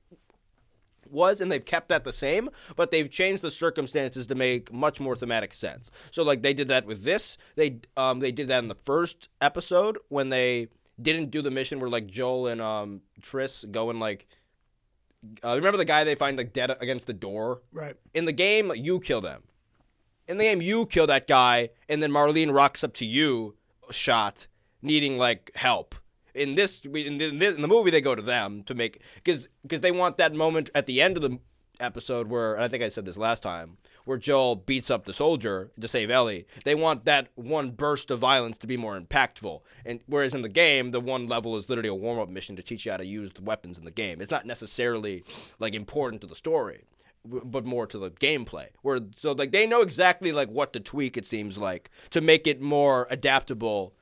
was, 1.09 1.41
and 1.41 1.51
they've 1.53 1.65
kept 1.65 1.89
that 1.89 2.05
the 2.05 2.13
same, 2.13 2.49
but 2.77 2.91
they've 2.91 3.11
changed 3.11 3.43
the 3.43 3.51
circumstances 3.51 4.27
to 4.27 4.35
make 4.35 4.73
much 4.73 4.99
more 5.01 5.15
thematic 5.15 5.53
sense. 5.55 5.91
So 6.11 6.23
like 6.23 6.43
they 6.43 6.55
did 6.55 6.69
that 6.69 6.87
with 6.87 7.05
this, 7.05 7.39
they 7.57 7.79
um 7.97 8.21
they 8.21 8.33
did 8.33 8.49
that 8.49 8.61
in 8.61 8.69
the 8.69 8.75
first 8.75 9.29
episode 9.41 9.99
when 10.09 10.31
they 10.31 10.69
didn't 11.01 11.31
do 11.31 11.43
the 11.43 11.51
mission 11.51 11.81
where 11.81 11.91
like 11.91 12.07
Joel 12.07 12.47
and 12.49 12.61
um 12.61 13.03
Tess 13.23 13.65
go 13.71 13.91
and 13.91 14.01
like. 14.01 14.27
Uh, 15.45 15.55
remember 15.57 15.77
the 15.77 15.85
guy 15.85 16.05
they 16.05 16.15
find 16.15 16.37
like 16.37 16.53
dead 16.53 16.77
against 16.81 17.07
the 17.07 17.13
door? 17.13 17.63
Right. 17.73 17.97
in 18.15 18.25
the 18.25 18.33
game, 18.33 18.69
like, 18.69 18.81
you 18.81 19.01
kill 19.01 19.21
them. 19.21 19.43
In 20.29 20.39
the 20.39 20.45
game, 20.45 20.63
you 20.63 20.87
kill 20.87 21.07
that 21.09 21.27
guy, 21.27 21.71
and 21.89 22.03
then 22.03 22.11
Marlene 22.11 22.55
rocks 22.55 22.83
up 22.85 22.95
to 22.95 23.05
you, 23.05 23.57
shot, 23.91 24.47
needing 24.81 25.19
like 25.19 25.51
help. 25.55 25.95
In 26.35 26.55
this, 26.55 26.81
in 26.85 27.19
the, 27.19 27.25
in 27.27 27.39
the 27.39 27.55
in 27.55 27.63
the 27.63 27.69
movie, 27.69 27.91
they 27.91 28.01
go 28.01 28.15
to 28.15 28.23
them 28.23 28.63
to 28.65 28.75
make 28.75 29.03
because 29.17 29.49
because 29.63 29.81
they 29.81 29.91
want 29.91 30.17
that 30.17 30.35
moment 30.35 30.71
at 30.75 30.87
the 30.87 31.03
end 31.03 31.17
of 31.17 31.23
the 31.23 31.39
episode 31.81 32.29
where 32.29 32.55
and 32.55 32.65
I 32.65 32.69
think 32.69 32.83
I 32.83 32.89
said 32.89 33.05
this 33.05 33.19
last 33.19 33.43
time 33.43 33.77
where 34.05 34.19
Joel 34.19 34.57
beats 34.57 34.91
up 34.91 35.05
the 35.05 35.13
soldier 35.13 35.71
to 35.81 35.89
save 35.89 36.11
Ellie. 36.11 36.47
They 36.65 36.75
want 36.75 37.05
that 37.05 37.29
one 37.35 37.71
burst 37.71 38.11
of 38.11 38.19
violence 38.19 38.59
to 38.59 38.67
be 38.67 38.77
more 38.77 38.99
impactful, 38.99 39.61
and 39.85 40.01
whereas 40.07 40.35
in 40.35 40.43
the 40.43 40.49
game, 40.49 40.91
the 40.91 41.01
one 41.01 41.29
level 41.29 41.57
is 41.57 41.69
literally 41.69 41.89
a 41.89 41.95
warm 41.95 42.19
up 42.19 42.29
mission 42.29 42.57
to 42.57 42.63
teach 42.63 42.87
you 42.87 42.93
how 42.93 42.99
to 42.99 43.07
use 43.07 43.33
the 43.33 43.43
weapons 43.43 43.79
in 43.79 43.85
the 43.85 43.91
game. 43.91 44.21
It's 44.21 44.31
not 44.31 44.47
necessarily 44.47 45.25
like 45.59 45.75
important 45.75 46.21
to 46.23 46.27
the 46.27 46.35
story 46.35 46.85
but 47.25 47.65
more 47.65 47.87
to 47.87 47.99
the 47.99 48.11
gameplay. 48.11 48.69
Where 48.83 49.01
so 49.19 49.33
like 49.33 49.53
they 49.53 49.67
know 49.67 49.83
exactly 49.83 50.33
like 50.33 50.49
what 50.49 50.73
to 50.73 50.81
tweak. 50.81 51.17
It 51.17 51.27
seems 51.27 51.59
like 51.59 51.91
to 52.11 52.21
make 52.21 52.47
it 52.47 52.61
more 52.61 53.07
adaptable, 53.11 53.95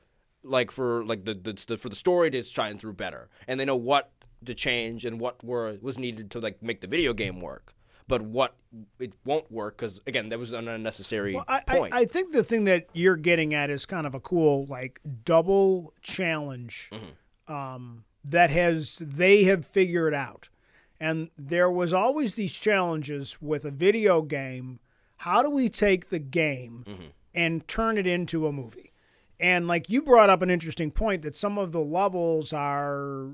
like 0.43 0.71
for 0.71 1.05
like 1.05 1.25
the, 1.25 1.33
the, 1.33 1.63
the 1.67 1.77
for 1.77 1.89
the 1.89 1.95
story 1.95 2.31
to 2.31 2.43
shine 2.43 2.77
through 2.79 2.93
better, 2.93 3.29
and 3.47 3.59
they 3.59 3.65
know 3.65 3.75
what 3.75 4.11
to 4.45 4.55
change 4.55 5.05
and 5.05 5.19
what 5.19 5.43
were 5.43 5.77
was 5.81 5.99
needed 5.99 6.31
to 6.31 6.39
like 6.39 6.61
make 6.61 6.81
the 6.81 6.87
video 6.87 7.13
game 7.13 7.39
work. 7.39 7.73
But 8.11 8.21
what 8.23 8.55
it 8.99 9.13
won't 9.25 9.49
work 9.51 9.77
because 9.77 10.01
again 10.05 10.29
that 10.29 10.37
was 10.39 10.51
an 10.53 10.67
unnecessary 10.67 11.33
Well, 11.35 11.45
I, 11.47 11.61
I, 11.67 11.77
point. 11.77 11.93
I 11.93 12.05
think 12.05 12.31
the 12.31 12.43
thing 12.43 12.65
that 12.65 12.87
you're 12.93 13.15
getting 13.15 13.53
at 13.53 13.69
is 13.69 13.85
kind 13.85 14.05
of 14.05 14.13
a 14.13 14.19
cool 14.19 14.65
like 14.65 14.99
double 15.25 15.93
challenge 16.01 16.89
Mm-hmm. 16.91 17.53
um, 17.53 18.03
that 18.23 18.49
has 18.49 18.97
they 19.01 19.45
have 19.45 19.65
figured 19.65 20.13
out, 20.13 20.49
and 20.99 21.29
there 21.37 21.71
was 21.71 21.91
always 21.93 22.35
these 22.35 22.51
challenges 22.53 23.41
with 23.41 23.65
a 23.65 23.71
video 23.71 24.21
game. 24.21 24.79
How 25.17 25.41
do 25.41 25.49
we 25.49 25.69
take 25.69 26.09
the 26.09 26.19
game 26.19 26.83
Mm-hmm. 26.87 27.03
and 27.33 27.67
turn 27.67 27.97
it 27.97 28.05
into 28.07 28.45
a 28.45 28.51
movie? 28.51 28.91
And 29.39 29.67
like 29.67 29.89
you 29.89 30.01
brought 30.03 30.29
up 30.29 30.41
an 30.43 30.49
interesting 30.51 30.91
point 30.91 31.21
that 31.23 31.35
some 31.35 31.57
of 31.57 31.71
the 31.71 31.79
levels 31.81 32.53
are 32.53 33.29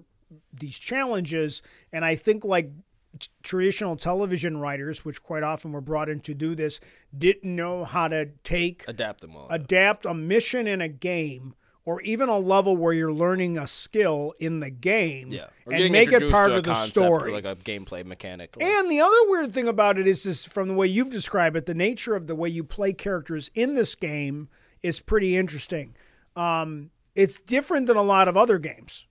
these 0.54 0.78
challenges, 0.80 1.62
and 1.92 2.06
I 2.06 2.16
think 2.16 2.46
like 2.46 2.70
t- 3.18 3.28
traditional 3.44 3.96
television 3.96 4.58
writers, 4.58 5.04
which 5.06 5.22
quite 5.24 5.44
often 5.44 5.72
were 5.72 5.82
brought 5.82 6.10
in 6.10 6.20
to 6.22 6.34
do 6.34 6.56
this, 6.56 6.80
didn't 7.18 7.56
know 7.56 7.84
how 7.86 8.08
to 8.08 8.28
take 8.44 8.84
Adapt 8.88 9.22
them 9.22 9.36
all. 9.36 9.48
adapt 9.50 10.06
a 10.06 10.14
mission 10.14 10.68
in 10.68 10.82
a 10.82 10.88
game 10.90 11.54
or 11.86 12.02
even 12.02 12.28
a 12.28 12.38
level 12.38 12.76
where 12.76 12.92
you're 12.92 13.14
learning 13.14 13.58
a 13.58 13.66
skill 13.66 14.34
in 14.40 14.60
the 14.60 14.70
game 14.70 15.32
yeah, 15.32 15.48
Or 15.66 15.72
and 15.74 15.90
make 15.90 16.12
it 16.12 16.30
part 16.30 16.52
of 16.52 16.64
the 16.66 16.76
story. 16.86 17.32
like 17.32 17.46
a 17.46 17.56
gameplay 17.56 18.06
mechanic. 18.06 18.56
Like- 18.60 18.68
and 18.68 18.92
the 18.92 19.00
other 19.00 19.16
weird 19.28 19.54
thing 19.54 19.70
about 19.70 19.98
it 19.98 20.06
is 20.06 20.24
this 20.24 20.44
from 20.46 20.68
the 20.68 20.74
way 20.74 20.88
you've 20.88 21.10
described 21.12 21.56
it, 21.56 21.66
the 21.66 21.74
nature 21.74 22.14
of 22.14 22.28
the 22.28 22.36
way 22.36 22.50
you 22.50 22.66
play 22.66 22.92
characters 22.92 23.50
in 23.56 23.76
this 23.76 23.96
game 23.96 24.50
is 24.84 25.00
pretty 25.00 25.38
interesting. 25.38 25.96
Um, 26.36 26.92
it's 27.16 27.40
different 27.40 27.88
than 27.88 27.98
a 27.98 28.04
lot 28.04 28.28
of 28.28 28.38
other 28.38 28.60
games. 28.60 29.07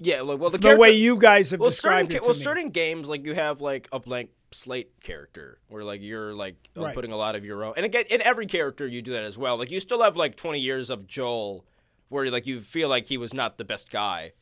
Yeah, 0.00 0.22
like 0.22 0.38
well 0.40 0.50
the, 0.50 0.58
The, 0.58 0.76
way 0.76 0.92
you 0.92 1.16
guys 1.16 1.50
have 1.52 1.60
well, 1.60 1.70
certain 1.70 2.06
described 2.06 2.10
ca- 2.10 2.16
it 2.16 2.20
to 2.20 2.26
well, 2.26 2.36
me. 2.36 2.42
certain 2.42 2.70
games 2.70 3.08
like 3.08 3.24
you 3.24 3.34
have 3.34 3.60
like 3.60 3.88
a 3.92 4.00
blank 4.00 4.30
slate 4.52 4.90
character 5.00 5.58
where 5.68 5.84
like 5.84 6.00
you're 6.02 6.34
like 6.34 6.56
uh, 6.76 6.82
Right. 6.82 6.94
putting 6.94 7.12
a 7.12 7.16
lot 7.16 7.36
of 7.36 7.44
your 7.44 7.62
own, 7.64 7.74
and 7.76 7.86
again, 7.86 8.04
in 8.10 8.20
every 8.22 8.46
character 8.46 8.86
you 8.86 9.02
do 9.02 9.12
that 9.12 9.22
as 9.24 9.38
well. 9.38 9.56
Like 9.56 9.70
you 9.70 9.78
still 9.80 10.02
have 10.02 10.16
like 10.16 10.36
20 10.36 10.58
years 10.58 10.90
of 10.90 11.06
Joel, 11.06 11.64
where 12.08 12.28
like 12.30 12.46
you 12.46 12.60
feel 12.60 12.88
like 12.88 13.06
he 13.06 13.16
was 13.18 13.32
not 13.32 13.58
the 13.58 13.64
best 13.64 13.90
guy, 13.90 14.32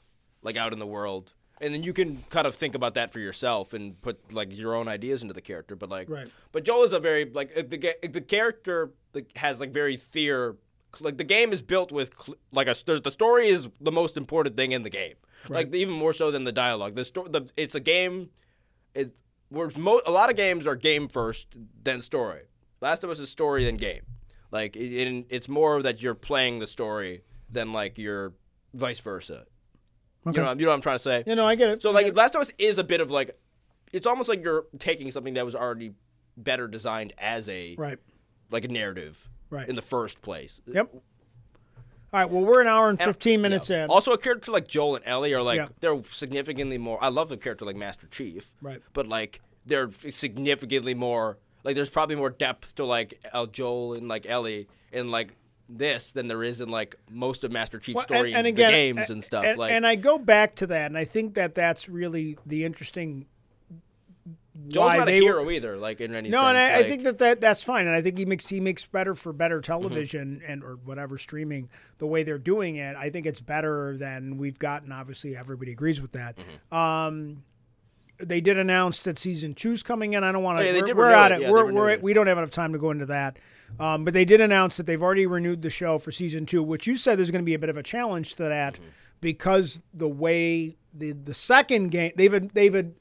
like 0.42 0.56
out 0.56 0.72
in 0.72 0.78
the 0.78 0.86
world, 0.86 1.34
and 1.60 1.74
then 1.74 1.82
you 1.82 1.92
can 1.92 2.24
kind 2.30 2.46
of 2.46 2.54
think 2.54 2.74
about 2.74 2.94
that 2.94 3.12
for 3.12 3.18
yourself 3.18 3.74
and 3.74 4.00
put 4.00 4.32
like 4.32 4.56
your 4.56 4.74
own 4.74 4.88
ideas 4.88 5.20
into 5.22 5.34
the 5.34 5.42
character. 5.42 5.76
But 5.76 5.90
like, 5.90 6.08
Right. 6.08 6.28
but 6.52 6.64
Joel 6.64 6.84
is 6.84 6.92
a 6.92 7.00
very 7.00 7.24
like 7.26 7.54
the 7.68 7.94
the 8.08 8.20
character 8.20 8.92
has 9.36 9.60
like 9.60 9.72
very 9.72 9.96
fear. 9.96 10.56
Like 11.00 11.18
the 11.18 11.24
game 11.24 11.52
is 11.52 11.60
built 11.60 11.92
with 11.92 12.12
like 12.50 12.66
a 12.68 12.74
the 13.00 13.10
story 13.10 13.48
is 13.48 13.68
the 13.78 13.92
most 13.92 14.16
important 14.16 14.56
thing 14.56 14.72
in 14.72 14.84
the 14.84 14.90
game. 14.90 15.14
Like 15.48 15.74
even 15.74 15.94
more 15.94 16.12
so 16.12 16.30
than 16.30 16.44
the 16.44 16.52
dialogue. 16.52 16.94
The 16.94 17.04
story, 17.04 17.30
the 17.30 17.50
it's 17.56 17.74
a 17.74 17.80
game. 17.80 18.30
It 18.94 19.14
where 19.48 19.70
mo- 19.76 20.02
a 20.06 20.10
lot 20.10 20.30
of 20.30 20.36
games 20.36 20.66
are 20.66 20.76
game 20.76 21.08
first 21.08 21.56
then 21.82 22.00
story. 22.00 22.42
Last 22.80 23.04
of 23.04 23.10
Us 23.10 23.18
is 23.18 23.30
story 23.30 23.64
then 23.64 23.76
game. 23.76 24.02
Like 24.50 24.76
it, 24.76 24.92
it, 24.92 25.26
it's 25.30 25.48
more 25.48 25.82
that 25.82 26.02
you're 26.02 26.14
playing 26.14 26.58
the 26.58 26.66
story 26.66 27.22
than 27.50 27.72
like 27.72 27.98
you're 27.98 28.34
vice 28.74 29.00
versa. 29.00 29.46
Okay. 30.26 30.38
You 30.38 30.44
know, 30.44 30.52
you 30.52 30.62
know 30.62 30.68
what 30.68 30.74
I'm 30.74 30.80
trying 30.80 30.98
to 30.98 31.02
say. 31.02 31.24
you 31.26 31.34
know, 31.34 31.46
I 31.46 31.54
get 31.54 31.70
it. 31.70 31.82
So 31.82 31.90
like. 31.90 32.14
Last 32.14 32.34
of 32.34 32.40
Us 32.40 32.52
is 32.58 32.78
a 32.78 32.84
bit 32.84 33.00
of 33.00 33.10
like, 33.10 33.38
it's 33.92 34.06
almost 34.06 34.28
like 34.28 34.42
you're 34.42 34.66
taking 34.78 35.10
something 35.10 35.34
that 35.34 35.44
was 35.44 35.54
already 35.54 35.92
better 36.36 36.68
designed 36.68 37.12
as 37.18 37.48
a 37.48 37.74
right, 37.78 37.98
like 38.50 38.64
a 38.64 38.68
narrative 38.68 39.28
right. 39.50 39.68
in 39.68 39.76
the 39.76 39.82
first 39.82 40.20
place. 40.20 40.60
Yep. 40.66 40.94
All 42.12 42.20
right. 42.20 42.30
Well, 42.30 42.42
we're 42.42 42.60
an 42.60 42.66
hour 42.68 42.88
and 42.88 43.00
And- 43.00 43.06
fifteen 43.08 43.42
minutes 43.42 43.68
yeah. 43.68 43.84
in. 43.84 43.90
Also, 43.90 44.12
a 44.12 44.18
character 44.18 44.50
like 44.50 44.66
Joel 44.66 44.96
and 44.96 45.04
Ellie 45.06 45.34
are 45.34 45.42
like 45.42 45.58
Yeah. 45.58 45.68
they're 45.80 46.02
significantly 46.04 46.78
more. 46.78 46.98
I 47.02 47.08
love 47.08 47.30
a 47.32 47.36
character 47.36 47.64
like 47.64 47.76
Master 47.76 48.06
Chief, 48.06 48.54
Right. 48.62 48.80
But 48.92 49.06
like 49.06 49.40
they're 49.66 49.90
significantly 50.10 50.94
more. 50.94 51.38
Like 51.64 51.74
there's 51.76 51.90
probably 51.90 52.16
more 52.16 52.30
depth 52.30 52.76
to 52.76 52.84
like 52.84 53.20
El 53.32 53.46
Joel 53.46 53.94
and 53.94 54.08
like 54.08 54.24
Ellie 54.26 54.68
in 54.92 55.10
like 55.10 55.34
this 55.68 56.12
than 56.12 56.28
there 56.28 56.42
is 56.42 56.62
in 56.62 56.70
like 56.70 56.96
most 57.10 57.44
of 57.44 57.52
Master 57.52 57.78
Chief's 57.78 57.96
Well, 57.96 58.04
story 58.04 58.32
in 58.32 58.42
the 58.44 58.52
games 58.52 59.10
and 59.10 59.22
stuff. 59.22 59.44
And, 59.44 59.58
like 59.58 59.72
and 59.72 59.86
I 59.86 59.96
go 59.96 60.16
back 60.16 60.54
to 60.56 60.66
that, 60.68 60.86
and 60.86 60.96
I 60.96 61.04
think 61.04 61.34
that 61.34 61.54
that's 61.54 61.88
really 61.90 62.38
the 62.46 62.64
interesting. 62.64 63.26
Joel's 64.66 64.86
why 64.86 64.96
not 64.98 65.08
a 65.08 65.12
they 65.12 65.20
were- 65.22 65.38
hero 65.38 65.50
either. 65.50 65.76
Like 65.76 66.00
in 66.00 66.14
any 66.14 66.28
No, 66.30 66.38
sense. 66.40 66.48
and 66.48 66.58
I, 66.58 66.78
I 66.78 66.82
think 66.82 67.04
that, 67.04 67.18
that 67.18 67.40
that's 67.40 67.62
fine, 67.62 67.86
and 67.86 67.94
I 67.94 68.02
think 68.02 68.18
he 68.18 68.24
makes 68.24 68.48
he 68.48 68.60
makes 68.60 68.84
better 68.84 69.14
for 69.14 69.32
better 69.32 69.58
Mm-hmm. 69.60 69.66
television 69.72 70.42
and 70.46 70.64
or 70.64 70.78
whatever 70.84 71.16
streaming 71.18 71.68
the 71.98 72.06
way 72.06 72.22
they're 72.24 72.38
doing 72.38 72.76
it. 72.76 72.96
I 72.96 73.10
think 73.10 73.26
it's 73.26 73.40
better 73.40 73.96
than 73.96 74.36
we've 74.38 74.58
gotten. 74.58 74.90
Obviously, 74.90 75.36
everybody 75.36 75.70
agrees 75.72 76.02
with 76.02 76.12
that. 76.12 76.36
Mm-hmm. 76.36 76.74
Um, 76.76 77.44
they 78.20 78.40
did 78.40 78.58
announce 78.58 79.04
that 79.04 79.16
season 79.16 79.54
two's 79.54 79.84
coming 79.84 80.14
in. 80.14 80.24
I 80.24 80.32
don't 80.32 80.42
want 80.42 80.58
to. 80.58 80.68
Oh, 80.68 80.72
yeah, 80.72 80.82
we're 80.82 80.94
we're 80.96 81.10
at 81.10 81.30
it. 81.30 81.36
it. 81.36 81.40
Yeah, 81.42 81.50
we're, 81.52 81.72
we're 81.72 81.90
it. 81.90 82.02
we 82.02 82.12
don't 82.14 82.26
have 82.26 82.38
enough 82.38 82.50
time 82.50 82.72
to 82.72 82.78
go 82.78 82.90
into 82.90 83.06
that. 83.06 83.38
Um, 83.78 84.04
but 84.04 84.12
they 84.14 84.24
did 84.24 84.40
announce 84.40 84.76
that 84.78 84.86
they've 84.86 85.02
already 85.02 85.26
renewed 85.26 85.62
the 85.62 85.70
show 85.70 85.98
for 85.98 86.10
season 86.10 86.46
two, 86.46 86.62
which 86.62 86.86
you 86.86 86.96
said 86.96 87.16
there's 87.18 87.30
going 87.30 87.42
to 87.44 87.46
be 87.46 87.54
a 87.54 87.58
bit 87.60 87.68
of 87.68 87.76
a 87.76 87.82
challenge 87.82 88.34
to 88.36 88.42
that 88.44 88.74
Mm-hmm. 88.74 88.84
because 89.20 89.82
the 89.94 90.08
way 90.08 90.76
the 90.92 91.12
the 91.12 91.34
second 91.34 91.90
game 91.90 92.10
they've 92.16 92.52
they've 92.54 92.92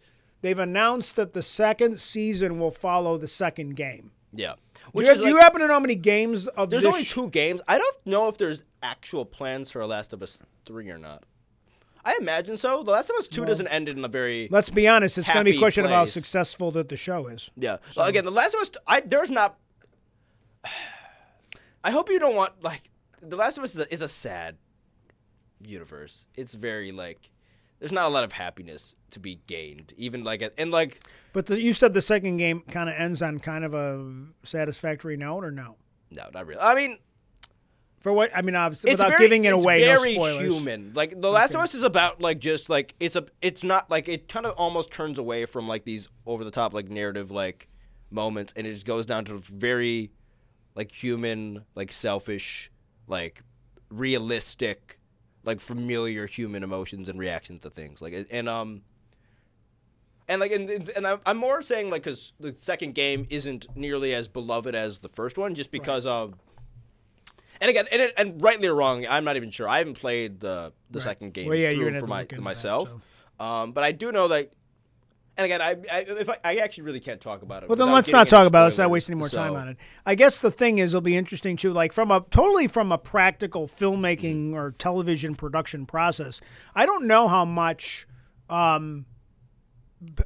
they've 0.42 0.60
announced 0.60 1.16
that 1.16 1.34
the 1.34 1.42
second 1.42 2.00
season 2.00 2.60
will 2.60 2.72
follow 2.72 3.18
the 3.18 3.28
second 3.28 3.76
game. 3.76 4.12
Yeah. 4.34 4.54
Which 4.92 5.08
you, 5.08 5.16
do 5.16 5.28
you 5.28 5.34
like- 5.36 5.44
happen 5.44 5.62
to 5.62 5.68
know 5.68 5.74
how 5.74 5.80
many 5.80 5.96
games 5.96 6.48
of 6.48 6.70
There's 6.70 6.86
only 6.86 7.04
sh- 7.04 7.12
two 7.12 7.30
games. 7.30 7.62
I 7.68 7.78
don't 7.78 7.98
know 8.06 8.28
if 8.28 8.38
there's 8.38 8.64
actual 8.82 9.26
plans 9.26 9.70
for 9.70 9.82
a 9.82 9.88
Last 9.88 10.14
of 10.14 10.22
Us 10.24 10.38
three 10.66 10.90
or 10.90 10.98
not. 10.98 11.24
I 12.06 12.16
imagine 12.22 12.56
so. 12.56 12.84
The 12.84 12.92
Last 12.92 13.10
of 13.10 13.18
Us 13.18 13.28
two 13.28 13.46
doesn't 13.46 13.68
end 13.68 13.90
in 13.90 14.04
a 14.04 14.08
very 14.08 14.48
Let's 14.50 14.70
be 14.70 14.88
honest. 14.88 15.18
It's 15.18 15.28
going 15.28 15.46
to 15.46 15.52
be 15.52 15.58
a 15.58 15.60
question 15.60 15.84
of 15.84 15.92
how 15.92 16.06
successful 16.06 16.72
that 16.72 16.88
the 16.88 16.96
show 16.98 17.28
is. 17.28 17.50
yeah. 17.58 17.78
Well, 17.98 18.06
again, 18.08 18.24
the 18.24 18.32
Last 18.32 18.54
of 18.54 18.62
Us. 18.62 18.72
I 18.88 19.02
there's 19.02 19.30
not. 19.30 19.58
I 21.84 21.92
hope 21.92 22.10
you 22.10 22.20
don't 22.20 22.36
want 22.36 22.64
like 22.64 22.90
the 23.22 23.36
Last 23.36 23.58
of 23.58 23.64
Us 23.64 23.76
is 23.76 23.82
a, 23.82 23.94
is 23.94 24.02
a 24.02 24.10
sad 24.10 24.58
universe. 25.62 26.28
It's 26.36 26.54
very 26.54 26.92
like 26.92 27.30
there's 27.80 27.92
not 27.92 28.06
a 28.06 28.10
lot 28.10 28.24
of 28.24 28.32
happiness 28.32 28.96
to 29.12 29.20
be 29.20 29.40
gained, 29.48 29.94
even 29.98 30.24
like 30.24 30.44
and 30.58 30.72
like 30.72 31.04
But 31.34 31.46
the, 31.48 31.60
you 31.62 31.74
said 31.74 31.94
the 31.94 32.02
second 32.02 32.38
game 32.38 32.62
kind 32.70 32.90
of 32.90 32.96
ends 32.96 33.22
on 33.22 33.40
kind 33.40 33.64
of 33.64 33.74
a 33.74 34.06
satisfactory 34.44 35.18
note, 35.18 35.44
or 35.44 35.52
no? 35.52 35.76
no, 36.12 36.30
not 36.34 36.46
really. 36.48 36.62
I 36.62 36.74
mean, 36.76 37.00
For 38.00 38.14
what 38.14 38.30
I 38.36 38.42
mean, 38.42 38.56
obviously, 38.56 38.92
it's 38.92 39.00
without 39.02 39.18
very, 39.18 39.26
giving 39.26 39.46
it 39.46 39.54
it's 39.54 39.64
away, 39.64 39.80
very 39.84 40.14
no 40.16 40.20
spoilers. 40.22 40.42
human. 40.56 40.92
Like 40.94 41.20
The 41.20 41.30
Last 41.30 41.54
of 41.56 41.62
Us 41.62 41.76
is 41.76 41.84
about 41.84 42.22
like 42.22 42.40
just 42.40 42.70
like 42.70 42.96
it's 43.00 43.16
a 43.16 43.26
it's 43.42 43.64
not 43.64 43.90
like 43.90 44.08
it 44.08 44.28
kind 44.30 44.46
of 44.46 44.54
almost 44.58 44.92
turns 44.92 45.18
away 45.20 45.46
from 45.46 45.68
like 45.68 45.84
these 45.86 46.08
over 46.26 46.44
the 46.44 46.52
top 46.52 46.74
like 46.74 46.90
narrative 46.90 47.32
like 47.32 47.68
moments 48.10 48.54
and 48.56 48.66
it 48.66 48.74
just 48.74 48.86
goes 48.86 49.06
down 49.06 49.26
to 49.26 49.38
very 49.38 50.12
like 50.76 50.92
human, 50.92 51.66
like 51.76 51.92
selfish, 51.92 52.72
like 53.08 53.42
realistic, 53.90 55.00
like 55.44 55.60
familiar 55.60 56.28
human 56.28 56.64
emotions 56.64 57.10
and 57.10 57.20
reactions 57.20 57.62
to 57.62 57.70
things. 57.70 58.02
Like 58.02 58.28
and 58.32 58.48
um 58.48 58.82
and 60.28 60.40
like 60.40 60.52
and, 60.52 60.70
and 60.96 61.08
I'm- 61.08 61.22
I'm 61.26 61.38
more 61.38 61.62
saying 61.62 61.90
like 61.90 62.04
because 62.04 62.34
the 62.40 62.56
second 62.56 62.96
game 62.96 63.26
isn't 63.30 63.68
nearly 63.76 64.14
as 64.14 64.28
beloved 64.28 64.76
as 64.76 65.00
the 65.00 65.10
first 65.10 65.38
one, 65.38 65.56
just 65.56 65.72
because 65.72 66.06
of. 66.06 66.34
And 67.60 67.70
again, 67.72 67.86
and, 67.92 68.02
it, 68.04 68.14
and 68.18 68.42
rightly 68.44 68.68
or 68.68 68.76
wrong, 68.76 69.08
I'm 69.08 69.24
not 69.24 69.36
even 69.36 69.50
sure. 69.50 69.68
I 69.68 69.80
haven't 69.80 69.96
played 69.96 70.40
the 70.42 70.74
the 70.92 71.00
Right. 71.00 71.04
second 71.04 71.34
game 71.34 71.48
Well, 71.48 71.58
yeah, 71.58 71.74
through 71.74 72.00
for 72.00 72.08
my 72.08 72.22
into 72.22 72.36
that, 72.36 72.42
myself. 72.42 72.90
so. 73.40 73.44
Um, 73.44 73.72
but 73.72 73.84
I 73.84 73.92
do 73.92 74.12
know 74.12 74.28
that. 74.28 74.52
And 75.40 75.46
again, 75.46 75.62
I, 75.62 75.76
I 75.92 76.00
if 76.02 76.30
I, 76.30 76.38
I 76.44 76.56
actually 76.58 76.86
really 76.86 77.00
can't 77.00 77.22
talk 77.22 77.44
about 77.44 77.62
it. 77.62 77.70
Well, 77.70 77.76
then 77.76 77.92
let's 77.92 78.12
not 78.12 78.28
talk 78.28 78.48
about 78.48 78.62
it. 78.62 78.64
Let's 78.66 78.78
not 78.80 78.90
waste 78.90 79.08
any 79.08 79.18
more 79.20 79.30
time 79.30 79.56
on 79.56 79.68
it. 79.68 79.78
I 80.04 80.16
guess 80.16 80.40
the 80.40 80.50
thing 80.50 80.80
is, 80.80 80.94
it'll 80.94 81.02
be 81.02 81.16
interesting 81.16 81.56
too. 81.58 81.74
Like 81.74 81.94
from 81.94 82.10
a 82.10 82.26
totally 82.32 82.68
from 82.68 82.92
a 82.92 82.98
practical 82.98 83.68
filmmaking 83.68 84.54
or 84.54 84.72
television 84.72 85.36
production 85.36 85.86
process, 85.86 86.42
I 86.74 86.88
don't 86.88 87.06
know 87.06 87.28
how 87.28 87.46
much 87.46 88.08
um, 88.50 89.06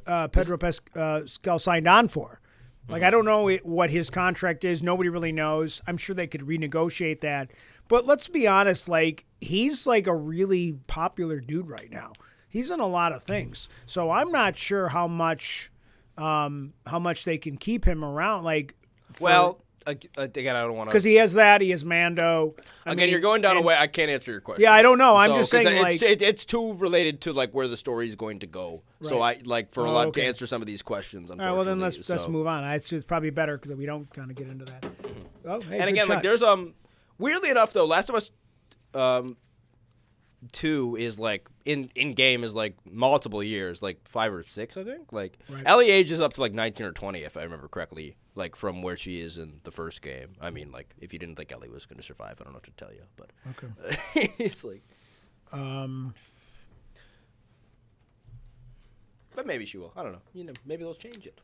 uh, 0.06 0.28
Pedro 0.28 0.58
Pascal 0.58 1.58
signed 1.58 1.88
on 1.88 2.08
for. 2.08 2.40
Like 2.88 3.02
I 3.02 3.10
don't 3.10 3.24
know 3.24 3.48
what 3.62 3.90
his 3.90 4.10
contract 4.10 4.64
is. 4.64 4.82
Nobody 4.82 5.08
really 5.08 5.32
knows. 5.32 5.80
I'm 5.86 5.96
sure 5.96 6.14
they 6.14 6.26
could 6.26 6.42
renegotiate 6.42 7.20
that. 7.20 7.50
But 7.88 8.06
let's 8.06 8.28
be 8.28 8.46
honest. 8.46 8.88
Like 8.88 9.24
he's 9.40 9.86
like 9.86 10.06
a 10.06 10.14
really 10.14 10.72
popular 10.88 11.40
dude 11.40 11.68
right 11.68 11.90
now. 11.90 12.12
He's 12.48 12.70
in 12.70 12.80
a 12.80 12.86
lot 12.86 13.12
of 13.12 13.22
things. 13.22 13.68
So 13.86 14.10
I'm 14.10 14.30
not 14.30 14.58
sure 14.58 14.88
how 14.88 15.06
much 15.06 15.70
um, 16.18 16.74
how 16.86 16.98
much 16.98 17.24
they 17.24 17.38
can 17.38 17.56
keep 17.56 17.84
him 17.84 18.04
around. 18.04 18.44
Like 18.44 18.74
Well, 19.20 19.58
ag- 19.58 19.61
again, 19.86 20.56
I 20.56 20.60
don't 20.62 20.76
want 20.76 20.88
to 20.88 20.92
because 20.92 21.04
he 21.04 21.14
has 21.16 21.34
that. 21.34 21.60
He 21.60 21.70
has 21.70 21.84
Mando. 21.84 22.54
I 22.86 22.92
Again, 22.92 23.04
mean, 23.04 23.10
you're 23.10 23.20
going 23.20 23.42
down 23.42 23.56
a 23.56 23.60
way 23.62 23.74
I 23.78 23.86
can't 23.86 24.10
answer 24.10 24.30
your 24.30 24.40
question. 24.40 24.62
Yeah, 24.62 24.72
I 24.72 24.82
don't 24.82 24.98
know. 24.98 25.16
I'm 25.16 25.30
So, 25.30 25.36
just 25.38 25.50
saying, 25.50 25.66
it's, 25.66 26.02
like- 26.02 26.02
it, 26.02 26.22
it's 26.22 26.44
too 26.44 26.74
related 26.74 27.20
to 27.22 27.32
like 27.32 27.52
where 27.52 27.68
the 27.68 27.76
story 27.76 28.06
is 28.08 28.16
going 28.16 28.40
to 28.40 28.46
go. 28.46 28.82
So 29.02 29.20
I 29.20 29.38
like 29.44 29.72
for 29.72 29.84
a 29.84 29.90
Oh, 29.90 29.92
lot 29.92 30.08
okay. 30.08 30.20
to 30.22 30.26
answer 30.28 30.46
some 30.46 30.62
of 30.62 30.66
these 30.66 30.82
questions. 30.82 31.30
All 31.30 31.36
right, 31.36 31.50
well 31.50 31.64
then 31.64 31.78
let's 31.80 31.96
unfortunately, 31.96 32.22
let's 32.24 32.32
move 32.32 32.46
on. 32.46 32.64
It's, 32.72 32.92
it's 32.92 33.04
probably 33.04 33.30
better 33.30 33.58
because 33.58 33.76
we 33.76 33.86
don't 33.86 34.08
kind 34.14 34.30
of 34.30 34.36
get 34.36 34.48
into 34.48 34.64
that. 34.66 34.86
Oh, 35.44 35.60
hey, 35.60 35.78
and 35.80 35.88
again, 35.90 36.06
like 36.08 36.22
there's 36.22 36.42
um, 36.42 36.74
weirdly 37.18 37.50
enough 37.50 37.72
though, 37.72 37.84
Last 37.86 38.08
of 38.08 38.14
Us, 38.14 38.30
um, 38.94 39.36
two 40.52 40.96
is 40.98 41.18
like 41.18 41.48
in 41.64 41.90
in 41.94 42.14
game 42.14 42.44
is 42.44 42.54
like 42.54 42.76
multiple 42.90 43.42
years, 43.42 43.82
like 43.82 44.06
five 44.06 44.32
or 44.32 44.42
six, 44.44 44.76
I 44.76 44.84
think. 44.84 45.12
Like 45.12 45.38
Right. 45.48 45.62
Ellie 45.66 45.90
age 45.90 46.10
is 46.10 46.20
up 46.20 46.32
to 46.34 46.40
like 46.40 46.52
nineteen 46.52 46.86
or 46.86 46.92
twenty, 46.92 47.20
if 47.20 47.36
I 47.36 47.42
remember 47.42 47.68
correctly. 47.68 48.16
Like 48.34 48.56
from 48.56 48.80
where 48.82 48.96
she 48.96 49.20
is 49.20 49.36
in 49.36 49.60
the 49.64 49.70
first 49.70 50.00
game. 50.00 50.28
I 50.40 50.50
mean, 50.50 50.70
like 50.72 50.94
if 50.98 51.12
you 51.12 51.18
didn't 51.18 51.36
think 51.36 51.52
Ellie 51.52 51.68
was 51.68 51.84
going 51.86 51.98
to 51.98 52.02
survive, 52.02 52.38
I 52.40 52.44
don't 52.44 52.52
know 52.54 52.60
what 52.64 52.64
to 52.64 52.70
tell 52.84 52.92
you, 52.92 53.02
but 53.16 53.30
Okay. 53.50 54.32
it's 54.38 54.64
like, 54.64 54.82
Um, 55.52 56.14
but 59.34 59.46
maybe 59.46 59.66
she 59.66 59.76
will. 59.78 59.92
I 59.96 60.02
don't 60.02 60.12
know. 60.12 60.22
You 60.32 60.44
know, 60.44 60.52
maybe 60.64 60.82
they'll 60.82 60.94
change 60.94 61.26
it. 61.26 61.40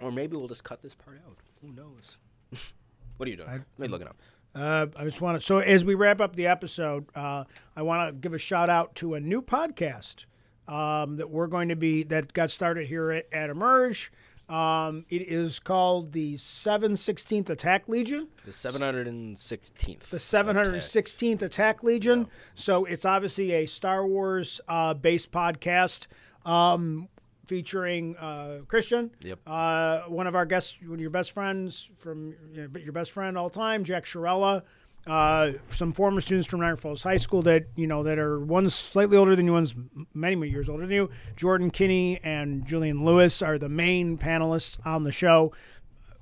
Or 0.00 0.10
maybe 0.10 0.36
we'll 0.36 0.48
just 0.48 0.64
cut 0.64 0.82
this 0.82 0.94
part 0.94 1.18
out. 1.26 1.36
Who 1.62 1.72
knows? 1.72 2.16
what 3.16 3.26
are 3.26 3.30
you 3.30 3.36
doing? 3.36 3.48
I- 3.48 3.82
you 3.82 3.88
looking 3.88 4.08
up? 4.08 4.16
Uh, 4.54 4.86
I 4.96 5.04
just 5.04 5.20
want 5.20 5.38
to. 5.38 5.44
So 5.44 5.58
as 5.58 5.84
we 5.84 5.94
wrap 5.94 6.20
up 6.20 6.36
the 6.36 6.46
episode, 6.46 7.06
uh, 7.16 7.42
I 7.76 7.82
want 7.82 8.08
to 8.08 8.14
give 8.14 8.34
a 8.34 8.38
shout 8.38 8.70
out 8.70 8.94
to 8.96 9.14
a 9.14 9.20
new 9.20 9.42
podcast 9.42 10.26
um, 10.68 11.16
that 11.16 11.30
we're 11.30 11.46
going 11.46 11.68
to 11.68 11.76
be 11.76 12.02
that 12.04 12.32
got 12.32 12.50
started 12.50 12.86
here 12.86 13.10
at, 13.10 13.26
at 13.32 13.50
Emerge. 13.50 14.10
Um, 14.48 15.06
it 15.08 15.22
is 15.22 15.58
called 15.58 16.12
the 16.12 16.34
716th 16.34 17.48
Attack 17.48 17.88
Legion. 17.88 18.28
The 18.44 18.50
716th. 18.52 20.00
The 20.10 20.18
716th 20.18 21.42
Attack 21.42 21.82
Legion. 21.82 22.26
So 22.54 22.84
it's 22.84 23.06
obviously 23.06 23.52
a 23.52 23.66
Star 23.66 24.06
Wars 24.06 24.60
uh, 24.68 24.92
based 24.94 25.30
podcast 25.30 26.08
um, 26.44 27.08
featuring 27.46 28.16
uh, 28.16 28.60
Christian. 28.68 29.10
Yep. 29.20 29.40
Uh, 29.46 30.00
one 30.02 30.26
of 30.26 30.34
our 30.34 30.44
guests, 30.44 30.76
one 30.82 30.94
of 30.94 31.00
your 31.00 31.10
best 31.10 31.32
friends 31.32 31.88
from 31.98 32.34
you 32.52 32.68
know, 32.68 32.80
your 32.80 32.92
best 32.92 33.12
friend 33.12 33.38
all 33.38 33.48
time, 33.48 33.82
Jack 33.84 34.04
Shirella. 34.04 34.62
Uh, 35.06 35.52
some 35.70 35.92
former 35.92 36.20
students 36.20 36.48
from 36.48 36.60
Niagara 36.60 36.78
Falls 36.78 37.02
High 37.02 37.18
School 37.18 37.42
that 37.42 37.64
you 37.76 37.86
know 37.86 38.02
that 38.04 38.18
are 38.18 38.40
one's 38.40 38.74
slightly 38.74 39.16
older 39.18 39.36
than 39.36 39.44
you, 39.46 39.52
one's 39.52 39.74
many 40.14 40.34
many 40.36 40.50
years 40.50 40.68
older 40.68 40.86
than 40.86 40.94
you. 40.94 41.10
Jordan 41.36 41.70
Kinney 41.70 42.20
and 42.24 42.64
Julian 42.64 43.04
Lewis 43.04 43.42
are 43.42 43.58
the 43.58 43.68
main 43.68 44.16
panelists 44.16 44.78
on 44.86 45.04
the 45.04 45.12
show 45.12 45.52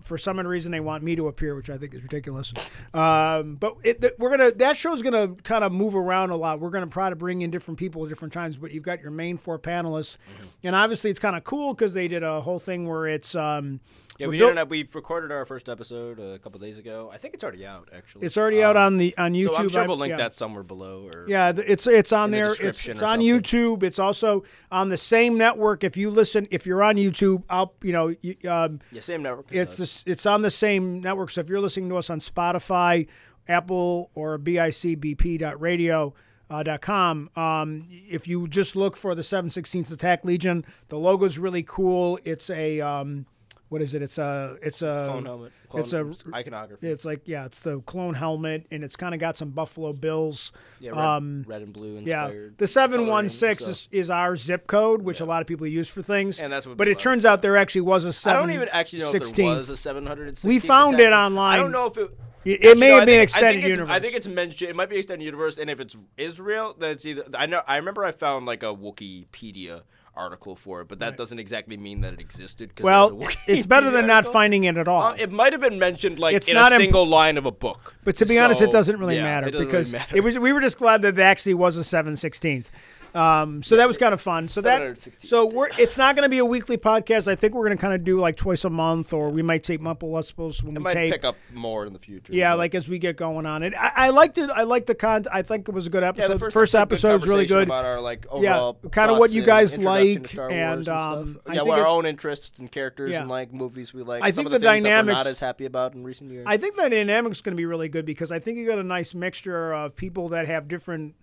for 0.02 0.18
some 0.18 0.36
reason 0.40 0.72
they 0.72 0.80
want 0.80 1.04
me 1.04 1.14
to 1.14 1.28
appear, 1.28 1.54
which 1.54 1.70
I 1.70 1.78
think 1.78 1.94
is 1.94 2.02
ridiculous. 2.02 2.52
Um, 2.92 3.54
but 3.54 3.76
it, 3.84 4.00
th- 4.00 4.14
we're 4.18 4.30
gonna 4.36 4.50
that 4.50 4.76
show's 4.76 5.00
gonna 5.00 5.36
kind 5.44 5.62
of 5.62 5.70
move 5.70 5.94
around 5.94 6.30
a 6.30 6.36
lot. 6.36 6.58
We're 6.58 6.70
gonna 6.70 6.88
try 6.88 7.08
to 7.08 7.14
bring 7.14 7.42
in 7.42 7.52
different 7.52 7.78
people 7.78 8.02
at 8.02 8.08
different 8.08 8.34
times, 8.34 8.56
but 8.56 8.72
you've 8.72 8.82
got 8.82 9.00
your 9.00 9.12
main 9.12 9.36
four 9.38 9.60
panelists, 9.60 10.16
Mm-hmm. 10.16 10.46
and 10.66 10.74
obviously 10.74 11.10
it's 11.10 11.20
kind 11.20 11.36
of 11.36 11.44
cool 11.44 11.72
because 11.72 11.94
they 11.94 12.08
did 12.08 12.24
a 12.24 12.40
whole 12.40 12.58
thing 12.58 12.88
where 12.88 13.06
it's 13.06 13.36
um, 13.36 13.78
Yeah, 14.22 14.28
we 14.28 14.38
did. 14.38 14.70
We 14.70 14.88
recorded 14.94 15.32
our 15.32 15.44
first 15.44 15.68
episode 15.68 16.18
a 16.18 16.38
couple 16.38 16.60
days 16.60 16.78
ago. 16.78 17.10
I 17.12 17.18
think 17.18 17.34
it's 17.34 17.42
already 17.42 17.66
out. 17.66 17.88
Actually, 17.92 18.26
it's 18.26 18.36
already 18.36 18.62
out 18.62 18.76
Um, 18.76 18.84
on 18.84 18.96
the 18.98 19.16
on 19.18 19.32
YouTube. 19.32 19.48
So 19.48 19.56
I'm 19.56 19.68
sure 19.68 19.86
we'll 19.86 19.96
link 19.96 20.12
yeah. 20.12 20.16
that 20.18 20.34
somewhere 20.34 20.62
below. 20.62 21.08
Or 21.12 21.26
Yeah, 21.28 21.52
it's 21.56 21.86
it's 21.86 22.12
on 22.12 22.26
in 22.26 22.30
the 22.30 22.36
there. 22.36 22.46
It's, 22.68 22.88
it's 22.88 22.88
on 22.88 22.96
something. 22.96 23.26
YouTube. 23.26 23.82
It's 23.82 23.98
also 23.98 24.44
on 24.70 24.88
the 24.88 24.96
same 24.96 25.36
network. 25.36 25.84
If 25.84 25.96
you 25.96 26.10
listen, 26.10 26.46
if 26.50 26.66
you're 26.66 26.82
on 26.82 26.96
YouTube, 26.96 27.42
I'll 27.50 27.74
you 27.82 27.92
know 27.92 28.14
you, 28.20 28.36
um, 28.48 28.80
yeah, 28.92 29.00
same 29.00 29.22
network. 29.22 29.46
it's 29.50 29.76
this, 29.76 30.04
it's 30.06 30.26
on 30.26 30.42
the 30.42 30.50
same 30.50 31.00
network. 31.00 31.30
So 31.30 31.40
if 31.40 31.48
you're 31.48 31.60
listening 31.60 31.88
to 31.90 31.96
us 31.96 32.08
on 32.08 32.20
Spotify, 32.20 33.08
Apple, 33.48 34.10
or 34.14 34.38
bicbp.radio. 34.38 36.14
Uh, 36.50 36.62
dot 36.62 36.82
com. 36.82 37.30
Um, 37.34 37.86
if 37.88 38.28
you 38.28 38.46
just 38.46 38.76
look 38.76 38.94
for 38.94 39.14
the 39.14 39.22
716th 39.22 39.90
Attack 39.90 40.22
Legion, 40.22 40.66
the 40.88 40.98
logo's 40.98 41.38
really 41.38 41.62
cool. 41.62 42.18
It's 42.24 42.50
a 42.50 42.78
um, 42.82 43.24
what 43.72 43.80
is 43.80 43.94
it? 43.94 44.02
It's 44.02 44.18
a 44.18 44.56
it's 44.60 44.82
a 44.82 45.04
clone 45.06 45.24
helmet. 45.24 45.52
Clone, 45.70 45.82
it's 45.82 45.92
a 45.94 46.14
iconography. 46.34 46.88
it's 46.88 47.06
like 47.06 47.22
yeah, 47.24 47.46
it's 47.46 47.60
the 47.60 47.80
clone 47.80 48.12
helmet, 48.12 48.66
and 48.70 48.84
it's 48.84 48.96
kind 48.96 49.14
of 49.14 49.20
got 49.20 49.38
some 49.38 49.50
Buffalo 49.50 49.94
Bills. 49.94 50.52
yeah, 50.78 50.90
red, 50.90 50.98
um, 50.98 51.44
red 51.48 51.62
and 51.62 51.72
blue 51.72 51.98
Yeah, 52.04 52.30
the 52.58 52.66
seven 52.66 53.06
one 53.06 53.30
six 53.30 53.66
is, 53.66 53.88
is 53.90 54.10
our 54.10 54.36
zip 54.36 54.66
code, 54.66 55.00
which 55.02 55.20
a 55.20 55.24
lot 55.24 55.40
of 55.40 55.46
people 55.46 55.66
use 55.66 55.88
for 55.88 56.02
things. 56.02 56.38
And 56.38 56.52
that's 56.52 56.66
what 56.66 56.76
but 56.76 56.86
it 56.86 56.98
turns 56.98 57.24
out 57.24 57.40
there 57.40 57.56
actually 57.56 57.80
was 57.80 58.04
a 58.04 58.12
seven. 58.12 58.36
I 58.36 58.40
don't 58.40 58.54
even 58.54 58.68
actually 58.70 58.98
know 59.00 59.10
if 59.10 59.34
there 59.34 59.46
was 59.46 59.70
a 59.70 59.76
716. 59.76 60.46
We 60.46 60.58
found 60.58 61.00
it 61.00 61.12
online. 61.12 61.58
I 61.58 61.62
don't 61.62 61.72
know 61.72 61.86
if 61.86 61.96
it. 61.96 62.10
It, 62.44 62.76
may 62.76 62.88
have 62.88 63.06
been 63.06 63.20
extended 63.20 63.64
I 63.64 63.68
universe. 63.68 63.90
I 63.90 64.00
think 64.00 64.16
it's 64.16 64.26
mentioned. 64.26 64.68
It 64.68 64.76
might 64.76 64.90
be 64.90 64.96
extended 64.96 65.24
universe, 65.24 65.58
and 65.58 65.70
if 65.70 65.80
it's 65.80 65.96
Israel, 66.18 66.74
then 66.78 66.90
it's 66.90 67.06
either. 67.06 67.24
I 67.38 67.46
know. 67.46 67.62
I 67.66 67.76
remember 67.76 68.04
I 68.04 68.10
found 68.10 68.44
like 68.46 68.62
a 68.62 68.74
Wikipedia 68.74 69.82
article 70.14 70.54
for 70.54 70.80
it, 70.82 70.88
but 70.88 70.98
that 70.98 71.16
doesn't 71.16 71.38
exactly 71.38 71.76
mean 71.76 72.00
that 72.02 72.12
it 72.14 72.20
existed. 72.20 72.74
'cause 72.76 72.84
well, 72.84 73.10
there's 73.10 73.34
a 73.48 73.52
it's 73.52 73.66
better 73.66 73.86
Wikipedia 73.88 73.92
than 73.92 74.06
not 74.06 74.26
finding 74.26 74.64
it 74.64 74.76
at 74.76 74.86
all. 74.88 75.02
Uh, 75.02 75.14
it 75.18 75.32
might 75.32 75.52
have 75.52 75.62
been 75.62 75.78
mentioned 75.78 76.18
like 76.18 76.34
It's 76.34 76.48
in 76.48 76.54
not 76.54 76.72
a 76.72 76.74
imp- 76.76 76.82
single 76.82 77.06
line 77.06 77.38
of 77.38 77.46
a 77.46 77.50
book. 77.50 77.94
But 78.04 78.16
to 78.16 78.26
be 78.26 78.38
honest, 78.38 78.60
it 78.60 78.70
doesn't 78.70 78.98
really 78.98 79.16
yeah, 79.16 79.22
matter 79.24 79.48
it 79.48 79.52
doesn't 79.52 79.66
because 79.66 79.92
really 79.92 80.00
matter. 80.00 80.16
it 80.16 80.20
was. 80.20 80.38
We 80.38 80.52
were 80.52 80.60
just 80.60 80.78
glad 80.78 81.02
that 81.02 81.18
it 81.18 81.22
actually 81.22 81.54
was 81.54 81.76
a 81.76 81.84
seven 81.84 82.16
sixteenth. 82.16 82.70
Um, 83.14 83.62
so 83.62 83.76
that 83.76 83.86
was 83.86 83.96
kind 83.98 84.14
of 84.14 84.20
fun. 84.20 84.48
So 84.48 84.60
that 84.62 84.98
so 85.18 85.44
we're 85.46 85.68
it's 85.78 85.98
not 85.98 86.16
going 86.16 86.22
to 86.24 86.28
be 86.30 86.38
a 86.38 86.44
weekly 86.44 86.78
podcast. 86.78 87.28
I 87.28 87.34
think 87.34 87.54
we're 87.54 87.66
going 87.66 87.76
to 87.76 87.80
kind 87.80 87.92
of 87.94 88.04
do 88.04 88.18
like 88.18 88.36
twice 88.36 88.64
a 88.64 88.70
month, 88.70 89.12
or 89.12 89.28
we 89.28 89.42
might 89.42 89.62
take 89.62 89.80
multiple 89.82 90.16
episodes 90.16 90.62
when 90.62 90.74
It 90.76 90.78
we 90.78 90.84
might 90.84 90.94
tape. 90.94 91.12
pick 91.12 91.24
up 91.24 91.36
more 91.52 91.84
in 91.86 91.92
the 91.92 91.98
future. 91.98 92.32
Yeah, 92.32 92.52
but- 92.52 92.58
like 92.58 92.74
as 92.74 92.88
we 92.88 92.98
get 92.98 93.16
going 93.16 93.44
on 93.44 93.62
it. 93.62 93.74
I, 93.78 93.92
I 93.96 94.08
liked 94.10 94.38
it. 94.38 94.48
I 94.50 94.62
liked 94.62 94.86
the 94.86 94.94
con. 94.94 95.24
I 95.30 95.42
think 95.42 95.68
it 95.68 95.74
was 95.74 95.86
a 95.86 95.90
good 95.90 96.02
yeah, 96.02 96.08
episode. 96.08 96.28
the 96.32 96.38
first, 96.38 96.54
first 96.54 96.74
episode, 96.74 97.08
episode 97.08 97.20
was 97.20 97.28
really 97.28 97.46
good. 97.46 97.68
About 97.68 97.84
our 97.84 98.00
like 98.00 98.24
Yeah, 98.38 98.56
overall 98.58 98.74
kinda 98.90 99.14
what 99.18 99.32
you 99.32 99.42
guys 99.42 99.74
introduction 99.74 100.22
like, 100.22 100.28
Star 100.28 100.48
Wars 100.50 100.54
and, 100.76 100.84
stuff. 100.84 101.00
um, 101.18 101.40
I 101.46 101.52
yeah, 101.52 101.58
think 101.60 101.68
what 101.68 101.78
our 101.80 101.86
it- 101.86 101.90
own 101.90 102.06
interests 102.06 102.58
and 102.58 102.70
characters 102.72 103.10
Yeah. 103.12 103.20
and 103.20 103.28
like 103.30 103.52
movies 103.52 103.92
we 103.92 104.02
like. 104.02 104.22
I 104.22 104.30
Some 104.30 104.36
think 104.36 104.46
of 104.46 104.52
the 104.52 104.58
the, 104.58 104.64
that 104.64 104.70
we're 104.72 104.76
dynamics- 104.84 105.16
not 105.18 105.26
as 105.26 105.40
happy 105.40 105.66
about 105.66 105.94
in 105.94 106.02
recent 106.02 106.30
years. 106.30 106.44
I 106.48 106.56
think 106.56 106.76
the 106.76 106.88
dynamic's 106.88 107.40
going 107.42 107.52
to 107.52 107.56
be 107.56 107.66
really 107.66 107.88
good 107.90 108.06
because 108.06 108.32
I 108.32 108.38
think 108.38 108.56
you 108.58 108.66
got 108.66 108.78
a 108.78 108.82
nice 108.82 109.12
mixture 109.14 109.74
of 109.74 109.94
people 109.96 110.28
that 110.30 110.46
have 110.46 110.66
different, 110.68 111.14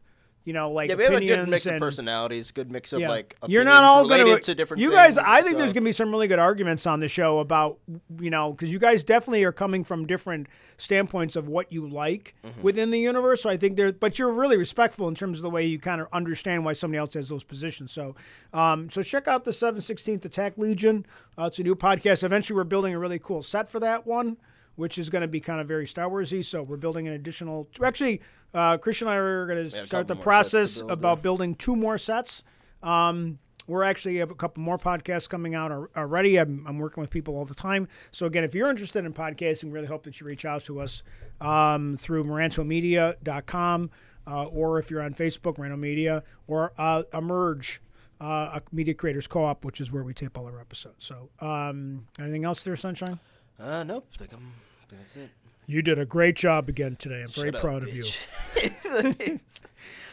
you 0.45 0.53
know, 0.53 0.71
like 0.71 0.89
yeah, 0.89 0.95
we 0.95 1.03
have 1.03 1.13
a 1.13 1.25
good 1.25 1.47
mix 1.49 1.65
of 1.65 1.73
and, 1.73 1.81
personalities, 1.81 2.51
good 2.51 2.71
mix 2.71 2.93
of 2.93 3.01
Yeah. 3.01 3.09
like 3.09 3.35
you're 3.47 3.63
not 3.63 3.83
all 3.83 4.07
going 4.07 4.41
to 4.41 4.55
different. 4.55 4.81
You 4.81 4.89
things, 4.89 5.15
guys, 5.15 5.17
I 5.17 5.41
think 5.41 5.53
so- 5.53 5.59
there's 5.59 5.73
going 5.73 5.83
to 5.83 5.87
be 5.89 5.91
some 5.91 6.09
really 6.11 6.27
good 6.27 6.39
arguments 6.39 6.87
on 6.87 6.99
the 7.01 7.07
show 7.07 7.39
about 7.39 7.77
you 8.19 8.29
know 8.29 8.51
because 8.53 8.71
you 8.71 8.79
guys 8.79 9.03
definitely 9.03 9.43
are 9.43 9.51
coming 9.51 9.83
from 9.83 10.07
different 10.07 10.47
standpoints 10.77 11.35
of 11.35 11.47
what 11.49 11.71
you 11.73 11.87
like 11.87 12.33
Mm-hmm. 12.45 12.61
within 12.61 12.89
the 12.89 12.99
universe. 12.99 13.43
So 13.43 13.49
I 13.49 13.57
think 13.57 13.75
there, 13.75 13.91
but 13.91 14.17
you're 14.17 14.31
really 14.31 14.55
respectful 14.55 15.07
in 15.09 15.13
terms 15.15 15.37
of 15.39 15.43
the 15.43 15.49
way 15.49 15.65
you 15.65 15.77
kind 15.77 15.99
of 15.99 16.07
understand 16.13 16.63
why 16.63 16.71
somebody 16.73 16.99
else 16.99 17.13
has 17.15 17.27
those 17.27 17.43
positions. 17.43 17.91
So, 17.91 18.15
um, 18.53 18.89
so 18.89 19.03
check 19.03 19.27
out 19.27 19.43
the 19.43 19.51
716th 19.51 20.23
Attack 20.23 20.53
Legion. 20.57 21.05
Uh, 21.37 21.45
it's 21.45 21.59
a 21.59 21.63
new 21.63 21.75
podcast. 21.75 22.23
Eventually, 22.23 22.55
we're 22.55 22.63
building 22.63 22.93
a 22.93 22.99
really 22.99 23.19
cool 23.19 23.43
set 23.43 23.69
for 23.69 23.79
that 23.81 24.07
one. 24.07 24.37
Which 24.80 24.97
is 24.97 25.10
going 25.10 25.23
to 25.23 25.27
be 25.27 25.41
kind 25.41 25.60
of 25.60 25.68
very 25.68 25.85
Star 25.85 26.10
Warsy. 26.10 26.43
So 26.43 26.64
we're 26.64 26.77
building 26.77 27.07
an 27.07 27.14
additional. 27.14 27.68
Actually, 27.84 28.22
uh, 28.53 28.77
Christian 28.77 29.07
and 29.07 29.15
I 29.15 29.18
are 29.18 29.45
going 29.45 29.69
to 29.69 29.85
start 29.85 30.07
the 30.07 30.15
couple 30.15 30.34
more 30.34 30.43
sets 30.43 30.51
to 30.51 30.57
process 30.57 30.77
build, 30.77 30.91
about 30.91 31.18
yeah. 31.18 31.22
building 31.22 31.56
two 31.56 31.76
more 31.76 31.97
sets. 31.97 32.43
Um, 32.81 33.39
we're 33.68 33.84
actually 33.84 34.18
have 34.18 34.31
a 34.31 34.35
couple 34.35 34.64
more 34.64 34.77
podcasts 34.77 35.30
coming 35.30 35.53
out 35.53 35.72
already. 35.95 36.38
I'm, 36.38 36.65
I'm 36.65 36.80
working 36.80 37.01
with 37.01 37.11
people 37.11 37.35
all 37.35 37.45
the 37.45 37.53
time. 37.53 37.88
So 38.10 38.26
again, 38.26 38.43
if 38.43 38.56
you're 38.56 38.69
interested 38.69 39.06
in 39.06 39.14
podcasting, 39.14 39.72
really 39.72 39.85
hope 39.85 40.03
that 40.03 40.19
you 40.19 40.26
reach 40.26 40.43
out 40.43 40.64
to 40.65 40.80
us 40.80 41.03
um, 41.39 41.95
through 41.97 42.23
marantomedia.com 42.23 43.91
uh, 44.30 44.45
or 44.45 44.80
if 44.80 44.89
you're 44.91 45.01
on 45.01 45.14
Facebook, 45.14 45.57
Maranto 45.57 45.77
Media, 45.77 46.23
or 46.47 46.73
uh, 46.77 47.03
Emerge, 47.14 47.81
uh, 48.22 48.60
a 48.60 48.61
Media 48.72 48.93
Creators 48.93 49.27
Co-op, 49.27 49.65
which 49.65 49.81
is 49.81 49.91
where 49.91 50.03
we 50.03 50.14
tape 50.14 50.38
all 50.38 50.45
our 50.45 50.60
episodes. 50.60 51.06
So 51.06 51.30
um, 51.39 52.07
anything 52.19 52.45
else 52.45 52.64
there, 52.64 52.76
Sunshine? 52.76 53.19
Uh, 53.60 53.84
nope. 53.84 54.07
I 54.14 54.18
think 54.18 54.34
I'm. 54.34 54.51
That's 54.91 55.15
it. 55.15 55.29
You 55.67 55.81
did 55.83 55.99
a 55.99 56.05
great 56.05 56.35
job 56.35 56.67
again 56.67 56.95
today. 56.97 57.21
I'm 57.21 57.27
very 57.27 57.49
up, 57.53 57.61
proud 57.61 57.83
of 57.83 57.93
you. 57.93 58.01
bitch. 58.03 59.39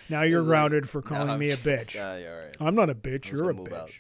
Now 0.09 0.23
you're 0.23 0.39
It's 0.39 0.47
like- 0.47 0.51
grounded 0.53 0.89
for 0.89 1.03
calling 1.03 1.31
I'm 1.31 1.41
me 1.41 1.51
a 1.51 1.57
bitch. 1.57 1.95
Yeah, 1.95 2.17
you're 2.17 2.33
all 2.33 2.39
right. 2.47 2.57
I'm 2.61 2.75
not 2.77 2.89
a 2.91 2.95
bitch. 2.95 3.29
I'm 3.33 3.37
You're 3.39 3.51
a 3.51 3.55
bitch. 3.55 3.73
out. 3.75 3.91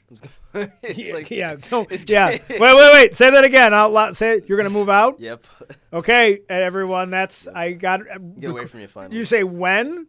Gonna- 0.54 0.72
it's 0.84 0.98
yeah, 1.00 1.14
like, 1.14 1.30
yeah, 1.32 1.56
yeah. 2.06 2.28
Wait, 2.48 2.60
wait, 2.60 2.92
wait. 2.92 3.14
Say 3.16 3.28
that 3.28 3.42
again. 3.42 3.74
Out 3.74 3.92
loud. 3.92 4.16
Say 4.16 4.36
it. 4.36 4.48
You're 4.48 4.56
gonna 4.56 4.70
move 4.70 4.88
out. 4.88 5.18
Yep. 5.18 5.44
Okay, 5.92 6.42
everyone. 6.48 7.10
That's 7.10 7.48
I 7.48 7.72
got. 7.72 8.02
Uh, 8.08 8.18
Get 8.18 8.50
away 8.50 8.66
from 8.66 8.80
you 8.80 8.86
finally. 8.86 9.16
You 9.16 9.24
say 9.24 9.42
when? 9.42 10.06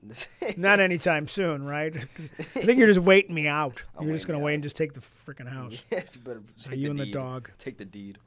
Not 0.55 0.79
anytime 0.79 1.27
soon, 1.27 1.63
right? 1.63 1.95
I 1.95 2.43
think 2.43 2.77
you're 2.77 2.93
just 2.93 2.99
waiting 2.99 3.33
me 3.33 3.47
out. 3.47 3.81
You're 3.99 4.13
just 4.13 4.27
gonna 4.27 4.37
wait 4.37 4.51
out. 4.51 4.55
and 4.55 4.63
just 4.63 4.75
take 4.75 4.93
the 4.93 5.01
freaking 5.25 5.47
house. 5.51 5.81
Yes, 5.89 6.15
better 6.15 6.43
So 6.57 6.69
take 6.69 6.77
you 6.79 6.85
the 6.85 6.91
and 6.91 6.99
the 6.99 7.11
dog. 7.11 7.49
Take 7.57 7.79
the 7.79 7.85
deed. 7.85 8.19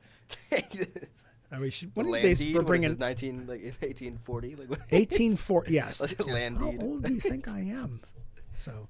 Take 0.51 0.71
this. 0.73 1.25
I 1.53 1.59
mean, 1.59 1.71
should, 1.71 1.95
one 1.97 2.07
of 2.07 2.13
these 2.13 2.23
days 2.23 2.39
deed. 2.39 2.55
we're 2.55 2.63
bringing 2.63 2.93
it, 2.93 2.99
19 2.99 3.47
like 3.47 3.61
1840 3.81 4.57
like 4.57 4.71
1840. 4.71 5.73
Yes. 5.73 6.01
Yes. 6.01 6.27
land 6.27 6.59
How 6.59 6.71
deed. 6.71 6.83
old 6.83 7.03
do 7.05 7.13
you 7.13 7.21
think 7.21 7.49
I 7.49 7.59
am? 7.75 8.01
So, 8.55 8.89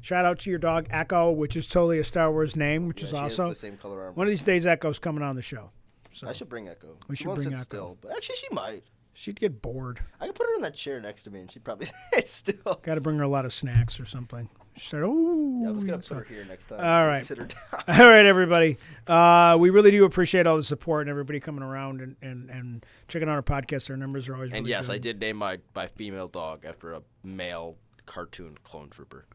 shout 0.00 0.24
out 0.24 0.38
to 0.40 0.50
your 0.50 0.58
dog 0.58 0.86
Echo, 0.90 1.30
which 1.30 1.56
is 1.56 1.66
totally 1.66 1.98
a 1.98 2.04
Star 2.04 2.30
Wars 2.32 2.56
name, 2.56 2.88
which 2.88 3.02
Yeah, 3.02 3.08
is 3.08 3.14
awesome. 3.14 3.48
the 3.50 3.54
same 3.54 3.76
color 3.76 4.00
armor. 4.00 4.12
One 4.12 4.26
of 4.26 4.30
these 4.30 4.42
days, 4.42 4.66
Echo's 4.66 4.98
coming 4.98 5.22
on 5.22 5.36
the 5.36 5.42
show. 5.42 5.70
So 6.12 6.26
I 6.26 6.32
should 6.32 6.48
bring 6.48 6.68
Echo. 6.68 6.96
We 7.08 7.14
she 7.16 7.24
should 7.24 7.34
bring 7.36 7.46
Echo. 7.48 7.62
still, 7.62 7.98
but 8.00 8.12
actually 8.16 8.36
she 8.36 8.48
might. 8.52 8.82
she'd 9.14 9.38
get 9.38 9.62
bored. 9.62 10.00
I 10.20 10.26
could 10.26 10.34
put 10.34 10.46
her 10.48 10.54
in 10.56 10.62
that 10.62 10.74
chair 10.74 11.00
next 11.00 11.22
to 11.24 11.30
me, 11.30 11.40
and 11.40 11.50
she'd 11.50 11.62
probably 11.62 11.86
sit 12.12 12.26
still. 12.26 12.80
Got 12.82 12.94
to 12.96 13.00
bring 13.00 13.18
her 13.18 13.24
a 13.24 13.28
lot 13.28 13.44
of 13.44 13.52
snacks 13.52 14.00
or 14.00 14.04
something. 14.06 14.48
She 14.76 14.88
said, 14.88 15.02
"Oh." 15.04 15.60
Yeah, 15.62 15.68
I 15.68 15.72
was 15.72 15.84
gonna 15.84 15.98
put 15.98 16.16
her 16.16 16.24
here 16.24 16.44
next 16.44 16.66
time. 16.68 16.80
All 16.80 17.06
right. 17.06 17.24
Sit 17.26 17.38
her 17.38 17.44
down. 17.46 18.00
All 18.00 18.08
right, 18.08 18.24
everybody. 18.26 18.76
Uh, 19.06 19.56
we 19.58 19.70
really 19.70 19.90
do 19.90 20.04
appreciate 20.04 20.46
all 20.46 20.56
the 20.56 20.62
support 20.62 21.02
and 21.02 21.10
everybody 21.10 21.40
coming 21.40 21.62
around 21.64 22.00
and, 22.00 22.14
and, 22.22 22.48
and 22.48 22.86
checking 23.08 23.28
out 23.28 23.34
our 23.34 23.42
podcast. 23.42 23.90
Our 23.90 23.96
numbers 23.96 24.28
are 24.28 24.34
always 24.36 24.52
And 24.52 24.60
really 24.60 24.70
yes, 24.70 24.86
good. 24.86 24.94
I 24.94 24.98
did 24.98 25.20
name 25.20 25.36
my 25.36 25.58
my 25.74 25.88
female 25.88 26.28
dog 26.28 26.64
after 26.64 26.92
a 26.92 27.02
male 27.24 27.76
cartoon 28.06 28.56
clone 28.62 28.88
trooper. 28.88 29.26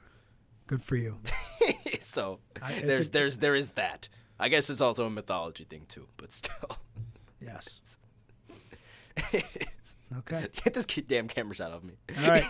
Good 0.67 0.81
for 0.81 0.95
you. 0.95 1.19
so 2.01 2.39
I- 2.61 2.79
there's 2.79 3.07
a- 3.09 3.11
there's 3.11 3.37
there 3.39 3.55
is 3.55 3.71
that. 3.71 4.07
I 4.39 4.47
guess 4.49 4.69
it's 4.69 4.81
also 4.81 5.05
a 5.05 5.09
mythology 5.09 5.65
thing 5.65 5.85
too, 5.89 6.07
but 6.17 6.31
still. 6.31 6.77
Yes. 7.41 7.97
Okay. 10.19 10.47
Get 10.63 10.73
this 10.73 10.85
damn 10.85 11.27
camera 11.27 11.55
shot 11.55 11.71
of 11.71 11.83
me. 11.83 11.93
All 12.23 12.29
right. 12.29 12.43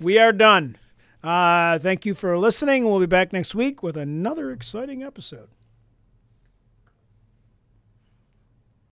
We 0.00 0.18
are 0.18 0.32
done. 0.32 0.76
Uh, 1.22 1.78
thank 1.78 2.06
you 2.06 2.14
for 2.14 2.38
listening. 2.38 2.84
We'll 2.84 3.00
be 3.00 3.06
back 3.06 3.32
next 3.32 3.54
week 3.54 3.82
with 3.82 3.96
another 3.96 4.50
exciting 4.52 5.02
episode. 5.02 5.48